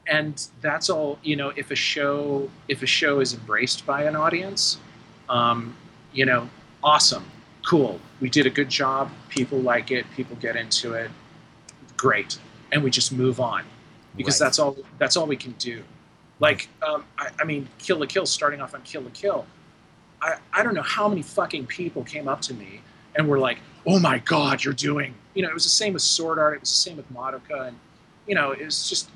and 0.06 0.48
that's 0.60 0.90
all 0.90 1.18
you 1.22 1.36
know 1.36 1.52
if 1.56 1.70
a 1.70 1.76
show 1.76 2.48
if 2.68 2.82
a 2.82 2.86
show 2.86 3.20
is 3.20 3.34
embraced 3.34 3.86
by 3.86 4.04
an 4.04 4.16
audience 4.16 4.78
um, 5.28 5.76
you 6.12 6.26
know 6.26 6.48
awesome 6.82 7.24
cool. 7.64 8.00
We 8.20 8.28
did 8.28 8.46
a 8.46 8.50
good 8.50 8.68
job. 8.68 9.10
People 9.28 9.58
like 9.60 9.90
it. 9.90 10.04
People 10.16 10.36
get 10.36 10.56
into 10.56 10.94
it. 10.94 11.10
Great. 11.96 12.38
And 12.72 12.82
we 12.82 12.90
just 12.90 13.12
move 13.12 13.40
on. 13.40 13.64
Because 14.16 14.40
Right. 14.40 14.46
that's 14.46 14.58
all 14.58 14.76
that's 14.98 15.16
all 15.16 15.26
we 15.26 15.36
can 15.36 15.52
do. 15.52 15.82
Like 16.38 16.68
um, 16.82 17.04
I, 17.18 17.28
I 17.40 17.44
mean 17.44 17.68
kill 17.78 17.98
la 17.98 18.06
kill 18.06 18.26
starting 18.26 18.60
off 18.60 18.74
on 18.74 18.82
kill 18.82 19.02
la 19.02 19.10
kill 19.14 19.46
I, 20.20 20.36
I 20.52 20.62
don't 20.62 20.74
know 20.74 20.82
how 20.82 21.08
many 21.08 21.22
fucking 21.22 21.66
people 21.66 22.04
came 22.04 22.28
up 22.28 22.40
to 22.42 22.54
me 22.54 22.80
and 23.16 23.28
were 23.28 23.38
like 23.38 23.58
oh 23.86 23.98
my 23.98 24.18
god 24.18 24.64
you're 24.64 24.74
doing 24.74 25.14
you 25.34 25.42
know 25.42 25.48
it 25.48 25.54
was 25.54 25.64
the 25.64 25.70
same 25.70 25.92
with 25.92 26.02
sword 26.02 26.38
art 26.38 26.54
it 26.54 26.60
was 26.60 26.70
the 26.70 26.76
same 26.76 26.96
with 26.96 27.12
Madoka 27.12 27.68
and 27.68 27.76
you 28.26 28.34
know 28.34 28.50
it 28.52 28.64
was 28.64 28.88
just 28.88 29.08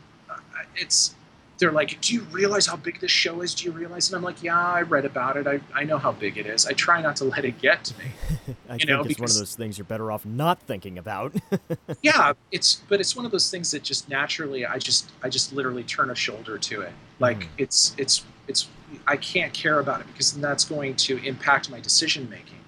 it's 0.77 1.15
they're 1.59 1.73
like 1.73 1.99
do 2.03 2.13
you 2.15 2.21
realize 2.25 2.67
how 2.67 2.77
big 2.77 3.01
this 3.01 3.11
show 3.11 3.41
is? 3.41 3.55
Do 3.55 3.65
you 3.65 3.73
realize? 3.73 4.09
And 4.09 4.17
i'm 4.17 4.23
like 4.23 4.43
yeah 4.43 4.59
i 4.59 4.83
read 4.83 5.05
about 5.07 5.37
it. 5.39 5.47
I, 5.47 5.61
I 5.75 5.85
know 5.85 5.97
how 5.99 6.13
big 6.13 6.37
it 6.37 6.47
is. 6.47 6.67
I 6.67 6.73
try 6.73 7.01
not 7.01 7.17
to 7.17 7.25
let 7.25 7.45
it 7.47 7.59
get 7.61 7.85
to 7.85 7.99
me 7.99 8.05
I 8.69 8.75
You 8.75 8.79
think 8.79 8.89
know, 8.91 9.03
it's 9.05 9.19
one 9.19 9.31
of 9.31 9.37
those 9.37 9.55
things 9.57 9.79
you're 9.79 9.85
better 9.87 10.13
off 10.13 10.27
not 10.27 10.61
thinking 10.61 10.99
about. 10.99 11.35
yeah 12.03 12.35
it's 12.53 12.83
but 12.89 13.01
it's 13.01 13.17
one 13.17 13.25
of 13.25 13.33
those 13.33 13.51
things 13.51 13.71
that 13.71 13.83
just 13.83 14.09
naturally 14.09 14.67
i 14.67 14.79
just 14.79 15.11
i 15.23 15.29
just 15.31 15.53
literally 15.53 15.83
turn 15.85 16.11
a 16.11 16.15
shoulder 16.15 16.59
to 16.59 16.83
it. 16.83 16.93
Like 17.21 17.41
Mhm. 17.41 17.49
it's 17.59 17.95
it's 17.97 18.25
it's 18.49 18.69
i 19.07 19.17
can't 19.17 19.53
care 19.53 19.81
about 19.81 20.01
it 20.01 20.07
because 20.09 20.33
then 20.33 20.43
that's 20.43 20.65
going 20.65 20.95
to 20.97 21.17
impact 21.25 21.71
my 21.71 21.81
decision 21.81 22.29
making 22.31 22.59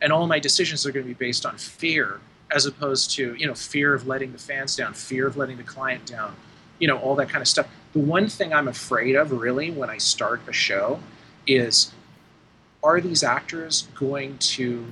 and 0.00 0.12
all 0.12 0.26
my 0.26 0.38
decisions 0.38 0.86
are 0.86 0.92
going 0.92 1.04
to 1.04 1.08
be 1.08 1.14
based 1.14 1.44
on 1.44 1.56
fear 1.58 2.20
as 2.50 2.64
opposed 2.64 3.10
to 3.10 3.34
you 3.34 3.46
know 3.46 3.54
fear 3.54 3.92
of 3.94 4.06
letting 4.06 4.32
the 4.32 4.38
fans 4.38 4.74
down 4.74 4.94
fear 4.94 5.26
of 5.26 5.36
letting 5.36 5.58
the 5.58 5.62
client 5.62 6.06
down 6.06 6.34
you 6.78 6.88
know 6.88 6.98
all 6.98 7.14
that 7.14 7.28
kind 7.28 7.42
of 7.42 7.48
stuff 7.48 7.66
the 7.92 7.98
one 7.98 8.28
thing 8.28 8.52
i'm 8.52 8.68
afraid 8.68 9.14
of 9.14 9.32
really 9.32 9.70
when 9.70 9.90
i 9.90 9.98
start 9.98 10.40
a 10.48 10.52
show 10.52 11.00
is 11.46 11.92
are 12.82 13.00
these 13.00 13.22
actors 13.22 13.88
going 13.94 14.38
to 14.38 14.84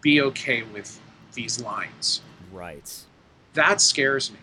be 0.00 0.20
okay 0.20 0.62
with 0.62 1.00
these 1.34 1.60
lines 1.60 2.20
right. 2.52 3.04
that 3.54 3.80
scares 3.80 4.30
me 4.30 4.38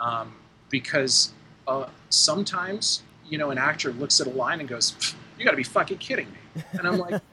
um, 0.00 0.34
because 0.70 1.32
uh, 1.66 1.86
sometimes 2.10 3.02
you 3.28 3.38
know 3.38 3.50
an 3.50 3.58
actor 3.58 3.92
looks 3.92 4.20
at 4.20 4.26
a 4.26 4.30
line 4.30 4.60
and 4.60 4.68
goes 4.68 5.14
you 5.38 5.44
got 5.44 5.52
to 5.52 5.56
be 5.56 5.62
fucking 5.62 5.98
kidding 5.98 6.30
me 6.30 6.62
and 6.72 6.86
i'm 6.86 6.98
like 6.98 7.20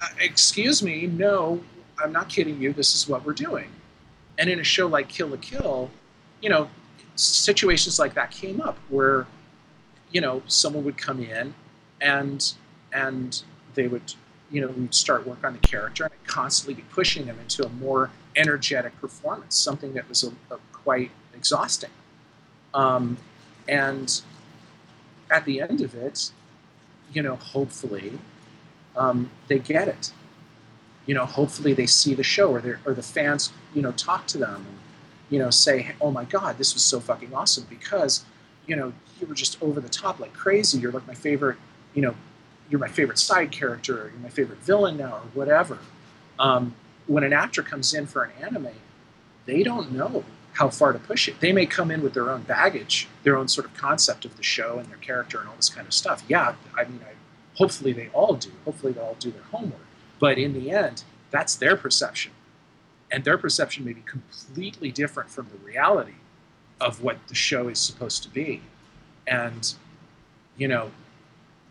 uh, 0.00 0.06
excuse 0.18 0.82
me, 0.82 1.06
no, 1.06 1.60
I'm 1.98 2.12
not 2.12 2.28
kidding 2.28 2.60
you. 2.60 2.72
This 2.72 2.94
is 2.94 3.08
what 3.08 3.24
we're 3.24 3.32
doing. 3.32 3.68
And 4.38 4.48
in 4.48 4.60
a 4.60 4.64
show 4.64 4.86
like 4.86 5.08
Kill 5.08 5.28
la 5.28 5.36
Kill, 5.36 5.90
you 6.40 6.48
know, 6.48 6.68
situations 7.20 7.98
like 7.98 8.14
that 8.14 8.30
came 8.30 8.60
up 8.60 8.78
where, 8.88 9.26
you 10.10 10.20
know, 10.20 10.42
someone 10.46 10.84
would 10.84 10.96
come 10.96 11.22
in 11.22 11.54
and 12.00 12.54
and 12.92 13.42
they 13.74 13.86
would, 13.86 14.14
you 14.50 14.60
know, 14.60 14.74
start 14.90 15.26
work 15.26 15.44
on 15.44 15.52
the 15.52 15.58
character 15.60 16.04
and 16.04 16.12
constantly 16.26 16.74
be 16.74 16.82
pushing 16.90 17.26
them 17.26 17.38
into 17.38 17.64
a 17.64 17.68
more 17.68 18.10
energetic 18.36 18.98
performance, 19.00 19.56
something 19.56 19.94
that 19.94 20.08
was 20.08 20.24
a, 20.24 20.54
a 20.54 20.58
quite 20.72 21.10
exhausting. 21.34 21.90
Um, 22.74 23.18
and 23.68 24.20
at 25.30 25.44
the 25.44 25.60
end 25.60 25.80
of 25.80 25.94
it, 25.94 26.32
you 27.12 27.22
know, 27.22 27.36
hopefully, 27.36 28.18
um, 28.96 29.30
they 29.48 29.58
get 29.58 29.88
it. 29.88 30.12
You 31.06 31.14
know, 31.14 31.26
hopefully 31.26 31.72
they 31.72 31.86
see 31.86 32.14
the 32.14 32.22
show 32.22 32.52
or, 32.52 32.80
or 32.84 32.94
the 32.94 33.02
fans, 33.02 33.52
you 33.74 33.82
know, 33.82 33.92
talk 33.92 34.26
to 34.28 34.38
them 34.38 34.66
and, 34.68 34.78
you 35.30 35.38
know, 35.38 35.50
say, 35.50 35.92
oh 36.00 36.10
my 36.10 36.24
God, 36.24 36.58
this 36.58 36.74
was 36.74 36.82
so 36.82 37.00
fucking 37.00 37.32
awesome 37.32 37.66
because, 37.70 38.24
you 38.66 38.76
know, 38.76 38.92
you 39.20 39.26
were 39.26 39.34
just 39.34 39.62
over 39.62 39.80
the 39.80 39.88
top 39.88 40.20
like 40.20 40.32
crazy. 40.32 40.78
You're 40.78 40.92
like 40.92 41.06
my 41.06 41.14
favorite, 41.14 41.56
you 41.94 42.02
know, 42.02 42.14
you're 42.68 42.80
my 42.80 42.88
favorite 42.88 43.18
side 43.18 43.50
character, 43.50 44.02
or 44.02 44.08
you're 44.10 44.20
my 44.20 44.28
favorite 44.28 44.58
villain 44.60 44.96
now, 44.96 45.14
or 45.14 45.22
whatever. 45.34 45.78
Um, 46.38 46.74
when 47.06 47.24
an 47.24 47.32
actor 47.32 47.62
comes 47.62 47.92
in 47.94 48.06
for 48.06 48.22
an 48.22 48.30
anime, 48.40 48.68
they 49.46 49.62
don't 49.62 49.92
know 49.92 50.24
how 50.52 50.68
far 50.68 50.92
to 50.92 50.98
push 50.98 51.28
it. 51.28 51.40
They 51.40 51.52
may 51.52 51.66
come 51.66 51.90
in 51.90 52.02
with 52.02 52.14
their 52.14 52.30
own 52.30 52.42
baggage, 52.42 53.08
their 53.22 53.36
own 53.36 53.48
sort 53.48 53.66
of 53.66 53.74
concept 53.74 54.24
of 54.24 54.36
the 54.36 54.42
show 54.42 54.78
and 54.78 54.88
their 54.88 54.98
character 54.98 55.38
and 55.38 55.48
all 55.48 55.56
this 55.56 55.68
kind 55.68 55.86
of 55.86 55.94
stuff. 55.94 56.22
Yeah, 56.28 56.54
I 56.76 56.84
mean, 56.84 57.00
I, 57.04 57.12
hopefully 57.56 57.92
they 57.92 58.08
all 58.08 58.34
do. 58.34 58.50
Hopefully 58.64 58.92
they 58.92 59.00
all 59.00 59.16
do 59.18 59.30
their 59.30 59.42
homework. 59.44 59.80
But 60.18 60.38
in 60.38 60.52
the 60.52 60.70
end, 60.70 61.04
that's 61.30 61.54
their 61.54 61.76
perception. 61.76 62.32
And 63.10 63.24
their 63.24 63.38
perception 63.38 63.84
may 63.84 63.92
be 63.92 64.02
completely 64.02 64.90
different 64.90 65.30
from 65.30 65.48
the 65.48 65.58
reality 65.66 66.14
of 66.80 67.02
what 67.02 67.18
the 67.28 67.34
show 67.34 67.68
is 67.68 67.78
supposed 67.78 68.22
to 68.22 68.28
be. 68.28 68.62
And, 69.26 69.74
you 70.56 70.68
know, 70.68 70.90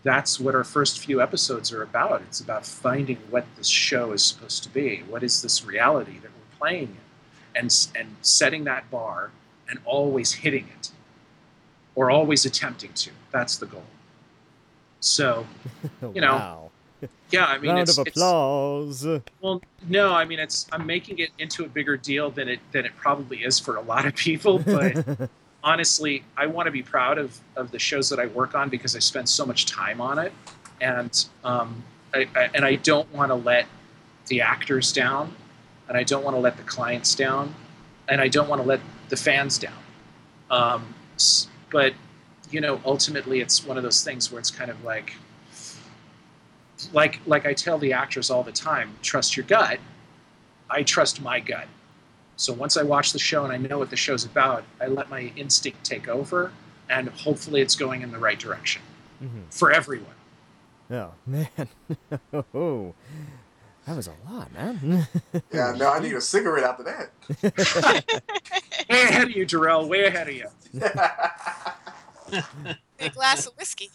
that's 0.03 0.40
what 0.40 0.56
our 0.56 0.64
first 0.64 0.99
few 0.99 1.22
episodes 1.22 1.72
are 1.72 1.82
about. 1.82 2.22
It's 2.22 2.40
about 2.40 2.66
finding 2.66 3.18
what 3.30 3.45
this 3.57 3.68
show 3.68 4.11
is 4.11 4.24
supposed 4.24 4.64
to 4.64 4.70
be. 4.70 5.03
What 5.07 5.24
is 5.24 5.41
this 5.41 5.66
reality 5.66 6.20
that 6.20 6.32
we're 6.32 6.57
playing 6.57 6.84
in? 6.84 6.98
And, 7.56 7.88
and 7.95 8.16
setting 8.22 8.64
that 8.66 8.90
bar 8.91 9.32
and 9.68 9.80
always 9.84 10.32
hitting 10.34 10.68
it 10.78 10.91
or 11.95 12.10
always 12.10 12.45
attempting 12.45 12.94
to. 12.94 13.11
That's 13.32 13.57
the 13.57 13.66
goal. 13.66 13.84
So, 14.99 15.45
you 16.14 16.22
know, 16.22 16.36
wow. 16.36 16.72
Yeah, 17.32 17.46
I 17.46 17.58
mean, 17.58 17.70
Round 17.72 17.82
it's, 17.88 17.98
of 17.98 18.08
it's- 18.08 18.18
applause. 18.18 19.06
well, 19.42 19.62
no, 19.88 20.14
I 20.14 20.26
mean, 20.26 20.40
it's 20.40 20.68
I'm 20.72 20.86
making 20.86 21.20
it 21.20 21.30
into 21.40 21.66
a 21.66 21.68
bigger 21.68 21.98
deal 21.98 22.30
than 22.32 22.48
it 22.50 22.60
than 22.72 22.86
it 22.86 22.92
probably 22.98 23.44
is 23.44 23.60
for 23.60 23.76
a 23.78 23.82
lot 23.82 24.06
of 24.06 24.16
people, 24.16 24.60
but 24.60 25.30
honestly, 25.64 26.24
I 26.38 26.48
want 26.48 26.68
to 26.68 26.72
be 26.72 26.84
proud 26.84 27.18
of, 27.18 27.38
of 27.56 27.72
the 27.72 27.80
shows 27.80 28.10
that 28.10 28.20
I 28.20 28.28
work 28.28 28.56
on 28.56 28.70
because 28.70 28.96
I 28.96 29.00
spend 29.00 29.28
so 29.30 29.46
much 29.46 29.66
time 29.66 30.00
on 30.02 30.20
it, 30.20 30.32
and 30.82 31.26
um, 31.44 31.84
I, 32.14 32.28
I, 32.36 32.50
and 32.54 32.66
I 32.66 32.76
don't 32.76 33.12
want 33.14 33.30
to 33.30 33.36
let 33.36 33.66
the 34.28 34.42
actors 34.42 34.92
down, 34.94 35.36
and 35.88 35.98
I 35.98 36.04
don't 36.04 36.24
want 36.24 36.36
to 36.36 36.40
let 36.40 36.58
the 36.58 36.64
clients 36.64 37.16
down, 37.16 37.54
and 38.08 38.22
I 38.22 38.28
don't 38.28 38.48
want 38.48 38.62
to 38.62 38.68
let 38.68 38.80
the 39.10 39.18
fans 39.18 39.58
down. 39.58 39.74
Um, 40.50 40.94
but 41.72 41.94
you 42.52 42.62
know, 42.62 42.82
ultimately, 42.86 43.42
it's 43.42 43.64
one 43.64 43.78
of 43.78 43.84
those 43.84 44.04
things 44.04 44.32
where 44.32 44.40
it's 44.40 44.50
kind 44.50 44.72
of 44.72 44.84
like, 44.84 45.14
like 46.93 47.19
like 47.26 47.45
I 47.45 47.53
tell 47.53 47.77
the 47.77 47.93
actors 47.93 48.30
all 48.30 48.43
the 48.43 48.51
time, 48.51 48.95
trust 49.01 49.35
your 49.38 49.45
gut. 49.45 49.80
I 50.69 50.84
trust 50.84 51.22
my 51.22 51.39
gut. 51.39 51.68
So 52.38 52.53
once 52.53 52.77
I 52.77 52.84
watch 52.84 53.11
the 53.11 53.19
show 53.19 53.43
and 53.43 53.51
I 53.51 53.57
know 53.57 53.77
what 53.80 53.89
the 53.89 53.95
show's 53.97 54.23
about, 54.23 54.64
I 54.80 54.88
let 54.88 55.10
my 55.10 55.31
instinct 55.35 55.84
take 55.84 56.07
over, 56.07 56.51
and 56.89 57.10
hopefully 57.10 57.61
it's 57.61 57.76
going 57.76 58.01
in 58.01 58.11
the 58.11 58.18
right 58.19 58.39
direction 58.39 58.81
Mhm. 59.22 59.43
for 59.53 59.72
everyone. 59.72 60.15
Oh 60.91 61.11
man, 61.27 61.49
oh, 62.53 62.93
that 63.85 63.95
was 63.95 64.07
a 64.07 64.14
lot, 64.31 64.51
man. 64.53 65.07
Yeah, 65.51 65.73
no, 65.77 65.89
I 65.89 65.99
need 65.99 66.14
a 66.14 66.22
cigarette 66.22 66.64
after 66.64 66.84
that. 66.84 67.11
Way 68.89 69.01
ahead 69.03 69.23
of 69.23 69.31
you, 69.31 69.45
Jarrell. 69.45 69.88
Way 69.88 70.06
ahead 70.06 70.30
of 70.30 70.34
you. 70.35 70.47
A 73.01 73.10
glass 73.10 73.45
of 73.47 73.53
whiskey. 73.57 73.89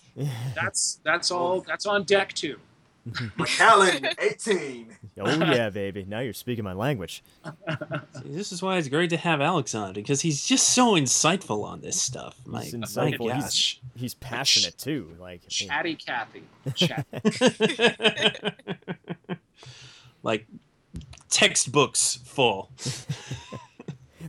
That's 0.55 0.99
that's 1.05 1.31
all. 1.31 1.61
That's 1.63 1.87
on 1.87 2.05
deck 2.05 2.33
too. 2.33 2.59
Macallan, 3.37 4.07
18. 4.19 4.97
oh 5.21 5.31
yeah, 5.53 5.69
baby. 5.71 6.05
Now 6.09 6.21
you're 6.21 6.33
speaking 6.33 6.65
my 6.65 6.73
language. 6.73 7.23
See, 7.45 8.23
this 8.31 8.51
is 8.53 8.63
why 8.63 8.79
it's 8.79 8.89
great 8.89 9.11
to 9.11 9.17
have 9.19 9.41
Alex 9.41 9.75
on 9.75 9.93
because 9.93 10.23
he's 10.23 10.47
just 10.47 10.71
so 10.71 10.95
insightful 10.95 11.65
on 11.65 11.81
this 11.83 12.01
stuff. 12.01 12.37
My, 12.47 12.63
He's 12.65 12.73
my 12.75 12.81
insightful. 12.87 13.33
He's- 13.33 13.43
gosh. 13.45 13.81
He's 13.97 14.15
passionate 14.15 14.77
too. 14.79 15.15
Like 15.21 15.43
I 15.43 15.45
mean, 15.63 15.69
Chatty 15.69 15.95
Cathy. 15.97 16.43
Chat. 16.75 17.07
like 20.23 20.47
textbooks 21.31 22.19
full. 22.25 22.71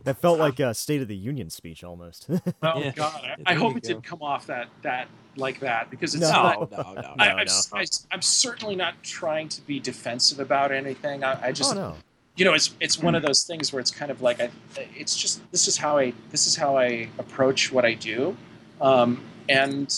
that 0.03 0.17
felt 0.21 0.37
like 0.39 0.59
a 0.59 0.73
State 0.73 1.01
of 1.01 1.07
the 1.07 1.15
Union 1.15 1.49
speech 1.49 1.83
almost. 1.83 2.27
Oh 2.61 2.79
Yeah. 2.79 2.91
God, 2.91 3.21
I, 3.23 3.53
I 3.53 3.53
hope 3.55 3.77
it 3.77 3.83
go. 3.83 3.87
didn't 3.89 4.03
come 4.03 4.21
off 4.21 4.45
that 4.47 4.67
that 4.83 5.07
like 5.37 5.59
that 5.59 5.89
because 5.89 6.15
it's 6.15 6.23
No. 6.23 6.31
not. 6.31 6.71
no, 6.71 6.77
no, 6.77 6.93
no. 7.01 7.15
I, 7.19 7.29
I'm, 7.31 7.45
no. 7.47 8.19
Certainly 8.19 8.75
not 8.75 9.01
trying 9.03 9.49
to 9.49 9.61
be 9.61 9.79
defensive 9.79 10.39
about 10.39 10.71
anything. 10.71 11.23
I, 11.23 11.47
I 11.47 11.51
just, 11.51 11.75
oh 11.75 11.79
no. 11.79 11.95
you 12.35 12.45
know, 12.45 12.53
it's 12.53 12.73
it's 12.79 12.99
one 13.01 13.15
of 13.15 13.23
those 13.23 13.43
things 13.43 13.71
where 13.73 13.79
it's 13.79 13.91
kind 13.91 14.11
of 14.11 14.21
like 14.21 14.39
I, 14.41 14.49
it's 14.95 15.15
just 15.15 15.41
this 15.51 15.67
is 15.67 15.77
how 15.77 15.97
I 15.97 16.13
this 16.31 16.47
is 16.47 16.55
how 16.55 16.77
I 16.77 17.09
approach 17.19 17.71
what 17.71 17.85
I 17.85 17.93
do, 17.93 18.35
um, 18.81 19.21
and 19.49 19.93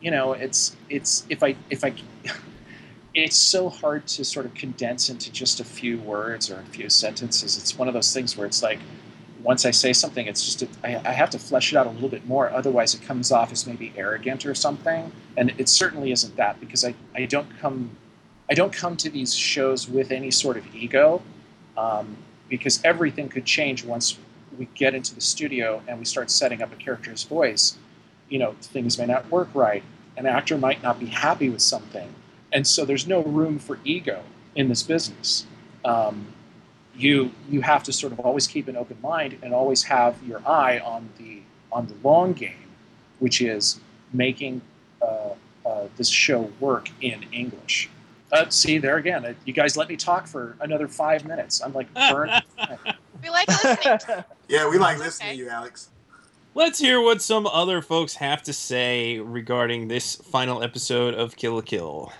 you 0.00 0.10
know, 0.10 0.32
it's 0.32 0.76
it's 0.88 1.24
if 1.28 1.42
I 1.42 1.56
if 1.70 1.84
I. 1.84 1.94
It's 3.14 3.36
so 3.36 3.68
hard 3.68 4.06
to 4.08 4.24
sort 4.24 4.46
of 4.46 4.54
condense 4.54 5.08
into 5.08 5.32
just 5.32 5.58
a 5.58 5.64
few 5.64 5.98
words 5.98 6.50
or 6.50 6.60
a 6.60 6.64
few 6.64 6.88
sentences. 6.88 7.56
It's 7.56 7.76
one 7.76 7.88
of 7.88 7.94
those 7.94 8.12
things 8.14 8.36
where 8.36 8.46
it's 8.46 8.62
like, 8.62 8.78
once 9.42 9.64
I 9.64 9.70
say 9.70 9.92
something, 9.92 10.26
it's 10.26 10.44
just 10.44 10.62
a, 10.62 10.68
I, 10.84 11.10
I 11.10 11.12
have 11.12 11.30
to 11.30 11.38
flesh 11.38 11.72
it 11.72 11.76
out 11.76 11.86
a 11.86 11.90
little 11.90 12.08
bit 12.08 12.26
more. 12.26 12.50
Otherwise, 12.50 12.94
it 12.94 13.02
comes 13.02 13.30
off 13.30 13.52
as 13.52 13.66
maybe 13.66 13.92
arrogant 13.96 14.44
or 14.44 14.54
something. 14.54 15.12
And 15.36 15.54
it 15.58 15.68
certainly 15.68 16.12
isn't 16.12 16.36
that 16.36 16.58
because 16.60 16.84
I, 16.84 16.94
I 17.14 17.26
don't 17.26 17.48
come 17.58 17.96
I 18.50 18.54
don't 18.54 18.72
come 18.72 18.96
to 18.96 19.10
these 19.10 19.34
shows 19.34 19.88
with 19.88 20.10
any 20.10 20.30
sort 20.30 20.56
of 20.56 20.74
ego 20.74 21.20
um, 21.76 22.16
because 22.48 22.80
everything 22.82 23.28
could 23.28 23.44
change 23.44 23.84
once 23.84 24.18
we 24.58 24.68
get 24.74 24.94
into 24.94 25.14
the 25.14 25.20
studio 25.20 25.82
and 25.86 25.98
we 25.98 26.04
start 26.04 26.30
setting 26.30 26.62
up 26.62 26.72
a 26.72 26.76
character's 26.76 27.24
voice. 27.24 27.76
You 28.30 28.38
know, 28.38 28.56
things 28.60 28.98
may 28.98 29.06
not 29.06 29.30
work 29.30 29.48
right. 29.54 29.82
An 30.16 30.26
actor 30.26 30.56
might 30.56 30.82
not 30.82 30.98
be 30.98 31.06
happy 31.06 31.48
with 31.48 31.62
something, 31.62 32.12
and 32.52 32.66
so 32.66 32.84
there's 32.84 33.06
no 33.06 33.22
room 33.22 33.58
for 33.58 33.78
ego 33.84 34.24
in 34.56 34.68
this 34.68 34.82
business. 34.82 35.46
Um, 35.84 36.26
you 36.98 37.30
you 37.48 37.60
have 37.62 37.82
to 37.84 37.92
sort 37.92 38.12
of 38.12 38.20
always 38.20 38.46
keep 38.46 38.68
an 38.68 38.76
open 38.76 38.98
mind 39.02 39.38
and 39.42 39.54
always 39.54 39.82
have 39.84 40.16
your 40.26 40.42
eye 40.46 40.80
on 40.80 41.08
the 41.18 41.40
on 41.72 41.86
the 41.86 41.94
long 42.02 42.32
game, 42.32 42.68
which 43.20 43.40
is 43.40 43.80
making 44.12 44.60
uh, 45.00 45.30
uh, 45.66 45.86
this 45.96 46.08
show 46.08 46.50
work 46.60 46.88
in 47.00 47.24
English. 47.32 47.88
Uh, 48.32 48.48
see 48.50 48.78
there 48.78 48.96
again. 48.96 49.24
uh, 49.24 49.32
You 49.44 49.52
guys 49.52 49.76
let 49.76 49.88
me 49.88 49.96
talk 49.96 50.26
for 50.26 50.56
another 50.60 50.88
five 50.88 51.24
minutes. 51.26 51.62
I'm 51.62 51.72
like 51.72 51.92
burnt. 52.10 52.32
We 53.22 53.30
like 53.30 53.48
listening. 53.48 53.98
Yeah, 54.48 54.66
we 54.68 54.78
like 54.78 54.96
Okay. 54.96 55.04
listening 55.04 55.30
to 55.32 55.36
you, 55.36 55.48
Alex. 55.50 55.90
Let's 56.54 56.78
hear 56.78 57.02
what 57.02 57.20
some 57.20 57.46
other 57.46 57.82
folks 57.82 58.14
have 58.14 58.42
to 58.44 58.52
say 58.54 59.18
regarding 59.20 59.88
this 59.88 60.16
final 60.16 60.62
episode 60.62 61.12
of 61.14 61.36
Kill 61.36 61.54
la 61.56 61.60
Kill. 61.60 62.10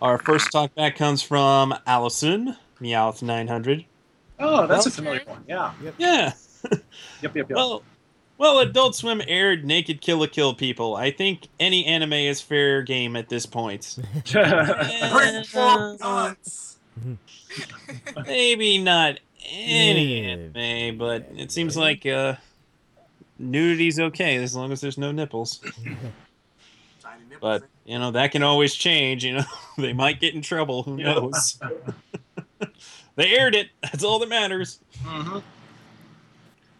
Our 0.00 0.16
first 0.16 0.50
talk 0.50 0.74
back 0.74 0.96
comes 0.96 1.22
from 1.22 1.74
Allison, 1.86 2.56
Meowth900. 2.80 3.84
oh, 4.38 4.66
that's 4.66 4.86
a 4.86 4.88
Well- 4.88 4.94
familiar 4.96 5.22
one. 5.26 5.44
Yeah. 5.48 5.72
Yeah. 5.98 6.32
Yep. 6.62 6.82
Yep. 7.22 7.34
Yep. 7.36 7.50
Well, 7.50 7.82
well, 8.36 8.58
Adult 8.58 8.94
Swim 8.94 9.22
aired 9.26 9.64
Naked 9.64 10.00
Kill 10.02 10.18
la 10.18 10.26
Kill 10.26 10.52
people. 10.54 10.94
I 10.94 11.10
think 11.10 11.48
any 11.58 11.86
anime 11.86 12.12
is 12.12 12.40
fair 12.42 12.82
game 12.82 13.16
at 13.16 13.28
this 13.30 13.46
point. 13.46 13.98
Bring. 14.30 15.44
Maybe 18.26 18.78
not 18.78 19.20
any 19.50 20.22
Yeah. 20.22 20.28
anime, 20.54 20.98
but 20.98 21.28
it 21.36 21.50
seems 21.50 21.76
like 21.76 22.04
uh, 22.06 22.34
nudity's 23.38 23.98
okay 23.98 24.36
as 24.36 24.54
long 24.54 24.70
as 24.72 24.80
there's 24.82 24.98
no 24.98 25.12
nipples. 25.12 25.60
But 27.40 27.62
you 27.86 27.98
know 27.98 28.10
that 28.10 28.32
can 28.32 28.42
always 28.42 28.74
change. 28.74 29.24
You 29.24 29.34
know 29.38 29.44
they 29.78 29.92
might 29.94 30.20
get 30.20 30.34
in 30.34 30.42
trouble. 30.42 30.82
Who 30.82 30.98
knows? 30.98 31.58
they 33.16 33.34
aired 33.36 33.54
it. 33.54 33.68
That's 33.82 34.04
all 34.04 34.18
that 34.20 34.28
matters. 34.28 34.78
Mhm. 35.02 35.42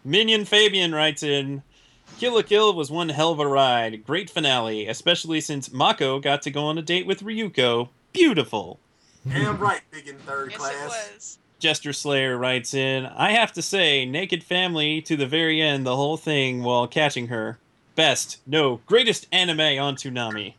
Minion 0.05 0.45
Fabian 0.45 0.95
writes 0.95 1.23
in. 1.23 1.63
Kill 2.19 2.35
la 2.35 2.43
Kill 2.43 2.75
was 2.75 2.91
one 2.91 3.09
hell 3.11 3.31
of 3.33 3.39
a 3.41 3.47
ride. 3.47 4.05
Great 4.05 4.29
finale, 4.31 4.87
especially 4.89 5.41
since 5.41 5.73
Mako 5.73 6.19
got 6.21 6.43
to 6.43 6.51
go 6.51 6.65
on 6.65 6.77
a 6.79 6.83
date 6.83 7.07
with 7.07 7.23
Ryuko. 7.23 7.89
beautiful. 8.13 8.81
Damn 9.29 9.59
right, 9.59 9.83
big 9.91 10.09
in 10.09 10.17
third 10.21 10.51
Yes, 10.51 10.59
class. 10.61 10.73
it 10.75 11.15
was. 11.15 11.39
Jester 11.61 11.93
Slayer 11.93 12.37
writes 12.39 12.73
in, 12.75 13.05
I 13.07 13.33
have 13.33 13.53
to 13.53 13.63
say, 13.63 14.05
Naked 14.07 14.43
Family 14.43 15.01
to 15.03 15.17
the 15.17 15.27
very 15.27 15.61
end, 15.61 15.85
the 15.87 15.95
whole 15.95 16.17
thing 16.17 16.63
while 16.63 16.87
catching 16.89 17.29
her. 17.29 17.59
Best, 17.95 18.39
no, 18.47 18.81
greatest 18.87 19.27
anime 19.31 19.61
on 19.79 19.95
Toonami. 19.97 20.55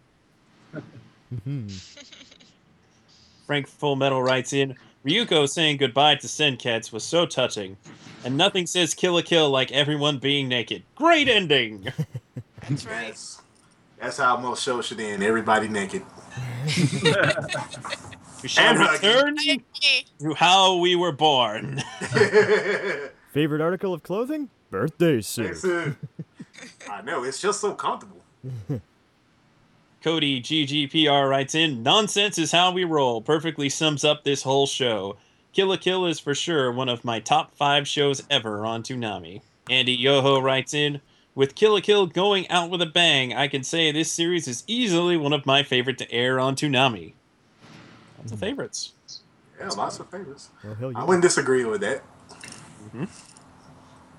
Mhm. 1.34 1.72
Frank 3.48 3.68
Full 3.68 3.95
Metal 3.95 4.22
writes 4.22 4.53
in, 4.53 4.77
Ryuko 5.06 5.48
saying 5.49 5.78
goodbye 5.78 6.15
to 6.15 6.28
Senketsu 6.28 6.91
was 6.94 7.03
so 7.03 7.26
touching. 7.26 7.78
And 8.23 8.38
nothing 8.38 8.68
says 8.68 8.94
kill 8.94 9.14
la 9.15 9.22
kill 9.22 9.49
like 9.49 9.72
everyone 9.72 10.19
being 10.19 10.48
naked. 10.48 10.84
Great 10.95 11.28
ending! 11.28 11.88
That's 12.69 12.86
right. 12.86 13.07
Yes. 13.07 13.41
That's 13.99 14.18
how 14.18 14.38
most 14.38 14.64
shows 14.64 14.86
should 14.86 14.99
end. 14.99 15.23
Everybody 15.23 15.68
naked. 15.68 16.03
We 18.44 18.48
shall 18.49 18.65
And 18.69 18.78
hugging. 18.80 19.07
return 19.10 19.36
I 19.38 19.44
agree. 19.52 20.06
to 20.22 20.34
how 20.34 20.78
we 20.78 20.95
were 20.95 21.11
born. 21.11 21.80
Favorite 23.34 23.61
article 23.61 23.94
of 23.94 24.02
clothing? 24.02 24.49
Birthday 24.72 25.22
suit. 25.22 25.64
I 26.90 27.02
know. 27.03 27.23
It's 27.23 27.40
just 27.40 27.61
so 27.61 27.76
comfortable. 27.76 28.23
Cody 30.02 30.41
GGPR 30.41 31.30
writes 31.30 31.53
in, 31.53 31.84
Nonsense 31.84 32.40
is 32.40 32.52
how 32.52 32.72
we 32.72 32.84
roll. 32.84 33.22
Perfectly 33.22 33.69
sums 33.69 34.03
up 34.03 34.23
this 34.23 34.41
whole 34.41 34.65
show. 34.65 35.18
Kill 35.53 35.68
la 35.68 35.78
Kill 35.78 36.07
is 36.07 36.19
for 36.19 36.34
sure 36.34 36.72
one 36.72 36.90
of 36.90 37.06
my 37.06 37.19
top 37.19 37.56
five 37.56 37.88
shows 37.88 38.23
ever 38.30 38.65
on 38.65 38.82
Toonami. 38.82 39.41
Andy 39.69 39.94
Yoho 39.94 40.40
writes 40.40 40.73
in, 40.73 41.02
With 41.36 41.53
Kill 41.53 41.73
la 41.73 41.82
Kill 41.82 42.07
going 42.07 42.49
out 42.49 42.72
with 42.72 42.82
a 42.82 42.88
bang, 42.88 43.34
I 43.34 43.48
can 43.48 43.64
say 43.64 43.91
this 43.91 44.11
series 44.11 44.48
is 44.48 44.64
easily 44.65 45.18
one 45.18 45.34
of 45.34 45.45
my 45.45 45.61
favorite 45.61 45.99
to 45.99 46.11
air 46.11 46.40
on 46.40 46.56
Toonami. 46.56 47.14
Lots 48.18 48.32
of 48.32 48.40
hmm. 48.40 48.45
favorites. 48.45 48.94
Yeah, 49.60 49.68
lots 49.69 49.99
of 49.99 50.10
favorites. 50.10 50.49
Well, 50.64 50.73
hell 50.73 50.91
I 50.95 51.03
wouldn't 51.03 51.22
disagree 51.22 51.64
with 51.64 51.82
that. 51.82 52.02
Mm-hmm. 52.86 53.06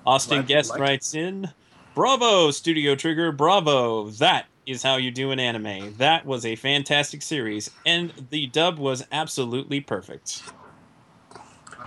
Austin 0.05 0.37
Glad 0.37 0.47
Guest 0.47 0.69
like 0.69 0.79
it. 0.79 0.81
writes 0.81 1.13
in, 1.13 1.51
Bravo, 1.93 2.51
Studio 2.51 2.95
Trigger, 2.95 3.33
bravo. 3.33 4.09
That 4.11 4.45
is 4.65 4.83
how 4.83 4.97
you 4.97 5.11
do 5.11 5.31
an 5.31 5.39
anime. 5.39 5.95
That 5.97 6.25
was 6.25 6.45
a 6.45 6.55
fantastic 6.55 7.21
series, 7.21 7.69
and 7.85 8.13
the 8.29 8.47
dub 8.47 8.77
was 8.77 9.05
absolutely 9.11 9.81
perfect. 9.81 10.43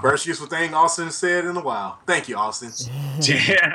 First 0.00 0.26
useful 0.26 0.46
thing 0.46 0.74
Austin 0.74 1.10
said 1.10 1.44
in 1.44 1.56
a 1.56 1.62
while. 1.62 1.98
Thank 2.06 2.28
you, 2.28 2.36
Austin. 2.36 2.70
Damn. 3.20 3.72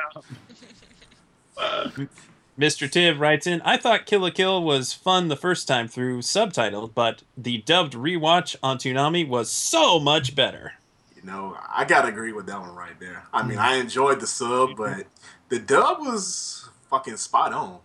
Mr. 2.59 2.89
Tiv 2.89 3.19
writes 3.19 3.47
in, 3.47 3.61
I 3.61 3.77
thought 3.77 4.05
Kill 4.05 4.21
la 4.21 4.29
Kill 4.29 4.63
was 4.63 4.93
fun 4.93 5.29
the 5.29 5.35
first 5.35 5.67
time 5.67 5.87
through 5.87 6.19
subtitled, 6.19 6.93
but 6.93 7.23
the 7.35 7.59
dubbed 7.59 7.93
rewatch 7.93 8.55
on 8.61 8.77
Toonami 8.77 9.27
was 9.27 9.49
so 9.51 9.99
much 9.99 10.35
better. 10.35 10.73
You 11.15 11.23
know, 11.23 11.57
I 11.69 11.85
gotta 11.85 12.09
agree 12.09 12.33
with 12.33 12.45
that 12.47 12.59
one 12.59 12.75
right 12.75 12.99
there. 12.99 13.23
I 13.33 13.43
mean, 13.43 13.57
mm. 13.57 13.61
I 13.61 13.77
enjoyed 13.77 14.19
the 14.19 14.27
sub, 14.27 14.75
but 14.75 15.07
the 15.49 15.59
dub 15.59 15.99
was 16.01 16.69
fucking 16.89 17.17
spot 17.17 17.53
on. 17.53 17.79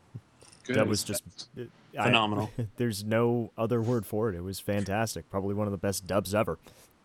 Good. 0.67 0.77
That 0.77 0.87
was 0.89 1.03
just 1.05 1.23
I- 1.59 2.05
Phenomenal. 2.05 2.51
there's 2.77 3.05
no 3.05 3.51
other 3.57 3.81
word 3.81 4.05
for 4.07 4.29
it. 4.29 4.35
It 4.37 4.43
was 4.43 4.61
fantastic. 4.61 5.31
Probably 5.31 5.55
one 5.55 5.67
of 5.67 5.71
the 5.73 5.79
best 5.79 6.07
dubs 6.07 6.35
ever. 6.35 6.59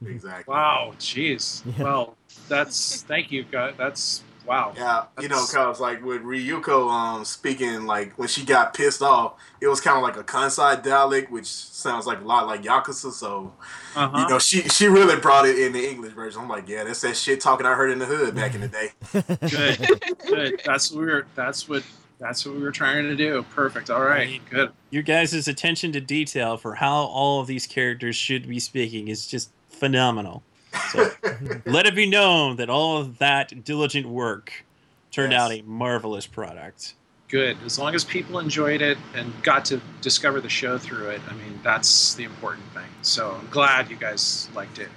Exactly. 0.06 0.52
Wow, 0.52 0.94
jeez. 1.00 1.64
Yeah. 1.78 1.84
Well, 1.84 2.18
that's 2.50 3.04
thank 3.04 3.32
you, 3.32 3.44
guys. 3.44 3.76
That's 3.78 4.24
wow. 4.48 4.74
Yeah, 4.76 5.04
you 5.22 5.28
know, 5.30 5.46
cause 5.46 5.80
like 5.80 6.04
with 6.04 6.24
Ryuko 6.24 6.90
um 6.90 7.24
speaking, 7.24 7.86
like 7.86 8.18
when 8.18 8.28
she 8.28 8.44
got 8.44 8.74
pissed 8.74 9.04
off, 9.04 9.34
it 9.62 9.68
was 9.68 9.80
kind 9.80 9.96
of 9.98 10.04
like 10.04 10.18
a 10.18 10.24
Kansai 10.24 10.82
dialect, 10.84 11.32
which 11.32 11.46
sounds 11.46 12.08
like 12.08 12.20
a 12.20 12.24
lot 12.26 12.48
like 12.48 12.64
Yakuza. 12.64 13.12
So 13.12 13.54
Uh-huh. 13.96 14.18
you 14.24 14.28
know, 14.28 14.40
she 14.40 14.62
she 14.64 14.88
really 14.88 15.20
brought 15.22 15.46
it 15.46 15.60
in 15.60 15.72
the 15.72 15.88
English 15.88 16.14
version. 16.14 16.42
I'm 16.42 16.50
like, 16.50 16.68
yeah, 16.68 16.84
that's 16.84 17.02
that 17.02 17.16
shit 17.16 17.40
talking 17.40 17.68
I 17.68 17.76
heard 17.76 17.92
in 17.92 18.00
the 18.00 18.08
hood 18.08 18.34
back 18.36 18.56
in 18.56 18.62
the 18.62 18.68
day. 18.68 18.90
good, 19.50 20.18
good. 20.28 20.62
That's 20.66 20.92
weird. 20.92 21.28
That's 21.36 21.70
what. 21.70 21.84
That's 22.22 22.46
what 22.46 22.56
we 22.56 22.62
were 22.62 22.72
trying 22.72 23.06
to 23.10 23.16
do. 23.16 23.44
Perfect. 23.50 23.90
All 23.90 24.04
right. 24.04 24.40
Good. 24.52 24.72
Your 24.92 25.02
guys' 25.02 25.48
attention 25.48 25.92
to 25.94 26.00
detail 26.00 26.56
for 26.56 26.76
how 26.76 26.94
all 27.06 27.42
of 27.42 27.48
these 27.48 27.66
characters 27.66 28.16
should 28.16 28.48
be 28.48 28.60
speaking 28.60 29.08
is 29.08 29.26
just 29.26 29.50
phenomenal. 29.70 30.44
So 30.92 31.10
let 31.66 31.88
it 31.88 31.96
be 31.96 32.08
known 32.08 32.58
that 32.58 32.70
all 32.70 33.00
of 33.00 33.18
that 33.18 33.64
diligent 33.66 34.08
work 34.08 34.64
turned 35.10 35.32
Yes. 35.34 35.42
out 35.42 35.52
a 35.52 35.62
marvelous 35.64 36.28
product. 36.28 36.94
Good. 37.28 37.58
As 37.66 37.80
long 37.80 37.96
as 37.96 38.04
people 38.04 38.38
enjoyed 38.40 38.82
it 38.84 39.00
and 39.16 39.34
got 39.42 39.66
to 39.66 39.82
discover 40.02 40.42
the 40.42 40.50
show 40.50 40.78
through 40.78 41.10
it, 41.10 41.22
I 41.28 41.34
mean, 41.34 41.60
that's 41.64 42.14
the 42.14 42.24
important 42.26 42.66
thing. 42.74 42.86
So 43.02 43.32
I'm 43.42 43.48
glad 43.50 43.90
you 43.90 43.96
guys 43.96 44.48
liked 44.54 44.78
it. 44.78 44.90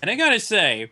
And 0.00 0.10
I 0.10 0.14
gotta 0.14 0.38
say, 0.38 0.90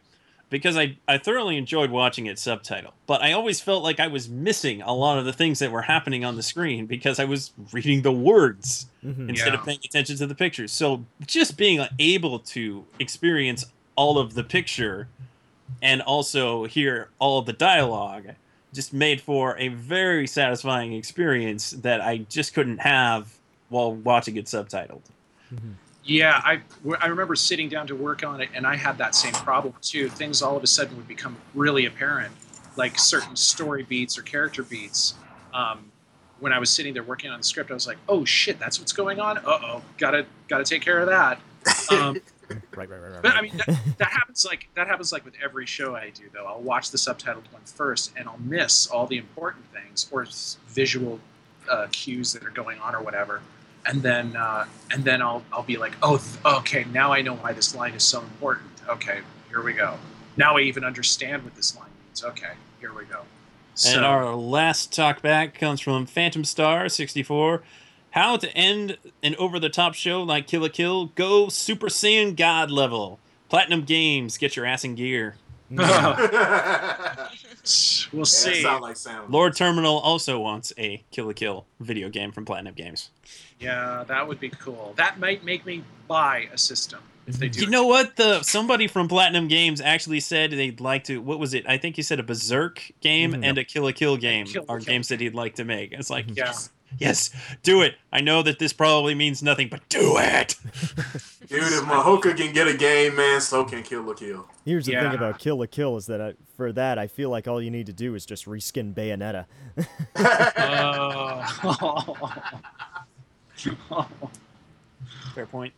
because 0.50 0.76
I, 0.76 0.96
I 1.06 1.18
thoroughly 1.18 1.56
enjoyed 1.56 1.90
watching 1.90 2.26
it 2.26 2.36
subtitled, 2.36 2.92
but 3.06 3.20
I 3.22 3.32
always 3.32 3.60
felt 3.60 3.82
like 3.82 4.00
I 4.00 4.06
was 4.06 4.28
missing 4.28 4.80
a 4.82 4.92
lot 4.94 5.18
of 5.18 5.24
the 5.24 5.32
things 5.32 5.58
that 5.58 5.70
were 5.70 5.82
happening 5.82 6.24
on 6.24 6.36
the 6.36 6.42
screen 6.42 6.86
because 6.86 7.18
I 7.18 7.24
was 7.24 7.52
reading 7.72 8.02
the 8.02 8.12
words 8.12 8.86
Mhm. 9.04 9.28
instead 9.28 9.52
Yeah. 9.52 9.60
of 9.60 9.64
paying 9.66 9.78
attention 9.84 10.16
to 10.16 10.26
the 10.26 10.34
pictures. 10.34 10.72
So 10.72 11.04
just 11.26 11.56
being 11.56 11.86
able 11.98 12.38
to 12.40 12.84
experience 12.98 13.66
all 13.96 14.18
of 14.18 14.34
the 14.34 14.44
picture 14.44 15.08
and 15.82 16.00
also 16.02 16.64
hear 16.64 17.10
all 17.18 17.38
of 17.38 17.46
the 17.46 17.52
dialogue 17.52 18.28
just 18.72 18.92
made 18.92 19.20
for 19.20 19.56
a 19.58 19.68
very 19.68 20.26
satisfying 20.26 20.92
experience 20.94 21.70
that 21.70 22.00
I 22.00 22.18
just 22.28 22.54
couldn't 22.54 22.78
have 22.78 23.32
while 23.68 23.92
watching 23.92 24.36
it 24.36 24.46
subtitled. 24.46 25.02
Yeah, 26.08 26.40
I, 26.42 26.62
I 27.02 27.08
remember 27.08 27.36
sitting 27.36 27.68
down 27.68 27.86
to 27.88 27.94
work 27.94 28.24
on 28.24 28.40
it, 28.40 28.48
and 28.54 28.66
I 28.66 28.76
had 28.76 28.96
that 28.96 29.14
same 29.14 29.34
problem 29.34 29.74
too. 29.82 30.08
Things 30.08 30.40
all 30.40 30.56
of 30.56 30.62
a 30.62 30.66
sudden 30.66 30.96
would 30.96 31.06
become 31.06 31.36
really 31.54 31.84
apparent, 31.84 32.32
like 32.76 32.98
certain 32.98 33.36
story 33.36 33.82
beats 33.82 34.16
or 34.16 34.22
character 34.22 34.62
beats. 34.62 35.14
Um, 35.52 35.92
when 36.40 36.50
I 36.52 36.58
was 36.58 36.70
sitting 36.70 36.94
there 36.94 37.02
working 37.02 37.30
on 37.30 37.38
the 37.38 37.44
script, 37.44 37.70
I 37.70 37.74
was 37.74 37.86
like, 37.86 37.98
"Oh 38.08 38.24
shit, 38.24 38.58
that's 38.58 38.78
what's 38.80 38.92
going 38.92 39.20
on. 39.20 39.36
Uh 39.38 39.42
oh, 39.62 39.82
gotta 39.98 40.24
gotta 40.48 40.64
take 40.64 40.80
care 40.80 40.98
of 40.98 41.08
that." 41.08 41.40
Um, 41.90 42.16
Right, 42.74 42.88
right, 42.88 42.98
right, 43.00 43.12
right. 43.12 43.22
but 43.22 43.34
I 43.36 43.42
mean, 43.42 43.56
that, 43.58 43.78
that 43.98 44.08
happens 44.08 44.46
like 44.46 44.68
that 44.74 44.86
happens 44.86 45.12
like 45.12 45.24
with 45.24 45.34
every 45.42 45.66
show 45.66 45.94
I 45.94 46.10
do. 46.10 46.24
Though 46.32 46.46
I'll 46.46 46.62
watch 46.62 46.90
the 46.90 46.96
subtitled 46.96 47.52
one 47.52 47.62
first, 47.64 48.12
and 48.16 48.26
I'll 48.26 48.38
miss 48.38 48.86
all 48.86 49.06
the 49.06 49.18
important 49.18 49.66
things 49.72 50.08
or 50.10 50.26
visual 50.68 51.20
uh, 51.70 51.88
cues 51.92 52.32
that 52.32 52.44
are 52.44 52.50
going 52.50 52.78
on 52.78 52.94
or 52.94 53.02
whatever, 53.02 53.42
and 53.86 54.02
then 54.02 54.36
uh, 54.36 54.66
and 54.90 55.04
then 55.04 55.22
I'll 55.22 55.42
I'll 55.52 55.62
be 55.62 55.76
like, 55.76 55.92
oh, 56.02 56.18
th- 56.18 56.56
okay, 56.58 56.84
now 56.92 57.12
I 57.12 57.22
know 57.22 57.36
why 57.36 57.52
this 57.52 57.74
line 57.74 57.94
is 57.94 58.04
so 58.04 58.20
important. 58.20 58.68
Okay, 58.88 59.20
here 59.48 59.62
we 59.62 59.72
go. 59.72 59.96
Now 60.36 60.56
I 60.56 60.60
even 60.60 60.84
understand 60.84 61.44
what 61.44 61.54
this 61.54 61.76
line 61.76 61.90
means. 62.06 62.24
Okay, 62.24 62.52
here 62.80 62.92
we 62.92 63.04
go. 63.04 63.22
So, 63.74 63.96
And 63.96 64.04
our 64.04 64.34
last 64.34 64.92
talk 64.92 65.22
back 65.22 65.54
comes 65.54 65.80
from 65.80 66.04
Phantom 66.04 66.44
Star 66.44 66.88
64. 66.88 67.62
How 68.10 68.36
to 68.36 68.50
end 68.56 68.98
an 69.22 69.36
over 69.36 69.60
the 69.60 69.68
top 69.68 69.94
show 69.94 70.22
like 70.22 70.48
Kill 70.48 70.62
la 70.62 70.68
Kill? 70.68 71.06
Go 71.14 71.48
Super 71.48 71.86
Saiyan 71.86 72.36
God 72.36 72.70
level. 72.70 73.20
Platinum 73.48 73.82
Games, 73.82 74.36
get 74.36 74.56
your 74.56 74.66
ass 74.66 74.84
in 74.84 74.94
gear. 74.94 75.36
we'll 75.70 75.86
yeah, 75.86 77.28
see. 78.24 78.62
sound 78.62 78.82
like 78.82 78.96
sound. 78.96 79.30
Lord 79.30 79.54
Terminal 79.54 79.98
also 79.98 80.40
wants 80.40 80.72
a 80.78 81.04
Kill 81.10 81.26
la 81.26 81.32
Kill 81.32 81.66
video 81.78 82.08
game 82.08 82.32
from 82.32 82.44
Platinum 82.44 82.74
Games. 82.74 83.10
Yeah, 83.60 84.04
that 84.06 84.26
would 84.28 84.40
be 84.40 84.50
cool. 84.50 84.94
That 84.96 85.18
might 85.18 85.44
make 85.44 85.66
me 85.66 85.82
buy 86.06 86.48
a 86.52 86.58
system 86.58 87.00
if 87.26 87.36
they 87.38 87.48
do. 87.48 87.60
You 87.62 87.66
it. 87.66 87.70
know 87.70 87.86
what? 87.86 88.16
The 88.16 88.42
somebody 88.42 88.86
from 88.86 89.08
Platinum 89.08 89.48
Games 89.48 89.80
actually 89.80 90.20
said 90.20 90.52
they'd 90.52 90.80
like 90.80 91.04
to. 91.04 91.20
What 91.20 91.38
was 91.38 91.54
it? 91.54 91.64
I 91.68 91.76
think 91.76 91.96
he 91.96 92.02
said 92.02 92.20
a 92.20 92.22
Berserk 92.22 92.90
game 93.00 93.32
Mhm. 93.32 93.44
and 93.44 93.58
a 93.58 93.64
Kill 93.64 93.84
la 93.84 93.92
Kill 93.92 94.16
game 94.16 94.46
Kill 94.46 94.64
la 94.68 94.76
Kill. 94.76 94.84
games 94.84 95.08
that 95.08 95.20
he'd 95.20 95.34
like 95.34 95.56
to 95.56 95.64
make. 95.64 95.92
It's 95.92 96.08
like 96.10 96.26
Yeah. 96.28 96.44
yes, 96.46 96.70
yes, 96.98 97.30
do 97.64 97.82
it. 97.82 97.96
I 98.12 98.20
know 98.20 98.42
that 98.42 98.58
this 98.60 98.72
probably 98.72 99.14
means 99.14 99.42
nothing, 99.42 99.68
but 99.68 99.86
do 99.88 100.16
it. 100.18 100.54
Dude, 101.48 101.62
if 101.62 101.80
Madoka 101.84 102.36
can 102.36 102.52
get 102.52 102.68
a 102.68 102.76
game, 102.76 103.16
man, 103.16 103.40
so 103.40 103.64
can 103.64 103.82
Kill 103.82 104.02
la 104.02 104.12
Kill. 104.14 104.46
Here's 104.66 104.84
the 104.86 104.92
thing 104.92 105.14
about 105.14 105.38
Kill 105.38 105.58
la 105.58 105.64
Kill 105.66 105.96
is 105.96 106.06
that 106.06 106.20
I, 106.20 106.34
for 106.56 106.72
that, 106.72 106.98
I 106.98 107.06
feel 107.06 107.30
like 107.30 107.48
all 107.48 107.60
you 107.62 107.70
need 107.70 107.86
to 107.86 107.92
do 107.94 108.14
is 108.14 108.24
just 108.26 108.44
reskin 108.46 108.94
Bayonetta. 108.94 109.46
Oh. 111.70 112.14
Fair 115.34 115.46
point. 115.46 115.72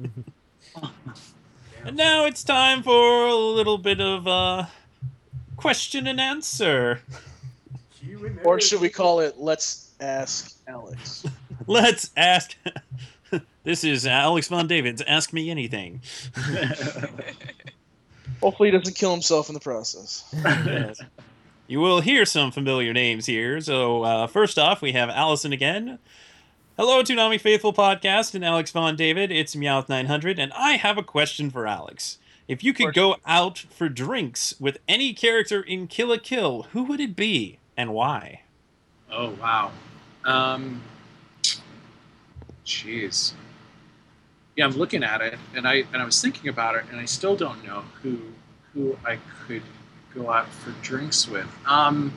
and 1.84 1.96
now 1.96 2.24
it's 2.24 2.42
time 2.42 2.82
for 2.82 3.26
a 3.26 3.34
little 3.34 3.78
bit 3.78 4.00
of 4.00 4.26
uh, 4.26 4.66
question 5.56 6.06
and 6.06 6.20
answer. 6.20 7.00
Or 8.44 8.60
should 8.60 8.80
we 8.80 8.88
call 8.88 9.20
it 9.20 9.38
Let's 9.38 9.90
Ask 10.00 10.56
Alex? 10.66 11.26
Let's 11.66 12.10
ask. 12.16 12.56
this 13.62 13.84
is 13.84 14.06
Alex 14.06 14.48
Von 14.48 14.66
David's 14.66 15.02
Ask 15.02 15.32
Me 15.32 15.50
Anything. 15.50 16.00
Hopefully, 18.40 18.70
he 18.70 18.76
doesn't 18.76 18.96
kill 18.96 19.12
himself 19.12 19.48
in 19.48 19.54
the 19.54 19.60
process. 19.60 20.24
Yes. 20.42 21.00
You 21.68 21.78
will 21.78 22.00
hear 22.00 22.24
some 22.24 22.50
familiar 22.50 22.92
names 22.92 23.26
here. 23.26 23.60
So, 23.60 24.02
uh, 24.02 24.26
first 24.26 24.58
off, 24.58 24.82
we 24.82 24.90
have 24.92 25.08
Allison 25.08 25.52
again. 25.52 26.00
Hello, 26.80 27.02
Toonami 27.02 27.38
Faithful 27.38 27.74
Podcast 27.74 28.34
and 28.34 28.42
Alex 28.42 28.70
Von 28.70 28.96
David. 28.96 29.30
It's 29.30 29.54
Meowth900, 29.54 30.38
and 30.38 30.50
I 30.54 30.78
have 30.78 30.96
a 30.96 31.02
question 31.02 31.50
for 31.50 31.66
Alex. 31.66 32.16
If 32.48 32.64
you 32.64 32.72
could 32.72 32.94
go 32.94 33.16
out 33.26 33.58
for 33.58 33.90
drinks 33.90 34.54
with 34.58 34.78
any 34.88 35.12
character 35.12 35.60
in 35.60 35.88
Kill 35.88 36.08
la 36.08 36.16
Kill, 36.16 36.68
who 36.72 36.84
would 36.84 36.98
it 36.98 37.14
be 37.14 37.58
and 37.76 37.92
why? 37.92 38.44
Oh 39.12 39.28
wow. 39.38 39.72
Um, 40.24 40.80
jeez. 42.64 43.34
Yeah, 44.56 44.64
I'm 44.64 44.72
looking 44.72 45.04
at 45.04 45.20
it, 45.20 45.38
and 45.54 45.68
I 45.68 45.84
and 45.92 46.00
I 46.00 46.04
was 46.06 46.18
thinking 46.22 46.48
about 46.48 46.76
it, 46.76 46.84
and 46.90 46.98
I 46.98 47.04
still 47.04 47.36
don't 47.36 47.62
know 47.62 47.84
who 48.02 48.18
who 48.72 48.96
I 49.04 49.18
could 49.46 49.64
go 50.14 50.32
out 50.32 50.48
for 50.48 50.70
drinks 50.80 51.28
with. 51.28 51.46
Um, 51.66 52.14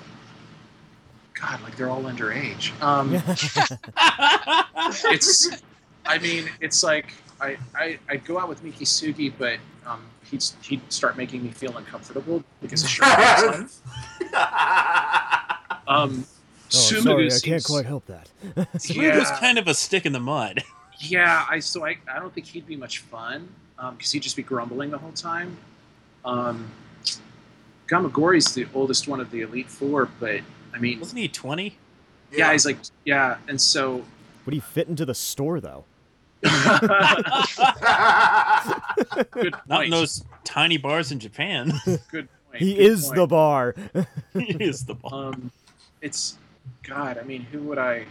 God, 1.39 1.61
like 1.61 1.75
they're 1.75 1.89
all 1.89 2.03
underage. 2.03 2.79
Um, 2.81 3.13
it's, 5.11 5.49
I 6.05 6.17
mean, 6.19 6.49
it's 6.61 6.83
like 6.83 7.13
I 7.41 7.57
I 7.75 7.99
I'd 8.09 8.25
go 8.25 8.39
out 8.39 8.49
with 8.49 8.63
Mikisugi, 8.63 9.33
but 9.37 9.59
um, 9.85 10.01
he'd 10.29 10.43
he'd 10.61 10.81
start 10.91 11.17
making 11.17 11.43
me 11.43 11.49
feel 11.49 11.75
uncomfortable 11.77 12.43
because 12.61 12.83
of 12.83 12.89
Sherlock. 12.89 13.69
um, 15.87 16.25
Oh, 16.73 16.77
Sumagu 16.77 17.03
sorry, 17.03 17.31
I 17.31 17.39
can't 17.39 17.63
quite 17.63 17.85
help 17.85 18.05
that. 18.07 18.27
Smoot 18.81 19.15
was 19.15 19.29
kind 19.31 19.59
of 19.59 19.67
a 19.67 19.75
stick 19.75 20.07
in 20.07 20.13
the 20.13 20.19
mud. 20.19 20.63
Yeah, 20.97 21.45
I 21.47 21.59
so 21.59 21.85
I, 21.85 21.97
I 22.11 22.17
don't 22.17 22.33
think 22.33 22.47
he'd 22.47 22.65
be 22.65 22.75
much 22.75 22.99
fun 22.99 23.47
because 23.95 24.11
he'd 24.11 24.23
just 24.23 24.35
be 24.35 24.43
grumbling 24.43 24.89
the 24.89 24.97
whole 24.97 25.11
time. 25.11 25.57
Um, 26.25 26.71
Gamagoori's 27.87 28.53
the 28.55 28.65
oldest 28.73 29.07
one 29.07 29.19
of 29.19 29.29
the 29.29 29.41
Elite 29.41 29.69
Four, 29.69 30.09
but 30.19 30.39
I 30.73 30.79
mean, 30.79 30.99
Wasn't 30.99 31.19
he 31.19 31.27
20? 31.27 31.77
yeah, 32.31 32.51
he's 32.51 32.65
like 32.65 32.77
yeah, 33.05 33.37
and 33.47 33.59
so 33.61 34.03
Would 34.45 34.53
he 34.53 34.59
fit 34.59 34.87
into 34.87 35.05
the 35.05 35.13
store 35.15 35.59
though? 35.61 35.85
good 39.31 39.55
Not 39.67 39.85
in 39.85 39.89
those 39.91 40.23
tiny 40.43 40.77
bars 40.77 41.11
in 41.11 41.19
Japan. 41.19 41.71
Good 41.85 42.27
point. 42.29 42.29
He 42.55 42.73
good 42.75 42.83
is 42.83 43.05
point. 43.05 43.15
the 43.15 43.27
bar. 43.27 43.75
he 44.33 44.43
is 44.63 44.85
the 44.85 44.95
bar. 44.95 45.13
Um, 45.29 45.51
it's 46.01 46.37
God. 46.83 47.17
I 47.17 47.23
mean, 47.23 47.41
who 47.43 47.59
would 47.63 47.77
I? 47.77 48.05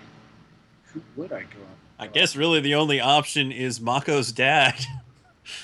Who 0.87 1.03
would 1.17 1.33
I 1.33 1.41
go 1.43 1.61
up? 1.61 1.77
I 1.99 2.07
guess 2.07 2.35
really 2.37 2.61
the 2.61 2.75
only 2.75 3.01
option 3.01 3.53
is 3.53 3.81
Mako's 3.81 4.33
dad. 4.33 4.75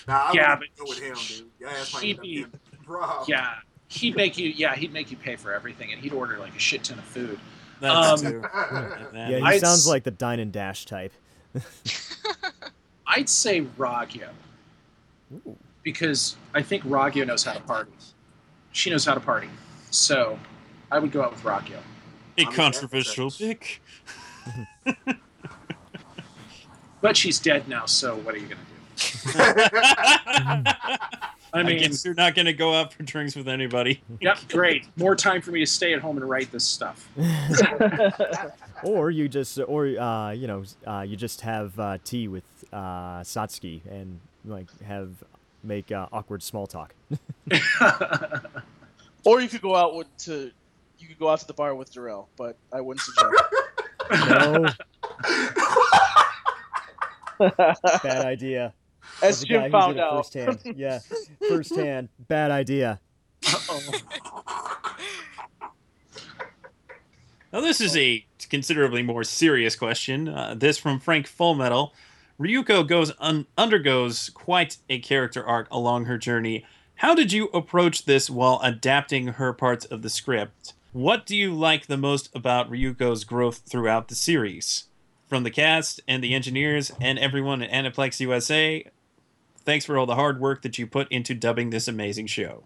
Nah, 0.06 0.14
I 0.28 0.32
Yeah, 0.34 0.54
wouldn't 0.58 0.76
go 0.76 0.84
with 0.88 0.98
him, 1.00 1.16
dude. 1.26 1.46
Your 1.60 1.70
ass 1.70 1.94
might 1.94 2.02
He'd 2.02 2.20
be- 2.20 2.34
getting. 2.44 2.52
Yeah, 3.26 3.54
he'd 3.89 4.16
make 4.16 4.39
you. 4.39 4.48
Yeah, 4.51 4.74
he'd 4.74 4.93
make 4.93 5.10
you 5.10 5.16
pay 5.16 5.36
for 5.36 5.52
everything, 5.52 5.93
and 5.93 6.01
he'd 6.01 6.12
order 6.12 6.39
like 6.39 6.55
a 6.55 6.59
shit 6.59 6.85
ton 6.85 6.98
of 6.98 7.05
food. 7.05 7.39
That's 7.81 8.23
Um, 8.24 8.31
true. 8.31 8.43
yeah, 9.15 9.28
he 9.28 9.40
I'd 9.43 9.60
sounds 9.60 9.81
s- 9.81 9.86
like 9.89 10.05
the 10.05 10.10
dine 10.10 10.40
and 10.40 10.52
dash 10.52 10.85
type. 10.85 11.12
I'd 13.06 13.28
say 13.28 13.62
Ragyo. 13.78 14.28
Ooh. 15.47 15.56
because 15.82 16.36
I 16.55 16.62
think 16.62 16.85
Ragyo 16.85 17.27
knows 17.27 17.44
how 17.44 17.52
to 17.52 17.60
party. 17.60 17.90
She 18.73 18.90
knows 18.90 19.05
how 19.05 19.15
to 19.15 19.20
party. 19.20 19.48
So 19.90 20.39
I 20.90 20.98
would 20.98 21.12
go 21.12 21.23
out 21.23 21.32
with 21.32 21.43
Ragyo. 21.43 21.78
A 22.39 22.47
I'm 22.47 22.52
controversial 22.52 23.31
pick. 23.31 23.81
But 27.01 27.16
she's 27.16 27.39
dead 27.39 27.69
now, 27.69 27.86
so 27.86 28.16
what 28.16 28.35
are 28.35 28.39
you 28.39 28.48
going 28.48 28.59
to 28.59 29.32
do? 29.32 29.39
I, 31.52 31.60
I 31.60 31.62
mean, 31.62 31.78
guess 31.78 32.04
you're 32.04 32.14
not 32.14 32.34
going 32.34 32.46
to 32.46 32.52
go 32.52 32.74
out 32.74 32.92
for 32.92 33.02
drinks 33.02 33.34
with 33.34 33.48
anybody. 33.48 34.00
yep, 34.20 34.38
great. 34.48 34.86
More 34.96 35.16
time 35.16 35.40
for 35.40 35.50
me 35.50 35.60
to 35.60 35.66
stay 35.66 35.94
at 35.94 36.00
home 36.00 36.16
and 36.16 36.28
write 36.28 36.52
this 36.52 36.64
stuff. 36.64 37.08
Or 38.84 39.10
you 39.10 39.28
just, 39.28 39.58
or 39.58 39.86
uh, 39.86 40.30
you 40.30 40.46
know, 40.46 40.62
uh, 40.86 41.00
you 41.00 41.16
just 41.16 41.40
have 41.40 41.78
uh, 41.80 41.98
tea 42.04 42.28
with 42.28 42.44
uh, 42.72 43.20
Satsuki 43.22 43.80
and 43.90 44.20
like 44.44 44.66
have 44.82 45.10
make 45.64 45.90
uh, 45.90 46.06
awkward 46.12 46.42
small 46.42 46.66
talk. 46.66 46.94
Or 49.24 49.40
you 49.40 49.48
could 49.48 49.60
go 49.60 49.74
out 49.74 49.96
with 49.96 50.06
to 50.18 50.52
you 50.98 51.08
could 51.08 51.18
go 51.18 51.28
out 51.28 51.40
to 51.40 51.46
the 51.46 51.52
bar 51.52 51.74
with 51.74 51.92
Darrell, 51.92 52.28
but 52.36 52.56
I 52.72 52.80
wouldn't 52.80 53.02
suggest. 53.02 53.34
No, 54.10 54.66
bad 58.02 58.24
idea. 58.24 58.72
As 59.22 59.36
As 59.38 59.42
a 59.42 59.46
Jim 59.46 59.70
found 59.70 59.94
did 59.94 60.00
it 60.00 60.04
out. 60.04 60.16
firsthand. 60.24 60.76
Yeah, 60.76 60.98
firsthand. 61.48 62.08
Bad 62.28 62.50
idea. 62.50 63.00
Now, 67.52 67.62
this 67.62 67.80
is 67.80 67.96
a 67.96 68.26
considerably 68.50 69.02
more 69.02 69.24
serious 69.24 69.74
question. 69.74 70.28
Uh, 70.28 70.54
this 70.54 70.76
from 70.76 71.00
Frank 71.00 71.26
Fullmetal. 71.26 71.92
Ryuko 72.38 72.86
goes 72.86 73.12
un- 73.18 73.46
undergoes 73.56 74.30
quite 74.34 74.76
a 74.90 74.98
character 74.98 75.44
arc 75.44 75.66
along 75.70 76.04
her 76.04 76.18
journey. 76.18 76.64
How 76.96 77.14
did 77.14 77.32
you 77.32 77.46
approach 77.54 78.04
this 78.04 78.28
while 78.28 78.60
adapting 78.62 79.28
her 79.28 79.52
parts 79.54 79.86
of 79.86 80.02
the 80.02 80.10
script? 80.10 80.74
What 80.92 81.24
do 81.26 81.34
you 81.36 81.54
like 81.54 81.86
the 81.86 81.96
most 81.96 82.28
about 82.34 82.70
Ryuko's 82.70 83.24
growth 83.24 83.62
throughout 83.66 84.08
the 84.08 84.14
series? 84.14 84.84
From 85.26 85.42
the 85.42 85.50
cast 85.50 86.00
and 86.06 86.22
the 86.22 86.34
engineers 86.34 86.92
and 87.00 87.18
everyone 87.18 87.62
at 87.62 87.70
Aniplex 87.70 88.20
USA, 88.20 88.84
thanks 89.68 89.84
for 89.84 89.98
all 89.98 90.06
the 90.06 90.14
hard 90.14 90.40
work 90.40 90.62
that 90.62 90.78
you 90.78 90.86
put 90.86 91.06
into 91.12 91.34
dubbing 91.34 91.68
this 91.68 91.88
amazing 91.88 92.26
show. 92.26 92.64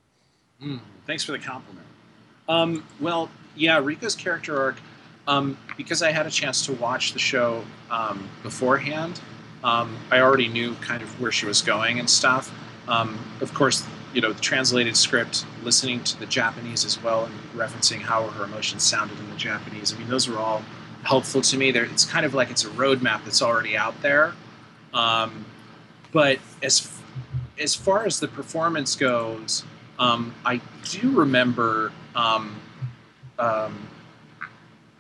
Mm, 0.62 0.78
thanks 1.04 1.24
for 1.24 1.32
the 1.32 1.38
compliment. 1.40 1.84
Um, 2.48 2.86
well, 3.00 3.28
yeah, 3.56 3.80
Ryuko's 3.80 4.14
character 4.14 4.56
arc, 4.56 4.76
um, 5.26 5.58
because 5.76 6.00
I 6.00 6.12
had 6.12 6.26
a 6.26 6.30
chance 6.30 6.64
to 6.66 6.72
watch 6.74 7.12
the 7.12 7.18
show 7.18 7.64
um, 7.90 8.28
beforehand, 8.44 9.20
um, 9.64 9.96
I 10.12 10.20
already 10.20 10.46
knew 10.46 10.76
kind 10.76 11.02
of 11.02 11.20
where 11.20 11.32
she 11.32 11.44
was 11.44 11.60
going 11.60 11.98
and 11.98 12.08
stuff. 12.08 12.54
Um, 12.86 13.18
of 13.40 13.52
course, 13.52 13.84
you 14.14 14.20
know, 14.20 14.32
the 14.32 14.40
translated 14.40 14.96
script, 14.96 15.44
listening 15.64 16.04
to 16.04 16.20
the 16.20 16.26
Japanese 16.26 16.84
as 16.84 17.02
well, 17.02 17.24
and 17.24 17.34
referencing 17.56 18.00
how 18.00 18.28
her 18.28 18.44
emotions 18.44 18.84
sounded 18.84 19.18
in 19.18 19.28
the 19.28 19.36
Japanese. 19.36 19.92
I 19.92 19.98
mean, 19.98 20.08
those 20.08 20.28
were 20.28 20.38
all 20.38 20.62
helpful 21.02 21.40
to 21.40 21.56
me. 21.56 21.72
There, 21.72 21.84
it's 21.84 22.04
kind 22.04 22.24
of 22.24 22.32
like 22.32 22.52
it's 22.52 22.64
a 22.64 22.68
roadmap 22.68 23.24
that's 23.24 23.42
already 23.42 23.76
out 23.76 24.00
there. 24.02 24.34
Um, 24.94 25.46
but 26.12 26.38
as 26.62 26.88
as 27.58 27.74
far 27.74 28.06
as 28.06 28.20
the 28.20 28.28
performance 28.28 28.96
goes, 28.96 29.64
um, 29.98 30.34
I 30.44 30.60
do 30.90 31.10
remember 31.10 31.92
um, 32.14 32.60
um, 33.38 33.88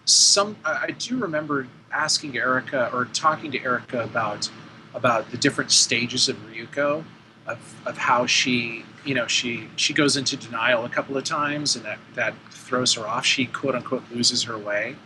some. 0.04 0.56
I 0.64 0.90
do 0.98 1.18
remember 1.18 1.66
asking 1.92 2.36
Erica 2.36 2.90
or 2.92 3.06
talking 3.06 3.50
to 3.52 3.62
Erica 3.62 4.02
about 4.02 4.50
about 4.94 5.30
the 5.30 5.36
different 5.36 5.70
stages 5.70 6.28
of 6.28 6.36
Ryuko, 6.50 7.04
of, 7.46 7.82
of 7.86 7.96
how 7.96 8.26
she, 8.26 8.84
you 9.04 9.14
know, 9.14 9.26
she 9.26 9.68
she 9.76 9.92
goes 9.92 10.16
into 10.16 10.36
denial 10.36 10.84
a 10.84 10.88
couple 10.88 11.16
of 11.16 11.24
times, 11.24 11.76
and 11.76 11.84
that 11.84 11.98
that 12.14 12.34
throws 12.50 12.94
her 12.94 13.06
off. 13.06 13.24
She 13.24 13.46
quote 13.46 13.74
unquote 13.74 14.04
loses 14.10 14.42
her 14.44 14.58
way, 14.58 14.96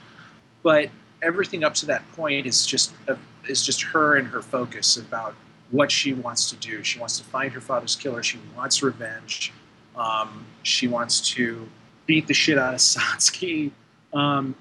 but 0.62 0.90
everything 1.22 1.64
up 1.64 1.74
to 1.74 1.86
that 1.86 2.10
point 2.12 2.46
is 2.46 2.66
just 2.66 2.92
a, 3.08 3.16
is 3.48 3.64
just 3.64 3.82
her 3.82 4.16
and 4.16 4.28
her 4.28 4.42
focus 4.42 4.96
about 4.96 5.34
what 5.70 5.90
she 5.90 6.12
wants 6.12 6.50
to 6.50 6.56
do. 6.56 6.82
She 6.82 6.98
wants 6.98 7.18
to 7.18 7.24
find 7.24 7.52
her 7.52 7.60
father's 7.60 7.96
killer. 7.96 8.22
She 8.22 8.38
wants 8.56 8.82
revenge. 8.82 9.52
Um, 9.96 10.44
she 10.62 10.86
wants 10.86 11.20
to 11.32 11.68
beat 12.06 12.26
the 12.26 12.34
shit 12.34 12.58
out 12.58 12.74
of 12.74 12.80
Satsuki. 12.80 13.70
Um, 14.12 14.54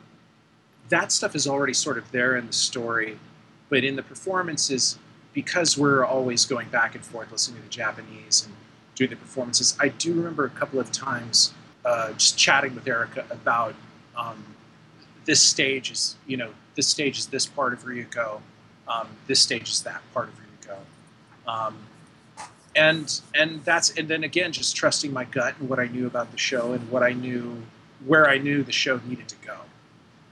that 0.89 1.11
stuff 1.11 1.35
is 1.35 1.47
already 1.47 1.73
sort 1.73 1.97
of 1.97 2.11
there 2.11 2.35
in 2.35 2.47
the 2.47 2.53
story, 2.53 3.17
but 3.69 3.83
in 3.83 3.95
the 3.95 4.03
performances, 4.03 4.97
because 5.33 5.77
we're 5.77 6.05
always 6.05 6.45
going 6.45 6.69
back 6.69 6.95
and 6.95 7.03
forth 7.03 7.31
listening 7.31 7.57
to 7.57 7.63
the 7.63 7.69
Japanese 7.69 8.45
and 8.45 8.53
doing 8.95 9.09
the 9.09 9.15
performances, 9.15 9.75
I 9.79 9.89
do 9.89 10.13
remember 10.13 10.45
a 10.45 10.49
couple 10.49 10.79
of 10.79 10.91
times 10.91 11.53
uh, 11.83 12.13
just 12.13 12.37
chatting 12.37 12.75
with 12.75 12.87
Erica 12.87 13.25
about 13.29 13.75
um, 14.15 14.43
this 15.25 15.41
stage 15.41 15.91
is, 15.91 16.15
you 16.27 16.37
know, 16.37 16.51
this 16.75 16.87
stage 16.87 17.17
is 17.17 17.27
this 17.27 17.45
part 17.45 17.73
of 17.73 17.83
Ryuko, 17.83 18.41
um, 18.87 19.07
this 19.27 19.41
stage 19.41 19.69
is 19.69 19.81
that 19.83 20.01
part 20.13 20.29
of 20.29 20.35
Ryuko. 20.35 20.44
Um, 21.47 21.77
and 22.75 23.21
and 23.33 23.63
that's 23.63 23.91
and 23.91 24.07
then 24.07 24.23
again 24.23 24.51
just 24.51 24.75
trusting 24.75 25.13
my 25.13 25.23
gut 25.23 25.55
and 25.59 25.69
what 25.69 25.79
I 25.79 25.87
knew 25.87 26.07
about 26.07 26.31
the 26.31 26.37
show 26.37 26.73
and 26.73 26.89
what 26.89 27.03
I 27.03 27.13
knew 27.13 27.63
where 28.05 28.29
I 28.29 28.37
knew 28.37 28.63
the 28.63 28.71
show 28.71 28.99
needed 29.07 29.27
to 29.29 29.35
go. 29.45 29.57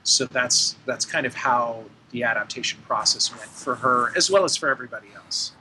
So 0.03 0.26
that's 0.26 0.76
that's 0.85 1.06
kind 1.06 1.26
of 1.26 1.34
how 1.34 1.85
the 2.11 2.23
adaptation 2.23 2.80
process 2.85 3.31
went 3.31 3.49
for 3.49 3.76
her 3.76 4.11
as 4.15 4.30
well 4.30 4.44
as 4.44 4.57
for 4.57 4.69
everybody 4.69 5.07
else. 5.15 5.53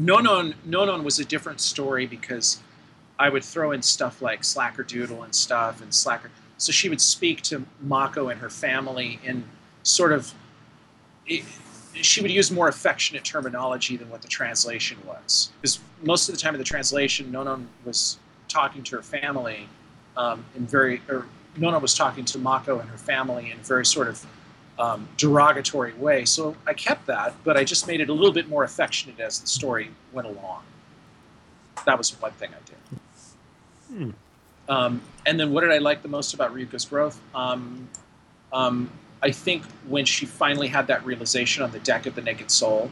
Nonon 0.00 0.54
Nonon 0.66 1.04
was 1.04 1.18
a 1.18 1.24
different 1.24 1.60
story 1.60 2.06
because 2.06 2.60
I 3.18 3.28
would 3.28 3.44
throw 3.44 3.72
in 3.72 3.82
stuff 3.82 4.22
like 4.22 4.42
Slacker 4.44 4.82
Doodle 4.82 5.22
and 5.22 5.34
stuff 5.34 5.82
and 5.82 5.94
Slacker. 5.94 6.30
So 6.56 6.72
she 6.72 6.88
would 6.88 7.00
speak 7.00 7.42
to 7.42 7.66
Mako 7.80 8.28
and 8.28 8.40
her 8.40 8.50
family 8.50 9.20
in 9.22 9.44
sort 9.82 10.12
of. 10.12 10.32
She 11.94 12.22
would 12.22 12.30
use 12.30 12.50
more 12.50 12.68
affectionate 12.68 13.24
terminology 13.24 13.96
than 13.96 14.10
what 14.10 14.22
the 14.22 14.28
translation 14.28 14.98
was. 15.06 15.50
Because 15.60 15.80
most 16.02 16.28
of 16.28 16.34
the 16.34 16.40
time 16.40 16.54
in 16.54 16.58
the 16.58 16.64
translation, 16.64 17.30
Nonon 17.30 17.66
was 17.84 18.18
talking 18.48 18.82
to 18.84 18.96
her 18.96 19.02
family 19.02 19.68
um, 20.16 20.44
in 20.56 20.66
very, 20.66 21.00
or 21.08 21.26
Nonon 21.56 21.80
was 21.80 21.94
talking 21.94 22.24
to 22.26 22.38
Mako 22.38 22.80
and 22.80 22.88
her 22.90 22.98
family 22.98 23.50
in 23.50 23.58
a 23.58 23.62
very 23.62 23.86
sort 23.86 24.08
of 24.08 24.26
um, 24.78 25.08
derogatory 25.16 25.92
way. 25.94 26.24
So 26.24 26.56
I 26.66 26.74
kept 26.74 27.06
that, 27.06 27.34
but 27.44 27.56
I 27.56 27.64
just 27.64 27.86
made 27.86 28.00
it 28.00 28.08
a 28.08 28.12
little 28.12 28.32
bit 28.32 28.48
more 28.48 28.64
affectionate 28.64 29.20
as 29.20 29.40
the 29.40 29.46
story 29.46 29.90
went 30.12 30.26
along. 30.26 30.62
That 31.86 31.98
was 31.98 32.10
one 32.20 32.32
thing 32.32 32.50
I 32.50 32.64
did. 32.64 33.00
Hmm. 33.88 34.10
Um, 34.68 35.02
and 35.26 35.38
then 35.38 35.52
what 35.52 35.60
did 35.60 35.72
I 35.72 35.78
like 35.78 36.02
the 36.02 36.08
most 36.08 36.34
about 36.34 36.54
Ryuko's 36.54 36.86
growth? 36.86 37.20
Um, 37.34 37.88
um, 38.52 38.90
I 39.24 39.30
think 39.30 39.64
when 39.88 40.04
she 40.04 40.26
finally 40.26 40.68
had 40.68 40.86
that 40.88 41.04
realization 41.06 41.62
on 41.62 41.72
the 41.72 41.78
deck 41.80 42.04
of 42.04 42.14
the 42.14 42.20
Naked 42.20 42.50
Soul, 42.50 42.90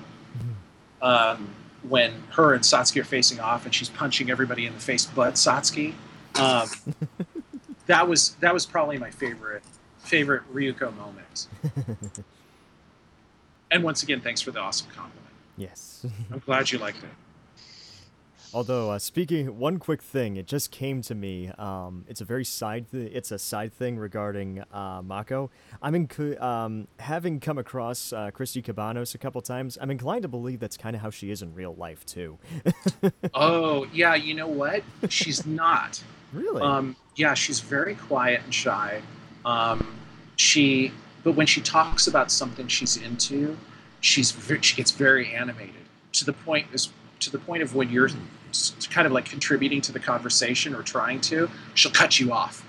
um, 1.02 1.50
when 1.82 2.22
her 2.30 2.54
and 2.54 2.64
Satsuki 2.64 3.02
are 3.02 3.04
facing 3.04 3.38
off 3.38 3.66
and 3.66 3.74
she's 3.74 3.90
punching 3.90 4.30
everybody 4.30 4.64
in 4.64 4.72
the 4.72 4.80
face 4.80 5.04
but 5.04 5.34
Satsuki, 5.34 5.92
um, 6.40 6.70
that 7.86 8.08
was 8.08 8.34
that 8.40 8.54
was 8.54 8.64
probably 8.64 8.96
my 8.96 9.10
favorite 9.10 9.62
favorite 9.98 10.42
Ryuko 10.54 10.96
moment. 10.96 11.48
and 13.70 13.84
once 13.84 14.02
again, 14.02 14.22
thanks 14.22 14.40
for 14.40 14.52
the 14.52 14.60
awesome 14.60 14.88
compliment. 14.88 15.34
Yes. 15.58 16.06
I'm 16.32 16.38
glad 16.38 16.70
you 16.70 16.78
liked 16.78 17.04
it. 17.04 17.10
Although 18.54 18.90
uh, 18.90 18.98
speaking, 18.98 19.58
one 19.58 19.78
quick 19.78 20.02
thing, 20.02 20.36
it 20.36 20.46
just 20.46 20.70
came 20.70 21.00
to 21.02 21.14
me. 21.14 21.50
Um, 21.56 22.04
it's 22.06 22.20
a 22.20 22.24
very 22.24 22.44
side. 22.44 22.90
Th- 22.90 23.10
it's 23.12 23.30
a 23.30 23.38
side 23.38 23.72
thing 23.72 23.96
regarding 23.96 24.62
uh, 24.72 25.00
Mako. 25.02 25.50
I'm 25.80 25.94
in, 25.94 26.36
um, 26.38 26.86
having 26.98 27.40
come 27.40 27.56
across 27.56 28.12
uh, 28.12 28.30
Christy 28.30 28.60
Cabanos 28.62 29.14
a 29.14 29.18
couple 29.18 29.40
times. 29.40 29.78
I'm 29.80 29.90
inclined 29.90 30.22
to 30.22 30.28
believe 30.28 30.60
that's 30.60 30.76
kind 30.76 30.94
of 30.94 31.00
how 31.00 31.10
she 31.10 31.30
is 31.30 31.40
in 31.40 31.54
real 31.54 31.74
life 31.74 32.04
too. 32.04 32.38
Oh 33.34 33.86
yeah, 33.92 34.14
you 34.14 34.34
know 34.34 34.46
what? 34.46 34.82
She's 35.08 35.46
not. 35.46 36.02
really? 36.32 36.62
Um, 36.62 36.96
yeah, 37.16 37.34
she's 37.34 37.60
very 37.60 37.94
quiet 37.94 38.42
and 38.44 38.52
shy. 38.52 39.00
Um, 39.44 39.94
she, 40.36 40.92
but 41.24 41.32
when 41.32 41.46
she 41.46 41.60
talks 41.60 42.06
about 42.06 42.30
something 42.30 42.68
she's 42.68 42.96
into, 42.96 43.56
she's 44.00 44.36
she 44.60 44.76
gets 44.76 44.90
very 44.90 45.34
animated 45.34 45.74
to 46.12 46.24
the 46.24 46.32
point 46.32 46.66
is 46.72 46.90
to 47.20 47.30
the 47.30 47.38
point 47.38 47.62
of 47.62 47.74
when 47.74 47.90
you're 47.90 48.10
kind 48.90 49.06
of 49.06 49.12
like 49.12 49.24
contributing 49.24 49.80
to 49.82 49.92
the 49.92 50.00
conversation 50.00 50.74
or 50.74 50.82
trying 50.82 51.20
to, 51.22 51.50
she'll 51.74 51.92
cut 51.92 52.18
you 52.20 52.32
off. 52.32 52.66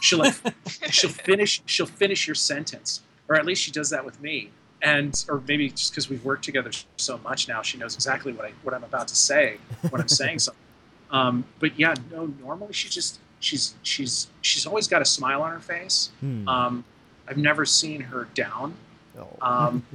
She'll 0.00 0.18
like 0.18 0.34
she'll 0.90 1.10
finish 1.10 1.62
she'll 1.66 1.86
finish 1.86 2.26
your 2.26 2.34
sentence, 2.34 3.02
or 3.28 3.36
at 3.36 3.44
least 3.44 3.62
she 3.62 3.70
does 3.70 3.90
that 3.90 4.04
with 4.04 4.20
me. 4.20 4.50
And 4.82 5.24
or 5.28 5.42
maybe 5.46 5.68
just 5.68 5.92
because 5.92 6.08
we've 6.08 6.24
worked 6.24 6.44
together 6.44 6.70
so 6.96 7.18
much 7.18 7.48
now, 7.48 7.60
she 7.60 7.76
knows 7.76 7.94
exactly 7.94 8.32
what 8.32 8.46
I 8.46 8.52
what 8.62 8.74
I'm 8.74 8.84
about 8.84 9.08
to 9.08 9.16
say 9.16 9.58
when 9.90 10.00
I'm 10.00 10.08
saying 10.08 10.38
something. 10.40 10.62
Um, 11.10 11.44
but 11.58 11.78
yeah, 11.78 11.94
no, 12.10 12.26
normally 12.40 12.72
she 12.72 12.88
just 12.88 13.20
she's 13.40 13.74
she's 13.82 14.28
she's 14.40 14.66
always 14.66 14.88
got 14.88 15.02
a 15.02 15.04
smile 15.04 15.42
on 15.42 15.52
her 15.52 15.60
face. 15.60 16.10
Hmm. 16.20 16.48
Um, 16.48 16.84
I've 17.28 17.36
never 17.36 17.64
seen 17.64 18.00
her 18.00 18.28
down. 18.34 18.74
Oh. 19.18 19.28
Um, 19.42 19.86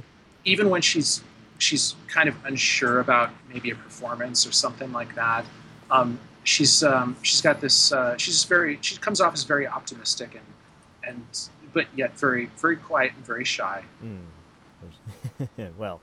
even 0.44 0.70
when 0.70 0.82
she's 0.82 1.22
she's 1.58 1.94
kind 2.08 2.28
of 2.28 2.34
unsure 2.44 3.00
about 3.00 3.30
maybe 3.52 3.70
a 3.70 3.74
performance 3.74 4.46
or 4.46 4.52
something 4.52 4.92
like 4.92 5.14
that. 5.14 5.44
Um, 5.90 6.18
she's 6.44 6.82
um, 6.82 7.16
she's 7.22 7.40
got 7.40 7.60
this. 7.60 7.92
Uh, 7.92 8.16
she's 8.16 8.44
very. 8.44 8.78
She 8.80 8.96
comes 8.96 9.20
off 9.20 9.34
as 9.34 9.44
very 9.44 9.66
optimistic 9.66 10.34
and 10.34 11.14
and 11.14 11.48
but 11.72 11.86
yet 11.94 12.18
very 12.18 12.46
very 12.56 12.76
quiet 12.76 13.12
and 13.16 13.24
very 13.24 13.44
shy. 13.44 13.84
Hmm. 14.00 15.56
well, 15.78 16.00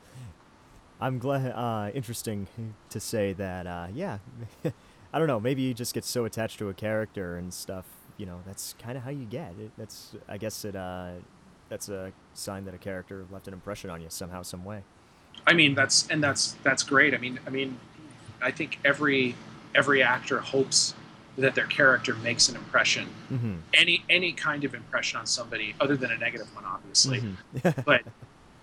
I'm 1.00 1.20
glad. 1.20 1.52
Uh, 1.52 1.92
interesting 1.94 2.48
to 2.90 3.00
say 3.00 3.34
that. 3.34 3.68
Uh, 3.68 3.88
yeah, 3.94 4.20
I 5.14 5.20
don't 5.20 5.28
know. 5.28 5.40
Maybe 5.40 5.62
you 5.62 5.74
just 5.74 5.94
get 5.94 6.06
so 6.06 6.26
attached 6.26 6.60
to 6.60 6.70
a 6.70 6.74
character 6.74 7.38
and 7.38 7.54
stuff. 7.54 7.86
You 8.18 8.28
know, 8.28 8.42
that's 8.46 8.76
kind 8.80 8.98
of 8.98 9.04
how 9.04 9.10
you 9.10 9.26
get. 9.26 9.54
It, 9.60 9.72
that's. 9.78 10.16
I 10.28 10.38
guess 10.38 10.66
it. 10.66 10.76
Uh, 10.76 11.14
that's 11.70 11.90
a 11.90 12.12
sign 12.34 12.66
that 12.66 12.76
a 12.76 12.78
character 12.78 13.26
left 13.32 13.48
an 13.48 13.54
impression 13.54 13.90
on 13.90 14.02
you 14.02 14.08
somehow, 14.10 14.44
some 14.44 14.64
way. 14.64 14.84
I 15.46 15.54
mean 15.54 15.76
that's 15.76 16.08
and 16.08 16.24
that's 16.24 16.54
that's 16.64 16.84
great. 16.84 17.14
I 17.14 17.18
mean 17.18 17.40
I 17.46 17.50
mean 17.50 17.80
I 18.42 18.52
think 18.52 18.80
every 18.84 19.36
every 19.76 20.04
actor 20.04 20.40
hopes 20.40 20.94
that 21.38 21.56
their 21.56 21.66
character 21.66 22.14
makes 22.16 22.48
an 22.50 22.56
impression, 22.56 23.08
Mm-hmm. 23.32 23.56
any 23.74 24.04
any 24.10 24.32
kind 24.34 24.64
of 24.64 24.76
impression 24.76 25.20
on 25.20 25.26
somebody 25.26 25.76
other 25.80 25.98
than 25.98 26.12
a 26.12 26.18
negative 26.18 26.54
one, 26.54 26.66
obviously. 26.66 27.22
Mm-hmm. 27.22 27.82
but 27.86 28.02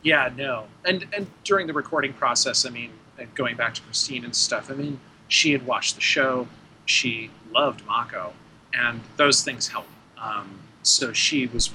yeah, 0.03 0.31
no. 0.37 0.67
And 0.85 1.07
and 1.13 1.27
during 1.45 1.67
the 1.67 1.73
recording 1.73 2.13
process, 2.13 2.65
I 2.65 2.71
mean, 2.71 2.91
and 3.19 3.35
going 3.35 3.57
back 3.57 3.75
to 3.75 3.83
Christine 3.83 4.25
and 4.25 4.35
stuff, 4.35 4.71
I 4.71 4.75
mean, 4.75 5.01
she 5.29 5.53
had 5.53 5.67
watched 5.67 5.97
the 5.97 6.01
show, 6.01 6.49
she 6.87 7.31
loved 7.53 7.85
Mako, 7.87 8.33
and 8.73 9.01
those 9.17 9.43
things 9.43 9.69
help. 9.69 9.87
Um, 10.17 10.61
so 10.83 11.13
she 11.13 11.47
was 11.47 11.71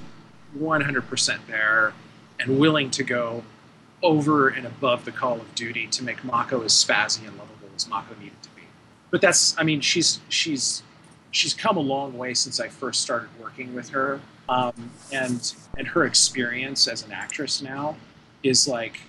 100% 0.58 1.38
there 1.46 1.92
and 2.40 2.58
willing 2.58 2.90
to 2.92 3.04
go 3.04 3.44
over 4.02 4.48
and 4.48 4.66
above 4.66 5.04
the 5.04 5.12
call 5.12 5.40
of 5.40 5.54
duty 5.54 5.86
to 5.88 6.04
make 6.04 6.22
Mako 6.24 6.62
as 6.62 6.72
spazzy 6.72 7.26
and 7.26 7.36
lovable 7.38 7.68
as 7.74 7.88
Mako 7.88 8.14
needed 8.20 8.42
to 8.42 8.48
be. 8.50 8.62
But 9.10 9.20
that's, 9.20 9.58
I 9.58 9.62
mean, 9.62 9.80
she's 9.80 10.20
she's 10.28 10.82
she's 11.30 11.54
come 11.54 11.76
a 11.76 11.80
long 11.80 12.16
way 12.16 12.34
since 12.34 12.60
I 12.60 12.68
first 12.68 13.00
started 13.02 13.28
working 13.40 13.74
with 13.74 13.90
her, 13.90 14.20
um, 14.48 14.90
and 15.12 15.54
and 15.78 15.88
her 15.88 16.04
experience 16.04 16.86
as 16.88 17.04
an 17.04 17.12
actress 17.12 17.62
now 17.62 17.96
is 18.42 18.68
like, 18.68 19.00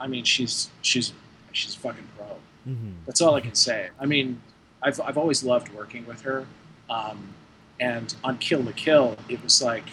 I 0.00 0.06
mean, 0.06 0.24
she's 0.24 0.70
she's 0.82 1.12
she's 1.52 1.74
fucking 1.74 2.06
pro. 2.16 2.26
mm-hmm. 2.26 2.92
That's 3.06 3.20
all 3.20 3.34
I 3.34 3.40
can 3.40 3.54
say. 3.54 3.88
I 3.98 4.06
mean, 4.06 4.40
I've 4.82 5.00
I've 5.00 5.18
always 5.18 5.42
loved 5.42 5.72
working 5.74 6.06
with 6.06 6.22
her, 6.22 6.46
um, 6.90 7.34
and 7.80 8.14
on 8.22 8.38
Kill 8.38 8.60
la 8.62 8.72
Kill, 8.76 9.16
it 9.28 9.42
was 9.42 9.62
like 9.62 9.84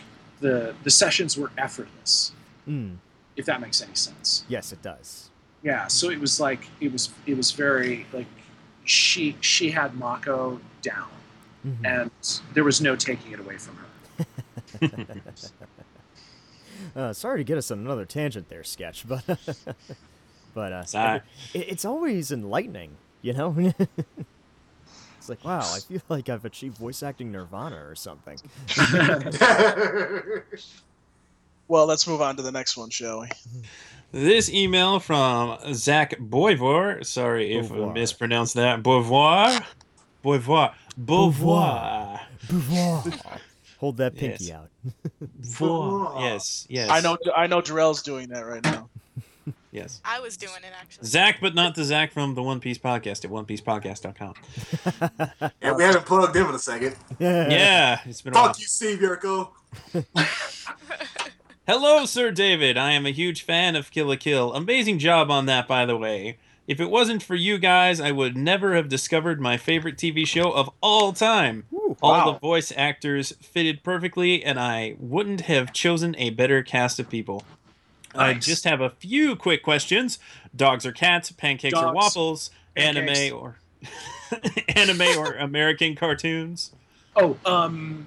the 0.41 0.76
the 0.84 0.91
sessions 0.91 1.38
were 1.38 1.52
effortless, 1.57 2.34
Mm. 2.68 2.98
If 3.35 3.45
that 3.45 3.61
makes 3.61 3.81
any 3.81 3.95
sense. 3.95 4.43
Yes, 4.47 4.72
it 4.72 4.81
does. 4.81 5.30
Yeah, 5.64 5.88
so 5.88 6.10
it 6.10 6.19
was 6.19 6.39
like 6.39 6.68
it 6.81 6.91
was 6.91 7.10
it 7.26 7.35
was 7.38 7.51
very 7.51 8.05
like 8.14 8.27
she 8.85 9.35
she 9.41 9.72
had 9.72 9.95
Mako 9.95 10.60
down, 10.81 11.07
Mhm. 11.65 11.85
and 11.85 12.11
there 12.53 12.64
was 12.65 12.81
no 12.81 12.95
taking 12.95 13.31
it 13.31 13.39
away 13.39 13.57
from 13.57 13.77
her. 13.77 13.85
Uh, 16.95 17.14
sorry 17.14 17.39
to 17.39 17.43
get 17.43 17.57
us 17.57 17.72
on 17.72 17.80
another 17.80 18.03
tangent 18.05 18.49
there, 18.49 18.64
sketch, 18.64 19.07
but 19.07 19.23
but 20.53 20.73
uh, 20.73 20.84
Sorry. 20.85 21.22
it, 21.53 21.60
it's 21.69 21.85
always 21.85 22.31
enlightening, 22.31 22.97
you 23.22 23.31
know. 23.34 23.55
it's 25.18 25.30
like, 25.30 25.43
wow, 25.45 25.60
I 25.60 25.80
feel 25.80 26.01
like 26.10 26.30
I've 26.30 26.43
achieved 26.45 26.77
voice 26.77 27.01
acting 27.01 27.31
nirvana 27.31 27.77
or 27.77 27.95
something. 27.95 28.38
Well, 31.73 31.87
let's 31.87 32.07
move 32.07 32.21
on 32.21 32.35
to 32.35 32.43
the 32.43 32.51
next 32.51 32.77
one, 32.77 32.91
shall 32.91 33.21
we? 33.21 33.29
This 34.11 34.47
email 34.47 34.99
from 34.99 35.57
Zach 35.73 36.15
Boivor. 36.19 37.03
Sorry 37.03 37.55
if 37.55 37.71
I 37.71 37.91
mispronounced 37.91 38.53
that. 38.53 38.83
Boivoir? 38.83 39.65
Boivoir. 40.23 40.75
Beauvoir. 41.03 42.19
Beauvoir. 42.45 43.39
Hold 43.79 43.97
that 43.97 44.15
pinky 44.15 44.45
Yes. 44.45 44.51
out. 44.55 44.69
Beauvoir. 45.41 46.21
Yes, 46.21 46.67
yes. 46.69 46.91
I 46.91 46.99
know. 46.99 47.17
I 47.35 47.47
know. 47.47 47.59
Darrell's 47.59 48.03
doing 48.03 48.29
that 48.29 48.41
right 48.41 48.63
now. 48.63 48.87
Yes. 49.71 49.99
I 50.05 50.19
was 50.19 50.37
doing 50.37 50.53
it 50.57 50.71
actually. 50.79 51.07
Zach, 51.07 51.39
but 51.41 51.55
not 51.55 51.73
the 51.73 51.83
Zach 51.83 52.11
from 52.11 52.35
the 52.35 52.43
One 52.43 52.59
Piece 52.59 52.77
podcast 52.77 53.25
at 53.25 53.31
onepiecepodcast.com. 53.31 54.35
and 55.63 55.75
we 55.75 55.83
haven't 55.83 56.05
plugged 56.05 56.35
him 56.35 56.43
in 56.43 56.49
for 56.49 56.55
a 56.55 56.59
second. 56.59 56.95
Yeah, 57.17 57.49
yeah 57.49 57.99
it's 58.05 58.21
been 58.21 58.33
a 58.33 58.37
while. 58.37 58.47
Fuck 58.49 58.59
you, 58.59 58.67
Steve 58.67 58.99
Yurko. 58.99 59.49
Hello, 61.68 62.06
Sir 62.06 62.31
David. 62.31 62.77
I 62.77 62.91
am 62.91 63.06
a 63.06 63.11
huge 63.11 63.44
fan 63.44 63.76
of 63.76 63.90
Kill 63.91 64.07
la 64.07 64.15
Kill. 64.15 64.53
Amazing 64.53 64.99
job 64.99 65.31
on 65.31 65.45
that, 65.45 65.68
by 65.68 65.85
the 65.85 65.95
way. 65.98 66.38
If 66.68 66.80
it 66.80 66.90
wasn't 66.90 67.23
for 67.23 67.35
you 67.35 67.57
guys, 67.57 67.99
I 67.99 68.11
would 68.11 68.35
never 68.38 68.76
have 68.76 68.88
discovered 68.90 69.40
my 69.41 69.57
favorite 69.57 69.98
TV 69.98 70.26
show 70.26 70.52
of 70.52 70.69
all 70.81 71.14
time. 71.14 71.65
Ooh, 71.73 71.95
All 72.02 72.11
Wow. 72.11 72.31
the 72.34 72.40
voice 72.40 72.72
actors 72.76 73.34
fitted 73.41 73.84
perfectly, 73.84 74.44
and 74.44 74.60
I 74.60 74.95
wouldn't 74.99 75.41
have 75.41 75.73
chosen 75.73 76.15
a 76.18 76.30
better 76.31 76.64
cast 76.64 76.99
of 76.99 77.10
people. 77.10 77.44
I 78.15 78.35
just 78.35 78.64
have 78.65 78.80
a 78.80 78.90
few 78.91 79.35
quick 79.35 79.64
questions. 79.64 80.19
Dogs 80.56 80.85
or 80.85 80.91
cats, 80.91 81.31
pancakes 81.31 81.77
or 81.77 81.94
waffles, 81.94 82.52
Pancakes. 82.76 83.19
anime 83.19 83.38
or 83.38 83.57
anime 84.76 85.18
or 85.18 85.34
American 85.35 85.95
cartoons. 85.95 86.72
Oh, 87.15 87.38
um, 87.45 88.06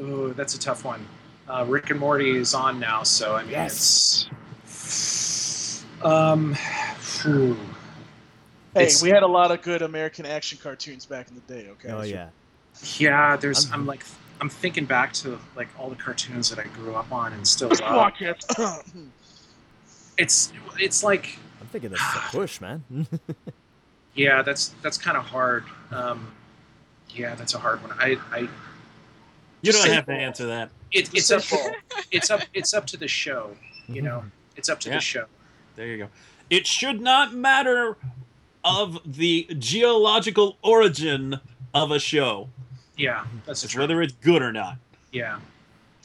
oh, 0.00 0.28
that's 0.28 0.54
a 0.54 0.58
tough 0.60 0.84
one. 0.84 1.04
Uh, 1.48 1.64
Rick 1.66 1.90
and 1.90 1.98
Morty 1.98 2.36
is 2.36 2.52
on 2.54 2.78
now, 2.78 3.02
so 3.02 3.34
I 3.36 3.42
mean, 3.42 3.52
Yes. 3.52 4.28
it's 4.64 5.84
um, 6.02 6.54
phew. 6.98 7.54
Hey, 8.74 8.82
It's- 8.82 9.02
we 9.02 9.08
had 9.08 9.22
a 9.22 9.26
lot 9.26 9.50
of 9.50 9.62
good 9.62 9.82
American 9.82 10.26
action 10.26 10.58
cartoons 10.62 11.06
back 11.06 11.28
in 11.28 11.34
the 11.34 11.40
day. 11.54 11.68
Okay. 11.70 11.88
Oh 11.90 12.02
yeah. 12.02 12.28
yeah. 12.98 13.36
There's, 13.36 13.64
I'm- 13.66 13.80
I'm 13.80 13.86
like, 13.86 14.04
I'm 14.40 14.48
thinking 14.50 14.84
back 14.84 15.12
to 15.14 15.38
like 15.56 15.68
all 15.78 15.88
the 15.88 15.96
cartoons 15.96 16.50
that 16.50 16.58
I 16.58 16.64
grew 16.68 16.94
up 16.94 17.10
on 17.10 17.32
and 17.32 17.46
still 17.48 17.68
love. 17.68 17.78
Fuck 17.78 18.20
it. 18.22 18.44
It's, 20.20 20.52
it's 20.80 21.04
like, 21.04 21.38
I'm 21.60 21.68
thinking 21.68 21.90
that's 21.90 22.02
a 22.16 22.18
push, 22.36 22.60
man. 22.60 22.82
yeah, 24.16 24.42
that's 24.42 24.74
that's 24.82 24.98
kind 24.98 25.16
of 25.16 25.22
hard. 25.22 25.62
Um, 25.92 26.32
yeah, 27.10 27.36
that's 27.36 27.54
a 27.54 27.58
hard 27.60 27.80
one. 27.82 27.92
I, 28.00 28.16
I, 28.32 28.48
You 29.62 29.72
don't 29.72 29.82
say 29.82 29.94
have 29.94 30.06
to 30.06 30.12
answer 30.12 30.46
that. 30.46 30.70
it, 30.92 31.12
it's 31.14 31.30
up, 31.30 31.42
it's 32.10 32.30
up, 32.30 32.40
it's 32.54 32.74
up 32.74 32.86
to 32.86 32.96
the 32.96 33.08
show. 33.08 33.56
You 33.88 34.02
know, 34.02 34.24
it's 34.56 34.68
up 34.68 34.80
to 34.80 34.88
Yeah. 34.90 34.96
the 34.96 35.00
show. 35.00 35.24
There 35.76 35.86
you 35.86 35.98
go. 35.98 36.08
It 36.50 36.66
should 36.66 37.00
not 37.00 37.34
matter 37.34 37.96
of 38.64 39.00
the 39.04 39.46
geological 39.58 40.58
origin 40.62 41.40
of 41.74 41.90
a 41.90 41.98
show. 41.98 42.48
Yeah, 42.96 43.24
that's 43.46 43.64
It's 43.64 43.72
true. 43.72 43.80
whether 43.82 44.02
it's 44.02 44.14
good 44.14 44.42
or 44.42 44.52
not. 44.52 44.76
Yeah. 45.12 45.38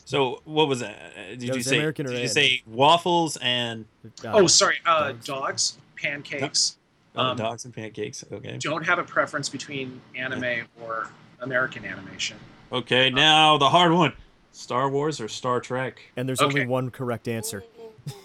So 0.06 0.42
what 0.46 0.68
was 0.68 0.80
that? 0.82 0.96
Uh, 1.18 1.30
Did 1.36 1.40
That 1.42 1.56
you 1.56 1.62
say? 1.64 1.78
American 1.78 2.08
or 2.08 2.12
did 2.12 2.22
you 2.22 2.28
say 2.28 2.62
waffles 2.68 3.38
and 3.42 3.86
Uh, 4.24 4.32
Oh, 4.34 4.48
sorry. 4.48 4.78
Uh, 4.86 5.14
dogs. 5.14 5.26
dogs, 5.26 5.78
pancakes. 5.96 6.78
oh, 7.16 7.22
Um, 7.22 7.38
dogs 7.38 7.66
and 7.66 7.74
pancakes? 7.74 8.24
Okay. 8.32 8.58
Don't 8.58 8.86
have 8.86 9.00
a 9.00 9.04
preference 9.04 9.48
between 9.50 10.02
anime 10.16 10.68
or 10.82 11.10
American 11.40 11.86
animation. 11.86 12.38
Okay. 12.74 13.10
Now 13.10 13.58
the 13.58 13.70
hard 13.70 13.92
one: 13.94 14.14
Star 14.52 14.90
Wars 14.90 15.22
or 15.22 15.28
Star 15.28 15.60
Trek? 15.62 16.02
and 16.18 16.28
there's 16.28 16.42
Okay. 16.42 16.62
only 16.62 16.66
one 16.68 16.90
correct 16.92 17.28
answer. 17.28 17.64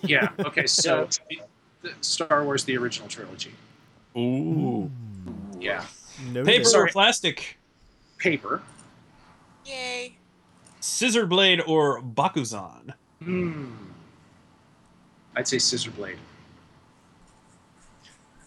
Yeah. 0.03 0.31
Okay. 0.41 0.66
So, 0.66 1.09
the, 1.31 1.41
the 1.83 1.95
Star 2.01 2.45
Wars, 2.45 2.65
the 2.65 2.77
original 2.77 3.09
trilogy. 3.09 3.53
Ooh. 4.16 4.91
Yeah. 5.61 5.85
No 6.33 6.43
Paper 6.45 6.65
Sorry. 6.65 6.89
or 6.89 6.93
plastic? 6.93 7.59
Paper. 8.19 8.61
Yay. 9.65 10.16
Scissor 10.81 11.27
blade 11.27 11.61
or 11.65 12.01
Bakuzan? 12.03 12.93
Hmm. 13.23 13.66
I'd 15.37 15.47
say 15.47 15.59
Scissor 15.61 15.93
Blade. 15.93 16.19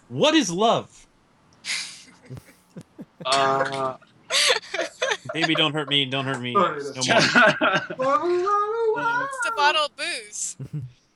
What 0.09 0.35
is 0.35 0.51
love? 0.51 1.07
Uh, 3.25 3.97
Baby, 5.33 5.55
don't 5.55 5.73
hurt 5.73 5.89
me. 5.89 6.05
Don't 6.05 6.25
hurt 6.25 6.41
me. 6.41 6.53
No 6.53 6.61
more. 6.61 6.77
It's 6.77 6.97
a 9.47 9.51
bottle 9.55 9.85
of 9.85 9.95
booze. 9.95 10.57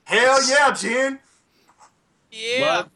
Hell 0.05 0.49
yeah, 0.49 0.71
Jen. 0.71 1.19
Yeah. 2.31 2.59
love, 2.61 2.89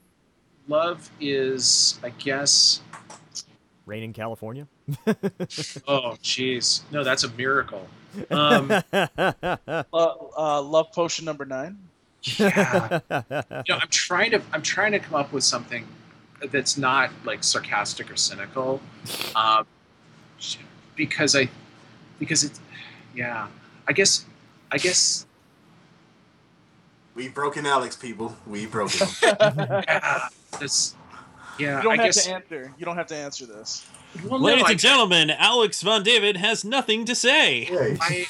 love 0.68 1.10
is, 1.20 2.00
I 2.04 2.10
guess. 2.10 2.82
Rain 3.86 4.04
in 4.04 4.14
California. 4.14 4.68
Oh, 5.88 6.16
jeez. 6.24 6.82
No, 6.92 7.04
that's 7.04 7.24
a 7.24 7.30
miracle. 7.32 7.88
Um, 8.32 8.70
Uh, 8.92 9.84
uh, 9.94 10.62
love 10.62 10.92
potion 10.92 11.26
number 11.26 11.46
nine. 11.46 11.78
yeah. 12.38 13.00
you 13.10 13.20
know, 13.70 13.80
I'm 13.80 13.88
trying 13.90 14.32
to 14.32 14.42
I'm 14.52 14.62
trying 14.62 14.92
to 14.94 15.00
come 15.00 15.16
up 15.16 15.32
with 15.32 15.44
something 15.44 15.88
that's 16.52 16.78
not 16.78 17.12
like 17.24 17.44
sarcastic 17.44 18.12
or 18.12 18.16
cynical, 18.16 18.82
uh, 19.36 19.64
because 21.00 21.34
I 21.34 21.50
because 22.20 22.44
it's 22.44 22.60
yeah. 23.16 23.48
I 23.88 23.94
guess 23.94 24.26
I 24.72 24.78
guess 24.78 25.26
We've 27.16 27.34
broken 27.34 27.66
Alex, 27.66 27.96
people. 27.96 28.36
We've 28.46 28.72
broken 28.72 29.08
yeah. 29.24 30.28
That's 30.60 30.96
yeah. 31.58 31.78
You 31.78 31.84
don't 31.84 32.00
I 32.00 32.04
have 32.04 32.06
guess 32.06 32.26
to 32.26 32.34
answer. 32.34 32.74
You 32.78 32.86
don't 32.86 32.98
have 32.98 33.08
to 33.08 33.16
answer 33.16 33.46
this. 33.46 33.88
well, 34.24 34.40
no, 34.40 34.46
Ladies 34.46 34.66
I, 34.68 34.72
and 34.72 34.80
gentlemen, 34.80 35.30
Alex 35.32 35.82
Von 35.82 36.04
David 36.04 36.38
has 36.38 36.64
nothing 36.64 37.06
to 37.06 37.16
say. 37.16 37.66
Hey. 37.66 37.98
I, 38.00 38.26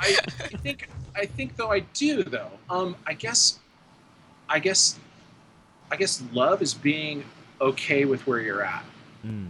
I 0.00 0.16
I 0.40 0.56
think 0.56 0.88
I 1.14 1.26
think 1.26 1.56
though 1.56 1.70
I 1.70 1.80
do 1.80 2.22
though. 2.22 2.50
Um, 2.70 2.96
I 3.06 3.12
guess 3.12 3.58
I 4.48 4.58
guess 4.58 4.98
I 5.90 5.96
guess 5.96 6.22
love 6.32 6.62
is 6.62 6.74
being 6.74 7.24
okay 7.60 8.04
with 8.04 8.26
where 8.26 8.40
you're 8.40 8.64
at. 8.64 8.84
Hmm. 9.22 9.48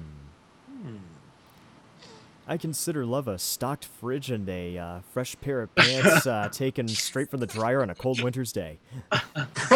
I 2.46 2.56
consider 2.58 3.06
love 3.06 3.26
a 3.26 3.38
stocked 3.38 3.86
fridge 3.86 4.30
and 4.30 4.48
a 4.48 4.76
uh, 4.76 5.00
fresh 5.12 5.34
pair 5.40 5.62
of 5.62 5.74
pants 5.74 6.26
uh, 6.26 6.48
taken 6.52 6.86
straight 6.88 7.30
from 7.30 7.40
the 7.40 7.46
dryer 7.46 7.80
on 7.82 7.88
a 7.90 7.94
cold 7.94 8.22
winter's 8.22 8.52
day. 8.52 8.78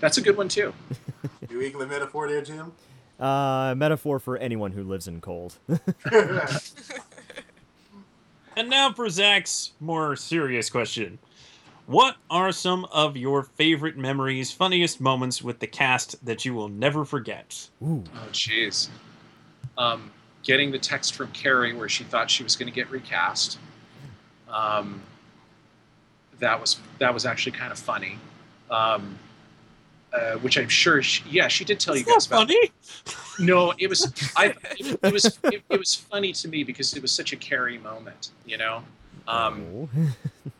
That's 0.00 0.16
a 0.18 0.22
good 0.22 0.36
one 0.36 0.48
too. 0.48 0.72
New 1.50 1.60
England 1.60 1.90
metaphor 1.90 2.28
there, 2.28 2.42
Jim. 2.42 2.72
Uh, 3.20 3.74
metaphor 3.76 4.18
for 4.18 4.36
anyone 4.38 4.72
who 4.72 4.82
lives 4.82 5.06
in 5.06 5.20
cold. 5.20 5.56
And 8.56 8.70
now 8.70 8.92
for 8.92 9.08
Zach's 9.10 9.72
more 9.80 10.14
serious 10.16 10.70
question. 10.70 11.18
What 11.86 12.16
are 12.30 12.52
some 12.52 12.86
of 12.86 13.16
your 13.16 13.42
favorite 13.42 13.96
memories, 13.96 14.50
funniest 14.52 15.00
moments 15.00 15.42
with 15.42 15.58
the 15.58 15.66
cast 15.66 16.24
that 16.24 16.44
you 16.44 16.54
will 16.54 16.68
never 16.68 17.04
forget? 17.04 17.68
Ooh. 17.82 18.04
Oh, 18.14 18.28
jeez. 18.32 18.88
Um, 19.78 20.10
getting 20.44 20.70
the 20.70 20.78
text 20.78 21.14
from 21.14 21.28
Carrie 21.32 21.72
where 21.74 21.88
she 21.88 22.04
thought 22.04 22.30
she 22.30 22.42
was 22.42 22.54
going 22.56 22.68
to 22.70 22.74
get 22.74 22.90
recast. 22.90 23.58
Um, 24.48 25.02
that 26.38 26.60
was 26.60 26.78
that 26.98 27.12
was 27.14 27.24
actually 27.26 27.52
kind 27.52 27.72
of 27.72 27.78
funny. 27.78 28.18
Um, 28.70 29.18
uh, 30.12 30.34
which 30.38 30.56
I'm 30.56 30.68
sure, 30.68 31.02
she, 31.02 31.24
yeah, 31.28 31.48
she 31.48 31.64
did 31.64 31.80
tell 31.80 31.96
you 31.96 32.04
guys 32.04 32.26
about. 32.26 32.48
funny. 32.48 32.70
No, 33.40 33.72
it 33.78 33.88
was 33.88 34.12
I. 34.36 34.54
It, 34.78 34.96
it 35.02 35.12
was 35.12 35.24
it, 35.42 35.62
it 35.68 35.78
was 35.78 35.92
funny 35.96 36.32
to 36.34 36.46
me 36.46 36.62
because 36.62 36.94
it 36.94 37.02
was 37.02 37.10
such 37.10 37.32
a 37.32 37.36
Carrie 37.36 37.78
moment, 37.78 38.30
you 38.46 38.56
know. 38.58 38.84
Um, 39.26 39.64
Oh. 39.74 39.88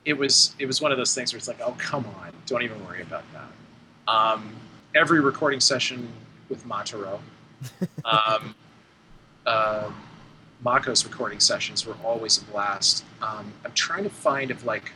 it 0.05 0.15
was 0.15 0.57
it 0.59 0.67
was 0.67 0.81
one 0.83 0.91
of 0.91 0.99
those 0.99 1.15
things 1.15 1.33
where 1.33 1.39
it's 1.39 1.47
like, 1.47 1.61
oh 1.61 1.77
come 1.79 2.05
on, 2.05 2.33
don't 2.47 2.63
even 2.63 2.85
worry 2.85 3.03
about 3.03 3.23
that. 3.33 4.13
Um, 4.13 4.53
every 4.93 5.21
recording 5.21 5.61
session 5.61 6.09
with 6.49 6.67
Mataro, 6.67 7.21
um, 8.05 8.57
uh, 9.47 9.91
Mako's 10.65 11.05
recording 11.05 11.41
sessions 11.41 11.87
were 11.87 11.97
always 12.03 12.39
a 12.39 12.45
blast. 12.45 13.05
Um, 13.21 13.53
I'm 13.65 13.73
trying 13.73 14.05
to 14.05 14.11
find 14.11 14.51
if 14.51 14.65
like 14.65 14.93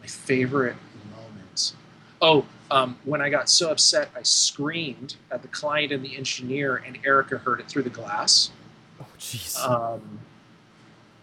my 0.00 0.06
favorite 0.06 0.76
moments. 1.14 1.74
Oh, 2.22 2.46
um, 2.70 2.96
when 3.04 3.20
I 3.20 3.30
got 3.30 3.50
so 3.50 3.70
upset, 3.70 4.10
I 4.16 4.22
screamed 4.22 5.16
at 5.30 5.42
the 5.42 5.48
client 5.48 5.92
and 5.92 6.04
the 6.04 6.16
engineer, 6.16 6.76
and 6.76 6.98
Erica 7.04 7.38
heard 7.38 7.60
it 7.60 7.68
through 7.68 7.82
the 7.82 7.90
glass. 7.90 8.50
oh, 9.00 9.06
jeez. 9.18 9.58
Um, 9.58 10.20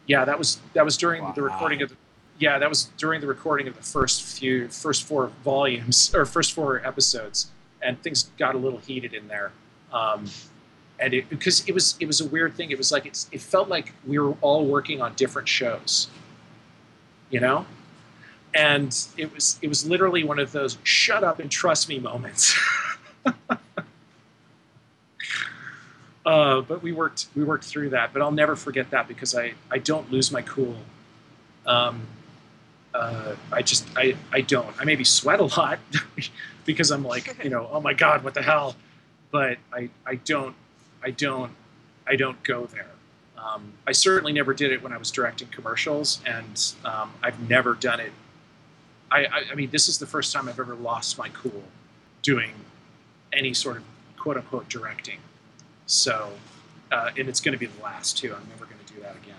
yeah, 0.06 0.26
that 0.26 0.38
was 0.38 0.60
that 0.74 0.86
was 0.86 0.98
during 0.98 1.24
the 1.36 1.41
recording 1.41 1.82
of 1.82 1.90
the, 1.90 1.95
yeah 2.40 2.60
that 2.60 2.70
was 2.70 2.86
during 2.98 3.20
the 3.20 3.28
recording 3.28 3.68
of 3.68 3.76
the 3.76 3.84
first 3.84 4.24
few 4.24 4.68
first 4.70 5.04
four 5.04 5.32
volumes 5.44 6.12
or 6.16 6.26
first 6.26 6.54
four 6.54 6.86
episodes, 6.86 7.52
and 7.82 8.02
things 8.02 8.32
got 8.38 8.56
a 8.56 8.58
little 8.58 8.80
heated 8.80 9.14
in 9.14 9.28
there. 9.28 9.52
Um, 9.91 10.26
and 10.99 11.14
it 11.14 11.30
because 11.30 11.68
it 11.68 11.74
was 11.74 11.95
it 11.99 12.07
was 12.07 12.22
a 12.22 12.28
weird 12.28 12.56
thing. 12.56 12.72
It 12.72 12.78
was 12.78 12.91
like 12.91 13.06
it's, 13.06 13.30
it 13.32 13.41
felt 13.41 13.69
like 13.69 13.94
we 14.06 14.19
were 14.19 14.36
all 14.41 14.65
working 14.65 15.02
on 15.02 15.14
different 15.14 15.48
shows, 15.48 16.10
you 17.30 17.40
know, 17.40 17.65
and 18.53 18.98
it 19.18 19.34
was 19.34 19.60
it 19.61 19.68
was 19.68 19.88
literally 19.88 20.24
one 20.24 20.40
of 20.40 20.52
those 20.52 20.78
shut 20.84 21.24
up 21.24 21.40
and 21.40 21.52
trust 21.52 21.90
me 21.90 21.99
moments. 21.99 22.57
Uh, 26.28 26.60
but 26.60 26.84
we 26.84 26.91
worked 26.91 27.28
we 27.38 27.44
worked 27.45 27.64
through 27.64 27.90
that. 27.90 28.11
But 28.11 28.22
I'll 28.22 28.34
never 28.34 28.57
forget 28.57 28.90
that 28.90 29.07
because 29.07 29.34
I, 29.34 29.53
I 29.72 29.78
don't 29.78 30.11
lose 30.11 30.30
my 30.30 30.41
cool. 30.41 30.76
Um, 31.65 32.06
uh, 32.94 33.36
I 33.49 33.61
just 33.61 33.88
I, 33.95 34.15
I 34.34 34.41
don't. 34.41 34.68
I 34.78 34.84
maybe 34.84 35.06
sweat 35.06 35.40
a 35.40 35.45
lot 35.45 35.80
because 36.65 36.91
I'm 36.91 37.06
like 37.06 37.41
you 37.41 37.49
know 37.49 37.69
oh 37.72 37.80
my 37.80 37.94
god 37.94 38.26
what 38.26 38.34
the 38.34 38.41
hell, 38.41 38.76
but 39.32 39.57
I, 39.72 39.90
I 40.06 40.15
don't 40.15 40.53
I 41.08 41.12
don't 41.12 41.52
I 42.06 42.18
don't 42.18 42.42
go 42.44 42.66
there. 42.66 42.92
Um, 43.38 43.72
I 43.88 43.94
certainly 43.94 44.34
never 44.34 44.54
did 44.54 44.74
it 44.74 44.84
when 44.84 44.92
I 44.92 44.98
was 44.98 45.10
directing 45.10 45.48
commercials, 45.48 46.20
and 46.26 46.74
um, 46.84 47.12
I've 47.24 47.40
never 47.50 47.76
done 47.76 48.02
it. 48.02 48.12
I, 49.10 49.20
I, 49.26 49.44
I 49.52 49.56
mean, 49.56 49.70
this 49.72 49.88
is 49.88 49.98
the 49.98 50.06
first 50.06 50.34
time 50.34 50.50
I've 50.50 50.60
ever 50.60 50.76
lost 50.76 51.18
my 51.18 51.30
cool 51.30 51.64
doing 52.24 52.52
any 53.32 53.54
sort 53.54 53.78
of 53.78 53.84
quote 54.18 54.36
unquote 54.36 54.68
directing. 54.68 55.20
So, 55.86 56.32
uh, 56.92 57.12
and 57.18 57.30
it's 57.30 57.40
going 57.40 57.54
to 57.54 57.60
be 57.60 57.68
the 57.68 57.82
last 57.84 58.18
too. 58.18 58.34
I'm 58.36 58.48
never 58.50 58.66
going 58.66 58.80
to 58.86 58.94
do 58.94 59.00
that 59.02 59.16
again. 59.16 59.36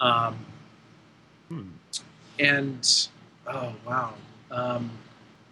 Um, 0.00 0.36
Hmm. 1.48 1.68
and 2.38 3.08
oh 3.46 3.72
wow, 3.86 4.14
um, 4.50 4.90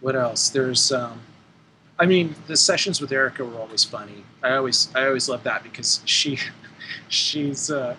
what 0.01 0.15
else? 0.15 0.49
There's, 0.49 0.91
um, 0.91 1.19
I 1.97 2.05
mean, 2.05 2.35
the 2.47 2.57
sessions 2.57 2.99
with 2.99 3.11
Erica 3.11 3.45
were 3.45 3.57
always 3.59 3.83
funny. 3.83 4.23
I 4.43 4.55
always, 4.55 4.89
I 4.93 5.05
always 5.07 5.29
love 5.29 5.43
that 5.43 5.63
because 5.63 6.01
she, 6.05 6.39
she's, 7.07 7.71
uh, 7.71 7.95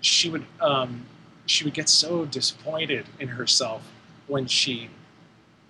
she 0.00 0.28
would, 0.28 0.44
um, 0.60 1.06
she 1.46 1.64
would 1.64 1.74
get 1.74 1.88
so 1.88 2.24
disappointed 2.26 3.06
in 3.18 3.28
herself 3.28 3.82
when 4.26 4.46
she, 4.46 4.90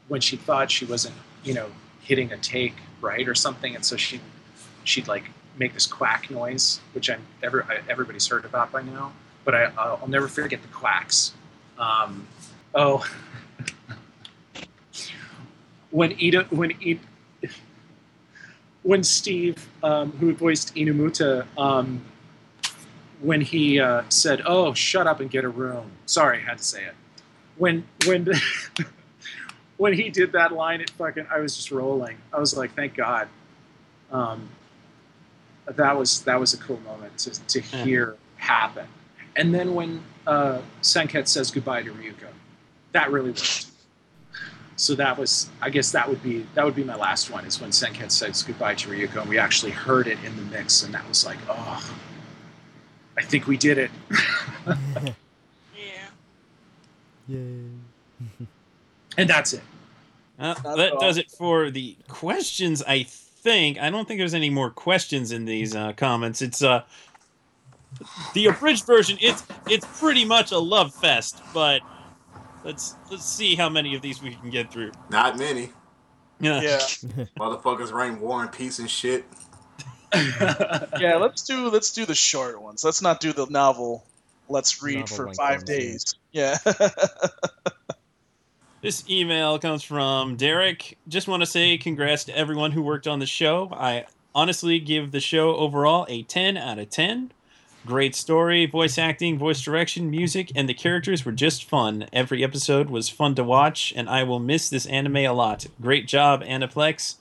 when 0.08 0.20
she 0.20 0.36
thought 0.36 0.70
she 0.70 0.84
wasn't, 0.84 1.14
you 1.44 1.54
know, 1.54 1.68
hitting 2.02 2.32
a 2.32 2.36
take 2.36 2.74
right 3.00 3.28
or 3.28 3.34
something, 3.34 3.74
and 3.74 3.84
so 3.84 3.96
she, 3.96 4.20
she'd 4.84 5.06
like 5.06 5.24
make 5.56 5.74
this 5.74 5.86
quack 5.86 6.30
noise, 6.30 6.80
which 6.94 7.10
I'm 7.10 7.22
every, 7.42 7.62
I, 7.62 7.80
everybody's 7.88 8.26
heard 8.26 8.44
about 8.44 8.72
by 8.72 8.82
now. 8.82 9.12
But 9.44 9.54
I, 9.54 9.72
I'll 9.76 10.08
never 10.08 10.28
forget 10.28 10.62
the 10.62 10.68
quacks. 10.68 11.32
Um, 11.78 12.26
oh, 12.74 13.04
when 15.90 16.12
Ida, 16.12 16.44
when 16.50 16.72
Ida, 16.84 17.00
when 18.82 19.02
Steve, 19.04 19.68
um, 19.82 20.12
who 20.12 20.34
voiced 20.34 20.74
Inumuta, 20.74 21.46
um, 21.58 22.02
when 23.20 23.40
he 23.40 23.78
uh, 23.80 24.02
said, 24.08 24.42
"Oh, 24.44 24.74
shut 24.74 25.06
up 25.06 25.20
and 25.20 25.30
get 25.30 25.44
a 25.44 25.48
room." 25.48 25.92
Sorry, 26.06 26.38
I 26.38 26.40
had 26.40 26.58
to 26.58 26.64
say 26.64 26.84
it. 26.84 26.94
when 27.56 27.84
when 28.06 28.28
when 29.76 29.92
he 29.94 30.10
did 30.10 30.32
that 30.32 30.52
line, 30.52 30.80
it 30.80 30.90
fucking 30.90 31.26
I 31.30 31.38
was 31.40 31.56
just 31.56 31.70
rolling. 31.70 32.16
I 32.32 32.38
was 32.38 32.56
like, 32.56 32.74
thank 32.74 32.94
God. 32.94 33.28
Um, 34.10 34.48
that 35.66 35.96
was 35.96 36.22
that 36.22 36.38
was 36.38 36.54
a 36.54 36.58
cool 36.58 36.80
moment 36.80 37.18
to 37.18 37.30
to 37.48 37.60
hear 37.60 38.16
happen. 38.36 38.86
And 39.36 39.54
then 39.54 39.74
when 39.74 40.02
uh, 40.26 40.60
Senketsu 40.82 41.28
says 41.28 41.50
goodbye 41.50 41.82
to 41.82 41.90
Ryuko, 41.90 42.28
that 42.92 43.10
really 43.10 43.30
worked. 43.30 43.66
So 44.82 44.96
that 44.96 45.16
was, 45.16 45.48
I 45.60 45.70
guess 45.70 45.92
that 45.92 46.08
would 46.08 46.24
be 46.24 46.44
that 46.54 46.64
would 46.64 46.74
be 46.74 46.82
my 46.82 46.96
last 46.96 47.30
one 47.30 47.44
is 47.44 47.60
when 47.60 47.70
Senketsu 47.70 48.10
says 48.10 48.42
goodbye 48.42 48.74
to 48.74 48.88
Ryuko, 48.88 49.20
and 49.20 49.30
we 49.30 49.38
actually 49.38 49.70
heard 49.70 50.08
it 50.08 50.18
in 50.24 50.34
the 50.34 50.42
mix, 50.42 50.82
and 50.82 50.92
that 50.92 51.08
was 51.08 51.24
like, 51.24 51.38
oh, 51.48 51.94
I 53.16 53.22
think 53.22 53.46
we 53.46 53.56
did 53.56 53.78
it. 53.78 53.90
Yeah. 55.76 56.08
Yay. 57.28 57.64
and 59.16 59.30
that's 59.30 59.52
it. 59.52 59.62
Uh, 60.38 60.54
that 60.76 60.94
at 60.94 61.00
does 61.00 61.16
it 61.16 61.30
for 61.30 61.70
the 61.70 61.96
questions. 62.08 62.82
I 62.82 63.04
think 63.04 63.78
I 63.78 63.88
don't 63.88 64.08
think 64.08 64.18
there's 64.18 64.34
any 64.34 64.50
more 64.50 64.70
questions 64.70 65.30
in 65.30 65.44
these 65.44 65.76
uh, 65.76 65.92
comments. 65.92 66.42
It's 66.42 66.62
uh 66.62 66.82
the 68.34 68.46
abridged 68.46 68.86
version. 68.86 69.16
It's 69.20 69.44
it's 69.68 69.86
pretty 70.00 70.24
much 70.24 70.50
a 70.50 70.58
love 70.58 70.92
fest, 70.94 71.40
but 71.54 71.82
let's 72.64 72.96
let's 73.10 73.24
see 73.24 73.54
how 73.54 73.68
many 73.68 73.94
of 73.94 74.02
these 74.02 74.22
we 74.22 74.34
can 74.34 74.50
get 74.50 74.72
through. 74.72 74.92
Not 75.10 75.38
many. 75.38 75.70
Yeah. 76.40 76.60
Yeah, 76.60 76.78
Motherfuckers 77.38 77.92
reign 77.92 78.20
war 78.20 78.42
and 78.42 78.52
peace 78.52 78.78
and 78.78 78.90
shit. 78.90 79.24
yeah. 80.14 81.16
Let's 81.20 81.42
do 81.42 81.68
let's 81.68 81.92
do 81.92 82.04
the 82.04 82.14
short 82.14 82.60
ones. 82.60 82.84
Let's 82.84 83.02
not 83.02 83.20
do 83.20 83.32
the 83.32 83.46
novel. 83.46 84.04
Let's 84.48 84.82
read 84.82 84.98
Novel 85.00 85.16
for 85.16 85.24
length 85.26 85.36
five 85.36 85.58
ones, 85.58 85.70
yeah. 85.70 85.76
days. 85.76 86.14
Yeah. 86.32 86.88
This 88.82 89.08
email 89.08 89.60
comes 89.60 89.84
from 89.84 90.34
Derek. 90.34 90.98
Just 91.06 91.28
want 91.28 91.40
to 91.40 91.46
say 91.46 91.78
congrats 91.78 92.24
to 92.24 92.36
everyone 92.36 92.72
who 92.72 92.82
worked 92.82 93.06
on 93.06 93.20
the 93.20 93.26
show. 93.26 93.68
I 93.72 94.06
honestly 94.34 94.80
give 94.80 95.12
the 95.12 95.20
show 95.20 95.54
overall 95.54 96.04
a 96.08 96.24
10 96.24 96.56
out 96.56 96.80
of 96.80 96.90
10. 96.90 97.30
Great 97.84 98.14
story, 98.14 98.64
voice 98.64 98.96
acting, 98.96 99.36
voice 99.36 99.60
direction, 99.60 100.08
music, 100.08 100.52
and 100.54 100.68
the 100.68 100.74
characters 100.74 101.24
were 101.24 101.32
just 101.32 101.64
fun. 101.64 102.06
Every 102.12 102.44
episode 102.44 102.88
was 102.88 103.08
fun 103.08 103.34
to 103.34 103.42
watch, 103.42 103.92
and 103.96 104.08
I 104.08 104.22
will 104.22 104.38
miss 104.38 104.70
this 104.70 104.86
anime 104.86 105.16
a 105.16 105.32
lot. 105.32 105.66
Great 105.80 106.06
job, 106.06 106.44
Aniplex, 106.44 107.16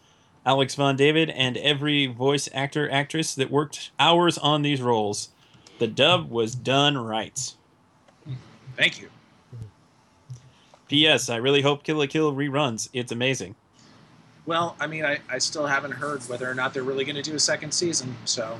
Alex 0.45 0.75
Von 0.75 0.95
David, 0.95 1.31
and 1.31 1.57
every 1.57 2.05
voice 2.05 2.47
actor, 2.53 2.87
actress 2.91 3.33
that 3.33 3.49
worked 3.49 3.89
hours 3.99 4.37
on 4.37 4.61
these 4.61 4.83
roles. 4.83 5.29
The 5.79 5.87
dub 5.87 6.29
was 6.29 6.53
done 6.53 6.95
right. 6.95 7.55
Thank 8.77 9.01
you. 9.01 9.09
P.S. 10.89 11.27
I 11.27 11.37
really 11.37 11.61
hope 11.61 11.83
Kill 11.83 11.97
la 11.97 12.05
Kill 12.05 12.33
reruns. 12.33 12.87
It's 12.93 13.11
amazing. 13.11 13.55
Well, 14.45 14.75
I 14.79 14.85
mean, 14.85 15.05
I, 15.05 15.19
I 15.27 15.39
still 15.39 15.65
haven't 15.65 15.93
heard 15.93 16.21
whether 16.29 16.49
or 16.49 16.53
not 16.53 16.73
they're 16.73 16.83
really 16.83 17.05
going 17.05 17.15
to 17.15 17.21
do 17.23 17.33
a 17.33 17.39
second 17.39 17.71
season. 17.71 18.15
So, 18.25 18.59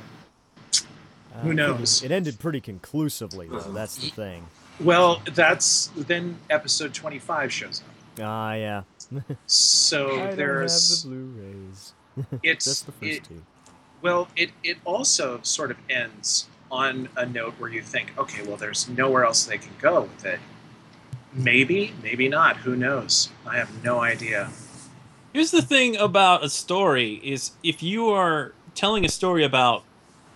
Uh, 1.33 1.39
Who 1.41 1.53
knows? 1.53 2.03
It 2.03 2.11
ended 2.11 2.39
pretty 2.39 2.61
conclusively, 2.61 3.47
though. 3.47 3.59
That's 3.59 3.95
the 3.97 4.09
thing. 4.09 4.47
well, 4.79 5.21
that's 5.33 5.87
then 5.95 6.37
episode 6.49 6.93
twenty-five 6.93 7.51
shows 7.51 7.81
up. 7.81 8.23
Ah, 8.23 8.53
yeah. 8.53 8.83
So 9.45 10.07
I 10.07 10.09
don't 10.09 10.19
have 10.27 10.37
there's 10.37 11.03
the 11.03 11.09
Blu-rays. 11.09 11.93
it's 12.43 12.65
Just 12.65 12.85
the 12.85 12.91
first 12.93 13.03
it, 13.03 13.23
two. 13.25 13.41
well, 14.01 14.27
it 14.35 14.51
it 14.63 14.77
also 14.85 15.39
sort 15.43 15.71
of 15.71 15.77
ends 15.89 16.47
on 16.69 17.09
a 17.17 17.25
note 17.25 17.53
where 17.57 17.69
you 17.69 17.81
think, 17.81 18.13
okay, 18.17 18.43
well, 18.43 18.55
there's 18.57 18.87
nowhere 18.89 19.25
else 19.25 19.43
they 19.45 19.57
can 19.57 19.71
go 19.81 20.01
with 20.03 20.25
it. 20.25 20.39
Maybe, 21.33 21.93
maybe 22.03 22.27
not. 22.29 22.57
Who 22.57 22.75
knows? 22.75 23.29
I 23.45 23.57
have 23.57 23.83
no 23.83 23.99
idea. 23.99 24.49
Here's 25.33 25.51
the 25.51 25.61
thing 25.61 25.95
about 25.97 26.43
a 26.43 26.49
story 26.49 27.21
is 27.23 27.51
if 27.63 27.81
you 27.81 28.09
are 28.09 28.53
telling 28.75 29.05
a 29.05 29.09
story 29.09 29.43
about 29.45 29.83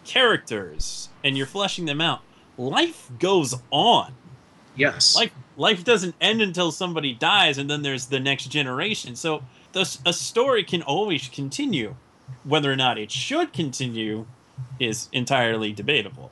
characters 0.05 1.09
and 1.23 1.37
you're 1.37 1.45
fleshing 1.45 1.85
them 1.85 2.01
out, 2.01 2.21
life 2.57 3.09
goes 3.19 3.55
on. 3.71 4.13
Yes. 4.75 5.15
Life 5.15 5.31
life 5.57 5.83
doesn't 5.83 6.15
end 6.19 6.41
until 6.41 6.71
somebody 6.71 7.13
dies 7.13 7.57
and 7.57 7.69
then 7.69 7.81
there's 7.81 8.07
the 8.07 8.19
next 8.19 8.47
generation. 8.47 9.15
So 9.15 9.43
the, 9.71 9.97
a 10.05 10.13
story 10.13 10.63
can 10.63 10.81
always 10.81 11.29
continue. 11.29 11.95
Whether 12.43 12.71
or 12.71 12.75
not 12.75 12.97
it 12.97 13.11
should 13.11 13.53
continue 13.53 14.25
is 14.79 15.09
entirely 15.11 15.73
debatable. 15.73 16.31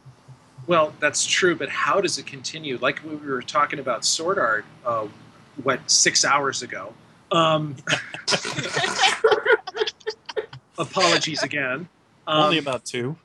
Well, 0.66 0.94
that's 1.00 1.26
true, 1.26 1.56
but 1.56 1.70
how 1.70 2.02
does 2.02 2.18
it 2.18 2.26
continue? 2.26 2.78
Like 2.78 3.02
we 3.04 3.16
were 3.16 3.41
talking 3.41 3.80
about 3.80 4.06
Sword 4.06 4.40
Art, 4.40 4.66
uh, 4.86 5.08
what 5.62 5.90
six 5.90 6.24
hours 6.24 6.62
ago. 6.62 6.94
Um, 7.32 7.76
apologies 10.78 11.44
again. 11.44 11.88
Um, 12.28 12.44
Only 12.44 12.58
about 12.58 12.86
two. 12.86 13.16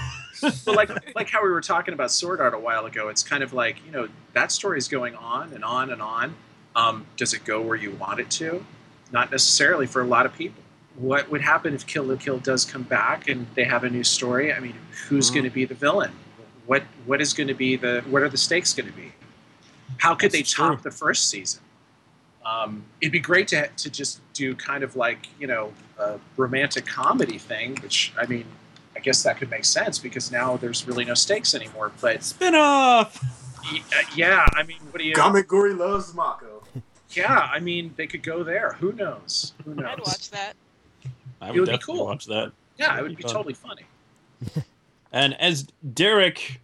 but 0.40 0.74
like 0.74 1.14
like 1.14 1.28
how 1.30 1.42
we 1.42 1.50
were 1.50 1.60
talking 1.60 1.94
about 1.94 2.10
Sword 2.10 2.40
Art 2.40 2.54
a 2.54 2.58
while 2.58 2.86
ago, 2.86 3.08
it's 3.08 3.22
kind 3.22 3.42
of 3.42 3.52
like 3.52 3.76
you 3.86 3.92
know 3.92 4.08
that 4.32 4.50
story 4.52 4.78
is 4.78 4.88
going 4.88 5.14
on 5.14 5.52
and 5.52 5.64
on 5.64 5.90
and 5.90 6.00
on. 6.02 6.34
Um, 6.74 7.06
does 7.16 7.34
it 7.34 7.44
go 7.44 7.60
where 7.60 7.76
you 7.76 7.90
want 7.92 8.20
it 8.20 8.30
to? 8.32 8.64
Not 9.12 9.30
necessarily 9.30 9.86
for 9.86 10.00
a 10.02 10.06
lot 10.06 10.24
of 10.26 10.34
people. 10.36 10.62
What 10.96 11.30
would 11.30 11.40
happen 11.40 11.74
if 11.74 11.86
Kill 11.86 12.04
la 12.04 12.16
Kill 12.16 12.38
does 12.38 12.64
come 12.64 12.82
back 12.84 13.28
and 13.28 13.46
they 13.54 13.64
have 13.64 13.84
a 13.84 13.90
new 13.90 14.04
story? 14.04 14.52
I 14.52 14.60
mean, 14.60 14.74
who's 15.08 15.30
Mhm. 15.30 15.34
going 15.34 15.44
to 15.44 15.50
be 15.50 15.64
the 15.64 15.74
villain? 15.74 16.12
What 16.66 16.82
what 17.06 17.20
is 17.20 17.32
going 17.32 17.48
to 17.48 17.54
be 17.54 17.76
the 17.76 18.02
what 18.08 18.22
are 18.22 18.28
the 18.28 18.36
stakes 18.38 18.72
going 18.72 18.86
to 18.90 18.96
be? 18.96 19.12
How 19.98 20.14
could 20.14 20.32
That's 20.32 20.50
they 20.54 20.56
top 20.62 20.80
true. 20.82 20.90
the 20.90 20.96
first 20.96 21.28
season? 21.28 21.60
Um, 22.44 22.84
it'd 23.00 23.12
be 23.12 23.20
great 23.20 23.48
to 23.48 23.68
to 23.68 23.90
just 23.90 24.20
do 24.32 24.54
kind 24.54 24.82
of 24.82 24.96
like 24.96 25.28
you 25.38 25.46
know 25.46 25.72
a 25.98 26.18
romantic 26.36 26.86
comedy 26.86 27.38
thing, 27.38 27.76
which 27.82 28.12
I 28.18 28.26
mean, 28.26 28.46
I 28.96 29.00
guess 29.00 29.22
that 29.24 29.36
could 29.38 29.50
make 29.50 29.64
sense 29.64 29.98
because 29.98 30.32
now 30.32 30.56
there's 30.56 30.86
really 30.86 31.04
no 31.04 31.14
stakes 31.14 31.54
anymore. 31.54 31.92
But 32.00 32.22
Spin 32.24 32.54
off. 32.54 33.22
y- 33.70 33.82
uh, 33.94 34.02
yeah, 34.16 34.46
I 34.54 34.62
mean, 34.62 34.78
what 34.90 34.98
do 35.00 35.04
you? 35.04 35.14
Gamagoori 35.14 35.76
loves 35.76 36.14
Mako. 36.14 36.62
Yeah, 37.10 37.48
I 37.52 37.58
mean, 37.58 37.92
they 37.96 38.06
could 38.06 38.22
go 38.22 38.42
there. 38.44 38.72
Who 38.80 38.92
knows? 38.92 39.52
Who 39.64 39.74
knows? 39.74 39.84
I'd 39.86 39.98
watch 39.98 40.30
that. 40.30 40.54
I 41.42 41.48
It 41.48 41.52
would 41.52 41.60
would 41.60 41.66
be 41.66 41.72
definitely 41.72 41.96
cool. 41.96 42.06
watch 42.06 42.26
that. 42.26 42.52
Yeah, 42.78 42.98
it 42.98 43.02
would 43.02 43.16
be 43.16 43.22
Fun. 43.24 43.32
totally 43.32 43.54
funny. 43.54 43.82
And 45.12 45.34
as 45.40 45.66
Derek 45.92 46.60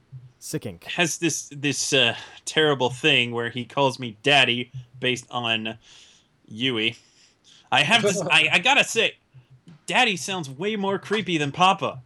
Sick 0.47 0.65
ink. 0.65 0.85
has 0.85 1.19
this 1.19 1.49
this 1.51 1.93
uh, 1.93 2.15
terrible 2.45 2.89
thing 2.89 3.33
where 3.33 3.51
he 3.51 3.65
calls 3.65 3.99
me 3.99 4.17
daddy 4.23 4.71
based 5.01 5.27
on 5.29 5.77
Yui. 6.47 6.97
I 7.73 7.83
have 7.83 8.03
this. 8.03 8.23
I, 8.31 8.49
I 8.53 8.59
gotta 8.61 8.85
say, 8.85 9.15
daddy 9.87 10.17
sounds 10.17 10.49
way 10.49 10.77
more 10.77 11.01
creepy 11.01 11.37
than 11.37 11.51
Papa. 11.51 12.01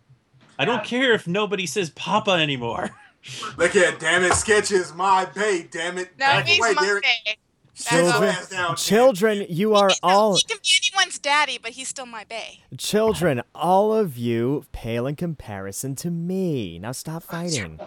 I 0.58 0.64
don't 0.64 0.82
care 0.84 1.12
if 1.12 1.26
nobody 1.26 1.66
says 1.66 1.90
Papa 1.90 2.30
anymore. 2.30 2.88
Look 3.58 3.76
at 3.76 4.00
damn 4.00 4.24
it, 4.24 4.32
sketches 4.32 4.94
my 4.94 5.26
bae, 5.26 5.68
damn 5.70 5.98
it. 5.98 6.08
No, 6.18 6.24
Back 6.24 6.46
he's 6.46 6.60
away, 6.60 6.72
my 6.72 6.82
Derek. 6.82 7.02
bae. 7.02 7.34
Children, 7.74 8.22
ass 8.30 8.48
down, 8.48 8.76
children, 8.76 9.46
you 9.50 9.74
are 9.74 9.90
He 9.90 9.96
all 10.02 10.36
He 10.36 10.42
can 10.44 10.56
be 10.62 10.68
anyone's 10.94 11.18
daddy, 11.18 11.58
but 11.62 11.72
he's 11.72 11.88
still 11.88 12.06
my 12.06 12.24
bae. 12.24 12.60
children. 12.78 13.42
All 13.54 13.94
of 13.94 14.16
you 14.16 14.64
pale 14.72 15.06
in 15.06 15.16
comparison 15.16 15.94
to 15.96 16.10
me. 16.10 16.78
Now 16.78 16.92
stop 16.92 17.22
fighting. 17.22 17.78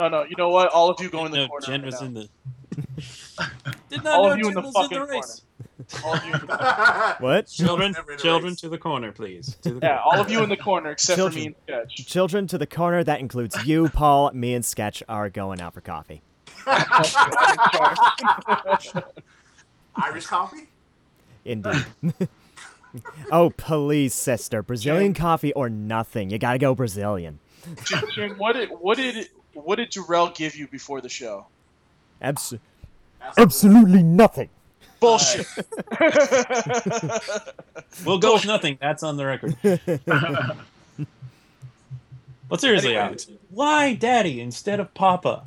No, 0.00 0.08
no. 0.08 0.22
You 0.24 0.36
know 0.36 0.50
what? 0.50 0.70
All 0.70 0.90
of 0.90 1.00
you 1.00 1.10
go 1.10 1.24
in 1.26 1.32
the 1.32 1.38
no, 1.38 1.48
corner. 1.48 1.66
Jen 1.66 1.82
right 1.82 1.86
was 1.86 2.00
now. 2.00 2.06
in 2.06 2.14
the. 2.14 2.28
Did 3.90 4.04
not 4.04 4.14
All 4.14 4.24
know 4.26 4.32
of 4.32 4.38
you 4.38 4.48
in 4.48 4.54
Jen 4.54 4.62
the 4.62 4.68
was 4.68 4.74
fucking 4.74 4.96
in 4.96 5.06
the 5.06 5.12
race. 5.12 5.42
All 6.04 6.14
of 6.14 6.24
you. 6.24 6.32
In 6.34 6.40
the, 6.46 7.16
What? 7.20 7.46
Children, 7.46 7.92
Never 7.92 8.12
in 8.12 8.18
a 8.18 8.20
children 8.20 8.56
to 8.56 8.68
the 8.68 8.78
corner, 8.78 9.12
please. 9.12 9.56
To 9.62 9.74
the 9.74 9.80
yeah, 9.86 10.00
all 10.04 10.20
of 10.20 10.30
you 10.30 10.42
in 10.42 10.48
the 10.48 10.56
corner 10.56 10.90
except 10.90 11.20
for 11.20 11.30
me 11.30 11.46
and 11.46 11.54
Sketch. 11.64 12.06
Children 12.06 12.46
to 12.48 12.58
the 12.58 12.66
corner. 12.66 13.02
That 13.04 13.20
includes 13.20 13.66
you, 13.66 13.88
Paul. 13.92 14.32
Me 14.32 14.54
and 14.54 14.64
Sketch 14.64 15.02
are 15.08 15.30
going 15.30 15.60
out 15.60 15.74
for 15.74 15.80
coffee. 15.80 16.22
Irish 19.96 20.26
coffee? 20.26 20.68
Indeed. 21.44 21.84
oh, 23.32 23.50
please, 23.50 24.14
sister. 24.14 24.62
Brazilian 24.62 25.14
coffee 25.14 25.52
or 25.54 25.70
nothing. 25.70 26.30
You 26.30 26.38
gotta 26.38 26.58
go 26.58 26.74
Brazilian. 26.74 27.38
Jen, 27.84 28.02
Jen, 28.14 28.30
what 28.32 28.52
did 28.54 28.70
what 28.70 28.96
did 28.96 29.28
what 29.64 29.76
did 29.76 29.90
Jarrell 29.90 30.34
give 30.34 30.56
you 30.56 30.66
before 30.68 31.00
the 31.00 31.08
show? 31.08 31.46
Abs- 32.20 32.54
absolutely 33.36 34.02
nothing. 34.02 34.48
Bullshit. 35.00 35.46
We'll 38.04 38.18
go 38.18 38.34
with 38.34 38.46
nothing. 38.46 38.78
That's 38.80 39.02
on 39.02 39.16
the 39.16 39.26
record. 39.26 39.56
But 42.48 42.60
seriously, 42.62 42.90
Anyway. 42.90 43.04
Alex, 43.04 43.28
why 43.50 43.94
daddy 43.94 44.40
instead 44.40 44.80
of 44.80 44.94
Papa? 44.94 45.44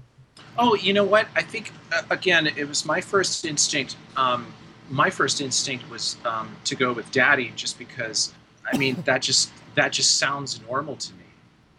Oh, 0.60 0.76
you 0.76 0.94
know 0.94 1.04
what? 1.04 1.28
I 1.36 1.42
think 1.42 1.72
uh, 1.92 2.04
again, 2.12 2.46
it 2.46 2.68
was 2.68 2.86
my 2.86 3.02
first 3.02 3.44
instinct. 3.44 3.96
Um, 4.16 4.54
my 4.90 5.10
first 5.10 5.42
instinct 5.42 5.90
was 5.90 6.18
um, 6.26 6.56
to 6.66 6.76
go 6.76 6.94
with 6.94 7.10
Daddy, 7.12 7.54
just 7.56 7.80
because. 7.80 8.34
I 8.72 8.78
mean, 8.78 9.02
that 9.06 9.24
just 9.24 9.52
that 9.74 9.92
just 9.92 10.18
sounds 10.20 10.62
normal 10.70 10.96
to 10.98 11.14
me. 11.14 11.24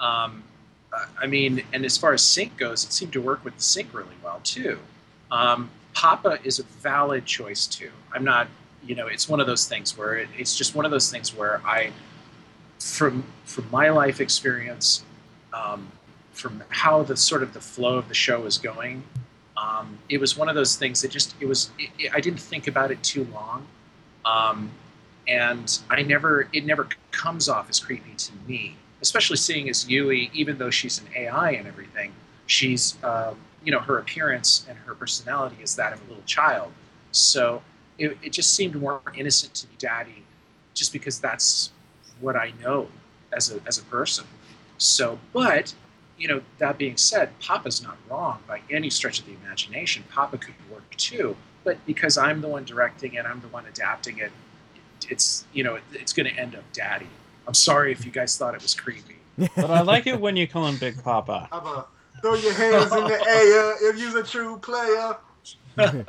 Um, 0.01 0.43
I 1.19 1.27
mean, 1.27 1.63
and 1.73 1.85
as 1.85 1.97
far 1.97 2.13
as 2.13 2.23
sync 2.23 2.57
goes, 2.57 2.85
it 2.85 2.93
seemed 2.93 3.13
to 3.15 3.21
work 3.21 3.45
with 3.45 3.57
the 3.57 3.63
sync 3.63 3.95
really 3.95 4.17
well 4.23 4.41
too. 4.45 4.79
Um, 5.31 5.71
Papa 5.95 6.39
is 6.45 6.59
a 6.59 6.65
valid 6.65 7.25
choice 7.25 7.67
too. 7.67 7.91
I'm 8.13 8.25
not, 8.25 8.49
you 8.85 8.95
know, 8.95 9.07
it's 9.07 9.29
one 9.29 9.41
of 9.41 9.47
those 9.47 9.67
things 9.67 9.97
where 9.97 10.17
it, 10.17 10.29
it's 10.37 10.57
just 10.57 10.75
one 10.75 10.85
of 10.85 10.91
those 10.91 11.11
things 11.11 11.35
where 11.35 11.61
I, 11.65 11.93
from 12.79 13.25
from 13.45 13.71
my 13.71 13.91
life 13.91 14.21
experience, 14.21 15.05
um, 15.53 15.91
from 16.33 16.63
how 16.69 17.03
the 17.03 17.17
sort 17.17 17.43
of 17.43 17.53
the 17.55 17.61
flow 17.61 17.97
of 17.97 18.09
the 18.09 18.15
show 18.15 18.45
is 18.45 18.59
going, 18.59 19.03
um, 19.57 19.99
it 20.09 20.19
was 20.19 20.37
one 20.37 20.49
of 20.49 20.55
those 20.55 20.77
things 20.77 21.03
that 21.03 21.11
just 21.11 21.35
it 21.41 21.47
was. 21.47 21.71
It, 21.79 21.91
it, 21.99 22.13
I 22.15 22.21
didn't 22.21 22.41
think 22.41 22.67
about 22.67 22.91
it 22.91 23.03
too 23.03 23.27
long, 23.33 23.67
um, 24.25 24.71
and 25.29 25.79
I 25.89 26.03
never 26.03 26.49
it 26.53 26.67
never 26.67 26.89
comes 27.11 27.49
off 27.49 27.71
as 27.71 27.79
creepy 27.79 28.15
to 28.17 28.33
me, 28.49 28.77
especially 29.03 29.37
seeing 29.37 29.69
as 29.69 29.89
Yui, 29.89 30.31
even 30.33 30.57
though 30.57 30.71
she's 30.71 31.01
an 31.01 31.07
AI 31.15 31.51
and 31.51 31.67
everything, 31.67 32.13
she's 32.47 32.97
um, 33.05 33.37
you 33.63 33.73
know 33.73 33.81
her 33.81 33.99
appearance 33.99 34.65
and 34.69 34.79
her 34.79 34.95
personality 34.95 35.57
is 35.61 35.77
that 35.77 35.93
of 35.93 36.01
a 36.01 36.09
little 36.09 36.25
child. 36.25 36.73
So 37.11 37.63
it, 37.99 38.17
it 38.23 38.33
just 38.33 38.55
seemed 38.55 38.75
more 38.75 39.01
innocent 39.15 39.55
to 39.55 39.67
be 39.67 39.75
daddy, 39.79 40.25
just 40.73 40.93
because 40.93 41.19
that's 41.19 41.71
what 42.21 42.37
I 42.37 42.53
know 42.63 42.89
as 43.33 43.53
a 43.53 43.61
as 43.67 43.79
a 43.79 43.83
person. 43.85 44.25
So, 44.79 45.19
but 45.33 45.75
you 46.17 46.29
know, 46.29 46.41
that 46.59 46.79
being 46.79 46.97
said, 46.97 47.31
Papa's 47.41 47.83
not 47.83 47.97
wrong 48.09 48.39
by 48.47 48.61
any 48.71 48.91
stretch 48.91 49.19
of 49.19 49.27
the 49.27 49.35
imagination. 49.45 50.05
Papa 50.11 50.39
could 50.39 50.55
work 50.71 50.89
too, 50.97 51.37
but 51.65 51.85
because 51.87 52.17
I'm 52.17 52.41
the 52.41 52.49
one 52.49 52.65
directing 52.65 53.15
it, 53.15 53.27
I'm 53.27 53.41
the 53.41 53.49
one 53.49 53.67
adapting 53.67 54.19
it. 54.19 54.31
It's 55.09 55.45
you 55.53 55.65
know, 55.65 55.79
it's 55.93 56.13
going 56.13 56.33
to 56.33 56.41
end 56.41 56.55
up 56.55 56.65
daddy. 56.73 57.09
I'm 57.47 57.55
sorry 57.55 57.93
if 57.93 58.05
you 58.05 58.11
guys 58.11 58.37
thought 58.37 58.55
it 58.55 58.63
was 58.63 58.75
creepy. 58.75 59.17
But 59.57 59.71
I 59.71 59.81
like 59.81 60.07
it 60.07 60.21
when 60.21 60.37
you 60.37 60.47
call 60.47 60.67
him 60.67 60.77
Big 60.77 61.03
Papa. 61.03 61.49
How 61.51 61.87
throw 62.21 62.35
your 62.35 62.53
hands 62.53 62.93
in 62.93 63.05
the 63.05 63.25
air 63.27 63.91
if 63.91 63.99
you're 63.99 64.21
a 64.21 64.23
true 64.23 64.59
player? 64.59 65.17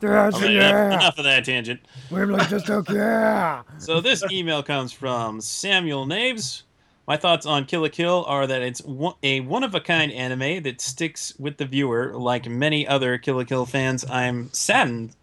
There's 0.00 0.34
Okay, 0.36 0.56
enough, 0.56 0.92
enough 0.92 1.18
of 1.18 1.24
that 1.24 1.44
tangent. 1.44 1.80
We're 2.10 2.26
like 2.26 2.48
just 2.48 2.70
okay. 2.70 3.60
So 3.78 4.00
this 4.00 4.22
email 4.30 4.62
comes 4.62 4.92
from 4.92 5.40
Samuel 5.40 6.06
Naves. 6.06 6.62
My 7.08 7.16
thoughts 7.16 7.46
on 7.46 7.64
Kill 7.64 7.80
la 7.82 7.88
Kill 7.88 8.24
are 8.28 8.46
that 8.46 8.62
it's 8.62 8.82
a 9.22 9.40
one-of-a-kind 9.40 10.12
anime 10.12 10.62
that 10.62 10.80
sticks 10.80 11.34
with 11.38 11.56
the 11.56 11.64
viewer. 11.64 12.12
Like 12.14 12.46
many 12.48 12.86
other 12.86 13.18
Kill 13.18 13.36
la 13.36 13.44
Kill 13.44 13.66
fans, 13.66 14.04
I'm 14.08 14.52
saddened 14.52 15.16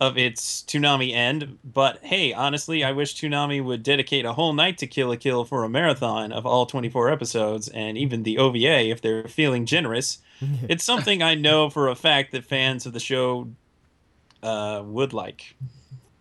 of 0.00 0.16
its 0.16 0.62
Toonami 0.62 1.12
end. 1.12 1.58
But 1.64 2.04
hey, 2.04 2.32
honestly, 2.32 2.84
I 2.84 2.92
wish 2.92 3.14
Toonami 3.14 3.62
would 3.62 3.82
dedicate 3.82 4.24
a 4.24 4.32
whole 4.32 4.52
night 4.52 4.78
to 4.78 4.86
Kill 4.86 5.08
la 5.08 5.16
Kill 5.16 5.44
for 5.44 5.64
a 5.64 5.68
marathon 5.68 6.32
of 6.32 6.46
all 6.46 6.66
24 6.66 7.10
episodes, 7.10 7.68
and 7.68 7.98
even 7.98 8.22
the 8.22 8.38
OVA 8.38 8.88
if 8.90 9.00
they're 9.00 9.28
feeling 9.28 9.66
generous. 9.66 10.18
It's 10.68 10.84
something 10.84 11.20
I 11.20 11.34
know 11.34 11.68
for 11.68 11.88
a 11.88 11.96
fact 11.96 12.30
that 12.30 12.44
fans 12.44 12.86
of 12.86 12.92
the 12.92 13.00
show 13.00 13.48
uh, 14.40 14.82
would 14.84 15.12
like. 15.12 15.56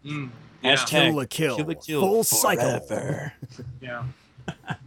Mm, 0.04 0.30
yeah. 0.64 0.74
Hashtag 0.76 0.88
Kill 0.88 1.16
la 1.16 1.26
Kill. 1.26 1.56
Kill 1.58 1.68
la 1.68 1.74
Kill 1.76 2.02
Full 2.02 2.24
cycle. 2.24 2.80
forever. 2.80 3.34
Yeah. 3.82 4.04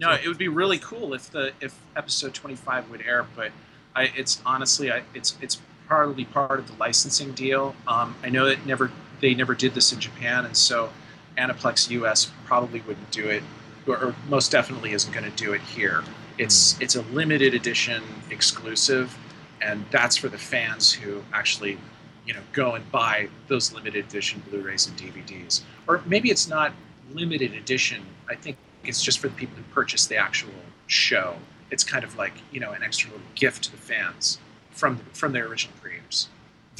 No, 0.00 0.10
it 0.12 0.26
would 0.26 0.38
be 0.38 0.48
really 0.48 0.78
cool 0.78 1.14
if 1.14 1.30
the 1.30 1.52
if 1.60 1.78
episode 1.94 2.34
25 2.34 2.90
would 2.90 3.02
air, 3.02 3.26
but 3.36 3.52
I, 3.94 4.10
it's 4.16 4.40
honestly, 4.44 4.90
I, 4.90 5.02
it's 5.14 5.36
it's 5.40 5.60
partly 5.90 6.24
part 6.24 6.60
of 6.60 6.68
the 6.68 6.72
licensing 6.78 7.32
deal. 7.32 7.74
Um, 7.88 8.14
I 8.22 8.30
know 8.30 8.46
that 8.46 8.64
never 8.64 8.92
they 9.20 9.34
never 9.34 9.54
did 9.54 9.74
this 9.74 9.92
in 9.92 9.98
Japan, 10.00 10.46
and 10.46 10.56
so 10.56 10.90
Aniplex 11.36 11.90
US 11.90 12.30
probably 12.46 12.80
wouldn't 12.82 13.10
do 13.10 13.28
it, 13.28 13.42
or, 13.86 13.96
or 13.96 14.14
most 14.28 14.52
definitely 14.52 14.92
isn't 14.92 15.12
going 15.12 15.28
to 15.28 15.36
do 15.36 15.52
it 15.52 15.60
here. 15.60 16.04
It's 16.38 16.80
it's 16.80 16.94
a 16.94 17.02
limited 17.02 17.54
edition 17.54 18.04
exclusive, 18.30 19.18
and 19.60 19.84
that's 19.90 20.16
for 20.16 20.28
the 20.28 20.38
fans 20.38 20.92
who 20.92 21.22
actually, 21.32 21.76
you 22.24 22.34
know, 22.34 22.40
go 22.52 22.76
and 22.76 22.90
buy 22.92 23.28
those 23.48 23.72
limited 23.72 24.06
edition 24.06 24.42
Blu-rays 24.48 24.86
and 24.86 24.96
DVDs. 24.96 25.62
Or 25.88 26.02
maybe 26.06 26.30
it's 26.30 26.48
not 26.48 26.72
limited 27.12 27.52
edition. 27.52 28.02
I 28.28 28.36
think 28.36 28.56
it's 28.84 29.02
just 29.02 29.18
for 29.18 29.26
the 29.26 29.34
people 29.34 29.56
who 29.56 29.64
purchase 29.74 30.06
the 30.06 30.16
actual 30.16 30.54
show. 30.86 31.34
It's 31.72 31.82
kind 31.82 32.04
of 32.04 32.16
like 32.16 32.34
you 32.52 32.60
know 32.60 32.70
an 32.70 32.84
extra 32.84 33.10
little 33.10 33.26
gift 33.34 33.64
to 33.64 33.72
the 33.72 33.76
fans 33.76 34.38
from 34.70 34.98
from 35.12 35.32
their 35.32 35.46
original. 35.46 35.74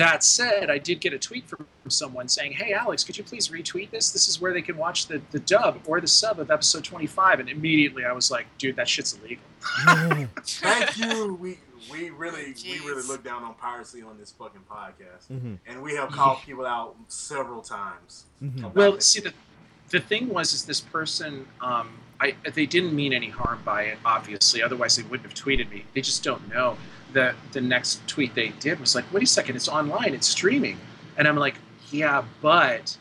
That 0.00 0.24
said, 0.24 0.70
I 0.70 0.78
did 0.78 1.00
get 1.00 1.12
a 1.12 1.18
tweet 1.18 1.46
from 1.48 1.66
someone 1.88 2.26
saying, 2.28 2.52
"Hey 2.52 2.72
Alex, 2.72 3.04
could 3.04 3.16
you 3.18 3.22
please 3.24 3.48
retweet 3.48 3.90
this? 3.90 4.10
This 4.10 4.28
is 4.28 4.40
where 4.40 4.52
they 4.52 4.62
can 4.62 4.76
watch 4.76 5.06
the, 5.06 5.20
the 5.30 5.38
dub 5.40 5.80
or 5.86 6.00
the 6.00 6.06
sub 6.08 6.40
of 6.40 6.50
episode 6.50 6.84
25." 6.84 7.40
And 7.40 7.48
immediately 7.48 8.04
I 8.04 8.12
was 8.12 8.30
like, 8.30 8.46
"Dude, 8.58 8.76
that 8.76 8.88
shit's 8.88 9.16
illegal." 9.18 9.44
Thank 10.44 10.96
you. 10.98 11.34
We 11.40 11.58
we 11.90 12.10
really 12.10 12.54
we 12.64 12.78
really 12.80 13.02
look 13.06 13.22
down 13.24 13.42
on 13.42 13.54
piracy 13.54 14.02
on 14.02 14.18
this 14.18 14.32
fucking 14.32 14.62
podcast, 14.70 15.28
Mhm. 15.30 15.58
and 15.66 15.82
we 15.82 15.94
have 15.96 16.10
called 16.10 16.38
people 16.42 16.66
out 16.66 16.96
several 17.08 17.62
times. 17.62 18.24
Mhm. 18.42 18.72
Well, 18.74 18.94
it. 18.94 19.02
see 19.02 19.20
the 19.20 19.32
the 19.90 20.00
thing 20.00 20.28
was 20.28 20.52
is 20.54 20.64
this 20.64 20.80
person 20.80 21.46
um, 21.60 21.90
I 22.20 22.34
they 22.54 22.64
didn't 22.66 22.94
mean 22.94 23.12
any 23.12 23.28
harm 23.28 23.60
by 23.64 23.82
it 23.84 23.98
obviously 24.04 24.62
otherwise 24.62 24.94
they 24.96 25.02
wouldn't 25.02 25.28
have 25.28 25.34
tweeted 25.34 25.68
me 25.68 25.84
they 25.94 26.00
just 26.00 26.22
don't 26.22 26.48
know 26.48 26.76
that 27.12 27.34
the 27.52 27.60
next 27.60 28.06
tweet 28.06 28.34
they 28.34 28.48
did 28.60 28.80
was 28.80 28.94
like 28.94 29.04
wait 29.12 29.22
a 29.22 29.26
second 29.26 29.56
it's 29.56 29.68
online 29.68 30.14
it's 30.14 30.28
streaming 30.28 30.78
and 31.16 31.26
I'm 31.26 31.36
like 31.36 31.56
yeah 31.90 32.24
but 32.40 32.96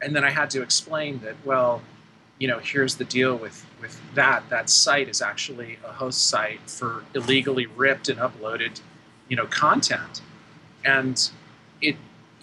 and 0.00 0.14
then 0.14 0.24
I 0.24 0.30
had 0.30 0.50
to 0.50 0.62
explain 0.62 1.20
that 1.20 1.34
well 1.44 1.82
you 2.38 2.48
know 2.48 2.58
here's 2.58 2.96
the 2.96 3.04
deal 3.04 3.36
with 3.36 3.66
with 3.80 4.00
that 4.14 4.48
that 4.50 4.68
site 4.70 5.08
is 5.08 5.22
actually 5.22 5.78
a 5.84 5.92
host 5.92 6.26
site 6.26 6.60
for 6.66 7.04
illegally 7.14 7.66
ripped 7.66 8.08
and 8.08 8.18
uploaded 8.18 8.80
you 9.28 9.36
know 9.36 9.46
content 9.46 10.20
and 10.84 11.30
it 11.80 11.96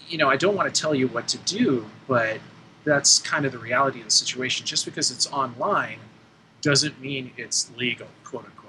you 0.07 0.17
know 0.17 0.29
I 0.29 0.37
don't 0.37 0.55
want 0.55 0.73
to 0.73 0.81
tell 0.81 0.95
you 0.95 1.07
what 1.07 1.27
to 1.29 1.37
do 1.39 1.85
but 2.07 2.39
that's 2.83 3.19
kind 3.19 3.45
of 3.45 3.51
the 3.51 3.59
reality 3.59 3.99
of 3.99 4.05
the 4.05 4.11
situation. 4.11 4.65
Just 4.65 4.85
because 4.85 5.11
it's 5.11 5.31
online 5.31 5.99
doesn't 6.61 6.99
mean 6.99 7.31
it's 7.37 7.71
legal, 7.77 8.07
quote 8.23 8.45
unquote. 8.45 8.60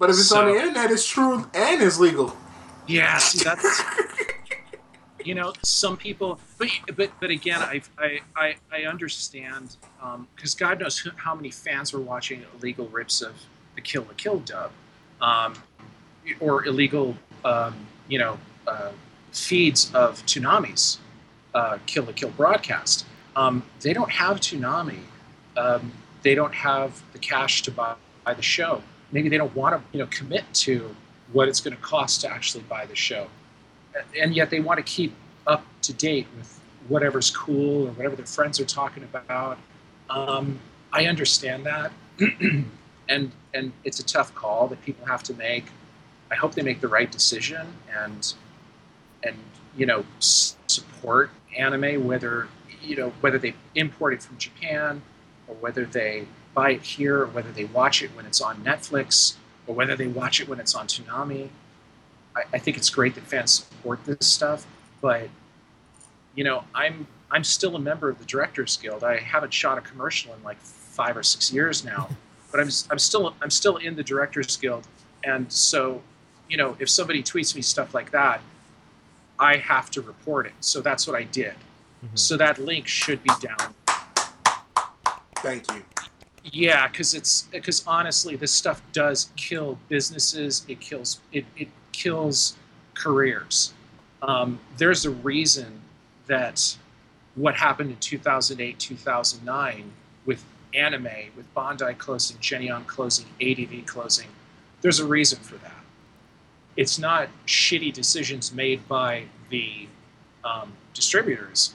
But 0.00 0.08
if 0.08 0.16
it's 0.16 0.28
so- 0.30 0.40
on 0.40 0.46
the 0.46 0.58
internet, 0.58 0.90
it's 0.90 1.06
true 1.06 1.46
and 1.52 1.82
it's 1.82 2.00
legal. 2.00 2.34
Yeah, 2.86 3.18
see 3.18 3.44
that's 3.44 3.82
you 5.24 5.34
know 5.34 5.52
some 5.62 5.96
people, 5.98 6.40
but 6.58 6.68
but 6.96 7.12
but 7.20 7.30
again, 7.30 7.60
I 7.60 7.82
I 7.98 8.20
I, 8.34 8.56
I 8.72 8.82
understand 8.84 9.76
because 10.34 10.54
God 10.54 10.80
knows 10.80 10.98
who, 10.98 11.10
how 11.14 11.34
many 11.34 11.50
fans 11.50 11.92
were 11.92 12.00
watching 12.00 12.42
illegal 12.56 12.88
rips 12.88 13.20
of 13.20 13.34
the 13.74 13.82
Kill 13.82 14.02
la 14.04 14.14
Kill 14.16 14.38
dub, 14.40 14.72
um, 15.20 15.52
or 16.40 16.64
illegal 16.64 17.14
um, 17.44 17.86
you 18.08 18.18
know 18.18 18.38
uh, 18.66 18.92
feeds 19.32 19.92
of 19.94 20.24
Toonami's 20.24 20.98
uh, 21.54 21.76
Kill 21.84 22.04
la 22.04 22.12
Kill 22.12 22.30
broadcast. 22.30 23.04
Um, 23.36 23.62
they 23.82 23.92
don't 23.92 24.10
have 24.10 24.40
Toonami. 24.40 25.00
Um, 25.58 25.92
they 26.22 26.34
don't 26.34 26.54
have 26.54 27.02
the 27.12 27.18
cash 27.18 27.62
to 27.62 27.70
buy, 27.70 27.94
buy 28.24 28.32
the 28.34 28.42
show. 28.42 28.82
Maybe 29.12 29.28
they 29.28 29.38
don't 29.38 29.54
want 29.54 29.74
to, 29.74 29.96
you 29.96 30.02
know, 30.02 30.08
commit 30.10 30.44
to 30.54 30.94
what 31.32 31.48
it's 31.48 31.60
going 31.60 31.76
to 31.76 31.82
cost 31.82 32.20
to 32.22 32.30
actually 32.30 32.64
buy 32.64 32.86
the 32.86 32.96
show, 32.96 33.28
and 34.20 34.34
yet 34.34 34.50
they 34.50 34.60
want 34.60 34.78
to 34.78 34.82
keep 34.84 35.14
up 35.46 35.64
to 35.82 35.92
date 35.92 36.26
with 36.36 36.60
whatever's 36.88 37.30
cool 37.30 37.88
or 37.88 37.92
whatever 37.92 38.16
their 38.16 38.26
friends 38.26 38.60
are 38.60 38.64
talking 38.64 39.02
about. 39.04 39.58
Um, 40.08 40.58
I 40.92 41.06
understand 41.06 41.66
that, 41.66 41.92
and 43.08 43.32
and 43.54 43.72
it's 43.84 43.98
a 44.00 44.04
tough 44.04 44.34
call 44.34 44.68
that 44.68 44.82
people 44.82 45.06
have 45.06 45.22
to 45.24 45.34
make. 45.34 45.66
I 46.30 46.34
hope 46.36 46.54
they 46.54 46.62
make 46.62 46.80
the 46.80 46.88
right 46.88 47.10
decision 47.10 47.66
and 47.96 48.32
and 49.22 49.36
you 49.76 49.86
know 49.86 50.04
support 50.20 51.30
anime 51.56 52.06
whether 52.06 52.48
you 52.82 52.96
know 52.96 53.12
whether 53.20 53.38
they 53.38 53.54
import 53.74 54.14
it 54.14 54.22
from 54.22 54.38
Japan 54.38 55.02
or 55.48 55.54
whether 55.56 55.84
they 55.84 56.26
buy 56.54 56.70
it 56.72 56.82
here 56.82 57.22
or 57.22 57.26
whether 57.26 57.50
they 57.52 57.64
watch 57.66 58.02
it 58.02 58.10
when 58.16 58.26
it's 58.26 58.40
on 58.40 58.62
Netflix 58.64 59.34
or 59.66 59.74
whether 59.74 59.96
they 59.96 60.06
watch 60.06 60.40
it 60.40 60.48
when 60.48 60.58
it's 60.60 60.74
on 60.74 60.86
Toonami. 60.86 61.48
I, 62.36 62.42
I 62.54 62.58
think 62.58 62.76
it's 62.76 62.90
great 62.90 63.14
that 63.14 63.24
fans 63.24 63.52
support 63.52 64.04
this 64.04 64.26
stuff, 64.26 64.66
but 65.00 65.28
you 66.34 66.44
know 66.44 66.64
I'm 66.74 67.06
I'm 67.30 67.44
still 67.44 67.76
a 67.76 67.78
member 67.78 68.08
of 68.08 68.18
the 68.18 68.24
Directors 68.24 68.76
Guild. 68.76 69.04
I 69.04 69.18
haven't 69.18 69.52
shot 69.54 69.78
a 69.78 69.80
commercial 69.80 70.34
in 70.34 70.42
like 70.42 70.58
five 70.60 71.16
or 71.16 71.22
six 71.22 71.52
years 71.52 71.84
now, 71.84 72.08
but 72.50 72.60
I'm 72.60 72.68
I'm 72.90 72.98
still 72.98 73.34
I'm 73.40 73.50
still 73.50 73.76
in 73.76 73.96
the 73.96 74.02
Directors 74.04 74.56
Guild, 74.56 74.86
and 75.24 75.50
so 75.52 76.02
you 76.48 76.56
know 76.56 76.76
if 76.78 76.88
somebody 76.90 77.22
tweets 77.22 77.54
me 77.54 77.62
stuff 77.62 77.94
like 77.94 78.10
that, 78.12 78.40
I 79.38 79.56
have 79.56 79.90
to 79.92 80.00
report 80.00 80.46
it. 80.46 80.52
So 80.60 80.80
that's 80.80 81.06
what 81.06 81.16
I 81.16 81.24
did. 81.24 81.54
Mhm. 82.04 82.18
So 82.18 82.36
that 82.36 82.58
link 82.58 82.86
should 82.86 83.22
be 83.22 83.30
down. 83.40 83.74
Thank 85.36 85.70
you. 85.72 85.82
Yeah, 86.44 86.88
because 86.88 87.14
it's 87.14 87.42
because 87.52 87.84
honestly, 87.86 88.36
this 88.36 88.52
stuff 88.52 88.82
does 88.92 89.30
kill 89.36 89.78
businesses. 89.88 90.64
It 90.68 90.80
kills 90.80 91.20
it. 91.32 91.44
It 91.56 91.68
kills 91.92 92.56
careers. 92.94 93.74
Um, 94.22 94.60
there's 94.78 95.04
a 95.06 95.10
reason 95.10 95.80
that 96.26 96.76
what 97.34 97.54
happened 97.56 97.90
in 97.90 97.96
2008, 97.98 98.78
2009 98.78 99.92
with 100.26 100.44
anime, 100.74 101.08
with 101.36 101.52
Bandai 101.54 101.96
closing, 101.98 102.36
Geneon 102.38 102.86
closing, 102.86 103.26
ADV 103.40 103.86
closing. 103.86 104.28
There's 104.82 105.00
a 105.00 105.06
reason 105.06 105.38
for 105.40 105.56
that. 105.56 105.72
it's 106.76 106.98
not 106.98 107.28
shitty 107.46 107.92
decisions 107.92 108.52
made 108.52 108.86
by 108.88 109.24
the 109.50 109.88
um, 110.44 110.72
distributors. 110.94 111.74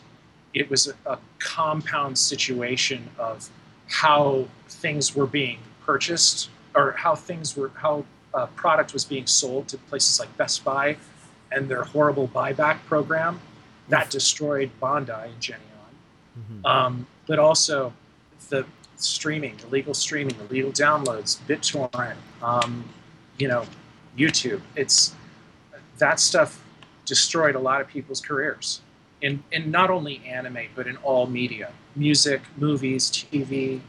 It 0.53 0.69
was 0.69 0.87
a, 0.87 0.95
a 1.11 1.19
compound 1.39 2.17
situation 2.17 3.09
of 3.19 3.49
how 3.87 4.45
things 4.67 5.15
were 5.15 5.27
being 5.27 5.59
purchased 5.85 6.49
or 6.75 6.91
how 6.93 7.15
things 7.15 7.55
were 7.55 7.71
how 7.75 8.05
uh, 8.33 8.47
product 8.47 8.93
was 8.93 9.05
being 9.05 9.25
sold 9.25 9.67
to 9.69 9.77
places 9.77 10.19
like 10.19 10.35
Best 10.37 10.63
Buy 10.63 10.97
and 11.51 11.69
their 11.69 11.83
horrible 11.83 12.27
buyback 12.27 12.83
program 12.85 13.39
that 13.89 14.09
destroyed 14.09 14.71
Bandai 14.81 15.25
and 15.25 15.39
Geneon. 15.39 15.59
Mhm. 16.37 16.65
Um, 16.65 17.07
but 17.27 17.39
also 17.39 17.93
the 18.49 18.65
streaming, 18.97 19.57
illegal 19.67 19.93
streaming, 19.93 20.35
the 20.37 20.45
illegal 20.45 20.71
downloads, 20.71 21.39
BitTorrent, 21.47 22.15
um, 22.41 22.83
you 23.37 23.47
know, 23.47 23.65
YouTube. 24.17 24.61
It's 24.75 25.13
that 25.97 26.19
stuff 26.19 26.61
destroyed 27.05 27.55
a 27.55 27.59
lot 27.59 27.79
of 27.79 27.87
people's 27.87 28.19
careers 28.19 28.81
in, 29.21 29.43
in 29.51 29.71
not 29.71 29.89
only 29.89 30.21
anime 30.25 30.67
but 30.75 30.87
in 30.87 30.97
all 30.97 31.27
media, 31.27 31.71
music, 31.95 32.41
movies, 32.57 33.09
TV, 33.09 33.79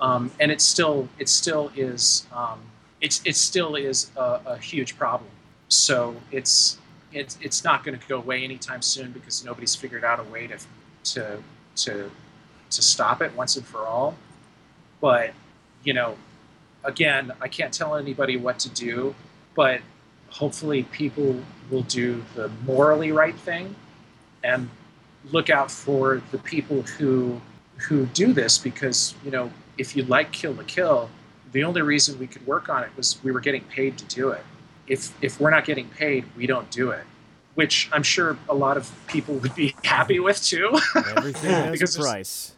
um, 0.00 0.30
and 0.40 0.50
it 0.50 0.60
still 0.60 1.08
it 1.18 1.28
still 1.28 1.70
is 1.76 2.26
um, 2.32 2.60
it's 3.00 3.20
it 3.24 3.36
still 3.36 3.74
is 3.76 4.10
a, 4.16 4.40
a 4.46 4.58
huge 4.58 4.96
problem. 4.98 5.30
So 5.68 6.16
it's 6.32 6.78
it's 7.12 7.38
it's 7.40 7.64
not 7.64 7.84
going 7.84 7.98
to 7.98 8.08
go 8.08 8.18
away 8.18 8.44
anytime 8.44 8.82
soon 8.82 9.12
because 9.12 9.44
nobody's 9.44 9.74
figured 9.74 10.04
out 10.04 10.20
a 10.20 10.24
way 10.24 10.46
to 10.46 10.58
to 11.12 11.42
to 11.76 12.10
to 12.70 12.82
stop 12.82 13.20
it 13.22 13.34
once 13.36 13.56
and 13.56 13.66
for 13.66 13.86
all. 13.86 14.16
But 15.00 15.32
you 15.84 15.92
know, 15.92 16.16
again, 16.84 17.32
I 17.40 17.48
can't 17.48 17.72
tell 17.72 17.96
anybody 17.96 18.36
what 18.36 18.58
to 18.60 18.68
do, 18.70 19.14
but 19.54 19.80
hopefully 20.30 20.84
people 20.84 21.40
will 21.70 21.82
do 21.82 22.24
the 22.34 22.48
morally 22.64 23.12
right 23.12 23.34
thing 23.34 23.74
and 24.42 24.68
look 25.32 25.50
out 25.50 25.70
for 25.70 26.22
the 26.30 26.38
people 26.38 26.82
who 26.82 27.40
who 27.82 28.06
do 28.06 28.32
this 28.32 28.58
because 28.58 29.14
you 29.24 29.30
know 29.30 29.50
if 29.78 29.96
you 29.96 30.04
like 30.04 30.32
Kill 30.32 30.52
la 30.52 30.62
Kill, 30.66 31.10
the 31.52 31.64
only 31.64 31.82
reason 31.82 32.18
we 32.18 32.26
could 32.26 32.46
work 32.46 32.68
on 32.68 32.82
it 32.82 32.90
was 32.96 33.22
we 33.24 33.30
were 33.30 33.40
getting 33.40 33.64
paid 33.64 33.98
to 33.98 34.04
do 34.04 34.30
it. 34.30 34.44
If 34.86 35.12
if 35.22 35.40
we're 35.40 35.50
not 35.50 35.64
getting 35.64 35.88
paid, 35.88 36.24
we 36.36 36.46
don't 36.46 36.70
do 36.70 36.90
it. 36.90 37.04
Which 37.54 37.90
I'm 37.92 38.02
sure 38.02 38.38
a 38.48 38.54
lot 38.54 38.76
of 38.76 38.90
people 39.06 39.34
would 39.36 39.54
be 39.54 39.74
happy 39.84 40.20
with 40.20 40.42
too. 40.42 40.70
Everything 41.16 41.50
has 41.50 41.96
a 41.96 42.00
price. 42.00 42.52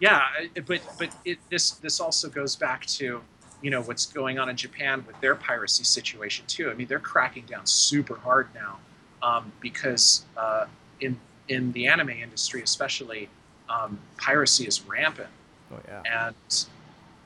yeah, 0.00 0.22
but 0.66 0.80
but 0.98 1.10
it, 1.24 1.38
this 1.50 1.72
this 1.72 2.00
also 2.00 2.28
goes 2.28 2.56
back 2.56 2.86
to 2.86 3.22
you 3.62 3.70
know 3.70 3.82
what's 3.82 4.06
going 4.06 4.38
on 4.38 4.48
in 4.48 4.56
Japan 4.56 5.04
with 5.06 5.18
their 5.20 5.34
piracy 5.34 5.84
situation 5.84 6.44
too. 6.46 6.70
I 6.70 6.74
mean, 6.74 6.86
they're 6.86 6.98
cracking 6.98 7.46
down 7.46 7.66
super 7.66 8.16
hard 8.16 8.48
now 8.54 8.78
um, 9.22 9.52
because 9.60 10.24
uh, 10.36 10.66
in 11.00 11.18
in 11.48 11.72
the 11.72 11.86
anime 11.86 12.10
industry, 12.10 12.62
especially, 12.62 13.28
um, 13.68 13.98
piracy 14.16 14.66
is 14.66 14.82
rampant 14.82 15.28
Oh 15.72 15.78
yeah. 15.88 16.26
and 16.28 16.66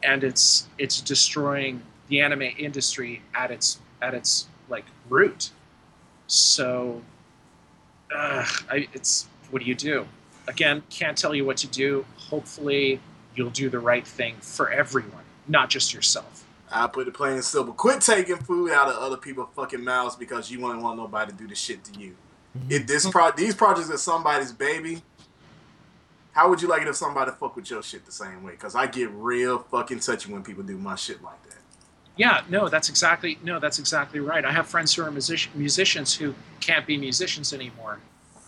and 0.03 0.25
it's 0.25 0.69
it's 0.79 1.01
destroying 1.01 1.83
the 2.09 2.21
anime 2.21 2.43
industry 2.57 3.23
at 3.35 3.51
its 3.51 3.81
at 4.01 4.15
its 4.15 4.47
like 4.69 4.85
root. 5.09 5.51
So, 6.27 7.03
uh, 8.15 8.45
I, 8.71 8.89
it's 8.93 9.27
what 9.51 9.63
do 9.63 9.69
you 9.69 9.75
do? 9.75 10.07
Again, 10.47 10.83
can't 10.91 11.17
tell 11.17 11.35
you 11.35 11.45
what 11.45 11.57
to 11.59 11.67
do. 11.67 12.05
Hopefully, 12.17 13.01
you'll 13.35 13.51
do 13.51 13.69
the 13.69 13.79
right 13.79 14.07
thing 14.07 14.37
for 14.41 14.71
everyone, 14.71 15.25
not 15.47 15.69
just 15.71 15.93
yourself. 15.93 16.45
I 16.71 16.87
put 16.87 17.09
it 17.09 17.15
plain 17.15 17.35
and 17.35 17.45
simple. 17.45 17.73
Quit 17.73 18.03
taking 18.03 18.37
food 18.37 18.71
out 18.73 18.89
of 18.89 18.97
other 18.97 19.17
people's 19.17 19.49
fucking 19.57 19.83
mouths 19.83 20.17
because 20.17 20.51
you 20.51 20.61
wouldn't 20.61 20.83
want 20.83 20.99
nobody 20.99 21.33
to 21.33 21.37
do 21.37 21.49
the 21.49 21.55
shit 21.55 21.83
to 21.85 21.99
you. 21.99 22.15
If 22.69 22.87
this 22.87 23.09
pro 23.09 23.31
these 23.33 23.55
projects 23.55 23.91
are 23.91 23.97
somebody's 23.99 24.53
baby, 24.53 25.03
how 26.33 26.49
would 26.49 26.63
you 26.63 26.69
like 26.69 26.83
it 26.83 26.89
if 26.89 26.97
somebody 26.97 27.31
fuck 27.33 27.57
with 27.57 27.71
your 27.71 27.83
shit 27.83 28.07
the 28.07 28.13
same 28.13 28.43
way? 28.43 28.53
Because 28.53 28.75
I 28.75 28.87
get 28.87 29.11
real 29.11 29.59
fucking 29.59 30.01
touchy 30.01 30.33
when 30.33 30.43
people 30.43 30.63
do 30.63 30.77
my 30.79 30.95
shit 30.95 31.23
like 31.23 31.43
that. 31.45 31.57
Yeah, 32.17 32.43
no, 32.49 32.69
that's 32.69 32.89
exactly 32.89 33.39
no, 33.45 33.61
that's 33.61 33.79
exactly 33.79 34.19
right. 34.21 34.45
I 34.45 34.53
have 34.53 34.67
friends 34.67 34.95
who 34.95 35.05
are 35.05 35.11
music, 35.11 35.49
musicians 35.55 36.15
who 36.15 36.35
can't 36.61 36.85
be 36.87 36.97
musicians 36.97 37.53
anymore. 37.53 38.01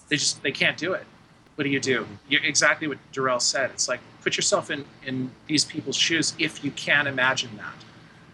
They 0.08 0.16
just 0.16 0.42
they 0.42 0.50
can't 0.50 0.76
do 0.76 0.92
it. 0.92 1.06
What 1.54 1.64
do 1.64 1.70
you 1.70 1.78
do? 1.78 2.06
You 2.28 2.40
exactly 2.42 2.88
what 2.88 2.98
Darrell 3.12 3.38
said. 3.38 3.70
It's 3.70 3.88
like 3.88 4.00
put 4.22 4.36
yourself 4.36 4.70
in 4.70 4.84
in 5.04 5.30
these 5.46 5.64
people's 5.64 5.96
shoes 5.96 6.34
if 6.38 6.64
you 6.64 6.72
can 6.72 7.06
imagine 7.06 7.56
that. 7.58 7.74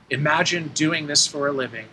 Imagine 0.09 0.69
doing 0.69 1.07
this 1.07 1.27
for 1.27 1.49
a 1.49 1.53
living 1.53 1.89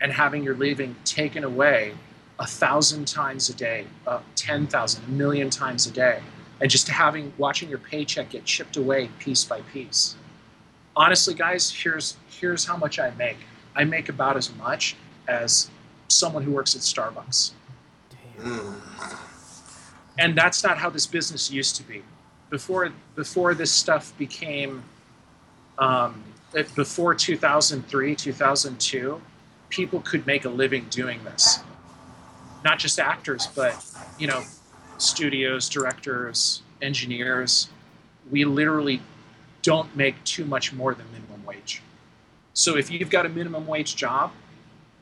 and 0.00 0.12
having 0.12 0.42
your 0.42 0.54
living 0.54 0.94
taken 1.04 1.42
away 1.42 1.94
a 2.38 2.46
thousand 2.46 3.06
times 3.06 3.48
a 3.48 3.54
day, 3.54 3.86
uh, 4.06 4.20
ten 4.34 4.66
thousand, 4.66 5.04
a 5.04 5.10
million 5.10 5.48
times 5.48 5.86
a 5.86 5.90
day, 5.90 6.20
and 6.60 6.70
just 6.70 6.88
having 6.88 7.32
watching 7.38 7.68
your 7.68 7.78
paycheck 7.78 8.30
get 8.30 8.44
chipped 8.44 8.76
away 8.76 9.08
piece 9.18 9.44
by 9.44 9.60
piece. 9.72 10.16
Honestly 10.96 11.34
guys 11.34 11.70
here's 11.70 12.16
here's 12.28 12.64
how 12.64 12.76
much 12.76 12.98
i 12.98 13.10
make. 13.10 13.38
I 13.74 13.84
make 13.84 14.08
about 14.08 14.36
as 14.36 14.54
much 14.56 14.96
as 15.28 15.70
someone 16.08 16.42
who 16.42 16.52
works 16.52 16.74
at 16.74 16.82
starbucks. 16.82 17.52
Mm. 18.38 18.74
and 20.18 20.36
that's 20.36 20.64
not 20.64 20.76
how 20.76 20.90
this 20.90 21.06
business 21.06 21.50
used 21.50 21.76
to 21.76 21.82
be. 21.84 22.02
Before 22.50 22.92
before 23.14 23.54
this 23.54 23.72
stuff 23.72 24.16
became 24.18 24.82
um, 25.78 26.22
before 26.76 27.14
2003 27.14 28.14
2002 28.14 29.20
people 29.70 30.00
could 30.00 30.26
make 30.26 30.44
a 30.44 30.48
living 30.48 30.86
doing 30.90 31.22
this. 31.24 31.60
Not 32.64 32.78
just 32.78 33.00
actors 33.00 33.48
but 33.54 33.84
you 34.18 34.26
know 34.26 34.42
studios 34.98 35.68
directors 35.68 36.62
engineers 36.82 37.68
we 38.30 38.44
literally 38.44 39.00
don't 39.62 39.94
make 39.96 40.22
too 40.24 40.44
much 40.44 40.72
more 40.72 40.94
than 40.94 41.06
minimum 41.12 41.44
wage. 41.44 41.82
So 42.52 42.76
if 42.76 42.90
you've 42.90 43.10
got 43.10 43.26
a 43.26 43.28
minimum 43.28 43.66
wage 43.66 43.96
job 43.96 44.32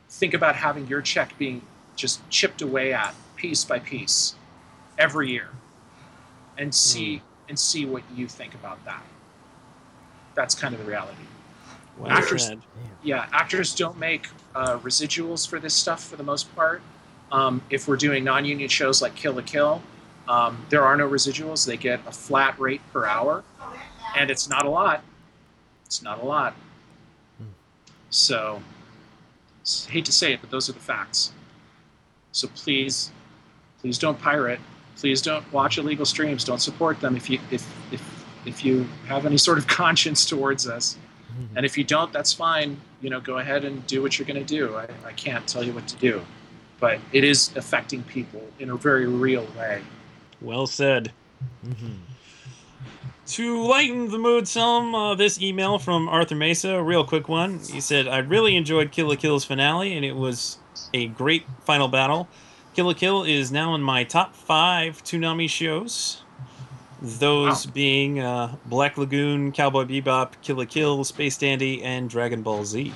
think 0.08 0.34
about 0.34 0.54
having 0.56 0.86
your 0.86 1.00
check 1.00 1.36
being 1.38 1.62
just 1.96 2.28
chipped 2.30 2.62
away 2.62 2.92
at 2.92 3.14
piece 3.36 3.64
by 3.64 3.78
piece 3.78 4.34
every 4.98 5.30
year 5.30 5.48
and 6.58 6.74
see 6.74 7.22
and 7.48 7.58
see 7.58 7.84
what 7.86 8.02
you 8.14 8.28
think 8.28 8.54
about 8.54 8.82
that. 8.84 9.02
That's 10.34 10.54
kind 10.54 10.74
of 10.74 10.80
the 10.80 10.86
reality. 10.86 11.22
Well 11.98 12.10
Actors- 12.10 12.46
said. 12.46 12.62
yeah 13.02 13.26
actors 13.32 13.74
don't 13.74 13.98
make 13.98 14.26
uh, 14.54 14.78
residuals 14.78 15.46
for 15.46 15.58
this 15.58 15.74
stuff 15.74 16.04
for 16.04 16.16
the 16.16 16.22
most 16.22 16.54
part 16.54 16.80
um, 17.32 17.60
if 17.70 17.88
we're 17.88 17.96
doing 17.96 18.22
non-union 18.22 18.68
shows 18.68 19.02
like 19.02 19.16
kill 19.16 19.32
la 19.32 19.42
kill 19.42 19.82
um, 20.28 20.64
there 20.70 20.84
are 20.84 20.96
no 20.96 21.08
residuals. 21.08 21.66
They 21.66 21.76
get 21.76 22.00
a 22.06 22.12
flat 22.12 22.58
rate 22.58 22.80
per 22.92 23.04
hour. 23.04 23.42
And 24.16 24.30
it's 24.30 24.48
not 24.48 24.64
a 24.64 24.70
lot. 24.70 25.02
It's 25.86 26.02
not 26.02 26.22
a 26.22 26.24
lot. 26.24 26.54
So 28.10 28.62
hate 29.88 30.04
to 30.04 30.12
say 30.12 30.32
it 30.32 30.40
but 30.40 30.50
those 30.50 30.68
are 30.68 30.72
the 30.72 30.80
facts. 30.80 31.32
So 32.32 32.48
please 32.48 33.10
please 33.80 33.98
don't 33.98 34.18
pirate. 34.18 34.60
Please 34.96 35.22
don't 35.22 35.50
watch 35.52 35.78
illegal 35.78 36.04
streams. 36.04 36.44
Don't 36.44 36.60
support 36.60 37.00
them 37.00 37.16
if 37.16 37.30
you 37.30 37.40
if 37.50 37.66
if 37.92 38.26
if 38.44 38.64
you 38.64 38.86
have 39.06 39.24
any 39.24 39.38
sort 39.38 39.58
of 39.58 39.66
conscience 39.82 40.26
towards 40.26 40.66
us. 40.66 40.96
And 41.56 41.64
if 41.64 41.78
you 41.78 41.84
don't 41.84 42.12
that's 42.12 42.32
fine. 42.32 42.78
You 43.00 43.10
know 43.10 43.20
go 43.20 43.38
ahead 43.38 43.64
and 43.64 43.86
do 43.86 44.02
what 44.02 44.18
you're 44.18 44.28
going 44.28 44.44
to 44.44 44.46
do. 44.46 44.76
I, 44.76 44.86
I 45.06 45.12
can't 45.12 45.46
tell 45.46 45.62
you 45.62 45.72
what 45.72 45.88
to 45.88 45.96
do 45.96 46.22
but 46.82 46.98
it 47.12 47.22
is 47.22 47.52
affecting 47.56 48.02
people 48.02 48.42
in 48.58 48.68
a 48.70 48.76
very 48.76 49.06
real 49.06 49.46
way 49.56 49.80
Well 50.40 50.66
said. 50.66 51.12
Mhm. 51.64 51.98
To 53.28 53.62
lighten 53.62 54.10
the 54.10 54.18
mood 54.18 54.48
some, 54.48 54.92
uh, 54.94 55.14
this 55.14 55.40
email 55.40 55.78
from 55.78 56.08
Arthur 56.08 56.34
Mesa, 56.34 56.70
a 56.74 56.82
real 56.82 57.04
quick 57.04 57.28
one. 57.28 57.60
He 57.60 57.80
said, 57.80 58.08
I 58.08 58.18
really 58.18 58.56
enjoyed 58.56 58.90
Kill 58.90 59.06
la 59.08 59.14
Kill's 59.14 59.44
finale, 59.44 59.94
and 59.94 60.04
it 60.04 60.16
was 60.16 60.58
a 60.92 61.06
great 61.06 61.44
final 61.64 61.86
battle. 61.88 62.28
Kill 62.74 62.86
la 62.86 62.94
Kill 62.94 63.22
is 63.22 63.52
now 63.52 63.74
in 63.76 63.80
my 63.80 64.02
top 64.02 64.34
five 64.34 65.02
Toonami 65.04 65.48
shows. 65.48 66.22
Those 67.00 67.66
being 67.66 68.18
uh, 68.20 68.56
Black 68.66 68.98
Lagoon, 68.98 69.52
Cowboy 69.52 69.84
Bebop, 69.84 70.32
Kill 70.42 70.56
la 70.56 70.64
Kill, 70.64 71.04
Space 71.04 71.38
Dandy, 71.38 71.82
and 71.82 72.10
Dragon 72.10 72.42
Ball 72.42 72.64
Z. 72.64 72.92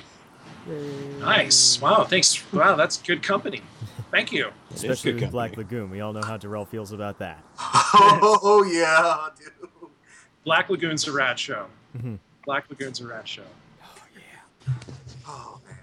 nice 1.19 1.81
wow 1.81 2.03
thanks 2.03 2.41
wow 2.53 2.75
that's 2.75 2.97
good 3.01 3.23
company 3.23 3.61
thank 4.11 4.31
you 4.31 4.51
Especially 4.73 5.13
good 5.13 5.21
with 5.23 5.31
Black. 5.31 5.57
Lagoon. 5.57 5.89
We 5.89 6.01
all 6.01 6.13
know 6.13 6.21
how 6.23 6.37
Darrell 6.37 6.65
feels 6.65 6.91
about 6.91 7.17
that. 7.19 7.43
Oh 7.59 8.63
yeah, 8.63 9.29
dude. 9.37 9.69
black 10.43 10.69
lagoon's 10.69 11.07
a 11.07 11.11
rad 11.11 11.39
show 11.39 11.65
Mhm. 11.97 12.19
black 12.45 12.69
lagoon's 12.69 12.99
a 13.01 13.07
rad 13.07 13.27
show 13.27 13.41
Oh 13.81 13.85
yeah. 14.15 14.73
Oh 15.27 15.59
man. 15.67 15.77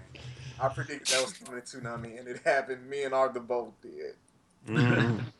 I 0.61 0.69
predicted 0.69 1.07
that 1.07 1.21
was 1.23 1.33
coming 1.33 1.61
to 1.61 1.77
Toonami 1.77 2.19
and 2.19 2.27
it 2.27 2.41
happened. 2.45 2.87
Me 2.89 3.03
and 3.03 3.13
Arthur 3.13 3.39
both 3.41 3.73
did. 3.81 4.15
Mhm. 4.67 5.23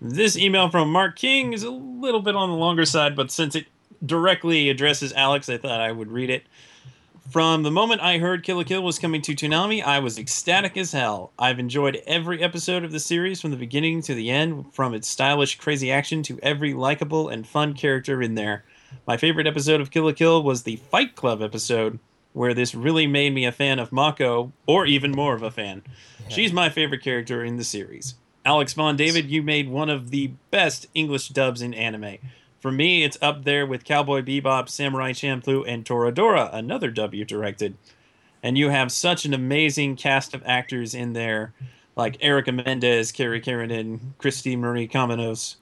this 0.00 0.36
email 0.36 0.68
from 0.70 0.90
Mark 0.90 1.16
King 1.16 1.52
is 1.52 1.62
a 1.62 1.70
little 1.70 2.20
bit 2.20 2.34
on 2.36 2.48
the 2.50 2.56
longer 2.56 2.84
side, 2.84 3.14
but 3.16 3.30
since 3.30 3.54
it 3.54 3.66
directly 4.04 4.68
addresses 4.68 5.12
Alex, 5.12 5.48
I 5.48 5.58
thought 5.58 5.80
I 5.80 5.92
would 5.92 6.10
read 6.10 6.30
it. 6.30 6.44
From 7.30 7.62
the 7.62 7.70
moment 7.70 8.02
I 8.02 8.18
heard 8.18 8.42
Kill 8.42 8.56
la 8.56 8.64
Kill 8.64 8.82
was 8.82 8.98
coming 8.98 9.22
to 9.22 9.34
Toonami, 9.34 9.82
I 9.82 10.00
was 10.00 10.18
ecstatic 10.18 10.76
as 10.76 10.92
hell. 10.92 11.32
I've 11.38 11.58
enjoyed 11.58 12.02
every 12.06 12.42
episode 12.42 12.84
of 12.84 12.92
the 12.92 13.00
series 13.00 13.40
from 13.40 13.52
the 13.52 13.56
beginning 13.56 14.02
to 14.02 14.14
the 14.14 14.28
end, 14.28 14.74
from 14.74 14.92
its 14.92 15.08
stylish, 15.08 15.56
crazy 15.58 15.90
action 15.90 16.22
to 16.24 16.38
every 16.42 16.74
likable 16.74 17.28
and 17.28 17.46
fun 17.46 17.74
character 17.74 18.20
in 18.20 18.34
there. 18.34 18.64
My 19.06 19.16
favorite 19.16 19.46
episode 19.46 19.80
of 19.80 19.90
Kill 19.90 20.04
la 20.04 20.12
Kill 20.12 20.42
was 20.42 20.64
the 20.64 20.76
Fight 20.76 21.14
Club 21.14 21.40
episode, 21.40 21.98
where 22.34 22.52
this 22.52 22.74
really 22.74 23.06
made 23.06 23.32
me 23.32 23.46
a 23.46 23.52
fan 23.52 23.78
of 23.78 23.92
Mako, 23.92 24.52
or 24.66 24.84
even 24.84 25.12
more 25.12 25.34
of 25.34 25.42
a 25.42 25.50
fan. 25.50 25.82
She's 26.28 26.52
my 26.52 26.68
favorite 26.68 27.02
character 27.02 27.42
in 27.44 27.56
the 27.56 27.64
series. 27.64 28.14
Alex 28.44 28.72
Von 28.74 28.96
David, 28.96 29.30
you 29.30 29.42
made 29.42 29.68
one 29.68 29.88
of 29.88 30.10
the 30.10 30.32
best 30.50 30.86
English 30.92 31.28
dubs 31.28 31.62
in 31.62 31.72
anime. 31.72 32.18
For 32.62 32.70
me, 32.70 33.02
it's 33.02 33.18
up 33.20 33.42
there 33.42 33.66
with 33.66 33.84
Cowboy 33.84 34.22
Bebop, 34.22 34.68
Samurai 34.68 35.10
Champloo, 35.10 35.64
and 35.66 35.84
Toradora, 35.84 36.48
another 36.54 36.92
W 36.92 37.24
directed. 37.24 37.76
And 38.40 38.56
you 38.56 38.68
have 38.68 38.92
such 38.92 39.24
an 39.24 39.34
amazing 39.34 39.96
cast 39.96 40.32
of 40.32 40.44
actors 40.46 40.94
in 40.94 41.12
there, 41.12 41.54
like 41.96 42.18
Erica 42.20 42.52
Mendez, 42.52 43.10
Carrie 43.10 43.40
Keranen, 43.40 43.98
Christy 44.16 44.54
Marie 44.54 44.86
Cabanos. 44.86 45.56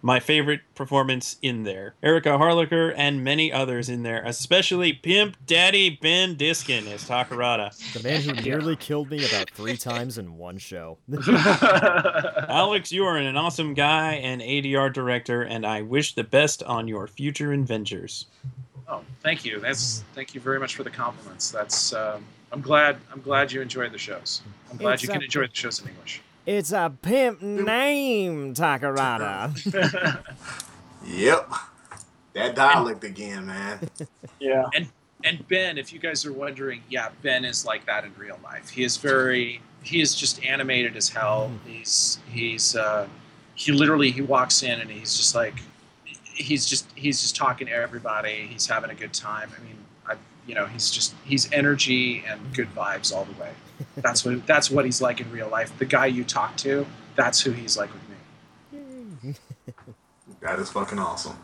My 0.00 0.20
favorite 0.20 0.60
performance 0.74 1.36
in 1.42 1.64
there. 1.64 1.94
Erica 2.02 2.30
Harlacher 2.30 2.94
and 2.96 3.24
many 3.24 3.52
others 3.52 3.88
in 3.88 4.04
there, 4.04 4.22
especially 4.24 4.92
Pimp 4.92 5.36
Daddy 5.44 5.98
Ben 6.00 6.36
Diskin 6.36 6.86
as 6.86 7.04
Takarada. 7.04 7.74
The 7.92 8.02
man 8.02 8.20
who 8.20 8.32
nearly 8.48 8.76
killed 8.76 9.10
me 9.10 9.26
about 9.26 9.50
three 9.50 9.76
times 9.76 10.16
in 10.18 10.38
one 10.38 10.58
show. 10.58 10.98
Alex, 12.48 12.92
you 12.92 13.04
are 13.04 13.16
an 13.16 13.36
awesome 13.36 13.74
guy 13.74 14.14
and 14.14 14.40
ADR 14.40 14.92
director, 14.92 15.42
and 15.42 15.66
I 15.66 15.82
wish 15.82 16.14
the 16.14 16.24
best 16.24 16.62
on 16.62 16.86
your 16.86 17.06
future 17.08 17.52
adventures. 17.52 18.26
Oh, 18.88 19.02
thank 19.22 19.44
you. 19.44 19.60
That's 19.60 20.02
thank 20.14 20.34
you 20.34 20.40
very 20.40 20.58
much 20.58 20.76
for 20.76 20.82
the 20.82 20.90
compliments. 20.90 21.50
That's 21.50 21.92
um, 21.92 22.24
I'm 22.52 22.60
glad 22.60 22.98
I'm 23.12 23.20
glad 23.20 23.52
you 23.52 23.60
enjoyed 23.60 23.92
the 23.92 23.98
shows. 23.98 24.42
I'm 24.70 24.76
glad 24.76 24.94
It's 24.94 25.02
you 25.02 25.08
can 25.08 25.22
enjoy 25.22 25.46
the 25.46 25.54
shows 25.54 25.80
in 25.82 25.88
English. 25.88 26.22
It's 26.48 26.72
a 26.72 26.90
pimp 27.02 27.42
name, 27.42 28.54
Takarada. 28.54 30.24
Yep. 31.06 31.50
That 32.34 32.54
dialect 32.54 33.04
again, 33.04 33.46
man. 33.46 33.88
Yeah. 34.40 34.64
And 35.24 35.48
Ben, 35.48 35.78
if 35.78 35.92
you 35.92 35.98
guys 35.98 36.24
are 36.24 36.32
wondering, 36.32 36.82
yeah, 36.88 37.08
Ben 37.22 37.44
is 37.44 37.64
like 37.64 37.86
that 37.86 38.04
in 38.04 38.12
real 38.16 38.38
life. 38.44 38.68
He 38.68 38.84
is 38.84 38.96
very 38.98 39.60
he 39.82 40.00
is 40.00 40.14
just 40.14 40.44
animated 40.44 40.96
as 40.96 41.08
hell. 41.08 41.50
He's 41.66 42.18
he's 42.30 42.76
uh, 42.76 43.08
he 43.54 43.72
literally 43.72 44.10
he 44.10 44.20
walks 44.20 44.62
in 44.62 44.80
and 44.80 44.90
he's 44.90 45.16
just 45.16 45.34
like 45.34 45.54
he's 46.04 46.66
just 46.66 46.86
he's 46.94 47.20
just 47.20 47.34
talking 47.34 47.66
to 47.66 47.72
everybody. 47.72 48.46
He's 48.50 48.66
having 48.66 48.90
a 48.90 48.94
good 48.94 49.12
time. 49.12 49.50
I 49.58 49.64
mean, 49.64 49.76
I 50.06 50.14
you 50.46 50.54
know 50.54 50.66
he's 50.66 50.90
just 50.90 51.14
he's 51.24 51.50
energy 51.52 52.24
and 52.28 52.40
good 52.54 52.72
vibes 52.74 53.12
all 53.14 53.24
the 53.24 53.40
way. 53.40 53.50
That's 53.96 54.24
what 54.24 54.46
that's 54.46 54.70
what 54.70 54.84
he's 54.84 55.00
like 55.00 55.20
in 55.20 55.30
real 55.30 55.48
life. 55.48 55.76
The 55.78 55.84
guy 55.84 56.06
you 56.06 56.24
talk 56.24 56.56
to, 56.58 56.86
that's 57.16 57.40
who 57.40 57.52
he's 57.52 57.76
like 57.76 57.90
with 57.92 58.02
me. 58.02 59.34
That 60.40 60.60
is 60.60 60.70
fucking 60.70 61.00
awesome. 61.00 61.36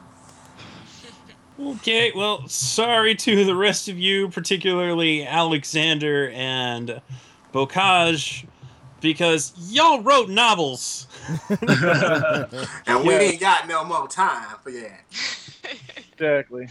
Okay, 1.60 2.12
well, 2.14 2.46
sorry 2.48 3.14
to 3.16 3.44
the 3.44 3.54
rest 3.54 3.88
of 3.88 3.98
you, 3.98 4.28
particularly 4.28 5.26
Alexander 5.26 6.30
and 6.30 7.00
Bokaj, 7.52 8.46
because 9.00 9.52
y'all 9.70 10.00
wrote 10.00 10.28
novels. 10.28 11.06
And 12.86 13.04
we 13.04 13.14
ain't 13.14 13.40
got 13.40 13.66
no 13.66 13.84
more 13.84 14.06
time 14.08 14.56
for 14.62 14.70
that. 14.72 15.00
Exactly. 16.12 16.68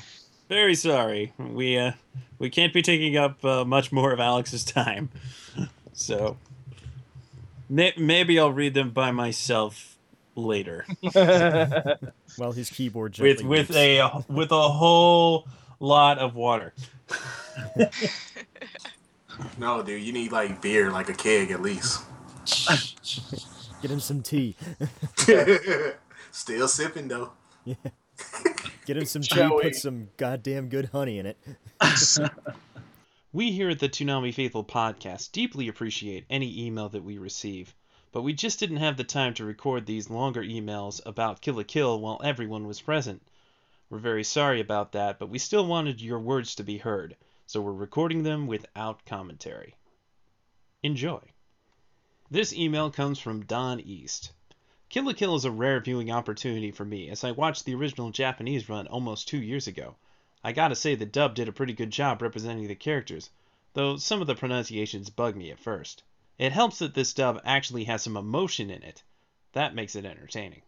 Very 0.50 0.76
sorry. 0.76 1.34
We 1.38 1.78
uh, 1.78 1.94
we 2.40 2.50
can't 2.50 2.74
be 2.74 2.82
taking 2.82 3.18
up 3.18 3.44
uh, 3.46 3.66
much 3.66 3.92
more 3.92 4.12
of 4.12 4.20
Alex's 4.20 4.64
time. 4.64 5.10
So 5.96 6.38
may- 7.70 7.94
maybe 7.98 8.40
I'll 8.40 8.52
read 8.52 8.74
them 8.74 8.90
by 8.90 9.12
myself 9.12 9.96
later 10.36 10.88
Well, 12.40 12.52
his 12.52 12.72
keyboard 12.72 13.14
gently 13.14 13.46
with 13.46 13.70
with 13.70 13.70
weeps. 13.70 13.78
a 13.80 14.26
with 14.28 14.52
a 14.52 14.70
whole 14.70 15.48
lot 15.80 16.18
of 16.18 16.34
water. 16.36 16.74
No, 19.60 19.82
dude, 19.84 20.02
you 20.02 20.14
need 20.14 20.32
like 20.32 20.62
beer, 20.64 20.92
like 20.92 21.10
a 21.10 21.14
keg 21.14 21.52
at 21.52 21.62
least. 21.62 22.02
Get 23.82 23.92
him 23.92 24.00
some 24.00 24.22
tea. 24.24 24.56
Still 26.32 26.68
sipping 26.68 27.08
though. 27.08 27.32
Get 28.86 28.98
him 28.98 29.06
some 29.06 29.22
tea. 29.22 29.48
Put 29.62 29.76
some 29.76 30.10
goddamn 30.18 30.70
good 30.70 30.90
honey 30.92 31.20
in 31.20 31.26
it. 31.26 31.38
We 33.36 33.52
here 33.52 33.72
at 33.72 33.80
the 33.80 33.90
Toonami 33.90 34.32
Faithful 34.32 34.64
podcast 34.64 35.32
deeply 35.32 35.68
appreciate 35.68 36.28
any 36.30 36.68
email 36.68 36.88
that 36.90 37.04
we 37.04 37.18
receive, 37.18 37.74
but 38.12 38.22
we 38.22 38.32
just 38.32 38.60
didn't 38.60 38.78
have 38.78 38.96
the 38.96 39.04
time 39.04 39.34
to 39.34 39.44
record 39.44 39.88
these 39.88 40.12
longer 40.12 40.44
emails 40.44 41.02
about 41.04 41.42
Kill 41.42 41.56
la 41.56 41.64
Kill 41.64 42.00
while 42.00 42.22
everyone 42.24 42.68
was 42.68 42.80
present. 42.80 43.24
We're 43.90 43.98
very 43.98 44.24
sorry 44.24 44.60
about 44.60 44.92
that, 44.92 45.18
but 45.18 45.30
we 45.30 45.40
still 45.40 45.66
wanted 45.66 46.00
your 46.00 46.20
words 46.20 46.54
to 46.54 46.64
be 46.64 46.78
heard, 46.78 47.18
so 47.48 47.60
we're 47.60 47.74
recording 47.74 48.22
them 48.22 48.46
without 48.46 49.04
commentary. 49.04 49.74
Enjoy. 50.84 51.34
This 52.30 52.54
email 52.54 52.92
comes 52.92 53.18
from 53.18 53.46
Don 53.46 53.80
East. 53.80 54.32
Kill 54.94 55.06
la 55.06 55.14
Kill 55.14 55.34
is 55.34 55.44
a 55.44 55.50
rare 55.50 55.80
viewing 55.80 56.12
opportunity 56.12 56.70
for 56.70 56.86
me 56.86 57.10
as 57.10 57.24
I 57.24 57.32
watched 57.32 57.66
the 57.66 57.74
original 57.74 58.12
Japanese 58.12 58.70
run 58.70 58.86
almost 58.86 59.28
two 59.28 59.42
years 59.42 59.66
ago. 59.66 59.96
I 60.44 60.52
gotta 60.52 60.76
say 60.76 60.94
the 60.94 61.04
dub 61.04 61.34
did 61.34 61.48
a 61.48 61.52
pretty 61.52 61.74
good 61.74 61.90
job 61.90 62.22
representing 62.22 62.68
the 62.68 62.76
characters, 62.76 63.32
though 63.74 63.98
some 63.98 64.22
of 64.22 64.28
the 64.28 64.36
pronunciations 64.36 65.10
bug 65.10 65.36
me 65.36 65.50
at 65.50 65.60
first. 65.60 66.04
It 66.38 66.52
helps 66.52 66.78
that 66.78 66.94
this 66.94 67.12
dub 67.12 67.42
actually 67.44 67.86
has 67.86 68.04
some 68.04 68.16
emotion 68.16 68.70
in 68.70 68.84
it. 68.84 69.02
That 69.54 69.74
makes 69.74 69.96
it 69.96 70.06
entertaining. 70.06 70.62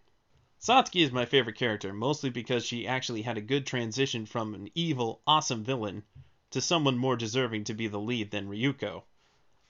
Satsuki 0.60 1.03
is 1.03 1.11
my 1.11 1.26
favorite 1.26 1.56
character, 1.56 1.93
mostly 1.93 2.31
because 2.31 2.65
she 2.65 2.88
actually 2.88 3.22
had 3.22 3.38
a 3.38 3.41
good 3.41 3.68
transition 3.68 4.26
from 4.26 4.56
an 4.56 4.72
evil, 4.73 5.22
awesome 5.27 5.64
villain 5.64 6.02
to 6.49 6.61
someone 6.61 6.97
more 6.97 7.15
deserving 7.15 7.65
to 7.65 7.76
be 7.76 7.88
the 7.88 7.99
lead 7.99 8.31
than 8.31 8.49
Ryuko. 8.49 9.03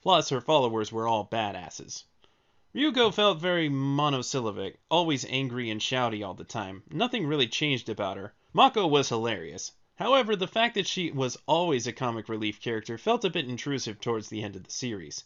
Plus, 0.00 0.30
her 0.30 0.40
followers 0.40 0.90
were 0.90 1.06
all 1.06 1.28
badasses. 1.28 2.04
Ryuko 2.76 3.10
felt 3.10 3.40
very 3.40 3.70
monosyllabic, 3.70 4.78
always 4.90 5.24
angry 5.30 5.70
and 5.70 5.80
shouty 5.80 6.22
all 6.22 6.34
the 6.34 6.44
time. 6.44 6.82
Nothing 6.90 7.26
really 7.26 7.48
changed 7.48 7.88
about 7.88 8.18
her. 8.18 8.34
Mako 8.52 8.86
was 8.86 9.08
hilarious. 9.08 9.72
However, 9.94 10.36
the 10.36 10.46
fact 10.46 10.74
that 10.74 10.86
she 10.86 11.10
was 11.10 11.38
always 11.46 11.86
a 11.86 11.92
comic 11.94 12.28
relief 12.28 12.60
character 12.60 12.98
felt 12.98 13.24
a 13.24 13.30
bit 13.30 13.48
intrusive 13.48 13.98
towards 13.98 14.28
the 14.28 14.42
end 14.42 14.56
of 14.56 14.64
the 14.64 14.70
series. 14.70 15.24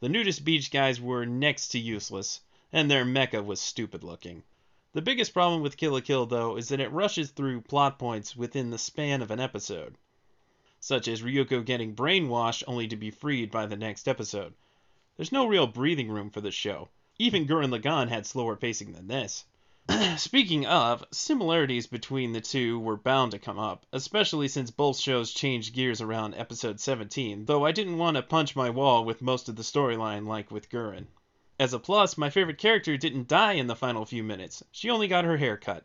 The 0.00 0.10
nudist 0.10 0.44
beach 0.44 0.70
guys 0.70 1.00
were 1.00 1.24
next 1.24 1.68
to 1.68 1.78
useless, 1.78 2.42
and 2.70 2.90
their 2.90 3.06
mecha 3.06 3.42
was 3.42 3.62
stupid 3.62 4.04
looking. 4.04 4.42
The 4.92 5.00
biggest 5.00 5.32
problem 5.32 5.62
with 5.62 5.78
Kill 5.78 5.92
la 5.92 6.00
Kill, 6.00 6.26
though, 6.26 6.58
is 6.58 6.68
that 6.68 6.80
it 6.80 6.92
rushes 6.92 7.30
through 7.30 7.62
plot 7.62 7.98
points 7.98 8.36
within 8.36 8.68
the 8.68 8.76
span 8.76 9.22
of 9.22 9.30
an 9.30 9.40
episode, 9.40 9.96
such 10.80 11.08
as 11.08 11.22
Ryuko 11.22 11.64
getting 11.64 11.96
brainwashed 11.96 12.64
only 12.66 12.86
to 12.88 12.96
be 12.96 13.10
freed 13.10 13.50
by 13.50 13.64
the 13.64 13.76
next 13.78 14.06
episode. 14.06 14.52
There's 15.20 15.32
no 15.32 15.44
real 15.44 15.66
breathing 15.66 16.10
room 16.10 16.30
for 16.30 16.40
this 16.40 16.54
show. 16.54 16.88
Even 17.18 17.46
Gurren 17.46 17.70
Lagann 17.70 18.08
had 18.08 18.24
slower 18.24 18.56
pacing 18.56 18.92
than 18.92 19.06
this. 19.06 19.44
Speaking 20.16 20.64
of, 20.64 21.04
similarities 21.10 21.86
between 21.86 22.32
the 22.32 22.40
two 22.40 22.80
were 22.80 22.96
bound 22.96 23.32
to 23.32 23.38
come 23.38 23.58
up, 23.58 23.84
especially 23.92 24.48
since 24.48 24.70
both 24.70 24.98
shows 24.98 25.34
changed 25.34 25.74
gears 25.74 26.00
around 26.00 26.36
episode 26.36 26.80
17, 26.80 27.44
though 27.44 27.66
I 27.66 27.72
didn't 27.72 27.98
want 27.98 28.16
to 28.16 28.22
punch 28.22 28.56
my 28.56 28.70
wall 28.70 29.04
with 29.04 29.20
most 29.20 29.50
of 29.50 29.56
the 29.56 29.62
storyline 29.62 30.26
like 30.26 30.50
with 30.50 30.70
Gurren. 30.70 31.06
As 31.58 31.74
a 31.74 31.78
plus, 31.78 32.16
my 32.16 32.30
favorite 32.30 32.56
character 32.56 32.96
didn't 32.96 33.28
die 33.28 33.52
in 33.52 33.66
the 33.66 33.76
final 33.76 34.06
few 34.06 34.24
minutes, 34.24 34.62
she 34.72 34.88
only 34.88 35.06
got 35.06 35.26
her 35.26 35.36
hair 35.36 35.58
cut. 35.58 35.84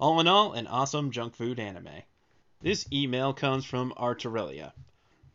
All 0.00 0.18
in 0.18 0.26
all, 0.26 0.54
an 0.54 0.66
awesome 0.66 1.12
junk 1.12 1.36
food 1.36 1.60
anime. 1.60 2.02
This 2.60 2.84
email 2.92 3.32
comes 3.32 3.64
from 3.64 3.92
Arturelia. 3.96 4.72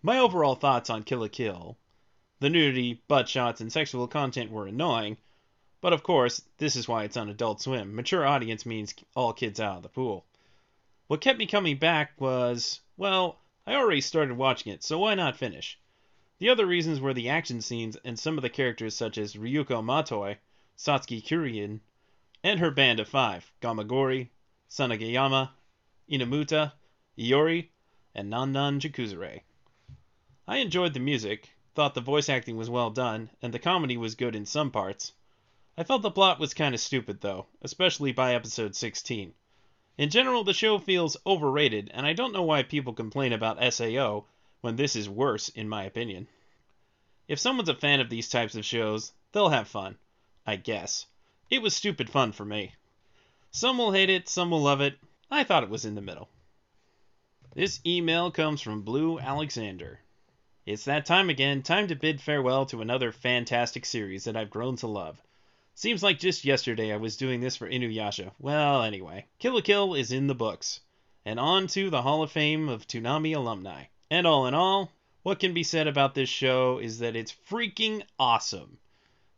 My 0.04 0.20
overall 0.20 0.56
thoughts 0.56 0.90
on 0.90 1.04
Kill 1.04 1.22
la 1.22 1.30
Kill. 1.30 1.78
The 2.40 2.50
nudity, 2.50 3.02
butt 3.08 3.28
shots, 3.28 3.62
and 3.62 3.72
sexual 3.72 4.08
content 4.08 4.52
were 4.52 4.68
annoying, 4.68 5.18
but 5.82 5.94
of 5.94 6.04
course, 6.04 6.44
this 6.58 6.76
is 6.76 6.88
why 6.88 7.04
it's 7.04 7.18
on 7.18 7.30
Adult 7.30 7.62
Swim. 7.62 7.96
Mature 7.96 8.26
audience 8.26 8.66
means 8.66 8.94
all 9.16 9.34
kids 9.34 9.60
out 9.60 9.78
of 9.78 9.84
the 9.84 9.90
pool. 9.90 10.24
What 11.08 11.22
kept 11.22 11.40
me 11.40 11.48
coming 11.48 11.78
back 11.78 12.20
was, 12.20 12.82
well, 12.96 13.40
I 13.66 13.76
already 13.76 14.02
started 14.02 14.38
watching 14.38 14.72
it, 14.72 14.84
so 14.84 15.00
why 15.00 15.16
not 15.16 15.38
finish? 15.38 15.80
The 16.40 16.50
other 16.50 16.68
reasons 16.68 17.00
were 17.00 17.16
the 17.16 17.30
action 17.30 17.62
scenes 17.62 17.98
and 18.06 18.20
some 18.20 18.38
of 18.38 18.44
the 18.44 18.50
characters 18.50 18.96
such 18.96 19.18
as 19.18 19.34
Ryuko 19.34 19.84
Matoi, 19.84 20.38
Satsuki 20.78 21.24
Kurien, 21.24 21.80
and 22.44 22.60
her 22.60 22.70
band 22.70 23.00
of 23.00 23.10
five, 23.10 23.52
Gamagoori, 23.62 24.30
Sanageyama, 24.70 25.50
Inumuta, 26.08 26.74
Iori, 27.18 27.70
and 28.14 28.30
Nonon 28.30 28.80
Jakuzure. 28.80 29.42
I 30.48 30.58
enjoyed 30.58 30.94
the 30.94 31.00
music, 31.00 31.50
thought 31.78 31.94
the 31.94 32.02
voice 32.02 32.28
acting 32.28 32.58
was 32.58 32.72
well 32.72 32.90
done, 32.90 33.30
and 33.40 33.54
the 33.54 33.60
comedy 33.60 33.98
was 33.98 34.16
good 34.16 34.36
in 34.36 34.48
some 34.48 34.72
parts. 34.72 35.14
I 35.78 35.84
felt 35.84 36.02
the 36.02 36.10
plot 36.10 36.40
was 36.40 36.56
kind 36.56 36.74
of 36.74 36.82
stupid 36.82 37.22
though, 37.22 37.46
especially 37.62 38.12
by 38.12 38.34
episode 38.34 38.76
16. 38.76 39.36
In 39.96 40.10
general, 40.10 40.44
the 40.44 40.56
show 40.56 40.80
feels 40.80 41.18
overrated, 41.24 41.92
and 41.94 42.04
I 42.04 42.14
don't 42.14 42.34
know 42.34 42.42
why 42.42 42.64
people 42.64 42.94
complain 42.94 43.32
about 43.32 43.62
SAO 43.72 44.26
when 44.62 44.76
this 44.76 44.96
is 44.96 45.08
worse, 45.08 45.50
in 45.50 45.70
my 45.70 45.84
opinion. 45.84 46.28
If 47.28 47.38
someone's 47.38 47.70
a 47.70 47.76
fan 47.76 48.00
of 48.00 48.10
these 48.10 48.28
types 48.28 48.56
of 48.56 48.66
shows, 48.66 49.14
they'll 49.32 49.50
have 49.50 49.68
fun. 49.68 50.00
I 50.48 50.56
guess. 50.56 51.06
It 51.52 51.62
was 51.62 51.76
stupid 51.76 52.10
fun 52.10 52.32
for 52.32 52.44
me. 52.44 52.74
Some 53.52 53.78
will 53.78 53.92
hate 53.92 54.10
it, 54.10 54.28
some 54.28 54.50
will 54.50 54.64
love 54.64 54.82
it. 54.82 54.98
I 55.30 55.44
thought 55.44 55.62
it 55.62 55.70
was 55.70 55.86
in 55.86 55.94
the 55.94 56.02
middle. 56.02 56.30
This 57.54 57.80
email 57.86 58.32
comes 58.32 58.62
from 58.62 58.82
Blue 58.82 59.20
Alexander. 59.20 60.00
It's 60.68 60.84
that 60.84 61.06
time 61.06 61.30
again, 61.30 61.64
time 61.64 61.88
to 61.88 61.96
bid 61.96 62.20
farewell 62.20 62.66
to 62.66 62.82
another 62.82 63.14
fantastic 63.14 63.86
series 63.86 64.26
that 64.26 64.36
I've 64.36 64.50
grown 64.50 64.76
to 64.76 64.88
love. 64.88 65.24
Seems 65.76 66.04
like 66.04 66.20
just 66.20 66.44
yesterday 66.44 66.92
I 66.92 66.98
was 66.98 67.16
doing 67.16 67.40
this 67.40 67.56
for 67.56 67.70
Inuyasha. 67.70 68.34
Well, 68.38 68.84
anyway, 68.84 69.28
Kill 69.40 69.54
la 69.54 69.62
Kill 69.62 69.94
is 69.94 70.12
in 70.12 70.28
the 70.28 70.36
books. 70.36 70.82
And 71.24 71.40
on 71.40 71.68
to 71.68 71.90
the 71.90 72.02
Hall 72.02 72.22
of 72.22 72.34
Fame 72.34 72.68
of 72.68 72.86
Toonami 72.86 73.34
alumni. 73.34 73.86
And 74.12 74.28
all 74.28 74.46
in 74.46 74.54
all, 74.54 74.92
what 75.24 75.40
can 75.40 75.54
be 75.54 75.64
said 75.64 75.88
about 75.88 76.16
this 76.16 76.28
show 76.28 76.80
is 76.80 77.00
that 77.00 77.16
it's 77.16 77.34
freaking 77.50 78.04
awesome. 78.20 78.78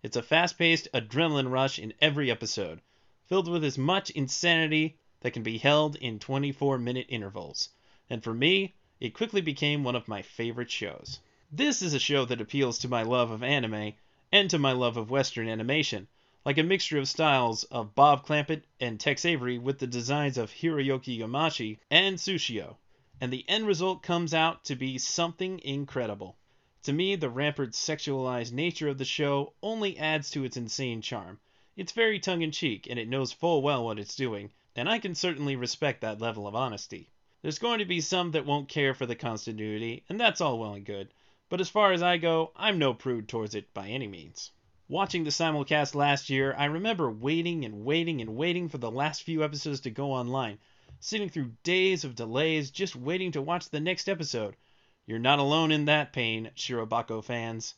It's 0.01 0.18
a 0.18 0.23
fast 0.23 0.57
paced 0.57 0.88
adrenaline 0.95 1.51
rush 1.51 1.77
in 1.77 1.93
every 2.01 2.31
episode, 2.31 2.81
filled 3.27 3.47
with 3.47 3.64
as 3.64 3.77
much 3.77 4.10
insanity 4.10 4.97
that 5.19 5.34
can 5.34 5.43
be 5.43 5.60
held 5.60 5.95
in 5.97 6.18
24 6.18 6.80
minute 6.80 7.06
intervals. 7.07 7.69
And 8.10 8.23
for 8.23 8.34
me, 8.34 8.73
it 8.99 9.13
quickly 9.13 9.39
became 9.39 9.84
one 9.84 9.95
of 9.95 10.07
my 10.07 10.21
favorite 10.21 10.69
shows. 10.69 11.19
This 11.51 11.81
is 11.81 11.93
a 11.93 11.99
show 11.99 12.26
that 12.26 12.41
appeals 12.41 12.80
to 12.80 12.89
my 12.89 13.01
love 13.03 13.31
of 13.31 13.41
anime 13.41 13.93
and 14.31 14.49
to 14.49 14.59
my 14.59 14.73
love 14.73 14.97
of 14.97 15.09
Western 15.09 15.47
animation, 15.47 16.07
like 16.45 16.57
a 16.57 16.63
mixture 16.63 16.97
of 16.97 17.07
styles 17.07 17.63
of 17.65 17.95
Bob 17.95 18.26
Clampett 18.26 18.63
and 18.80 18.99
Tex 18.99 19.23
Avery 19.23 19.57
with 19.57 19.80
the 19.80 19.88
designs 19.88 20.38
of 20.38 20.51
Hiroyuki 20.51 21.19
Imaishi 21.19 21.77
and 21.89 22.17
Sushio, 22.17 22.76
and 23.21 23.31
the 23.31 23.45
end 23.47 23.67
result 23.67 24.03
comes 24.03 24.34
out 24.34 24.65
to 24.65 24.76
be 24.76 24.97
something 24.97 25.59
incredible. 25.59 26.38
To 26.84 26.93
me, 26.93 27.15
the 27.15 27.30
rampant 27.30 27.73
sexualized 27.73 28.51
nature 28.51 28.89
of 28.89 28.97
the 28.97 29.05
show 29.05 29.53
only 29.61 29.97
adds 29.97 30.30
to 30.31 30.43
its 30.43 30.57
insane 30.57 31.01
charm. 31.01 31.39
It's 31.77 31.93
very 31.93 32.19
tongue 32.19 32.41
in 32.41 32.51
cheek, 32.51 32.88
and 32.89 32.99
it 32.99 33.07
knows 33.07 33.31
full 33.31 33.61
well 33.61 33.85
what 33.85 33.97
it's 33.97 34.15
doing, 34.15 34.51
and 34.76 34.89
I 34.89 34.99
can 34.99 35.15
certainly 35.15 35.55
respect 35.55 36.01
that 36.01 36.19
level 36.19 36.47
of 36.47 36.55
honesty. 36.55 37.09
There's 37.41 37.59
going 37.59 37.79
to 37.79 37.85
be 37.85 38.01
some 38.01 38.31
that 38.31 38.45
won't 38.45 38.67
care 38.67 38.93
for 38.93 39.05
the 39.05 39.15
continuity, 39.15 40.03
and 40.09 40.19
that's 40.19 40.41
all 40.41 40.59
well 40.59 40.73
and 40.73 40.85
good, 40.85 41.13
but 41.47 41.61
as 41.61 41.69
far 41.69 41.93
as 41.93 42.03
I 42.03 42.17
go, 42.17 42.51
I'm 42.55 42.77
no 42.77 42.93
prude 42.93 43.29
towards 43.29 43.55
it 43.55 43.73
by 43.73 43.87
any 43.87 44.07
means. 44.07 44.51
Watching 44.89 45.23
the 45.23 45.29
simulcast 45.29 45.95
last 45.95 46.29
year, 46.29 46.53
I 46.57 46.65
remember 46.65 47.09
waiting 47.09 47.63
and 47.63 47.85
waiting 47.85 48.19
and 48.19 48.35
waiting 48.35 48.67
for 48.67 48.77
the 48.77 48.91
last 48.91 49.23
few 49.23 49.43
episodes 49.43 49.79
to 49.81 49.89
go 49.89 50.11
online, 50.11 50.59
sitting 50.99 51.29
through 51.29 51.53
days 51.63 52.03
of 52.03 52.15
delays 52.15 52.71
just 52.71 52.95
waiting 52.95 53.31
to 53.31 53.41
watch 53.41 53.69
the 53.69 53.79
next 53.79 54.09
episode. 54.09 54.57
You're 55.05 55.17
not 55.17 55.39
alone 55.39 55.71
in 55.71 55.85
that 55.85 56.11
pain, 56.11 56.51
Shirobako 56.55 57.23
fans. 57.23 57.75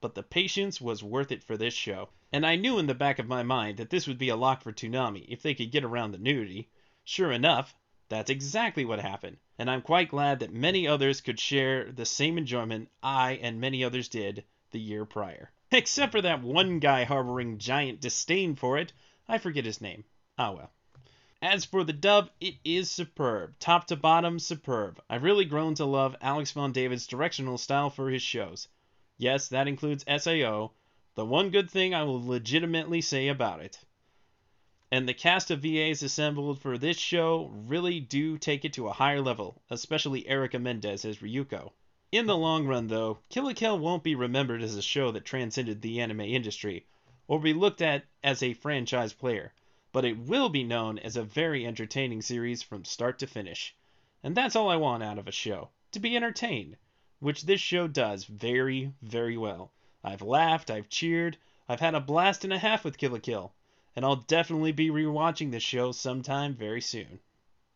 But 0.00 0.14
the 0.14 0.22
patience 0.22 0.80
was 0.80 1.02
worth 1.02 1.30
it 1.30 1.44
for 1.44 1.58
this 1.58 1.74
show, 1.74 2.08
and 2.32 2.46
I 2.46 2.56
knew 2.56 2.78
in 2.78 2.86
the 2.86 2.94
back 2.94 3.18
of 3.18 3.28
my 3.28 3.42
mind 3.42 3.76
that 3.76 3.90
this 3.90 4.06
would 4.06 4.18
be 4.18 4.30
a 4.30 4.36
lock 4.36 4.62
for 4.62 4.72
Toonami 4.72 5.26
if 5.28 5.42
they 5.42 5.54
could 5.54 5.70
get 5.70 5.84
around 5.84 6.12
the 6.12 6.18
nudity. 6.18 6.70
Sure 7.04 7.30
enough, 7.30 7.74
that's 8.12 8.28
exactly 8.28 8.84
what 8.84 9.00
happened, 9.00 9.38
and 9.58 9.70
I'm 9.70 9.80
quite 9.80 10.10
glad 10.10 10.40
that 10.40 10.52
many 10.52 10.86
others 10.86 11.22
could 11.22 11.40
share 11.40 11.90
the 11.90 12.04
same 12.04 12.36
enjoyment 12.36 12.90
I 13.02 13.40
and 13.40 13.58
many 13.58 13.82
others 13.82 14.06
did 14.06 14.44
the 14.70 14.80
year 14.80 15.06
prior. 15.06 15.50
Except 15.70 16.12
for 16.12 16.20
that 16.20 16.42
one 16.42 16.78
guy 16.78 17.04
harboring 17.04 17.56
giant 17.56 18.02
disdain 18.02 18.54
for 18.54 18.76
it. 18.76 18.92
I 19.26 19.38
forget 19.38 19.64
his 19.64 19.80
name. 19.80 20.04
Ah 20.36 20.50
well. 20.50 20.70
As 21.40 21.64
for 21.64 21.84
the 21.84 21.94
dub, 21.94 22.30
it 22.38 22.56
is 22.64 22.90
superb. 22.90 23.58
Top 23.58 23.86
to 23.86 23.96
bottom, 23.96 24.38
superb. 24.38 25.02
I've 25.08 25.22
really 25.22 25.46
grown 25.46 25.74
to 25.76 25.86
love 25.86 26.14
Alex 26.20 26.50
von 26.50 26.70
David's 26.70 27.06
directional 27.06 27.56
style 27.56 27.88
for 27.88 28.10
his 28.10 28.22
shows. 28.22 28.68
Yes, 29.16 29.48
that 29.48 29.68
includes 29.68 30.04
SAO, 30.06 30.72
the 31.14 31.24
one 31.24 31.48
good 31.48 31.70
thing 31.70 31.94
I 31.94 32.02
will 32.02 32.22
legitimately 32.22 33.00
say 33.00 33.28
about 33.28 33.60
it 33.60 33.78
and 34.92 35.08
the 35.08 35.14
cast 35.14 35.50
of 35.50 35.62
VAs 35.62 36.02
assembled 36.02 36.60
for 36.60 36.76
this 36.76 36.98
show 36.98 37.50
really 37.66 37.98
do 37.98 38.36
take 38.36 38.62
it 38.62 38.74
to 38.74 38.88
a 38.88 38.92
higher 38.92 39.22
level, 39.22 39.62
especially 39.70 40.28
Erica 40.28 40.58
Mendez 40.58 41.06
as 41.06 41.22
Ryuko. 41.22 41.72
In 42.12 42.26
the 42.26 42.36
long 42.36 42.66
run, 42.66 42.88
though, 42.88 43.20
Kill 43.30 43.54
Kill 43.54 43.78
won't 43.78 44.02
be 44.02 44.14
remembered 44.14 44.60
as 44.60 44.76
a 44.76 44.82
show 44.82 45.10
that 45.12 45.24
transcended 45.24 45.80
the 45.80 46.02
anime 46.02 46.20
industry, 46.20 46.84
or 47.26 47.40
be 47.40 47.54
looked 47.54 47.80
at 47.80 48.04
as 48.22 48.42
a 48.42 48.52
franchise 48.52 49.14
player, 49.14 49.54
but 49.92 50.04
it 50.04 50.18
will 50.18 50.50
be 50.50 50.62
known 50.62 50.98
as 50.98 51.16
a 51.16 51.24
very 51.24 51.66
entertaining 51.66 52.20
series 52.20 52.62
from 52.62 52.84
start 52.84 53.18
to 53.20 53.26
finish. 53.26 53.74
And 54.22 54.36
that's 54.36 54.54
all 54.54 54.68
I 54.68 54.76
want 54.76 55.02
out 55.02 55.16
of 55.18 55.26
a 55.26 55.32
show 55.32 55.70
to 55.92 56.00
be 56.00 56.16
entertained, 56.16 56.76
which 57.18 57.44
this 57.44 57.62
show 57.62 57.88
does 57.88 58.24
very, 58.26 58.92
very 59.00 59.38
well. 59.38 59.72
I've 60.04 60.20
laughed, 60.20 60.70
I've 60.70 60.90
cheered, 60.90 61.38
I've 61.66 61.80
had 61.80 61.94
a 61.94 62.00
blast 62.00 62.44
and 62.44 62.52
a 62.52 62.58
half 62.58 62.84
with 62.84 62.98
Kill 62.98 63.18
Kill 63.20 63.54
and 63.94 64.04
I'll 64.04 64.16
definitely 64.16 64.72
be 64.72 64.90
rewatching 64.90 65.50
this 65.50 65.62
show 65.62 65.92
sometime 65.92 66.54
very 66.54 66.80
soon. 66.80 67.20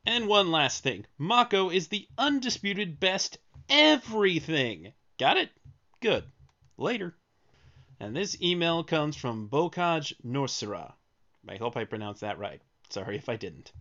And 0.04 0.28
one 0.28 0.50
last 0.50 0.82
thing 0.82 1.06
Mako 1.18 1.70
is 1.70 1.88
the 1.88 2.08
undisputed 2.16 3.00
best 3.00 3.38
everything. 3.68 4.92
Got 5.18 5.36
it? 5.36 5.50
Good. 6.00 6.24
Later. 6.76 7.16
And 7.98 8.14
this 8.14 8.40
email 8.40 8.84
comes 8.84 9.16
from 9.16 9.48
Bokaj 9.48 10.12
Norsera. 10.24 10.92
I 11.48 11.56
hope 11.56 11.76
I 11.76 11.84
pronounced 11.84 12.20
that 12.20 12.38
right. 12.38 12.60
Sorry 12.90 13.16
if 13.16 13.28
I 13.28 13.36
didn't. 13.36 13.72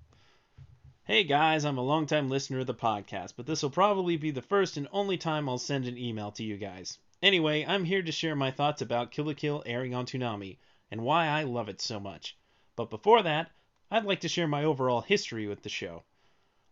Hey 1.03 1.23
guys, 1.23 1.65
I'm 1.65 1.77
a 1.77 1.83
longtime 1.83 2.29
listener 2.29 2.59
of 2.59 2.67
the 2.67 2.73
podcast, 2.73 3.33
but 3.37 3.45
this 3.45 3.61
will 3.61 3.69
probably 3.69 4.17
be 4.17 4.31
the 4.31 4.41
first 4.41 4.77
and 4.77 4.87
only 4.91 5.17
time 5.17 5.47
I'll 5.47 5.59
send 5.59 5.85
an 5.85 5.97
email 5.97 6.31
to 6.31 6.43
you 6.43 6.57
guys. 6.57 6.97
Anyway, 7.21 7.63
I'm 7.63 7.85
here 7.85 8.01
to 8.01 8.11
share 8.11 8.35
my 8.35 8.49
thoughts 8.49 8.81
about 8.81 9.11
Kill 9.11 9.25
la 9.25 9.33
Kill 9.33 9.61
airing 9.65 9.93
on 9.93 10.07
Toonami, 10.07 10.57
and 10.91 11.01
why 11.01 11.27
I 11.27 11.43
love 11.43 11.69
it 11.69 11.81
so 11.81 11.99
much. 11.99 12.37
But 12.75 12.89
before 12.89 13.23
that, 13.23 13.51
I'd 13.89 14.05
like 14.05 14.19
to 14.21 14.27
share 14.27 14.47
my 14.47 14.63
overall 14.63 15.01
history 15.01 15.47
with 15.47 15.63
the 15.63 15.69
show. 15.69 16.03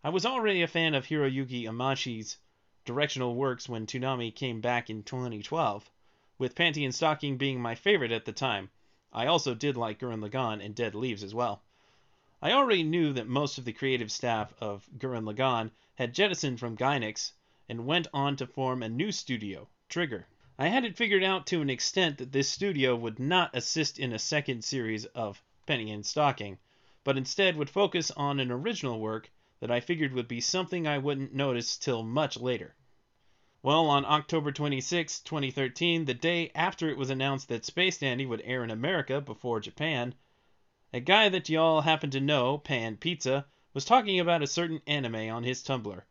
I 0.03 0.09
was 0.09 0.25
already 0.25 0.61
a 0.61 0.67
fan 0.67 0.95
of 0.95 1.05
Hiroyuki 1.05 1.63
Imaishi's 1.63 2.37
directional 2.85 3.35
works 3.35 3.69
when 3.69 3.85
Toonami 3.85 4.35
came 4.35 4.59
back 4.59 4.89
in 4.89 5.03
2012, 5.03 5.89
with 6.37 6.55
Panty 6.55 6.83
and 6.83 6.93
Stocking 6.93 7.37
being 7.37 7.61
my 7.61 7.75
favorite 7.75 8.11
at 8.11 8.25
the 8.25 8.33
time. 8.33 8.69
I 9.13 9.27
also 9.27 9.55
did 9.55 9.77
like 9.77 9.99
Gurren 9.99 10.19
Lagann 10.19 10.59
and 10.59 10.75
Dead 10.75 10.93
Leaves 10.93 11.23
as 11.23 11.33
well. 11.33 11.61
I 12.41 12.51
already 12.51 12.83
knew 12.83 13.13
that 13.13 13.27
most 13.27 13.57
of 13.57 13.63
the 13.63 13.71
creative 13.71 14.11
staff 14.11 14.53
of 14.59 14.89
Gurren 14.97 15.23
Lagann 15.23 15.71
had 15.95 16.13
jettisoned 16.13 16.59
from 16.59 16.75
Gainax 16.75 17.31
and 17.69 17.85
went 17.85 18.07
on 18.13 18.35
to 18.35 18.45
form 18.45 18.83
a 18.83 18.89
new 18.89 19.13
studio, 19.13 19.69
Trigger. 19.87 20.27
I 20.59 20.67
had 20.67 20.85
it 20.85 20.95
figured 20.95 21.23
out 21.23 21.47
to 21.47 21.63
an 21.63 21.69
extent 21.71 22.19
that 22.19 22.31
this 22.31 22.47
studio 22.47 22.95
would 22.95 23.17
not 23.17 23.55
assist 23.55 23.97
in 23.97 24.13
a 24.13 24.19
second 24.19 24.63
series 24.63 25.05
of 25.05 25.41
Panty 25.67 25.91
and 25.91 26.05
Stocking, 26.05 26.59
but 27.03 27.17
instead 27.17 27.57
would 27.57 27.71
focus 27.71 28.11
on 28.11 28.39
an 28.39 28.51
original 28.51 28.99
work 28.99 29.31
that 29.61 29.71
I 29.71 29.79
figured 29.79 30.13
would 30.13 30.27
be 30.27 30.39
something 30.39 30.85
I 30.85 30.99
wouldn't 30.99 31.33
notice 31.33 31.75
till 31.75 32.03
much 32.03 32.37
later. 32.37 32.75
Well, 33.63 33.87
on 33.87 34.05
October 34.05 34.51
26, 34.51 35.21
2013, 35.21 36.05
the 36.05 36.13
day 36.13 36.51
after 36.53 36.87
it 36.87 36.97
was 36.97 37.09
announced 37.09 37.47
that 37.49 37.65
Space 37.65 37.97
Dandy 37.97 38.27
would 38.27 38.41
air 38.41 38.63
in 38.63 38.69
America 38.69 39.19
before 39.21 39.59
Japan, 39.59 40.13
a 40.93 40.99
guy 40.99 41.29
that 41.29 41.49
y'all 41.49 41.81
happen 41.81 42.11
to 42.11 42.21
know, 42.21 42.59
Pan 42.59 42.97
Pizza, 42.97 43.47
was 43.73 43.85
talking 43.85 44.19
about 44.19 44.43
a 44.43 44.47
certain 44.47 44.83
anime 44.85 45.31
on 45.31 45.43
his 45.43 45.63
Tumblr. 45.63 46.03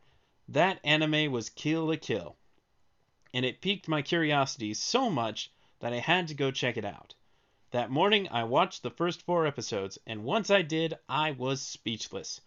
That 0.49 0.81
anime 0.83 1.31
was 1.31 1.49
Kill 1.49 1.87
la 1.87 1.95
Kill 1.95 2.37
and 3.35 3.45
it 3.45 3.61
piqued 3.61 3.89
my 3.89 4.03
curiosity 4.03 4.75
so 4.75 5.09
much 5.09 5.51
that 5.81 5.93
I 5.93 6.01
had 6.01 6.29
to 6.29 6.35
go 6.35 6.51
check 6.51 6.77
it 6.77 6.85
out. 6.85 7.15
That 7.71 7.91
morning 7.91 8.29
I 8.29 8.45
watched 8.45 8.83
the 8.83 8.91
first 8.91 9.23
four 9.23 9.47
episodes, 9.47 9.99
and 10.07 10.25
once 10.25 10.51
I 10.51 10.61
did, 10.61 10.99
I 11.09 11.31
was 11.31 11.63
speechless. 11.63 12.43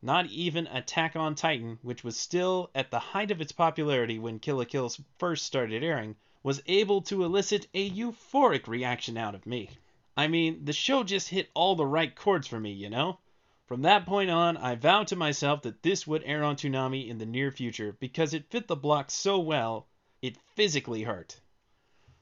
Not 0.00 0.26
even 0.26 0.68
Attack 0.68 1.16
on 1.16 1.34
Titan, 1.34 1.80
which 1.82 2.04
was 2.04 2.16
still 2.16 2.70
at 2.72 2.92
the 2.92 3.00
height 3.00 3.32
of 3.32 3.40
its 3.40 3.50
popularity 3.50 4.20
when 4.20 4.38
Kill 4.38 4.58
la 4.58 4.64
Kill 4.64 4.92
first 5.18 5.44
started 5.44 5.82
airing, 5.82 6.14
was 6.44 6.62
able 6.66 7.02
to 7.02 7.24
elicit 7.24 7.66
a 7.74 7.90
euphoric 7.90 8.68
reaction 8.68 9.16
out 9.16 9.34
of 9.34 9.44
me. 9.44 9.70
I 10.16 10.28
mean, 10.28 10.64
the 10.64 10.72
show 10.72 11.02
just 11.02 11.30
hit 11.30 11.50
all 11.52 11.74
the 11.74 11.84
right 11.84 12.14
chords 12.14 12.46
for 12.46 12.60
me, 12.60 12.70
you 12.70 12.88
know? 12.88 13.18
From 13.66 13.82
that 13.82 14.06
point 14.06 14.30
on, 14.30 14.56
I 14.56 14.76
vowed 14.76 15.08
to 15.08 15.16
myself 15.16 15.62
that 15.62 15.82
this 15.82 16.06
would 16.06 16.22
air 16.22 16.44
on 16.44 16.54
Toonami 16.54 17.08
in 17.08 17.18
the 17.18 17.26
near 17.26 17.50
future 17.50 17.96
because 17.98 18.32
it 18.32 18.50
fit 18.50 18.68
the 18.68 18.76
block 18.76 19.10
so 19.10 19.40
well 19.40 19.88
it 20.20 20.36
physically 20.56 21.04
hurt. 21.04 21.40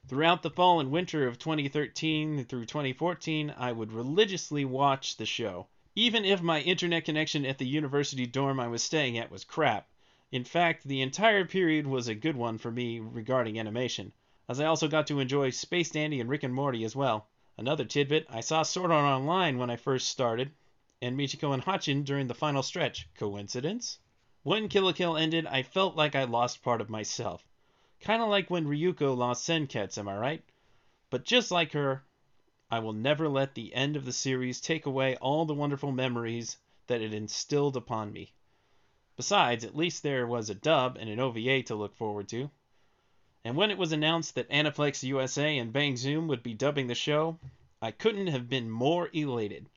Throughout 0.09 0.43
the 0.43 0.51
fall 0.51 0.81
and 0.81 0.91
winter 0.91 1.27
of 1.27 1.39
2013 1.39 2.45
through 2.45 2.67
2014, 2.67 3.55
I 3.57 3.73
would 3.73 3.91
religiously 3.91 4.65
watch 4.65 5.17
the 5.17 5.27
show, 5.27 5.69
even 5.95 6.25
if 6.25 6.43
my 6.43 6.61
internet 6.61 7.05
connection 7.05 7.47
at 7.47 7.59
the 7.59 7.67
university 7.67 8.27
dorm 8.27 8.61
I 8.61 8.69
was 8.69 8.83
staying 8.83 9.17
at 9.17 9.31
was 9.31 9.45
crap. 9.45 9.89
In 10.31 10.45
fact, 10.45 10.85
the 10.85 11.01
entire 11.01 11.45
period 11.45 11.87
was 11.87 12.07
a 12.07 12.15
good 12.15 12.37
one 12.37 12.59
for 12.59 12.71
me 12.71 13.01
regarding 13.01 13.59
animation, 13.59 14.13
as 14.49 14.61
I 14.61 14.67
also 14.67 14.89
got 14.89 15.07
to 15.07 15.21
enjoy 15.21 15.51
Space 15.51 15.91
Dandy 15.91 16.21
and 16.21 16.29
Rick 16.29 16.43
and 16.43 16.53
Morty 16.53 16.85
as 16.85 16.95
well. 16.95 17.29
Another 17.57 17.87
tidbit, 17.87 18.27
I 18.29 18.41
saw 18.41 18.63
Sword 18.63 18.91
Art 18.91 19.05
Online 19.05 19.57
when 19.57 19.71
I 19.71 19.77
first 19.77 20.11
started, 20.11 20.53
and 21.01 21.17
Michiko 21.17 21.55
and 21.55 21.65
Hatchin 21.65 22.05
during 22.05 22.27
the 22.27 22.35
final 22.35 22.63
stretch. 22.63 23.09
Coincidence? 23.15 23.99
When 24.43 24.69
Kill 24.69 24.85
la 24.85 24.93
Kill 24.93 25.17
ended, 25.17 25.47
I 25.47 25.63
felt 25.63 25.97
like 25.97 26.15
I 26.15 26.25
lost 26.25 26.63
part 26.63 26.81
of 26.81 26.91
myself. 26.91 27.46
Kind 28.01 28.23
of 28.23 28.29
like 28.29 28.51
when 28.51 28.67
Ryuko 28.67 29.17
lost 29.17 29.49
Senketsu, 29.49 29.99
am 29.99 30.09
I 30.09 30.17
right? 30.17 30.43
But 31.11 31.25
just 31.25 31.51
like 31.51 31.73
her, 31.73 32.05
I 32.71 32.79
will 32.79 32.93
never 32.93 33.29
let 33.29 33.55
the 33.55 33.75
end 33.75 33.97
of 33.97 34.05
the 34.05 34.13
series 34.13 34.61
take 34.61 34.87
away 34.87 35.17
all 35.17 35.45
the 35.45 35.55
wonderful 35.55 35.93
memories 35.93 36.57
that 36.87 37.01
it 37.01 37.15
instilled 37.15 37.77
upon 37.77 38.13
me. 38.13 38.33
Besides, 39.17 39.65
at 39.65 39.77
least 39.77 40.03
there 40.03 40.27
was 40.27 40.51
a 40.51 40.55
dub 40.55 40.97
and 41.01 41.09
an 41.09 41.19
OVA 41.19 41.63
to 41.65 41.75
look 41.75 41.97
forward 41.97 42.29
to. 42.29 42.51
And 43.45 43.57
when 43.57 43.71
it 43.71 43.79
was 43.79 43.93
announced 43.93 44.35
that 44.35 44.51
Aniplex 44.51 45.03
USA 45.03 45.57
and 45.59 45.73
Bang 45.73 45.97
Zoom 45.97 46.29
would 46.29 46.43
be 46.43 46.55
dubbing 46.55 46.89
the 46.89 46.95
show, 46.95 47.39
I 47.81 47.93
couldn't 47.93 48.27
have 48.27 48.49
been 48.49 48.71
more 48.71 49.09
elated. 49.13 49.69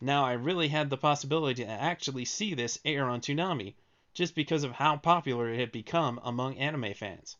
Now 0.00 0.24
I 0.24 0.32
really 0.32 0.68
had 0.68 0.90
the 0.90 0.96
possibility 0.96 1.64
to 1.64 1.70
actually 1.70 2.24
see 2.24 2.54
this 2.54 2.78
air 2.84 3.08
on 3.08 3.20
Toonami, 3.20 3.74
just 4.14 4.34
because 4.34 4.64
of 4.64 4.72
how 4.72 4.96
popular 4.96 5.48
it 5.48 5.60
had 5.60 5.72
become 5.72 6.20
among 6.22 6.58
anime 6.58 6.94
fans. 6.94 7.36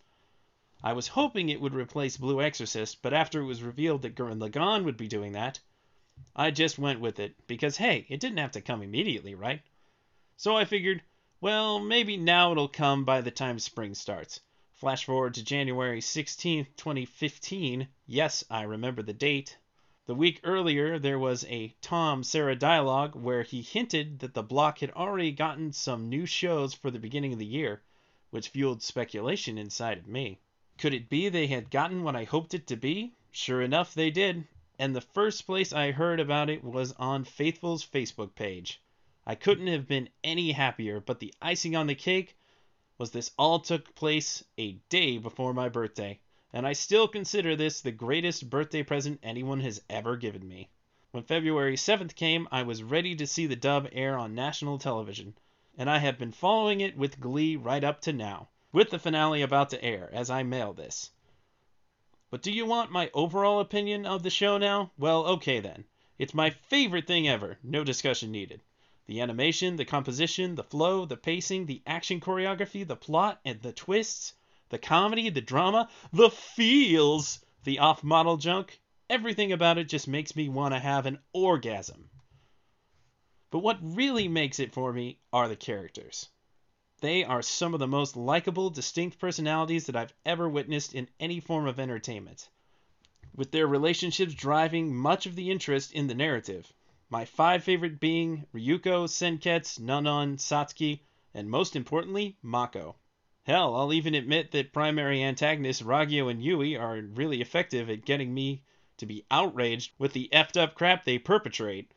I 0.85 0.95
was 0.95 1.07
hoping 1.07 1.49
it 1.49 1.61
would 1.61 1.75
replace 1.77 2.17
Blue 2.17 2.43
Exorcist, 2.43 3.03
but 3.03 3.15
after 3.15 3.41
it 3.41 3.47
was 3.47 3.63
revealed 3.63 4.03
that 4.03 4.17
Gurren 4.17 4.41
Lagann 4.41 4.83
would 4.83 4.97
be 4.97 5.07
doing 5.07 5.31
that, 5.31 5.61
I 6.35 6.51
just 6.51 6.77
went 6.77 6.99
with 6.99 7.21
it, 7.21 7.37
because 7.47 7.77
hey, 7.77 8.05
it 8.09 8.19
didn't 8.19 8.39
have 8.39 8.51
to 8.51 8.61
come 8.61 8.83
immediately, 8.83 9.37
right? 9.37 9.63
So 10.37 10.57
I 10.57 10.65
figured, 10.65 11.01
well, 11.41 11.79
maybe 11.79 12.17
now 12.17 12.51
it'll 12.51 12.67
come 12.67 13.05
by 13.05 13.21
the 13.21 13.31
time 13.31 13.61
spring 13.61 13.95
starts. 13.95 14.41
Flash 14.73 15.05
forward 15.05 15.35
to 15.35 15.45
January 15.45 16.01
16th, 16.01 16.75
2015. 16.77 17.87
Yes, 18.07 18.43
I 18.51 18.63
remember 18.63 19.03
the 19.03 19.13
date. 19.13 19.57
The 20.07 20.17
week 20.17 20.41
earlier, 20.43 20.99
there 20.99 21.21
was 21.21 21.45
a 21.45 21.77
Tom 21.81 22.25
Sara 22.25 22.57
dialogue 22.57 23.15
where 23.15 23.45
he 23.45 23.63
hinted 23.63 24.19
that 24.19 24.35
the 24.35 24.43
block 24.43 24.81
had 24.81 24.91
already 24.91 25.31
gotten 25.31 25.73
some 25.73 26.09
new 26.09 26.27
shows 26.27 26.75
for 26.75 26.91
the 26.91 26.99
beginning 26.99 27.33
of 27.33 27.39
the 27.39 27.47
year, 27.47 27.83
which 28.31 28.49
fueled 28.49 28.83
speculation 28.83 29.59
inside 29.59 29.99
of 29.99 30.09
me. 30.09 30.41
Could 30.78 30.94
it 30.94 31.09
be 31.09 31.28
they 31.28 31.47
had 31.47 31.70
gotten 31.70 32.03
what 32.03 32.16
I 32.16 32.24
hoped 32.24 32.55
it 32.55 32.66
to 32.69 32.77
be? 32.77 33.12
Sure 33.31 33.61
enough, 33.61 33.94
they 33.94 34.11
did, 34.11 34.49
and 34.78 34.97
the 34.97 35.01
first 35.01 35.47
place 35.47 35.73
I 35.73 35.90
heard 35.90 36.19
about 36.19 36.49
it 36.49 36.65
was 36.65 36.93
on 36.93 37.24
Faithful's 37.24 37.85
Facebook 37.85 38.35
page. 38.35 38.81
I 39.27 39.35
couldn't 39.35 39.69
have 39.69 39.86
been 39.86 40.09
any 40.24 40.53
happier, 40.53 40.99
but 40.99 41.20
the 41.20 41.32
icing 41.40 41.77
on 41.77 41.86
the 41.86 41.94
cake 41.94 42.36
was 42.99 43.11
this 43.11 43.32
all 43.39 43.61
took 43.61 43.94
place 43.94 44.43
a 44.59 44.73
day 44.89 45.19
before 45.19 45.55
my 45.55 45.69
birthday, 45.69 46.20
and 46.53 46.66
I 46.66 46.73
still 46.73 47.07
consider 47.07 47.55
this 47.55 47.81
the 47.81 47.93
greatest 47.93 48.49
birthday 48.49 48.82
present 48.82 49.20
anyone 49.23 49.61
has 49.61 49.82
ever 49.89 50.16
given 50.16 50.49
me. 50.49 50.70
When 51.11 51.23
February 51.23 51.77
7th 51.77 52.15
came, 52.15 52.49
I 52.51 52.62
was 52.62 52.82
ready 52.82 53.15
to 53.16 53.27
see 53.27 53.47
the 53.47 53.57
dub 53.57 53.89
air 53.93 54.19
on 54.19 54.35
national 54.35 54.78
television, 54.78 55.35
and 55.77 55.90
I 55.90 55.99
have 55.99 56.19
been 56.19 56.32
following 56.32 56.81
it 56.81 56.97
with 56.97 57.20
glee 57.20 57.57
right 57.57 57.85
up 57.85 58.01
to 58.03 58.12
now, 58.12 58.49
with 58.73 58.90
the 58.90 58.99
finale 58.99 59.43
about 59.43 59.70
to 59.70 59.85
air 59.85 60.09
as 60.12 60.31
I 60.31 60.43
mail 60.43 60.73
this. 60.73 61.11
But 62.31 62.43
do 62.43 62.51
you 62.51 62.65
want 62.65 62.90
my 62.90 63.11
overall 63.12 63.61
opinion 63.61 64.07
of 64.07 64.23
the 64.23 64.31
show 64.31 64.57
now? 64.57 64.93
Well, 64.97 65.27
okay 65.27 65.61
then. 65.61 65.85
It's 66.19 66.32
my 66.32 66.51
favorite 66.51 67.07
thing 67.07 67.28
ever, 67.28 67.59
no 67.62 67.85
discussion 67.85 68.32
needed. 68.32 68.62
The 69.07 69.20
animation, 69.20 69.77
the 69.77 69.85
composition, 69.85 70.55
the 70.55 70.65
flow, 70.65 71.05
the 71.05 71.16
pacing, 71.16 71.66
the 71.66 71.82
action 71.86 72.20
choreography, 72.20 72.86
the 72.86 72.97
plot, 72.97 73.40
and 73.44 73.61
the 73.61 73.73
twists, 73.73 74.35
the 74.70 74.78
comedy, 74.78 75.28
the 75.28 75.40
drama, 75.40 75.90
the 76.12 76.31
feels, 76.31 77.44
the 77.65 77.81
off 77.81 78.03
model 78.03 78.39
junk, 78.39 78.81
everything 79.11 79.53
about 79.53 79.77
it 79.77 79.89
just 79.89 80.09
makes 80.09 80.35
me 80.35 80.49
want 80.49 80.73
to 80.73 80.81
have 80.81 81.05
an 81.05 81.19
orgasm. 81.35 82.09
But 83.51 83.59
what 83.59 83.78
really 83.82 84.28
makes 84.28 84.59
it 84.59 84.73
for 84.73 84.93
me 84.93 85.19
are 85.32 85.49
the 85.49 85.57
characters. 85.57 86.31
They 87.03 87.24
are 87.24 87.43
some 87.43 87.74
of 87.74 87.81
the 87.81 87.89
most 87.89 88.16
likable, 88.16 88.70
distinct 88.70 89.19
personalities 89.19 89.87
that 89.87 89.97
I've 89.97 90.15
ever 90.24 90.49
witnessed 90.49 90.95
in 90.95 91.09
any 91.19 91.41
form 91.41 91.66
of 91.66 91.81
entertainment, 91.81 92.49
with 93.35 93.51
their 93.51 93.66
relationships 93.66 94.35
driving 94.35 94.95
much 94.95 95.27
of 95.27 95.35
the 95.35 95.51
interest 95.51 95.93
in 95.93 96.07
the 96.07 96.15
narrative. 96.15 96.73
My 97.11 97.24
five 97.24 97.65
favorite 97.65 97.99
being 97.99 98.47
Ryuko, 98.55 99.09
Senketsu, 99.09 99.81
Nonon, 99.81 100.37
Satsuki, 100.37 101.01
and 101.35 101.51
most 101.51 101.74
importantly, 101.74 102.37
Mako. 102.41 102.95
Hell, 103.43 103.74
I'll 103.74 103.93
even 103.93 104.15
admit 104.15 104.53
that 104.53 104.73
primary 104.73 105.24
antagonists 105.24 105.83
Ragyo 105.83 106.31
and 106.31 106.39
Nui 106.39 106.77
are 106.77 107.01
really 107.01 107.41
effective 107.41 107.91
at 107.91 108.05
getting 108.05 108.33
me 108.33 108.62
to 108.99 109.07
be 109.07 109.27
outraged 109.29 109.91
with 109.99 110.12
the 110.12 110.29
effed 110.33 110.57
up 110.57 110.77
crap 110.77 111.05
they 111.05 111.19
perpetrate. 111.19 111.91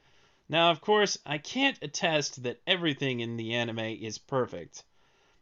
Now, 0.49 0.71
of 0.71 0.81
course, 0.81 1.19
I 1.27 1.37
can't 1.37 1.77
attest 1.83 2.41
that 2.41 2.59
everything 2.65 3.19
in 3.19 3.37
the 3.37 3.53
anime 3.53 3.77
is 3.77 4.17
perfect. 4.17 4.83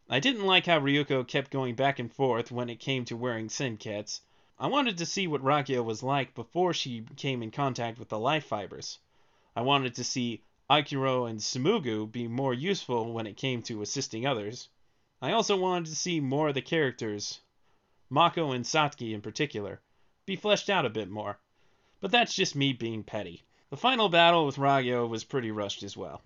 I 0.10 0.20
didn't 0.20 0.46
like 0.46 0.66
how 0.66 0.82
Ryuko 0.82 1.26
kept 1.26 1.50
going 1.50 1.76
back 1.76 1.98
and 1.98 2.12
forth 2.12 2.52
when 2.52 2.70
it 2.70 2.82
came 2.82 3.06
to 3.06 3.16
wearing 3.16 3.48
Senketsu. 3.48 4.20
I 4.60 4.68
wanted 4.68 4.98
to 4.98 5.06
see 5.06 5.28
what 5.28 5.42
Ragyo 5.42 5.82
was 5.82 6.04
like 6.04 6.36
before 6.36 6.74
she 6.74 7.06
came 7.16 7.42
in 7.42 7.52
contact 7.52 7.98
with 7.98 8.10
the 8.10 8.20
life 8.20 8.46
fibers. 8.46 9.00
I 9.56 9.62
wanted 9.62 9.96
to 9.96 10.04
see 10.04 10.44
Aikuro 10.70 11.30
and 11.30 11.40
Tsumugu 11.40 12.12
be 12.12 12.28
more 12.28 12.54
useful 12.54 13.14
when 13.14 13.28
it 13.28 13.38
came 13.38 13.62
to 13.64 13.82
assisting 13.82 14.26
others. 14.26 14.68
I 15.22 15.32
also 15.32 15.56
wanted 15.56 15.86
to 15.86 15.96
see 15.96 16.20
more 16.20 16.50
of 16.50 16.56
the 16.56 16.62
characters, 16.62 17.40
Mako 18.10 18.52
and 18.52 18.66
Satsuki 18.66 19.14
in 19.14 19.22
particular, 19.22 19.80
be 20.26 20.36
fleshed 20.36 20.70
out 20.70 20.86
a 20.86 20.90
bit 20.90 21.10
more. 21.10 21.40
But 22.02 22.12
that's 22.12 22.36
just 22.36 22.58
me 22.58 22.74
being 22.74 23.04
petty. 23.04 23.44
The 23.70 23.78
final 23.78 24.10
battle 24.10 24.46
with 24.46 24.58
Ragyo 24.58 25.08
was 25.08 25.24
pretty 25.24 25.52
rushed 25.52 25.82
as 25.82 25.96
well. 25.96 26.22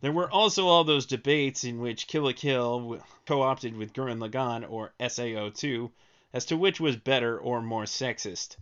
There 0.00 0.12
were 0.12 0.30
also 0.30 0.66
all 0.68 0.84
those 0.84 1.04
debates 1.04 1.64
in 1.64 1.80
which 1.80 2.06
Kill 2.06 2.22
la 2.22 2.32
Kill 2.32 3.02
co-opted 3.26 3.76
with 3.76 3.92
Gurren 3.92 4.18
Lagann 4.18 4.64
or 4.70 4.94
SAO2 5.00 5.90
as 6.32 6.46
to 6.46 6.56
which 6.56 6.80
was 6.80 6.96
better 6.96 7.38
or 7.38 7.60
more 7.60 7.84
sexist. 7.84 8.56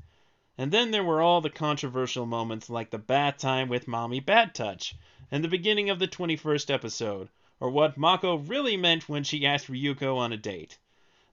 And 0.56 0.72
then 0.72 0.90
there 0.90 1.04
were 1.04 1.20
all 1.20 1.40
the 1.40 1.50
controversial 1.50 2.26
moments 2.26 2.68
like 2.70 2.90
the 2.90 2.98
bath 2.98 3.36
time 3.36 3.68
with 3.68 3.86
Mommy 3.86 4.20
Bad 4.20 4.54
Touch 4.54 4.94
and 5.30 5.44
the 5.44 5.48
beginning 5.48 5.90
of 5.90 5.98
the 5.98 6.08
21st 6.08 6.72
episode, 6.72 7.28
or 7.60 7.70
what 7.70 7.98
Mako 7.98 8.36
really 8.38 8.76
meant 8.76 9.08
when 9.08 9.22
she 9.22 9.46
asked 9.46 9.70
Ryuko 9.70 10.16
on 10.16 10.32
a 10.32 10.36
date. 10.36 10.78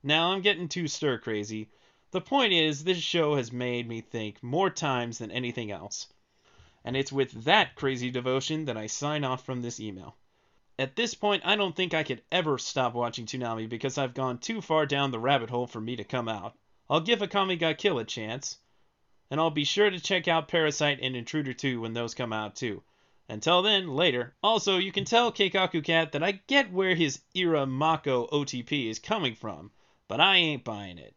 Now 0.04 0.34
I'm 0.34 0.42
getting 0.42 0.68
too 0.68 0.88
stir 0.88 1.18
crazy. 1.18 1.70
The 2.12 2.22
point 2.22 2.54
is, 2.54 2.84
this 2.84 3.00
show 3.00 3.36
has 3.36 3.52
made 3.52 3.88
me 3.88 4.02
think 4.02 4.44
more 4.44 4.70
times 4.70 5.18
than 5.18 5.32
anything 5.32 5.72
else. 5.72 6.08
And 6.86 6.96
it's 6.96 7.12
with 7.12 7.44
that 7.44 7.76
crazy 7.76 8.12
devotion 8.12 8.64
that 8.66 8.78
I 8.78 8.88
sign 8.88 9.26
off 9.26 9.44
from 9.44 9.62
this 9.62 9.82
email. 9.82 10.16
At 10.78 10.96
this 10.96 11.16
point, 11.16 11.44
I 11.44 11.56
don't 11.56 11.76
think 11.76 11.94
I 11.94 12.04
could 12.04 12.22
ever 12.32 12.58
stop 12.58 12.94
watching 12.94 13.26
Toonami 13.26 13.68
because 13.68 13.98
I've 13.98 14.14
gone 14.14 14.38
too 14.38 14.62
far 14.62 14.86
down 14.86 15.10
the 15.10 15.20
rabbit 15.20 15.50
hole 15.50 15.68
for 15.68 15.82
me 15.82 15.96
to 15.96 16.04
come 16.04 16.30
out. 16.30 16.56
I'll 16.90 17.02
give 17.02 17.20
Akame 17.20 17.58
ga 17.58 17.74
Kill 17.74 17.98
a 17.98 18.06
chance, 18.06 18.60
and 19.32 19.40
I'll 19.40 19.50
be 19.50 19.64
sure 19.64 19.90
to 19.90 20.00
check 20.00 20.28
out 20.28 20.48
Parasyte 20.48 21.00
and 21.02 21.16
Intruder 21.16 21.54
2 21.54 21.82
when 21.82 21.94
those 21.94 22.14
come 22.14 22.32
out 22.32 22.56
too. 22.56 22.84
Until 23.28 23.64
then, 23.64 23.88
later. 23.88 24.36
Also, 24.44 24.78
you 24.78 24.92
can 24.92 25.06
tell 25.06 25.32
Keikaku 25.32 25.84
Cat 25.84 26.12
that 26.12 26.22
I 26.22 26.34
get 26.46 26.72
where 26.72 26.94
his 26.94 27.22
Ira 27.36 27.66
Mako 27.66 28.28
OTP 28.28 28.88
is 28.88 29.00
coming 29.00 29.34
from, 29.34 29.72
but 30.08 30.20
I 30.20 30.36
ain't 30.36 30.64
buying 30.64 31.00
it. 31.00 31.16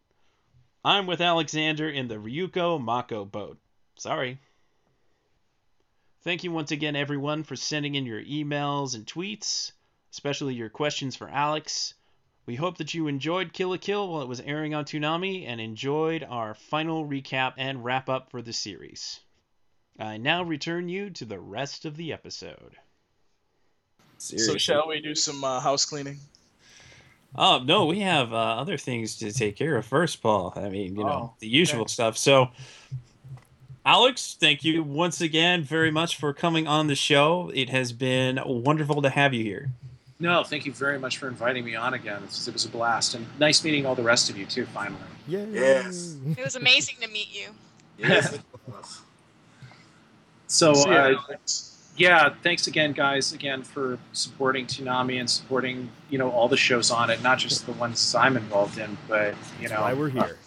I'm 0.82 1.06
with 1.06 1.20
Alexander 1.20 1.90
in 1.90 2.08
the 2.08 2.14
Ryuko 2.14 2.80
Mako 2.80 3.26
boat. 3.26 3.58
Sorry. 3.96 4.40
Thank 6.22 6.44
you 6.44 6.50
once 6.50 6.70
again, 6.72 6.96
everyone, 6.96 7.44
for 7.44 7.56
sending 7.56 7.94
in 7.94 8.04
your 8.04 8.22
emails 8.22 8.94
and 8.94 9.06
tweets, 9.06 9.72
especially 10.12 10.54
your 10.54 10.68
questions 10.68 11.16
for 11.16 11.28
Alex. 11.28 11.94
We 12.44 12.56
hope 12.56 12.78
that 12.78 12.94
you 12.94 13.06
enjoyed 13.06 13.52
Kill 13.52 13.70
la 13.70 13.76
Kill 13.76 14.08
while 14.08 14.22
it 14.22 14.28
was 14.28 14.40
airing 14.40 14.74
on 14.74 14.84
Toonami 14.84 15.46
and 15.46 15.60
enjoyed 15.60 16.24
our 16.28 16.54
final 16.54 17.06
recap 17.06 17.54
and 17.56 17.84
wrap 17.84 18.08
up 18.08 18.30
for 18.30 18.42
the 18.42 18.52
series. 18.52 19.20
I 19.98 20.16
now 20.16 20.42
return 20.42 20.88
you 20.88 21.10
to 21.10 21.24
the 21.24 21.38
rest 21.38 21.84
of 21.84 21.96
the 21.96 22.12
episode. 22.12 22.76
So 24.18 24.56
shall 24.56 24.88
we 24.88 25.00
do 25.00 25.14
some 25.14 25.44
uh, 25.44 25.60
house 25.60 25.84
cleaning? 25.84 26.18
Oh 27.36 27.58
no, 27.62 27.84
we 27.86 28.00
have 28.00 28.32
uh, 28.32 28.36
other 28.36 28.76
things 28.76 29.16
to 29.18 29.30
take 29.32 29.56
care 29.56 29.76
of 29.76 29.84
first, 29.86 30.22
Paul. 30.22 30.52
I 30.56 30.68
mean, 30.68 30.96
you 30.96 31.04
know, 31.04 31.32
Oh, 31.32 31.34
the 31.38 31.48
usual 31.48 31.82
okay. 31.82 31.92
stuff. 31.92 32.16
So, 32.16 32.48
Alex, 33.88 34.36
thank 34.38 34.64
you 34.64 34.82
once 34.82 35.22
again 35.22 35.62
very 35.62 35.90
much 35.90 36.18
for 36.18 36.34
coming 36.34 36.66
on 36.66 36.88
the 36.88 36.94
show. 36.94 37.50
It 37.54 37.70
has 37.70 37.90
been 37.90 38.38
wonderful 38.44 39.00
to 39.00 39.08
have 39.08 39.32
you 39.32 39.42
here. 39.42 39.70
No, 40.20 40.44
thank 40.44 40.66
you 40.66 40.72
very 40.72 40.98
much 40.98 41.16
for 41.16 41.26
inviting 41.26 41.64
me 41.64 41.74
on 41.74 41.94
again. 41.94 42.22
It 42.22 42.52
was, 42.52 42.66
a 42.66 42.68
blast, 42.68 43.14
and 43.14 43.24
nice 43.38 43.64
meeting 43.64 43.86
all 43.86 43.94
the 43.94 44.02
rest 44.02 44.28
of 44.28 44.36
you 44.36 44.44
too. 44.44 44.66
Finally. 44.66 45.00
Yay. 45.26 45.48
Yes. 45.52 46.16
It 46.36 46.44
was 46.44 46.54
amazing 46.54 46.96
to 47.00 47.08
meet 47.08 47.28
you. 47.32 47.48
Yes. 47.96 48.38
So, 50.48 50.74
See 50.74 50.90
uh, 50.90 51.14
yeah, 51.96 52.34
thanks 52.42 52.66
again, 52.66 52.92
guys, 52.92 53.32
again 53.32 53.62
for 53.62 53.98
supporting 54.12 54.66
Toonami 54.66 55.18
and 55.18 55.30
supporting 55.30 55.88
you 56.10 56.18
know 56.18 56.30
all 56.30 56.48
the 56.48 56.58
shows 56.58 56.90
on 56.90 57.08
it, 57.08 57.22
not 57.22 57.38
just 57.38 57.64
the 57.64 57.72
ones 57.72 58.14
I'm 58.14 58.36
involved 58.36 58.76
in, 58.76 58.98
but 59.08 59.34
you 59.58 59.70
know 59.70 59.80
Why 59.80 59.94
we're 59.94 60.08
uh, 60.08 60.26
here. 60.26 60.37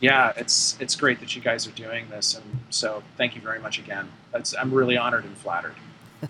Yeah, 0.00 0.32
it's 0.36 0.76
it's 0.80 0.94
great 0.96 1.20
that 1.20 1.34
you 1.36 1.42
guys 1.42 1.66
are 1.66 1.72
doing 1.72 2.08
this, 2.08 2.34
and 2.34 2.60
so 2.70 3.02
thank 3.16 3.34
you 3.34 3.40
very 3.40 3.58
much 3.60 3.78
again. 3.78 4.08
That's, 4.32 4.54
I'm 4.56 4.72
really 4.72 4.96
honored 4.96 5.24
and 5.24 5.36
flattered. 5.36 5.74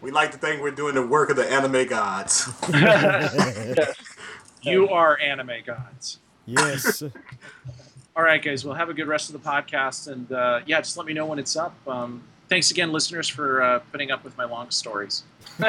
We 0.00 0.10
like 0.12 0.30
to 0.32 0.38
think 0.38 0.62
we're 0.62 0.70
doing 0.70 0.94
the 0.94 1.06
work 1.06 1.30
of 1.30 1.36
the 1.36 1.50
anime 1.50 1.86
gods. 1.88 2.48
You 4.62 4.88
are 4.88 5.18
anime 5.20 5.62
gods. 5.64 6.18
yes. 6.44 7.02
All 8.16 8.22
right, 8.22 8.42
guys. 8.42 8.64
Well, 8.64 8.74
have 8.74 8.88
a 8.88 8.94
good 8.94 9.06
rest 9.06 9.32
of 9.32 9.40
the 9.40 9.48
podcast, 9.48 10.10
and 10.10 10.30
uh, 10.32 10.60
yeah, 10.66 10.80
just 10.80 10.96
let 10.96 11.06
me 11.06 11.12
know 11.12 11.26
when 11.26 11.38
it's 11.38 11.54
up. 11.54 11.74
Um, 11.86 12.22
thanks 12.48 12.70
again, 12.70 12.90
listeners, 12.90 13.28
for 13.28 13.62
uh, 13.62 13.78
putting 13.92 14.10
up 14.10 14.24
with 14.24 14.36
my 14.38 14.44
long 14.44 14.70
stories. 14.70 15.22
All 15.60 15.66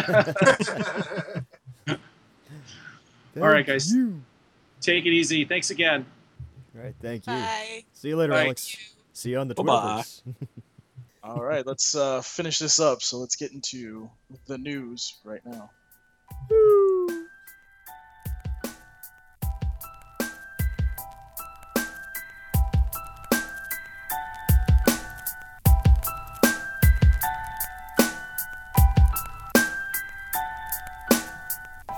right, 3.36 3.66
guys. 3.66 3.94
you. 3.94 4.22
Take 4.82 5.06
it 5.06 5.12
easy. 5.12 5.44
Thanks 5.46 5.70
again. 5.70 6.06
All 6.78 6.84
right, 6.84 6.96
thank 7.02 7.26
you. 7.26 7.34
Bye. 7.34 7.84
See 7.94 8.10
you 8.10 8.18
later, 8.18 8.34
Bye. 8.34 8.46
Alex. 8.46 8.78
See 9.14 9.32
you 9.32 9.40
on 9.40 9.48
the 9.48 9.56
Bye-bye. 9.56 10.04
Twitterverse. 10.04 10.22
All 11.24 11.44
right, 11.44 11.66
let's 11.66 11.96
uh, 11.96 12.22
finish 12.22 12.60
this 12.60 12.80
up. 12.80 13.02
So 13.02 13.18
let's 13.18 13.36
get 13.36 13.52
into 13.52 14.10
the 14.46 14.58
news 14.60 15.16
right 15.24 15.42
now. 15.46 15.72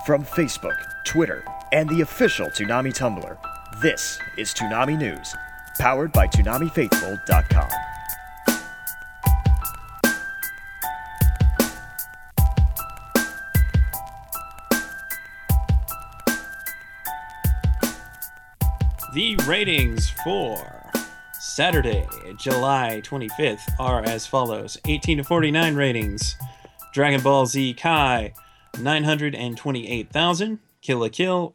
From 0.05 0.23
Facebook, 0.23 1.03
Twitter, 1.03 1.43
and 1.71 1.87
the 1.89 2.01
official 2.01 2.47
Toonami 2.47 2.91
Tumblr, 2.97 3.37
this 3.81 4.19
is 4.35 4.53
Toonami 4.53 4.97
News, 4.97 5.33
powered 5.77 6.11
by 6.11 6.27
ToonamiFaithful.com. 6.27 7.69
The 19.13 19.35
ratings 19.47 20.09
for 20.23 20.91
Saturday, 21.39 22.05
July 22.37 23.01
25th 23.03 23.61
are 23.79 24.03
as 24.03 24.27
follows 24.27 24.77
18 24.85 25.19
to 25.19 25.23
49 25.23 25.75
ratings. 25.75 26.35
Dragon 26.93 27.21
Ball 27.21 27.45
Z 27.45 27.75
Kai, 27.75 28.33
928,000. 28.79 30.59
Kill 30.81 30.99
la 30.99 31.09
Kill, 31.09 31.53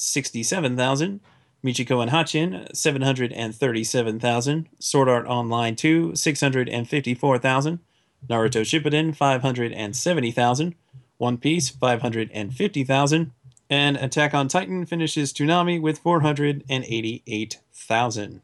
867,000. 0.00 1.20
Michiko 1.62 2.00
and 2.00 2.10
Hatchin, 2.10 2.66
737,000. 2.72 4.68
Sword 4.78 5.10
Art 5.10 5.26
Online 5.26 5.76
2, 5.76 6.16
654,000. 6.16 7.80
Naruto 8.28 8.62
Shippuden, 8.62 9.14
570,000. 9.14 10.74
One 11.18 11.36
Piece, 11.36 11.68
550,000. 11.68 13.32
And 13.68 13.96
Attack 13.98 14.32
on 14.32 14.48
Titan 14.48 14.86
finishes 14.86 15.34
Toonami 15.34 15.78
with 15.80 15.98
488,000. 15.98 18.40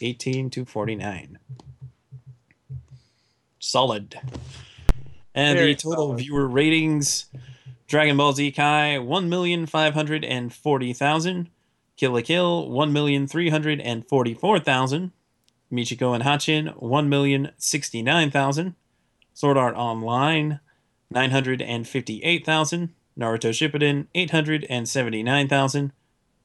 18 0.00 0.50
to 0.50 0.64
49. 0.64 1.38
Solid. 3.60 4.18
And 5.34 5.56
Very 5.56 5.74
the 5.74 5.80
total 5.80 6.08
solid. 6.08 6.18
viewer 6.18 6.48
ratings 6.48 7.26
Dragon 7.86 8.16
Ball 8.16 8.32
Z 8.32 8.50
Kai 8.52 8.96
1,540,000. 9.00 11.46
Kill 11.96 12.12
la 12.12 12.20
Kill 12.20 12.68
1,344,000. 12.68 15.10
Michiko 15.72 16.14
and 16.14 16.22
Hatchin 16.24 16.72
1,069,000. 16.80 18.74
Sword 19.34 19.56
Art 19.56 19.74
Online 19.76 20.60
958,000. 21.10 22.94
Naruto 23.18 23.50
Shippuden 23.50 24.06
879,000. 24.14 25.92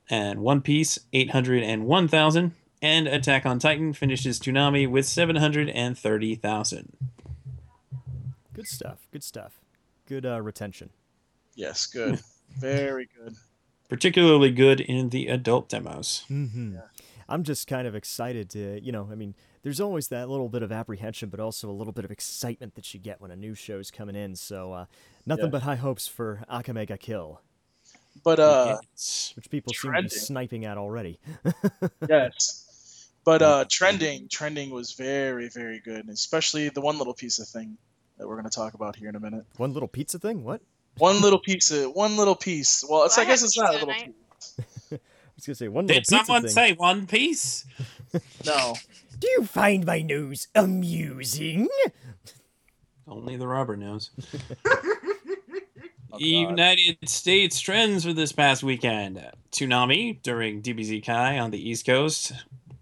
And 0.10 0.42
One 0.42 0.62
Piece 0.62 0.98
801,000. 1.12 2.54
And 2.84 3.08
Attack 3.08 3.46
on 3.46 3.60
Titan 3.60 3.94
finishes 3.94 4.40
Toonami 4.40 4.90
with 4.90 5.06
730,000. 5.06 6.98
Good 8.54 8.68
stuff. 8.68 9.08
Good 9.12 9.24
stuff. 9.24 9.60
Good 10.08 10.26
uh, 10.26 10.42
retention. 10.42 10.90
Yes, 11.62 11.86
good, 11.86 12.20
very 12.60 13.08
good. 13.16 13.36
Particularly 13.88 14.50
good 14.50 14.80
in 14.82 15.10
the 15.10 15.28
adult 15.28 15.70
demos. 15.70 16.26
Mm-hmm. 16.28 16.78
I'm 17.30 17.44
just 17.44 17.68
kind 17.68 17.88
of 17.88 17.94
excited 17.94 18.50
to, 18.52 18.82
you 18.84 18.92
know, 18.92 19.08
I 19.12 19.16
mean, 19.16 19.36
there's 19.62 19.80
always 19.80 20.08
that 20.08 20.28
little 20.28 20.50
bit 20.50 20.64
of 20.64 20.72
apprehension, 20.72 21.30
but 21.30 21.40
also 21.40 21.70
a 21.70 21.72
little 21.72 21.94
bit 21.94 22.04
of 22.04 22.10
excitement 22.10 22.74
that 22.74 22.92
you 22.96 23.00
get 23.00 23.22
when 23.22 23.30
a 23.30 23.36
new 23.36 23.54
show's 23.54 23.92
coming 23.92 24.16
in. 24.16 24.36
So, 24.36 24.74
uh, 24.74 24.86
nothing 25.28 25.46
Yeah. 25.46 25.52
but 25.52 25.62
high 25.62 25.76
hopes 25.76 26.08
for 26.08 26.44
Akame 26.50 26.88
ga 26.88 26.98
Kill, 26.98 27.42
But 28.24 28.40
uh, 28.40 28.80
which 29.36 29.50
people 29.52 29.72
seem 29.72 29.94
to 29.94 30.02
be 30.02 30.10
sniping 30.10 30.66
at 30.66 30.80
already. 30.80 31.20
yes, 32.10 33.12
but 33.24 33.44
uh, 33.44 33.66
trending, 33.70 34.30
trending 34.30 34.72
was 34.72 34.94
very, 34.94 35.48
very 35.50 35.80
good, 35.80 36.10
especially 36.10 36.70
the 36.70 36.82
one 36.82 36.98
little 36.98 37.14
piece 37.14 37.38
of 37.38 37.48
thing 37.48 37.78
that 38.18 38.28
we're 38.28 38.36
going 38.36 38.50
to 38.50 38.56
talk 38.56 38.74
about 38.74 38.96
here 38.96 39.10
in 39.10 39.16
a 39.16 39.20
minute. 39.20 39.46
One 39.58 39.74
little 39.74 39.88
pizza 39.88 40.18
thing? 40.18 40.44
What? 40.44 40.62
One 40.98 41.22
little 41.22 41.40
piece 41.40 41.72
of 41.72 41.94
one 41.94 42.18
little 42.18 42.36
piece. 42.36 42.84
Well, 42.88 43.04
it's 43.06 43.18
Well, 43.18 43.26
I 43.26 43.30
I 43.30 43.32
guess 43.32 43.44
it's 43.44 43.58
not 43.58 43.70
a 43.70 43.74
little 43.74 43.88
tonight. 43.88 44.14
piece. 44.36 44.56
I 44.92 44.98
was 45.36 45.46
gonna 45.46 45.56
say 45.56 45.68
one 45.68 45.88
little 45.88 45.96
Did 46.00 46.02
pizza 46.08 46.18
someone 46.26 46.42
thing. 46.44 46.52
say 46.52 46.74
One 46.74 47.08
Piece? 47.08 47.66
No, 48.46 48.76
Do 49.20 49.28
you 49.30 49.46
find 49.46 49.86
my 49.86 50.02
nose 50.02 50.48
amusing? 50.54 51.70
Only 53.08 53.38
the 53.38 53.48
robber 53.48 53.76
knows. 53.78 54.12
Oh, 56.14 56.18
United 56.20 56.98
States 57.08 57.62
trends 57.62 58.04
for 58.04 58.12
this 58.12 58.34
past 58.34 58.64
weekend. 58.64 59.26
Toonami 59.54 60.22
during 60.22 60.62
DBZ 60.62 61.06
Kai 61.06 61.40
on 61.40 61.52
the 61.52 61.70
East 61.70 61.86
Coast. 61.86 62.34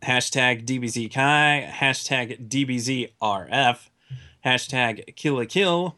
Hashtag 0.01 0.65
DBZ 0.65 1.11
Kai. 1.13 1.69
Hashtag 1.71 2.49
DBZRF. 2.49 3.77
Hashtag 4.43 5.15
Kill 5.15 5.35
la 5.35 5.45
Kill. 5.45 5.95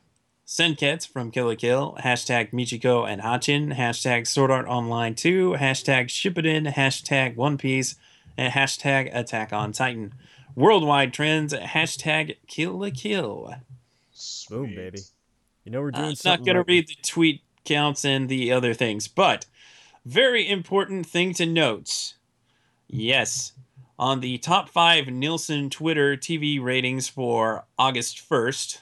Senketsu 0.52 1.08
from 1.08 1.32
Kill 1.32 1.48
la 1.48 1.56
Kill. 1.56 1.98
Hashtag 2.04 2.52
Michiko 2.52 3.10
and 3.10 3.22
Hatchin. 3.22 3.70
Hashtag 3.70 4.28
Sword 4.28 4.52
Art 4.52 4.68
Online 4.68 5.16
2. 5.16 5.56
Hashtag 5.58 6.08
Shippuden. 6.08 6.74
Hashtag 6.74 7.38
One 7.38 7.58
Piece. 7.58 7.96
And 8.36 8.52
hashtag 8.52 9.10
Attack 9.16 9.54
on 9.54 9.72
Titan. 9.72 10.14
Worldwide 10.54 11.14
trends. 11.14 11.54
Hashtag 11.54 12.36
Kill 12.48 12.78
la 12.78 12.90
Kill. 12.94 13.46
Boom, 13.46 13.62
Sweet. 14.12 14.76
baby. 14.76 15.00
You 15.64 15.72
know 15.72 15.80
we're 15.80 15.88
uh, 15.88 15.92
doing 15.92 16.06
I'm 16.10 16.16
something. 16.16 16.40
not 16.42 16.46
going 16.46 16.56
to 16.56 16.60
right. 16.60 16.68
read 16.68 16.88
the 16.90 16.98
tweet 17.02 17.44
counts 17.64 18.04
and 18.04 18.28
the 18.28 18.52
other 18.52 18.74
things, 18.74 19.08
but 19.08 19.46
very 20.06 20.46
important 20.50 21.06
thing 21.06 21.34
to 21.36 21.46
note. 21.46 22.16
Yes, 22.90 23.54
on 23.98 24.20
the 24.20 24.38
top 24.38 24.68
five 24.68 25.08
Nielsen 25.08 25.70
Twitter 25.70 26.18
TV 26.18 26.62
ratings 26.62 27.08
for 27.08 27.64
August 27.80 28.18
1st, 28.30 28.80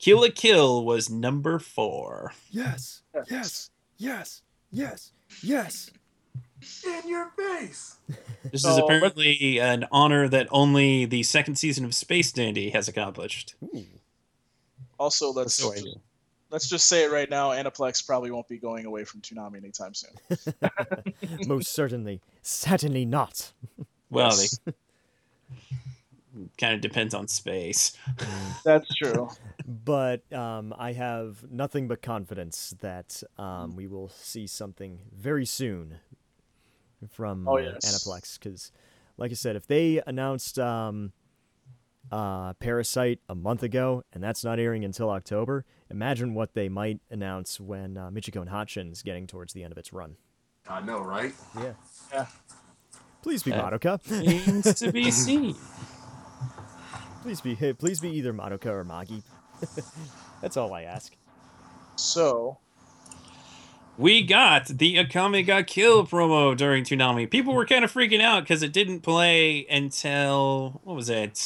Kill 0.00 0.22
la 0.22 0.28
Kill 0.34 0.84
was 0.84 1.08
number 1.10 1.58
four. 1.58 2.32
Yes, 2.50 3.02
yes, 3.30 3.70
yes, 3.98 4.42
yes, 4.72 5.12
yes. 5.42 5.90
In 6.84 7.08
your 7.08 7.30
face. 7.38 7.96
This 8.50 8.64
is 8.64 8.76
let- 8.76 8.84
apparently 8.84 9.60
an 9.60 9.86
honor 9.92 10.28
that 10.28 10.46
only 10.50 11.04
the 11.06 11.22
second 11.22 11.54
season 11.56 11.84
of 11.84 11.94
Space 11.94 12.32
Dandy 12.32 12.70
has 12.70 12.88
accomplished. 12.88 13.54
Ooh. 13.62 13.84
Also, 14.98 15.32
let's 15.32 15.54
So 15.54 15.72
just, 15.72 15.86
let's 16.50 16.68
just 16.68 16.86
say 16.86 17.04
it 17.04 17.10
right 17.12 17.28
now. 17.30 17.50
Aniplex 17.50 18.04
probably 18.06 18.30
won't 18.30 18.48
be 18.48 18.58
going 18.58 18.84
away 18.84 19.04
from 19.04 19.20
Toonami 19.22 19.56
anytime 19.56 19.92
soon. 19.94 20.10
Most 21.46 21.72
certainly, 21.72 22.20
certainly 22.42 23.04
not. 23.06 23.52
Well, 24.10 24.26
Yes. 24.28 24.58
they 24.66 24.72
kind 26.58 26.74
of 26.74 26.80
depends 26.80 27.14
on 27.14 27.28
space. 27.28 27.96
That's 28.64 28.92
true. 28.94 29.28
But 29.84 30.30
um, 30.32 30.74
I 30.76 30.92
have 30.92 31.44
nothing 31.48 31.86
but 31.86 32.02
confidence 32.02 32.74
that 32.80 33.22
um, 33.38 33.76
we 33.76 33.86
will 33.86 34.08
see 34.08 34.46
something 34.48 34.98
very 35.16 35.46
soon 35.46 35.98
from 37.08 37.46
Oh, 37.46 37.56
uh, 37.56 37.60
yes. 37.60 37.84
Aniplex. 37.84 38.36
Because, 38.38 38.72
like 39.16 39.30
I 39.30 39.34
said, 39.34 39.54
if 39.54 39.66
they 39.68 40.02
announced 40.06 40.58
um, 40.58 41.12
uh, 42.10 42.54
Parasyte 42.54 43.18
a 43.28 43.34
month 43.36 43.62
ago 43.62 44.02
and 44.12 44.22
that's 44.24 44.42
not 44.42 44.58
airing 44.58 44.84
until 44.84 45.10
October, 45.10 45.64
imagine 45.88 46.34
what 46.34 46.54
they 46.54 46.68
might 46.68 46.98
announce 47.10 47.60
when 47.60 47.96
uh, 47.96 48.10
Michiko 48.10 48.40
and 48.40 48.50
Hatchin's 48.50 49.02
getting 49.02 49.28
towards 49.28 49.52
the 49.52 49.62
end 49.62 49.70
of 49.70 49.78
its 49.78 49.92
run. 49.92 50.16
I 50.68 50.80
know, 50.80 50.98
right? 51.00 51.32
Yeah. 51.56 51.72
Yeah. 52.12 52.26
Please 53.22 53.42
be 53.44 53.52
Uh, 53.52 53.70
Madoka. 53.70 54.00
Remains 54.10 54.74
to 54.80 54.90
be 54.90 55.10
seen. 55.12 55.54
Please 57.22 57.40
be 57.40 57.54
please 57.74 58.00
be 58.00 58.10
either 58.10 58.32
Madoka 58.32 58.66
or 58.66 58.84
Magi. 58.84 59.20
That's 60.40 60.56
all 60.56 60.72
I 60.72 60.82
ask. 60.82 61.14
So 61.96 62.58
we 63.98 64.22
got 64.22 64.66
the 64.66 64.96
Akame 64.96 65.44
ga 65.44 65.62
Kill 65.62 66.06
promo 66.06 66.56
during 66.56 66.84
Toonami. 66.84 67.30
People 67.30 67.52
were 67.54 67.66
kind 67.66 67.84
of 67.84 67.92
freaking 67.92 68.22
out 68.22 68.44
because 68.44 68.62
it 68.62 68.72
didn't 68.72 69.00
play 69.00 69.66
until 69.68 70.80
what 70.84 70.96
was 70.96 71.10
it 71.10 71.38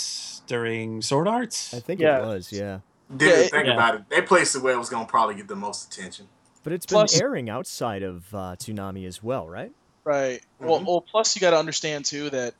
during 0.46 1.02
Sword 1.02 1.26
Arts? 1.26 1.74
I 1.74 1.80
think 1.80 2.00
Yeah. 2.00 2.22
it 2.22 2.26
was, 2.26 2.52
yeah. 2.52 2.78
Didn't 3.14 3.30
Yeah, 3.42 3.48
think 3.48 3.66
yeah. 3.66 3.72
about 3.74 3.94
it. 3.96 4.02
They 4.10 4.22
placed 4.22 4.54
it 4.54 4.62
where 4.62 4.74
it 4.74 4.78
was 4.78 4.88
gonna 4.88 5.06
probably 5.06 5.34
get 5.34 5.48
the 5.48 5.56
most 5.56 5.92
attention. 5.92 6.28
But 6.62 6.72
it's 6.72 6.86
been 6.86 7.06
airing 7.20 7.50
outside 7.50 8.02
of 8.02 8.32
uh, 8.34 8.56
Toonami 8.58 9.06
as 9.06 9.22
well, 9.22 9.48
right? 9.48 9.72
Right. 10.04 10.40
Well, 10.60 10.80
Mhm. 10.80 10.86
well, 10.86 11.00
plus 11.00 11.34
you 11.34 11.40
got 11.40 11.50
to 11.50 11.58
understand 11.58 12.04
too 12.04 12.30
that 12.30 12.54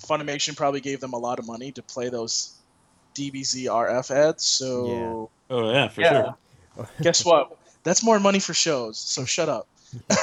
Funimation 0.00 0.56
probably 0.56 0.80
gave 0.80 1.00
them 1.00 1.12
a 1.12 1.18
lot 1.18 1.38
of 1.38 1.46
money 1.46 1.72
to 1.72 1.82
play 1.82 2.08
those 2.08 2.54
DBZ 3.14 3.64
RF 3.64 4.10
ads. 4.10 4.44
So 4.44 5.30
Oh 5.50 5.70
yeah, 5.70 5.88
for 5.88 6.02
Yeah. 6.02 6.32
sure. 6.76 6.88
guess 7.02 7.24
what? 7.24 7.56
That's 7.82 8.02
more 8.02 8.18
money 8.20 8.38
for 8.38 8.52
shows. 8.54 8.98
So 8.98 9.24
shut 9.24 9.48
up. 9.48 9.68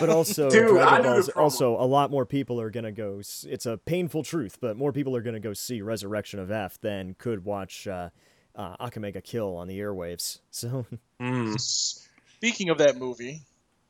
But 0.00 0.08
also, 0.08 0.50
Dude, 0.50 0.80
I 0.80 1.00
Dragon 1.00 1.12
knew 1.12 1.22
the 1.22 1.32
Ball's 1.32 1.60
also 1.60 1.76
a 1.76 1.86
lot 1.86 2.10
more 2.10 2.26
people 2.26 2.60
are 2.60 2.70
gonna 2.70 2.90
go. 2.92 3.20
It's 3.20 3.66
a 3.66 3.76
painful 3.76 4.22
truth, 4.24 4.58
but 4.60 4.76
more 4.76 4.92
people 4.92 5.14
are 5.14 5.22
gonna 5.22 5.40
go 5.40 5.52
see 5.52 5.82
Resurrection 5.82 6.40
of 6.40 6.50
F 6.50 6.80
than 6.80 7.14
could 7.18 7.44
watch 7.44 7.86
uh, 7.86 8.10
uh, 8.56 8.76
Akame 8.78 9.12
ga 9.12 9.20
Kill 9.20 9.56
on 9.56 9.68
the 9.68 9.78
airwaves. 9.78 10.40
So 10.50 10.86
Mm. 11.20 11.58
Speaking 11.60 12.70
of 12.70 12.78
that 12.78 12.96
movie, 12.96 13.42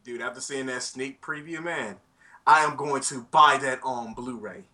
Dude, 0.05 0.21
after 0.21 0.41
seeing 0.41 0.67
that 0.67 0.83
sneak 0.83 1.23
preview, 1.23 1.63
man, 1.63 1.97
I 2.47 2.63
am 2.65 2.77
going 2.77 3.01
to 3.05 3.23
buy 3.31 3.57
that 3.63 3.81
on 3.83 4.13
Blu-ray. 4.13 4.65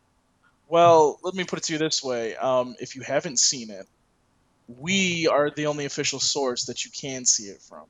Well, 0.71 1.19
let 1.23 1.35
me 1.35 1.45
put 1.45 1.59
it 1.59 1.65
to 1.65 1.73
you 1.73 1.79
this 1.79 2.03
way: 2.03 2.37
um, 2.37 2.77
if 2.79 2.95
you 2.95 3.03
haven't 3.03 3.39
seen 3.41 3.71
it, 3.71 3.87
we 4.69 5.27
are 5.27 5.51
the 5.51 5.67
only 5.67 5.85
official 5.85 6.21
source 6.21 6.65
that 6.67 6.85
you 6.85 6.91
can 6.93 7.25
see 7.25 7.45
it 7.45 7.61
from. 7.61 7.87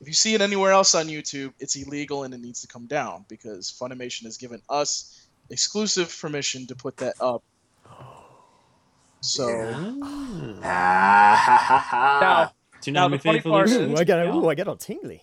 If 0.00 0.06
you 0.06 0.12
see 0.12 0.34
it 0.34 0.40
anywhere 0.40 0.72
else 0.72 0.94
on 0.94 1.06
YouTube, 1.06 1.52
it's 1.58 1.76
illegal 1.76 2.24
and 2.24 2.32
it 2.32 2.40
needs 2.40 2.60
to 2.60 2.66
come 2.66 2.86
down 2.86 3.24
because 3.28 3.74
Funimation 3.80 4.24
has 4.24 4.36
given 4.36 4.60
us 4.68 5.28
exclusive 5.50 6.16
permission 6.20 6.66
to 6.66 6.74
put 6.74 6.96
that 6.98 7.14
up. 7.20 7.42
So 9.22 9.48
Yeah. 9.48 9.92
Ah, 10.62 12.52
now, 12.86 12.92
Now, 12.92 13.08
the 13.08 13.18
funny 13.18 13.40
part 13.40 13.68
listeners, 13.68 13.90
ooh, 13.90 13.96
I 13.96 14.04
got 14.04 14.24
yeah. 14.24 14.34
ooh, 14.34 14.48
I 14.48 14.54
got 14.54 14.68
all 14.68 14.76
tingly. 14.76 15.22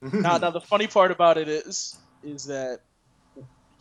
now, 0.00 0.38
now 0.38 0.50
the 0.50 0.60
funny 0.72 0.86
part 0.86 1.10
about 1.10 1.36
it 1.36 1.48
is, 1.48 1.98
is 2.22 2.46
that 2.46 2.80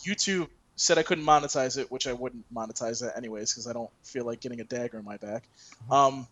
YouTube 0.05 0.49
said 0.75 0.97
I 0.97 1.03
couldn't 1.03 1.25
monetize 1.25 1.77
it, 1.77 1.91
which 1.91 2.07
I 2.07 2.13
wouldn't 2.13 2.45
monetize 2.53 3.01
that 3.01 3.17
anyways 3.17 3.51
because 3.51 3.67
I 3.67 3.73
don't 3.73 3.89
feel 4.03 4.25
like 4.25 4.39
getting 4.39 4.61
a 4.61 4.63
dagger 4.63 4.99
in 4.99 5.05
my 5.05 5.17
back. 5.17 5.43
Um, 5.91 6.27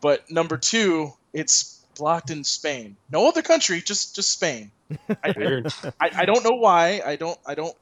but 0.00 0.30
number 0.30 0.56
two, 0.56 1.12
it's 1.32 1.84
blocked 1.96 2.30
in 2.30 2.44
Spain. 2.44 2.96
No 3.10 3.28
other 3.28 3.42
country, 3.42 3.80
just 3.80 4.14
just 4.14 4.30
Spain. 4.32 4.70
I, 5.24 5.34
Weird. 5.36 5.72
I, 6.00 6.10
I 6.14 6.24
don't 6.24 6.44
know 6.44 6.56
why. 6.56 7.00
I 7.04 7.16
don't. 7.16 7.38
I 7.46 7.54
don't. 7.54 7.76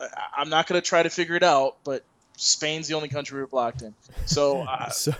I, 0.00 0.06
I'm 0.38 0.48
not 0.48 0.66
gonna 0.66 0.80
try 0.80 1.02
to 1.02 1.10
figure 1.10 1.36
it 1.36 1.42
out. 1.42 1.76
But 1.84 2.04
Spain's 2.36 2.88
the 2.88 2.94
only 2.94 3.08
country 3.08 3.40
we're 3.40 3.46
blocked 3.46 3.82
in. 3.82 3.94
So 4.26 4.62
uh, 4.62 4.88
so, 4.90 5.12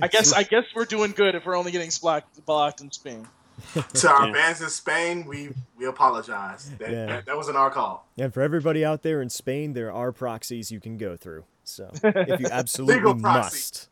I 0.00 0.08
guess 0.08 0.32
I 0.32 0.42
guess 0.42 0.64
we're 0.74 0.84
doing 0.84 1.12
good 1.12 1.34
if 1.34 1.44
we're 1.46 1.56
only 1.56 1.72
getting 1.72 1.90
blocked 2.00 2.44
blocked 2.46 2.80
in 2.80 2.90
Spain. 2.90 3.26
to 3.94 4.10
our 4.10 4.26
Yeah. 4.28 4.32
fans 4.34 4.60
in 4.60 4.68
Spain, 4.70 5.26
we 5.26 5.50
we 5.76 5.86
apologize. 5.86 6.70
That, 6.78 6.90
Yeah. 6.90 7.06
that, 7.06 7.26
that 7.26 7.36
wasn't 7.36 7.56
our 7.56 7.70
call. 7.70 8.06
and 8.18 8.32
for 8.32 8.40
everybody 8.42 8.84
out 8.84 9.02
there 9.02 9.20
in 9.22 9.28
Spain, 9.30 9.72
there 9.72 9.92
are 9.92 10.12
proxies 10.12 10.70
you 10.70 10.80
can 10.80 10.96
go 10.96 11.16
through. 11.16 11.44
So 11.64 11.90
if 12.04 12.40
you 12.40 12.46
absolutely 12.50 13.14
must, 13.14 13.88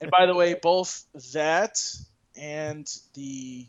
And 0.00 0.10
by 0.10 0.26
the 0.26 0.34
way, 0.34 0.54
both 0.54 1.04
that 1.32 1.82
and 2.36 2.86
the 3.14 3.66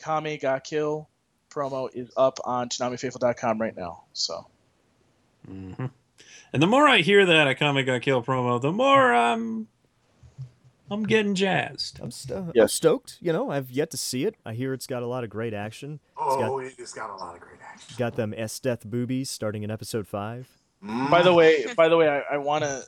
Akame 0.00 0.40
ga 0.40 0.58
Kill 0.60 1.08
promo 1.50 1.88
is 1.92 2.10
up 2.16 2.38
on 2.44 2.68
ToonamiFaithful.com 2.68 3.60
right 3.60 3.76
now. 3.76 4.04
So 4.12 4.46
hmm 5.46 5.72
And 6.52 6.62
the 6.62 6.66
more 6.66 6.86
I 6.86 6.98
hear 6.98 7.24
that 7.26 7.56
Akame 7.56 7.84
ga 7.84 7.98
Kill 8.00 8.22
promo, 8.22 8.60
the 8.60 8.72
more 8.72 9.12
I'm 9.14 9.68
I'm 10.90 11.04
getting 11.04 11.34
jazzed. 11.34 12.00
I'm, 12.02 12.10
sto- 12.10 12.52
I'm 12.54 12.68
stoked. 12.68 13.16
You 13.20 13.32
know, 13.32 13.50
I've 13.50 13.70
yet 13.70 13.90
to 13.92 13.96
see 13.96 14.24
it. 14.24 14.34
I 14.44 14.52
hear 14.52 14.74
it's 14.74 14.86
got 14.86 15.02
a 15.02 15.06
lot 15.06 15.24
of 15.24 15.30
great 15.30 15.54
action. 15.54 16.00
It's 16.18 16.36
got 16.36 16.50
Oh, 16.50 16.58
it, 16.58 16.74
it's 16.78 16.92
got 16.92 17.08
a 17.10 17.16
lot 17.16 17.34
of 17.34 17.40
great 17.40 17.60
action. 17.66 17.94
got 17.98 18.16
them 18.16 18.32
Esdeath 18.36 18.84
boobies 18.84 19.30
starting 19.30 19.62
in 19.62 19.70
episode 19.70 20.06
five. 20.06 20.48
Mm. 20.84 21.10
by 21.10 21.22
the 21.22 21.32
way, 21.32 21.64
by 21.76 21.88
the 21.88 21.96
way, 21.96 22.08
I, 22.08 22.34
I 22.34 22.38
want 22.38 22.64
to. 22.64 22.82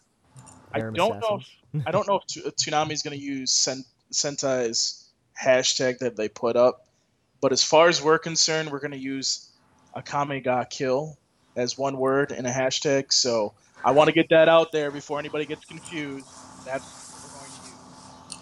I 0.73 0.81
don't 0.81 0.93
know. 1.21 1.39
If, 1.75 1.87
I 1.87 1.93
don't 1.93 2.07
know 2.09 2.17
if 2.17 2.27
Tu- 2.27 2.43
Toonami 2.43 2.91
is 2.93 3.03
going 3.03 3.17
to 3.17 3.23
use 3.25 3.53
Sen- 3.53 3.85
Sentai's 4.13 5.09
hashtag 5.41 5.99
that 5.99 6.17
they 6.17 6.29
put 6.29 6.57
up, 6.57 6.87
but 7.41 7.53
as 7.53 7.63
far 7.63 7.89
as 7.89 8.03
we're 8.03 8.19
concerned, 8.19 8.71
we're 8.73 8.81
going 8.81 8.91
to 8.91 8.99
use 8.99 9.49
Akame 9.97 10.43
ga 10.43 10.65
Kill 10.65 11.17
as 11.57 11.79
one 11.79 11.97
word 11.97 12.33
in 12.33 12.45
a 12.47 12.51
hashtag. 12.51 13.13
So 13.13 13.55
I 13.85 13.93
want 13.93 14.09
to 14.09 14.13
get 14.13 14.29
that 14.31 14.49
out 14.49 14.73
there 14.73 14.91
before 14.91 15.21
anybody 15.21 15.47
gets 15.47 15.65
confused. 15.65 16.27
That's 16.67 16.85
what 16.85 17.33
we're 17.33 17.39
going 17.39 17.53
to 17.53 18.35
use. 18.35 18.39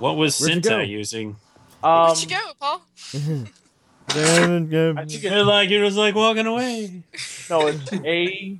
What 0.00 0.16
was 0.16 0.40
Where'd 0.40 0.64
you 0.64 0.78
using? 0.80 1.36
Um, 1.84 2.06
Where'd 2.06 2.22
you 2.22 2.28
go, 2.28 2.52
Paul? 2.58 2.82
I 3.12 5.04
think 5.06 5.24
It 5.24 5.24
it, 5.24 5.44
like 5.44 5.70
it 5.70 5.82
was 5.82 5.96
like 5.96 6.14
walking 6.14 6.46
away. 6.46 7.02
no, 7.50 7.66
it's 7.68 7.92
A 7.92 8.58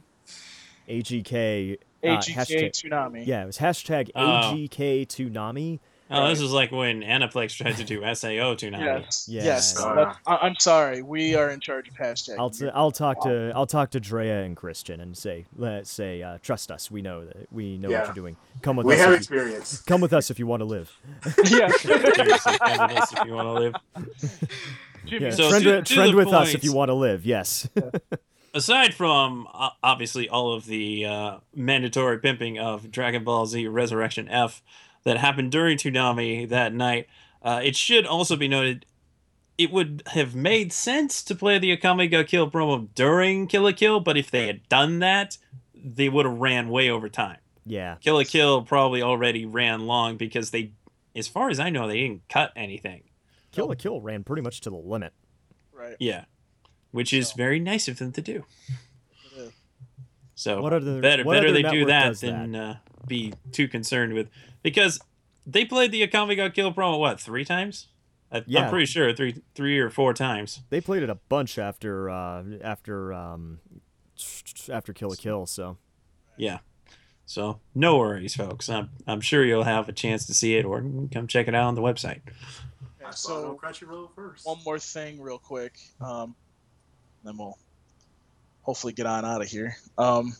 AGK. 0.88 1.78
uh, 2.04 2.06
AGK 2.06 2.34
hashtag- 2.34 2.70
Toonami. 2.72 3.26
Yeah, 3.26 3.42
it 3.44 3.46
was 3.46 3.58
hashtag 3.58 4.10
Oh. 4.14 4.20
AGK 4.54 5.06
Toonami. 5.06 5.80
Oh, 6.12 6.28
this 6.28 6.40
is 6.40 6.50
like 6.52 6.72
when 6.72 7.02
Aniplex 7.02 7.54
tried 7.56 7.76
to 7.76 7.84
do 7.84 8.00
SAO 8.00 8.54
Toonami. 8.56 8.80
Yes. 9.04 9.28
Yeah. 9.28 9.44
Yes. 9.44 9.78
Uh, 9.80 10.12
I, 10.26 10.36
I'm 10.38 10.56
sorry. 10.58 11.02
We 11.02 11.36
are 11.36 11.50
in 11.50 11.60
charge 11.60 11.88
of 11.88 11.94
hashtag. 11.94 12.36
I'll, 12.38 12.50
t- 12.50 12.68
I'll 12.74 12.90
talk 12.90 13.22
to 13.22 13.52
I'll 13.54 13.66
talk 13.66 13.90
to 13.90 14.00
Drea 14.00 14.42
and 14.42 14.56
Christian 14.56 15.00
and 15.00 15.16
say 15.16 15.46
let's 15.56 15.90
say 15.90 16.22
uh, 16.22 16.38
trust 16.42 16.70
us. 16.72 16.90
We 16.90 17.00
know 17.00 17.24
that 17.26 17.46
we 17.52 17.78
know 17.78 17.88
Yeah. 17.90 17.98
what 17.98 18.06
you're 18.08 18.14
doing. 18.14 18.36
Come 18.62 18.76
with 18.76 18.86
we 18.86 18.94
us. 18.94 18.98
We 18.98 19.00
have 19.04 19.08
if 19.12 19.30
you, 19.30 19.36
experience. 19.36 19.80
come 19.82 20.00
with 20.00 20.12
us 20.12 20.30
if 20.30 20.38
you 20.38 20.46
want 20.46 20.60
to 20.60 20.64
live. 20.66 20.90
yeah. 21.44 21.68
Seriously, 21.78 22.58
come 22.58 22.88
with 22.88 22.98
us 22.98 23.12
if 23.12 23.24
you 23.24 23.32
want 23.32 23.46
to 23.46 23.52
live. 23.52 23.74
Jimmy, 25.06 25.26
Yeah, 25.26 25.30
So 25.30 25.48
trend 25.48 25.64
to- 25.64 25.76
with- 25.76 25.84
to 25.86 25.94
trend 25.94 26.12
the 26.12 26.16
with 26.16 26.28
us 26.32 26.54
if 26.54 26.64
you 26.64 26.72
want 26.72 26.88
to 26.88 26.94
live. 26.94 27.24
Yes. 27.24 27.68
Aside 28.54 28.94
from 28.94 29.46
uh, 29.54 29.70
obviously 29.80 30.28
all 30.28 30.52
of 30.54 30.66
the 30.66 31.04
uh, 31.06 31.36
mandatory 31.54 32.18
pimping 32.18 32.58
of 32.58 32.90
Dragon 32.90 33.22
Ball 33.22 33.46
Z 33.46 33.68
Resurrection 33.68 34.28
F 34.28 34.60
that 35.04 35.16
happened 35.18 35.50
during 35.52 35.76
Toonami 35.78 36.48
that 36.48 36.72
night, 36.74 37.06
uh, 37.42 37.60
it 37.62 37.76
should 37.76 38.06
also 38.06 38.36
be 38.36 38.48
noted 38.48 38.86
it 39.58 39.70
would 39.70 40.02
have 40.06 40.34
made 40.34 40.72
sense 40.72 41.22
to 41.22 41.34
play 41.34 41.58
the 41.58 41.76
Akame 41.76 42.10
ga 42.10 42.24
Kill 42.24 42.50
promo 42.50 42.88
during 42.94 43.46
Kill 43.46 43.62
la 43.64 43.72
Kill, 43.72 44.00
but 44.00 44.16
if 44.16 44.30
they 44.30 44.46
had 44.46 44.66
done 44.70 45.00
that, 45.00 45.36
they 45.74 46.08
would 46.08 46.24
have 46.24 46.38
ran 46.38 46.70
way 46.70 46.88
over 46.88 47.08
time. 47.10 47.36
yeah. 47.66 47.96
Kill 48.00 48.16
la 48.16 48.24
Kill 48.24 48.62
probably 48.62 49.02
already 49.02 49.44
ran 49.44 49.86
long 49.86 50.16
because 50.16 50.50
they, 50.50 50.72
as 51.14 51.28
far 51.28 51.50
as 51.50 51.60
I 51.60 51.68
know, 51.68 51.86
they 51.86 51.98
didn't 52.00 52.26
cut 52.30 52.52
anything. 52.56 53.02
Kill 53.52 53.66
la 53.68 53.74
Kill 53.74 54.00
ran 54.00 54.24
pretty 54.24 54.40
much 54.42 54.62
to 54.62 54.70
the 54.70 54.76
limit. 54.76 55.12
right. 55.74 55.96
Yeah, 55.98 56.24
which 56.90 57.12
is 57.12 57.28
So- 57.28 57.34
very 57.36 57.60
nice 57.60 57.86
of 57.86 57.98
them 57.98 58.12
to 58.12 58.22
do. 58.22 58.44
So 60.34 60.62
What 60.62 60.72
other- 60.72 61.00
better 61.02 61.22
what 61.24 61.34
better 61.34 61.48
other 61.48 61.62
they 61.62 61.68
do 61.70 61.84
that 61.86 62.06
does 62.08 62.20
than 62.20 62.54
Uh, 62.56 62.78
be 63.06 63.32
too 63.52 63.68
concerned 63.68 64.14
with 64.14 64.28
because 64.62 65.00
they 65.46 65.64
played 65.64 65.90
the 65.92 66.06
Akame 66.06 66.36
ga 66.36 66.50
Kill 66.50 66.72
promo 66.72 66.98
what 66.98 67.20
three 67.20 67.44
times? 67.44 67.88
I, 68.32 68.44
Yeah. 68.46 68.64
I'm 68.64 68.70
pretty 68.70 68.86
sure 68.86 69.12
three 69.14 69.42
three 69.54 69.78
or 69.78 69.90
four 69.90 70.14
times. 70.14 70.60
They 70.70 70.80
played 70.80 71.02
it 71.02 71.10
a 71.10 71.16
bunch 71.16 71.58
after 71.58 72.08
uh, 72.10 72.44
after 72.62 73.12
um, 73.12 73.60
after 74.70 74.92
Kill 74.92 75.08
la 75.10 75.14
Kill. 75.16 75.46
So 75.46 75.76
Yeah. 76.36 76.58
So 77.26 77.60
no 77.74 77.96
worries, 77.98 78.34
folks. 78.34 78.68
I'm 78.68 78.90
I'm 79.06 79.20
sure 79.20 79.44
you'll 79.44 79.64
have 79.64 79.88
a 79.88 79.92
chance 79.92 80.26
to 80.26 80.34
see 80.34 80.56
it 80.56 80.64
or 80.64 80.84
come 81.12 81.26
check 81.26 81.48
it 81.48 81.54
out 81.54 81.66
on 81.68 81.74
the 81.74 81.82
website. 81.82 82.20
I 83.02 83.06
Okay, 83.06 83.12
saw 83.12 83.40
it 83.40 83.44
on 83.46 83.58
so 83.58 83.60
Crunchyroll 83.86 84.08
first. 84.14 84.46
one 84.46 84.58
more 84.64 84.78
thing, 84.78 85.20
real 85.20 85.38
quick, 85.38 85.78
um, 86.00 86.34
then 87.24 87.36
we'll 87.36 87.56
hopefully 88.62 88.92
get 88.92 89.06
on 89.06 89.24
out 89.24 89.40
of 89.42 89.48
here. 89.48 89.76
Um, 89.96 90.34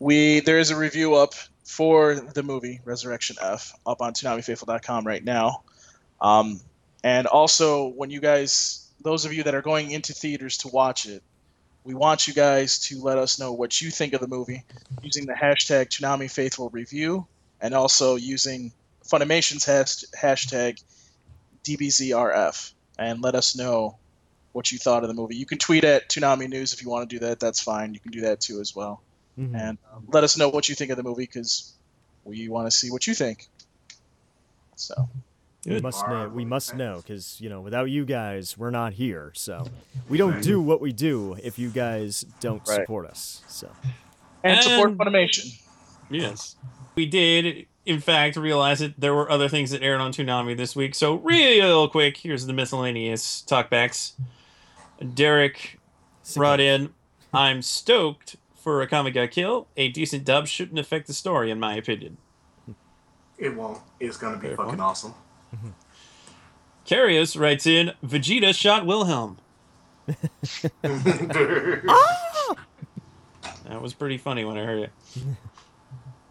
we 0.00 0.40
there 0.40 0.58
is 0.58 0.70
a 0.70 0.76
review 0.76 1.14
up 1.14 1.34
for 1.64 2.16
the 2.16 2.42
movie 2.42 2.80
Resurrection 2.84 3.36
F 3.40 3.72
up 3.86 4.00
on 4.00 4.12
ToonamiFaithful.com 4.12 5.06
right 5.06 5.22
now, 5.22 5.62
um, 6.20 6.60
and 7.04 7.28
also 7.28 7.86
when 7.86 8.10
you 8.10 8.20
guys, 8.20 8.90
those 9.00 9.24
of 9.24 9.32
you 9.32 9.44
that 9.44 9.54
are 9.54 9.62
going 9.62 9.92
into 9.92 10.12
theaters 10.12 10.58
to 10.58 10.68
watch 10.68 11.06
it, 11.06 11.22
we 11.84 11.94
want 11.94 12.26
you 12.26 12.34
guys 12.34 12.80
to 12.88 13.00
let 13.00 13.18
us 13.18 13.38
know 13.38 13.52
what 13.52 13.80
you 13.80 13.90
think 13.90 14.12
of 14.12 14.20
the 14.20 14.26
movie 14.26 14.64
using 15.02 15.26
the 15.26 15.32
hashtag 15.32 15.88
ToonamiFaithfulReview 15.88 17.24
and 17.60 17.74
also 17.74 18.16
using 18.16 18.72
Funimation's 19.06 19.64
hash- 19.64 20.04
hashtag 20.18 20.82
DBZRF 21.64 22.72
and 22.98 23.22
let 23.22 23.34
us 23.34 23.56
know 23.56 23.98
what 24.52 24.72
you 24.72 24.78
thought 24.78 25.02
of 25.04 25.08
the 25.08 25.14
movie. 25.14 25.36
You 25.36 25.46
can 25.46 25.58
tweet 25.58 25.84
at 25.84 26.08
Toonami 26.08 26.48
News 26.48 26.72
if 26.72 26.82
you 26.82 26.90
want 26.90 27.08
to 27.08 27.16
do 27.16 27.26
that. 27.26 27.40
That's 27.40 27.60
fine. 27.60 27.94
You 27.94 28.00
can 28.00 28.10
do 28.10 28.22
that 28.22 28.40
too 28.40 28.60
as 28.60 28.74
well. 28.74 29.02
Mhm. 29.38 29.54
And 29.54 29.78
um, 29.94 30.04
let 30.08 30.24
us 30.24 30.36
know 30.36 30.48
what 30.48 30.68
you 30.68 30.74
think 30.74 30.90
of 30.90 30.96
the 30.96 31.02
movie 31.02 31.24
because 31.24 31.72
we 32.24 32.48
want 32.48 32.66
to 32.66 32.70
see 32.70 32.90
what 32.90 33.06
you 33.06 33.14
think. 33.14 33.48
So, 34.76 35.08
We 35.66 35.80
must 35.80 36.06
know. 36.08 36.28
We 36.28 36.44
must 36.44 36.74
know 36.74 36.96
because 36.96 37.38
you 37.40 37.48
know, 37.50 37.60
without 37.60 37.90
you 37.90 38.04
guys, 38.04 38.56
we're 38.56 38.70
not 38.70 38.94
here. 38.94 39.30
So 39.34 39.66
we 40.08 40.16
don't 40.18 40.42
do 40.42 40.60
what 40.60 40.80
we 40.80 40.92
do 40.92 41.36
if 41.42 41.58
you 41.58 41.68
guys 41.70 42.24
don't 42.40 42.66
Right. 42.66 42.76
support 42.80 43.06
us. 43.06 43.42
So 43.48 43.70
And 44.42 44.62
support 44.62 44.90
And- 44.90 44.98
Funimation. 44.98 45.60
Yes. 46.10 46.56
We 46.94 47.06
did, 47.06 47.66
in 47.86 48.00
fact, 48.00 48.36
realize 48.36 48.78
that 48.80 48.98
there 48.98 49.14
were 49.14 49.30
other 49.30 49.48
things 49.48 49.70
that 49.70 49.82
aired 49.82 50.00
on 50.00 50.12
Toonami 50.12 50.56
this 50.56 50.74
week. 50.74 50.94
So, 50.94 51.14
real 51.16 51.88
quick, 51.88 52.16
here's 52.16 52.46
the 52.46 52.52
miscellaneous 52.52 53.44
talkbacks. 53.46 54.12
Derek 55.14 55.78
brought 56.34 56.60
in 56.60 56.92
I'm 57.32 57.62
stoked 57.62 58.36
for 58.60 58.86
Akame 58.86 59.12
ga 59.12 59.26
Kill. 59.26 59.66
A 59.76 59.88
decent 59.88 60.24
dub 60.24 60.46
shouldn't 60.46 60.78
affect 60.78 61.06
the 61.06 61.12
story, 61.14 61.50
in 61.50 61.58
my 61.58 61.74
opinion. 61.74 62.18
It 63.38 63.54
won't. 63.56 63.78
It's 63.98 64.16
gonna 64.16 64.36
be 64.36 64.48
Fair 64.48 64.56
fucking 64.56 64.70
point. 64.72 64.80
awesome. 64.80 65.14
Carius 66.86 67.38
writes 67.38 67.66
in 67.66 67.92
Vegeta 68.04 68.54
shot 68.54 68.86
Wilhelm. 68.86 69.38
Ah! 71.88 72.54
That 73.68 73.80
was 73.80 73.94
pretty 73.94 74.18
funny 74.18 74.44
when 74.44 74.58
I 74.58 74.64
heard 74.64 74.80
it. 74.80 74.90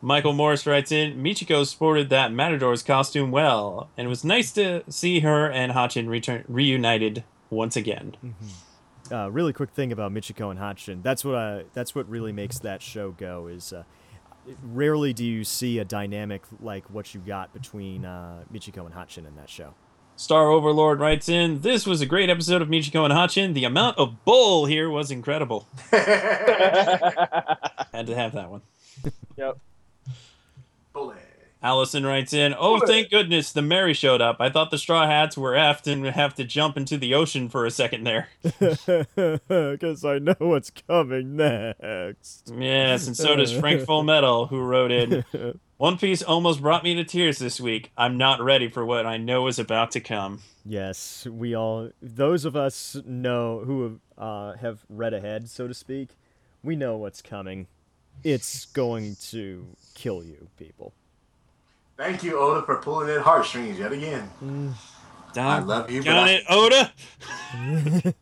Michael 0.02 0.34
Morris 0.34 0.66
writes 0.68 0.92
in 0.92 1.22
Michiko 1.24 1.66
sported 1.66 2.10
that 2.10 2.32
Matador's 2.34 2.84
costume 2.84 3.32
well, 3.32 3.90
and 3.98 4.06
it 4.08 4.10
was 4.10 4.24
nice 4.26 4.52
to 4.54 4.84
see 4.90 5.22
her 5.22 5.50
and 5.50 5.72
Hatchin 5.72 6.10
return 6.10 6.44
reunited 6.48 7.24
once 7.50 7.76
again. 7.78 8.16
Mm-hmm. 8.24 8.48
Uh, 9.12 9.30
really 9.32 9.54
quick 9.54 9.72
thing 9.72 9.92
about 9.92 10.14
Michiko 10.14 10.52
and 10.52 10.60
Hatchin. 10.60 11.02
That's 11.02 11.26
what 11.26 11.36
I, 11.36 11.64
that's 11.74 11.96
what 11.96 12.08
really 12.10 12.32
makes 12.32 12.60
that 12.60 12.82
show 12.82 13.12
go. 13.12 13.48
Is 13.48 13.74
uh, 13.74 13.84
rarely 14.64 15.14
do 15.14 15.26
you 15.26 15.44
see 15.44 15.80
a 15.80 15.86
dynamic 15.86 16.44
like 16.60 16.90
what 16.90 17.14
you 17.14 17.22
got 17.22 17.54
between 17.54 18.06
uh, 18.06 18.44
Michiko 18.52 18.86
and 18.86 18.94
Hatchin 18.94 19.26
in 19.26 19.36
that 19.36 19.50
show. 19.50 19.74
Star 20.16 20.50
Overlord 20.50 21.00
writes 21.00 21.30
in 21.30 21.62
This 21.62 21.86
was 21.86 22.02
a 22.02 22.06
great 22.06 22.30
episode 22.30 22.62
of 22.62 22.68
Michiko 22.68 23.06
and 23.06 23.14
Hatchin. 23.14 23.54
The 23.54 23.64
amount 23.64 23.98
of 23.98 24.26
bull 24.26 24.66
here 24.66 24.90
was 24.90 25.12
incredible. 25.12 25.68
Had 25.92 26.04
to 28.06 28.16
have 28.16 28.34
that 28.34 28.50
one. 28.50 28.62
Yep. 29.38 29.60
Bullet. 31.62 31.70
Allison 31.72 32.06
writes 32.06 32.34
in, 32.34 32.56
"Oh, 32.58 32.80
thank 32.86 33.10
goodness 33.10 33.52
the 33.52 33.62
Merry 33.62 33.94
showed 33.94 34.22
up. 34.22 34.38
I 34.40 34.50
thought 34.50 34.72
the 34.72 34.78
Straw 34.78 35.06
Hats 35.06 35.38
were 35.38 35.54
effed 35.54 35.92
and 35.92 36.02
would 36.02 36.14
have 36.14 36.34
to 36.36 36.44
jump 36.44 36.78
into 36.78 36.98
the 36.98 37.14
ocean 37.14 37.50
for 37.50 37.66
a 37.66 37.72
second 37.72 38.04
there." 38.06 38.30
Because 39.50 40.06
I 40.06 40.20
know 40.20 40.36
what's 40.40 40.72
coming 40.72 41.36
next. 41.36 42.52
Yes, 42.58 43.08
and 43.08 43.16
so 43.16 43.36
does 43.36 43.52
Frank 43.52 43.82
Fullmetal, 43.88 44.50
who 44.50 44.62
wrote 44.62 44.92
in, 44.92 45.24
"One 45.78 45.98
Piece 45.98 46.22
almost 46.22 46.62
brought 46.62 46.84
me 46.84 46.96
to 46.96 47.04
tears 47.04 47.40
this 47.40 47.60
week. 47.60 47.92
I'm 47.98 48.18
not 48.18 48.42
ready 48.42 48.70
for 48.70 48.86
what 48.86 49.06
I 49.06 49.18
know 49.18 49.48
is 49.48 49.60
about 49.60 49.92
to 49.92 50.00
come." 50.00 50.42
Yes, 50.66 51.26
we 51.26 51.56
all, 51.56 51.90
those 52.02 52.46
of 52.46 52.56
us 52.56 52.96
know 53.06 53.60
who 53.66 54.00
uh, 54.18 54.54
have 54.58 54.86
read 54.90 55.14
ahead, 55.14 55.50
so 55.50 55.68
to 55.68 55.74
speak, 55.74 56.10
we 56.64 56.76
know 56.76 56.98
what's 56.98 57.22
coming. 57.22 57.68
It's 58.24 58.66
going 58.66 59.16
to 59.32 59.66
kill 59.96 60.24
you, 60.24 60.50
people. 60.58 60.94
Thank 62.00 62.24
you, 62.24 62.40
Oda, 62.40 62.66
for 62.66 62.78
pulling 62.78 63.14
in 63.14 63.20
heartstrings 63.22 63.78
yet 63.78 63.92
again. 63.92 64.30
Mm. 64.42 64.72
I 65.36 65.60
love 65.60 65.92
you, 65.92 66.00
but 66.00 66.06
Got 66.06 66.30
I- 66.30 66.32
it, 66.32 66.44
Oda. 66.50 66.94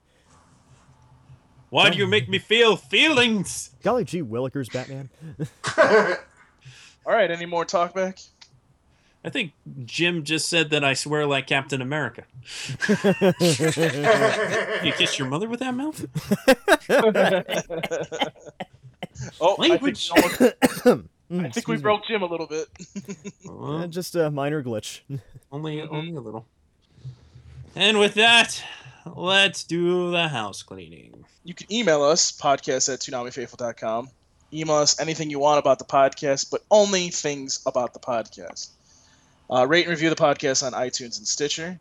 Why 1.70 1.92
do 1.92 1.98
you 2.00 2.08
make 2.08 2.28
me 2.28 2.40
feel 2.40 2.76
feelings? 2.76 3.70
Golly 3.84 4.04
gee, 4.04 4.24
Willikers, 4.24 4.74
Batman. 4.74 5.10
All 7.06 7.14
right, 7.14 7.30
any 7.30 7.46
more 7.46 7.66
talk 7.66 7.94
back? 7.94 8.18
I 9.24 9.30
think 9.30 9.52
Jim 9.86 10.24
just 10.24 10.50
said 10.50 10.72
that 10.72 10.84
I 10.84 10.96
swear 10.96 11.28
like 11.28 11.46
Captain 11.46 11.80
America. 11.82 12.24
You 14.84 14.92
kiss 14.94 15.20
your 15.20 15.28
mother 15.28 15.48
with 15.48 15.60
that 15.60 15.76
mouth? 15.76 16.04
Oh, 19.42 19.56
Language. 19.58 20.12
I 21.30 21.34
think, 21.34 21.42
Mm, 21.42 21.46
I 21.46 21.50
think 21.52 21.68
we 21.68 21.76
excuse 21.76 21.80
me. 21.80 21.82
broke 21.84 22.06
Jim 22.08 22.22
a 22.22 22.26
little 22.26 22.48
bit. 22.48 22.68
Uh, 23.50 23.88
just 23.88 24.16
a 24.16 24.30
minor 24.32 24.64
glitch. 24.64 25.02
only, 25.52 25.82
only 25.82 26.16
a 26.16 26.22
little. 26.22 26.46
And 27.76 28.00
with 28.00 28.14
that, 28.16 28.64
let's 29.06 29.64
do 29.64 30.12
the 30.12 30.28
house 30.30 30.64
cleaning. 30.64 31.26
You 31.44 31.54
can 31.54 31.72
email 31.72 32.04
us, 32.04 32.32
podcast 32.32 32.92
at 32.94 33.00
toonamifaithful.com. 33.00 34.10
Email 34.54 34.76
us 34.78 35.00
anything 35.00 35.30
you 35.30 35.40
want 35.40 35.60
about 35.60 35.80
the 35.80 35.86
podcast, 35.86 36.50
but 36.50 36.62
only 36.72 37.10
things 37.10 37.62
about 37.66 37.94
the 37.94 38.00
podcast. 38.00 38.70
Uh, 39.50 39.66
rate 39.68 39.84
and 39.86 39.92
review 39.92 40.10
the 40.10 40.16
podcast 40.16 40.66
on 40.66 40.74
iTunes 40.74 41.18
and 41.18 41.28
Stitcher. 41.28 41.80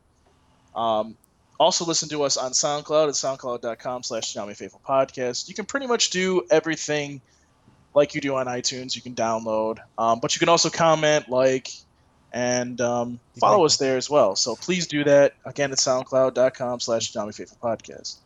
Um, 0.74 1.16
also 1.58 1.84
listen 1.84 2.08
to 2.10 2.22
us 2.22 2.36
on 2.36 2.52
SoundCloud 2.52 3.08
at 3.08 3.14
soundcloud.com 3.14 4.02
slash 4.02 4.34
Faithful 4.34 4.80
Podcast. 4.86 5.48
You 5.48 5.54
can 5.54 5.64
pretty 5.64 5.86
much 5.86 6.10
do 6.10 6.42
everything 6.50 7.20
like 7.96 8.14
you 8.14 8.20
do 8.20 8.36
on 8.36 8.46
iTunes. 8.46 8.94
You 8.94 9.02
can 9.02 9.14
download, 9.14 9.78
um, 9.96 10.20
but 10.20 10.36
you 10.36 10.38
can 10.38 10.50
also 10.50 10.70
comment, 10.70 11.30
like, 11.30 11.72
and 12.30 12.78
um, 12.80 13.18
follow 13.40 13.64
us 13.64 13.78
there 13.78 13.96
as 13.96 14.08
well. 14.10 14.36
So 14.36 14.54
please 14.54 14.86
do 14.86 15.02
that. 15.04 15.32
Again, 15.46 15.72
at 15.72 15.78
soundcloud.com 15.78 16.80
slash 16.80 17.12
Faithful 17.12 17.56
Podcast. 17.60 18.16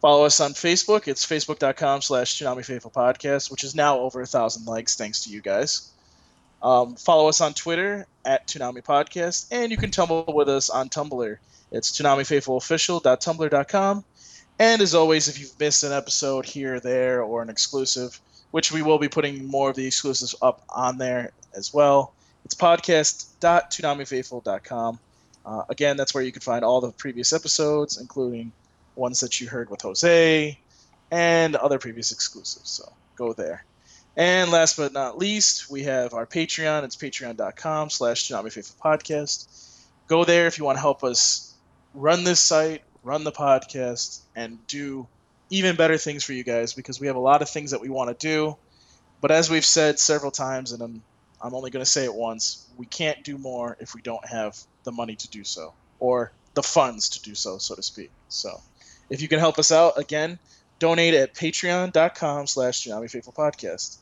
Follow 0.00 0.24
us 0.24 0.38
on 0.40 0.52
Facebook. 0.52 1.08
It's 1.08 1.26
facebook.com 1.26 2.02
slash 2.02 2.38
Toonami 2.38 2.64
Faithful 2.64 2.92
Podcast, 2.92 3.50
which 3.50 3.64
is 3.64 3.74
now 3.74 3.98
over 3.98 4.20
a 4.20 4.26
thousand 4.26 4.66
likes 4.66 4.94
thanks 4.94 5.24
to 5.24 5.30
you 5.30 5.40
guys. 5.40 5.90
Um, 6.62 6.94
follow 6.94 7.28
us 7.28 7.40
on 7.40 7.52
Twitter 7.52 8.06
at 8.24 8.46
Toonami 8.46 8.84
Podcast, 8.84 9.48
and 9.50 9.72
you 9.72 9.76
can 9.76 9.90
tumble 9.90 10.24
with 10.28 10.48
us 10.48 10.70
on 10.70 10.88
Tumblr. 10.88 11.36
It's 11.72 12.00
ToonamiFaithfulOfficial.tumblr.com. 12.00 14.04
And 14.60 14.82
as 14.82 14.94
always, 14.94 15.26
if 15.26 15.40
you've 15.40 15.58
missed 15.58 15.82
an 15.82 15.92
episode 15.92 16.46
here 16.46 16.76
or 16.76 16.80
there 16.80 17.20
or 17.22 17.42
an 17.42 17.50
exclusive, 17.50 18.20
which 18.54 18.70
we 18.70 18.82
will 18.82 19.00
be 19.00 19.08
putting 19.08 19.46
more 19.46 19.70
of 19.70 19.74
the 19.74 19.84
exclusives 19.84 20.36
up 20.40 20.62
on 20.68 20.96
there 20.96 21.32
as 21.56 21.74
well, 21.74 22.14
it's 22.44 22.54
podcast.toonamifaithful.com. 22.54 25.00
Uh, 25.44 25.64
again, 25.68 25.96
that's 25.96 26.14
where 26.14 26.22
you 26.22 26.30
can 26.30 26.40
find 26.40 26.64
all 26.64 26.80
the 26.80 26.92
previous 26.92 27.32
episodes, 27.32 28.00
including 28.00 28.52
ones 28.94 29.18
that 29.18 29.40
you 29.40 29.48
heard 29.48 29.68
with 29.70 29.82
Jose 29.82 30.56
and 31.10 31.56
other 31.56 31.80
previous 31.80 32.12
exclusives. 32.12 32.70
So 32.70 32.92
go 33.16 33.32
there. 33.32 33.64
And 34.16 34.52
last 34.52 34.76
but 34.76 34.92
not 34.92 35.18
least, 35.18 35.68
we 35.68 35.82
have 35.82 36.14
our 36.14 36.24
Patreon. 36.24 36.84
It's 36.84 36.94
patreon.com 36.94 37.90
slash 37.90 38.30
Podcast. 38.30 39.80
Go 40.06 40.24
there 40.24 40.46
if 40.46 40.58
you 40.58 40.64
want 40.64 40.76
to 40.76 40.80
help 40.80 41.02
us 41.02 41.54
run 41.92 42.22
this 42.22 42.38
site, 42.38 42.82
run 43.02 43.24
the 43.24 43.32
podcast, 43.32 44.20
and 44.36 44.64
do 44.68 45.08
even 45.50 45.76
better 45.76 45.98
things 45.98 46.24
for 46.24 46.32
you 46.32 46.44
guys 46.44 46.72
because 46.72 47.00
we 47.00 47.06
have 47.06 47.16
a 47.16 47.20
lot 47.20 47.42
of 47.42 47.48
things 47.48 47.70
that 47.72 47.80
we 47.80 47.88
want 47.88 48.18
to 48.18 48.26
do. 48.26 48.56
But 49.20 49.30
as 49.30 49.50
we've 49.50 49.64
said 49.64 49.98
several 49.98 50.30
times, 50.30 50.72
and 50.72 50.82
I'm, 50.82 51.02
I'm 51.40 51.54
only 51.54 51.70
going 51.70 51.84
to 51.84 51.90
say 51.90 52.04
it 52.04 52.14
once, 52.14 52.66
we 52.76 52.86
can't 52.86 53.22
do 53.24 53.38
more 53.38 53.76
if 53.80 53.94
we 53.94 54.02
don't 54.02 54.26
have 54.26 54.58
the 54.84 54.92
money 54.92 55.16
to 55.16 55.28
do 55.30 55.44
so 55.44 55.72
or 55.98 56.32
the 56.54 56.62
funds 56.62 57.10
to 57.10 57.22
do 57.22 57.34
so, 57.34 57.58
so 57.58 57.74
to 57.74 57.82
speak. 57.82 58.10
So 58.28 58.60
if 59.10 59.22
you 59.22 59.28
can 59.28 59.38
help 59.38 59.58
us 59.58 59.72
out, 59.72 59.98
again, 59.98 60.38
donate 60.78 61.14
at 61.14 61.34
patreon.com 61.34 62.46
slash 62.46 62.84
Toonami 62.84 63.10
Faithful 63.10 63.32
Podcast. 63.32 63.98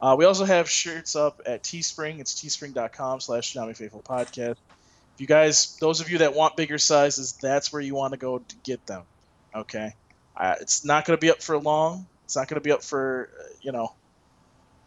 Uh, 0.00 0.16
we 0.18 0.24
also 0.24 0.44
have 0.44 0.68
shirts 0.68 1.16
up 1.16 1.40
at 1.46 1.62
Teespring. 1.62 2.20
It's 2.20 2.34
teespring.com 2.34 3.20
slash 3.20 3.54
Toonami 3.54 3.76
Faithful 3.76 4.02
Podcast. 4.02 4.56
If 5.14 5.20
you 5.20 5.26
guys, 5.26 5.76
those 5.80 6.00
of 6.00 6.10
you 6.10 6.18
that 6.18 6.34
want 6.34 6.56
bigger 6.56 6.78
sizes, 6.78 7.32
that's 7.40 7.72
where 7.72 7.80
you 7.80 7.94
want 7.94 8.12
to 8.12 8.18
go 8.18 8.38
to 8.38 8.56
get 8.64 8.84
them. 8.86 9.02
Okay? 9.54 9.94
Uh, 10.36 10.54
it's 10.60 10.84
not 10.84 11.04
going 11.04 11.16
to 11.16 11.20
be 11.20 11.30
up 11.30 11.42
for 11.42 11.58
long. 11.58 12.06
It's 12.24 12.36
not 12.36 12.48
going 12.48 12.60
to 12.60 12.64
be 12.64 12.72
up 12.72 12.82
for, 12.82 13.30
uh, 13.38 13.44
you 13.60 13.72
know, 13.72 13.92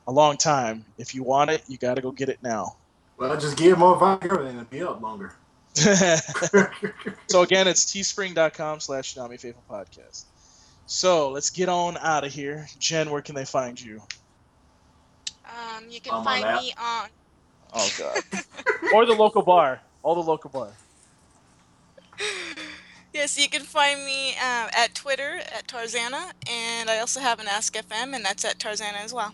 a 0.07 0.11
long 0.11 0.37
time. 0.37 0.85
If 0.97 1.15
you 1.15 1.23
want 1.23 1.49
it, 1.49 1.63
you 1.67 1.77
got 1.77 1.95
to 1.95 2.01
go 2.01 2.11
get 2.11 2.29
it 2.29 2.39
now. 2.41 2.75
Well, 3.17 3.37
just 3.37 3.57
give 3.57 3.77
more 3.77 3.97
vodka 3.97 4.39
and 4.39 4.49
it'll 4.49 4.63
be 4.65 4.83
up 4.83 5.01
longer. 5.01 5.33
so 5.75 7.41
again, 7.41 7.67
it's 7.67 7.85
teespring.com 7.85 8.79
slash 8.79 9.15
Toonami 9.15 9.39
Faithful 9.39 9.63
Podcast. 9.69 10.25
So 10.85 11.29
let's 11.31 11.49
get 11.49 11.69
on 11.69 11.97
out 11.97 12.23
of 12.23 12.33
here. 12.33 12.67
Jen, 12.79 13.09
where 13.09 13.21
can 13.21 13.35
they 13.35 13.45
find 13.45 13.79
you? 13.79 14.01
Um, 15.45 15.85
you 15.89 15.99
can 15.99 16.13
On 16.13 16.23
find 16.23 16.43
me 16.61 16.73
on. 16.79 17.09
Oh 17.73 17.89
God. 17.99 18.43
or 18.93 19.05
the 19.05 19.13
local 19.13 19.41
bar. 19.41 19.81
All 20.03 20.15
the 20.15 20.21
local 20.21 20.49
bar. 20.49 20.71
Yes, 23.17 23.35
you 23.35 23.49
can 23.49 23.63
find 23.63 24.05
me 24.05 24.33
uh, 24.33 24.69
at 24.73 24.93
Twitter 24.93 25.39
at 25.51 25.67
Tarzana, 25.67 26.33
and 26.47 26.87
I 26.87 26.99
also 26.99 27.19
have 27.19 27.39
an 27.39 27.47
Ask 27.47 27.73
FM, 27.73 28.15
and 28.15 28.23
that's 28.23 28.45
at 28.45 28.59
Tarzana 28.59 29.03
as 29.03 29.11
well. 29.11 29.33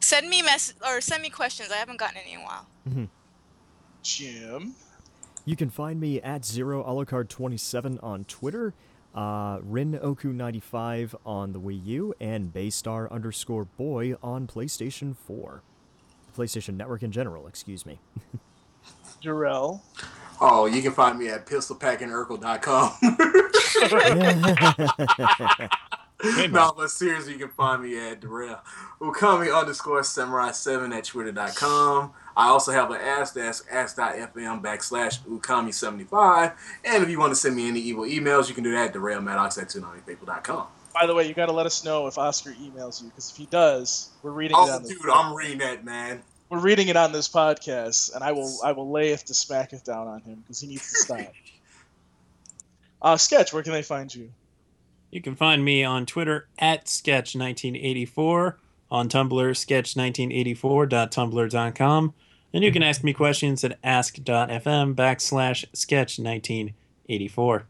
Send 0.00 0.28
me 0.28 0.42
mess 0.42 0.74
or 0.84 1.00
send 1.00 1.22
me 1.22 1.30
questions. 1.30 1.70
I 1.70 1.76
haven't 1.76 1.98
gotten 1.98 2.16
any 2.16 2.32
in 2.32 2.40
a 2.40 2.42
while. 2.42 2.66
Jim. 4.02 4.74
You 5.44 5.54
can 5.54 5.70
find 5.70 6.00
me 6.00 6.20
at 6.20 6.44
Zero 6.44 6.82
Alucard 6.82 7.28
27 7.28 8.00
on 8.02 8.24
Twitter, 8.24 8.74
uh, 9.14 9.58
RinOku95 9.58 11.14
on 11.24 11.52
the 11.52 11.60
Wii 11.60 11.86
U, 11.86 12.14
and 12.18 12.52
Baystar 12.52 13.08
underscore 13.08 13.66
boy 13.66 14.16
on 14.20 14.48
PlayStation 14.48 15.14
4. 15.16 15.62
PlayStation 16.36 16.74
Network 16.74 17.04
in 17.04 17.12
general, 17.12 17.46
excuse 17.46 17.86
me. 17.86 18.00
Jarrell. 19.22 19.80
Oh, 20.44 20.66
you 20.66 20.82
can 20.82 20.90
find 20.90 21.16
me 21.20 21.28
at 21.28 21.46
pistolpackingurkel.com. 21.46 22.92
no, 26.52 26.72
but 26.76 26.90
seriously, 26.90 27.34
you 27.34 27.38
can 27.38 27.50
find 27.50 27.80
me 27.80 27.96
at 27.96 28.20
Darrell 28.20 28.58
Ukami 29.00 29.56
underscore 29.56 30.00
samurai7 30.00 30.92
at 30.96 31.04
twitter.com. 31.04 32.12
I 32.36 32.48
also 32.48 32.72
have 32.72 32.90
an 32.90 33.00
ask 33.00 33.34
desk, 33.34 33.66
ask.fm 33.70 34.60
backslash 34.62 35.20
ukami75. 35.20 36.54
And 36.84 37.04
if 37.04 37.08
you 37.08 37.20
want 37.20 37.30
to 37.30 37.36
send 37.36 37.54
me 37.54 37.68
any 37.68 37.78
evil 37.78 38.02
emails, 38.04 38.48
you 38.48 38.56
can 38.56 38.64
do 38.64 38.72
that 38.72 38.88
at 38.88 38.94
darrellmaddox 38.94 39.62
at 39.62 39.68
290people.com. 39.68 40.66
By 40.92 41.06
the 41.06 41.14
way, 41.14 41.28
you 41.28 41.34
got 41.34 41.46
to 41.46 41.52
let 41.52 41.66
us 41.66 41.84
know 41.84 42.08
if 42.08 42.18
Oscar 42.18 42.50
emails 42.50 43.00
you, 43.00 43.10
because 43.10 43.30
if 43.30 43.36
he 43.36 43.46
does, 43.46 44.10
we're 44.24 44.32
reading 44.32 44.56
it 44.56 44.60
Oh, 44.60 44.72
on 44.72 44.82
dude, 44.82 44.98
I'm 45.08 45.34
reading 45.34 45.58
that, 45.58 45.84
man. 45.84 46.22
We're 46.52 46.58
reading 46.58 46.88
it 46.88 46.96
on 46.96 47.12
this 47.12 47.28
podcast, 47.28 48.14
and 48.14 48.22
I 48.22 48.32
will 48.32 48.58
I 48.62 48.72
will 48.72 48.90
layeth 48.90 49.24
to 49.24 49.32
smack 49.32 49.72
it 49.72 49.84
down 49.84 50.06
on 50.06 50.20
him 50.20 50.42
because 50.42 50.60
he 50.60 50.66
needs 50.66 50.86
to 50.90 50.98
stop. 50.98 51.32
uh, 53.02 53.16
Sketch, 53.16 53.54
where 53.54 53.62
can 53.62 53.72
they 53.72 53.80
find 53.80 54.14
you? 54.14 54.30
You 55.10 55.22
can 55.22 55.34
find 55.34 55.64
me 55.64 55.82
on 55.82 56.04
Twitter 56.04 56.48
at 56.58 56.84
sketch1984, 56.84 58.56
on 58.90 59.08
Tumblr 59.08 59.30
sketch1984.tumblr.com, 59.30 62.14
and 62.52 62.64
you 62.64 62.70
can 62.70 62.82
ask 62.82 63.02
me 63.02 63.14
questions 63.14 63.64
at 63.64 63.78
ask.fm 63.82 64.94
backslash 64.94 65.64
sketch1984. 65.74 67.62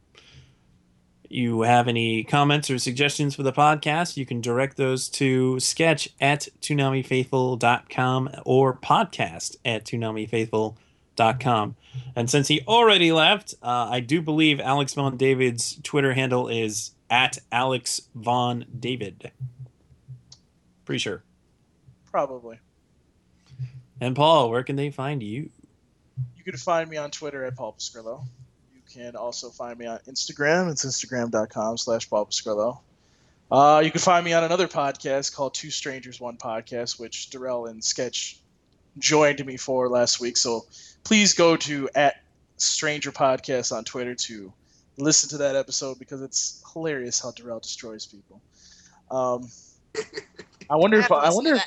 You 1.32 1.62
have 1.62 1.88
any 1.88 2.24
comments 2.24 2.68
or 2.68 2.78
suggestions 2.78 3.34
for 3.34 3.42
the 3.42 3.54
podcast, 3.54 4.18
you 4.18 4.26
can 4.26 4.42
direct 4.42 4.76
those 4.76 5.08
to 5.10 5.58
sketch 5.60 6.10
at 6.20 6.48
toonamifaithful.com 6.60 8.30
or 8.44 8.76
podcast 8.76 9.56
at 9.64 9.86
toonamifaithful.com. 9.86 11.76
And 12.14 12.28
since 12.28 12.48
he 12.48 12.60
already 12.68 13.12
left, 13.12 13.54
uh, 13.62 13.88
I 13.90 14.00
do 14.00 14.20
believe 14.20 14.60
Alex 14.60 14.92
Von 14.92 15.16
David's 15.16 15.78
Twitter 15.82 16.12
handle 16.12 16.48
is 16.48 16.90
at 17.08 17.38
Alex 17.50 18.02
Von 18.14 18.66
David. 18.78 19.32
Pretty 20.84 20.98
sure. 20.98 21.22
Probably. 22.10 22.58
And 24.02 24.14
Paul, 24.14 24.50
where 24.50 24.64
can 24.64 24.76
they 24.76 24.90
find 24.90 25.22
you? 25.22 25.48
You 26.36 26.44
can 26.44 26.58
find 26.58 26.90
me 26.90 26.98
on 26.98 27.10
Twitter 27.10 27.42
at 27.46 27.56
Paul 27.56 27.74
Pascrillo. 27.78 28.26
You 28.94 29.02
can 29.04 29.16
also 29.16 29.50
find 29.50 29.78
me 29.78 29.86
on 29.86 29.98
Instagram. 30.08 30.70
It's 30.70 30.84
instagram.com 30.84 31.78
slash 31.78 32.08
Paul 32.08 32.26
Pascrillo. 32.26 32.80
Uh, 33.50 33.82
you 33.84 33.90
can 33.90 34.00
find 34.00 34.24
me 34.24 34.32
on 34.32 34.44
another 34.44 34.66
podcast 34.66 35.34
called 35.34 35.54
Two 35.54 35.70
Strangers 35.70 36.20
One 36.20 36.36
Podcast, 36.36 36.98
which 36.98 37.30
Darrell 37.30 37.66
and 37.66 37.82
Sketch 37.82 38.40
joined 38.98 39.44
me 39.44 39.56
for 39.56 39.88
last 39.88 40.20
week. 40.20 40.36
So 40.36 40.66
please 41.04 41.34
go 41.34 41.56
to 41.56 41.88
at 41.94 42.22
Stranger 42.56 43.12
Podcast 43.12 43.76
on 43.76 43.84
Twitter 43.84 44.14
to 44.14 44.52
listen 44.96 45.28
to 45.30 45.38
that 45.38 45.56
episode 45.56 45.98
because 45.98 46.22
it's 46.22 46.62
hilarious 46.72 47.20
how 47.20 47.30
Darrell 47.32 47.60
destroys 47.60 48.06
people. 48.06 48.40
Um, 49.10 49.50
I 50.70 50.76
wonder 50.76 50.98
if 50.98 51.10
I 51.10 51.30
wonder 51.30 51.54
if. 51.54 51.66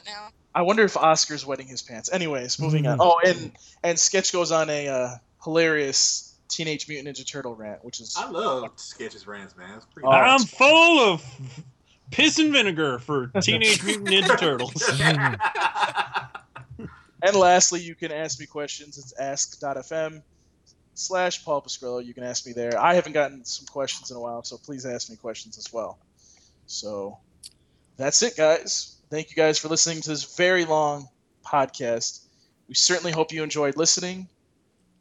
I 0.54 0.62
wonder 0.62 0.84
if 0.84 0.96
Oscar's 0.96 1.46
wetting 1.46 1.68
his 1.68 1.82
pants. 1.82 2.10
Anyways, 2.12 2.60
moving 2.60 2.88
on. 2.88 2.98
Oh, 3.02 3.20
and 3.26 3.52
and 3.84 4.00
Sketch 4.00 4.32
goes 4.32 4.54
on 4.54 4.70
a 4.70 4.88
uh, 4.88 5.10
hilarious 5.44 6.25
Teenage 6.56 6.88
Mutant 6.88 7.18
Ninja 7.18 7.28
Turtle 7.30 7.56
rant, 7.56 7.84
which 7.84 8.00
is 8.00 8.16
I 8.18 8.30
love 8.30 8.72
Sketches 8.78 9.28
Rants, 9.28 9.58
man. 9.58 9.76
It's 9.78 9.86
pretty 9.86 10.08
Oh, 10.08 10.12
I'm 10.12 10.42
it's- 10.42 10.54
full 10.54 11.14
of 11.14 11.24
piss 12.12 12.40
and 12.40 12.54
vinegar 12.54 13.00
for 13.00 13.28
Teenage 13.42 13.84
Mutant 13.84 14.08
Ninja 14.08 14.40
Turtles. 14.40 14.84
And 17.24 17.36
lastly, 17.36 17.82
you 17.82 17.96
can 17.96 18.12
ask 18.12 18.40
me 18.40 18.46
questions. 18.46 19.00
It's 19.00 19.18
ask.fm 19.20 20.22
slash 20.94 21.44
Paul 21.44 21.62
Pascrillo. 21.64 22.06
You 22.06 22.14
can 22.14 22.24
ask 22.24 22.46
me 22.46 22.54
there. 22.54 22.80
I 22.80 22.94
haven't 22.94 23.14
gotten 23.14 23.44
some 23.46 23.66
questions 23.66 24.12
in 24.12 24.18
a 24.18 24.20
while, 24.20 24.44
so 24.44 24.58
please 24.58 24.86
ask 24.86 25.10
me 25.10 25.16
questions 25.16 25.58
as 25.58 25.74
well. 25.74 25.98
So 26.68 27.18
that's 27.98 28.22
it, 28.22 28.38
guys. 28.38 28.98
Thank 29.10 29.32
you 29.32 29.36
guys 29.36 29.58
for 29.58 29.70
listening 29.70 30.02
to 30.02 30.10
this 30.10 30.36
very 30.36 30.66
long 30.66 31.08
podcast. 31.44 32.20
We 32.68 32.76
certainly 32.76 33.12
hope 33.12 33.32
you 33.32 33.42
enjoyed 33.42 33.76
listening. 33.76 34.28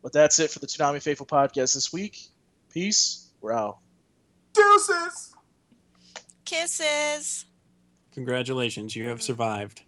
But 0.05 0.13
that's 0.13 0.39
it 0.39 0.51
for 0.51 0.59
the 0.59 0.67
Toonami 0.67 1.03
Faithful 1.03 1.25
podcast 1.25 1.73
this 1.73 1.91
week. 1.91 2.29
Peace. 2.71 3.31
We're 3.41 3.55
out. 3.55 3.79
Deuces! 4.53 5.35
Kisses. 6.45 7.47
Congratulations, 8.13 8.95
you 8.95 9.09
have 9.09 9.23
survived. 9.23 9.81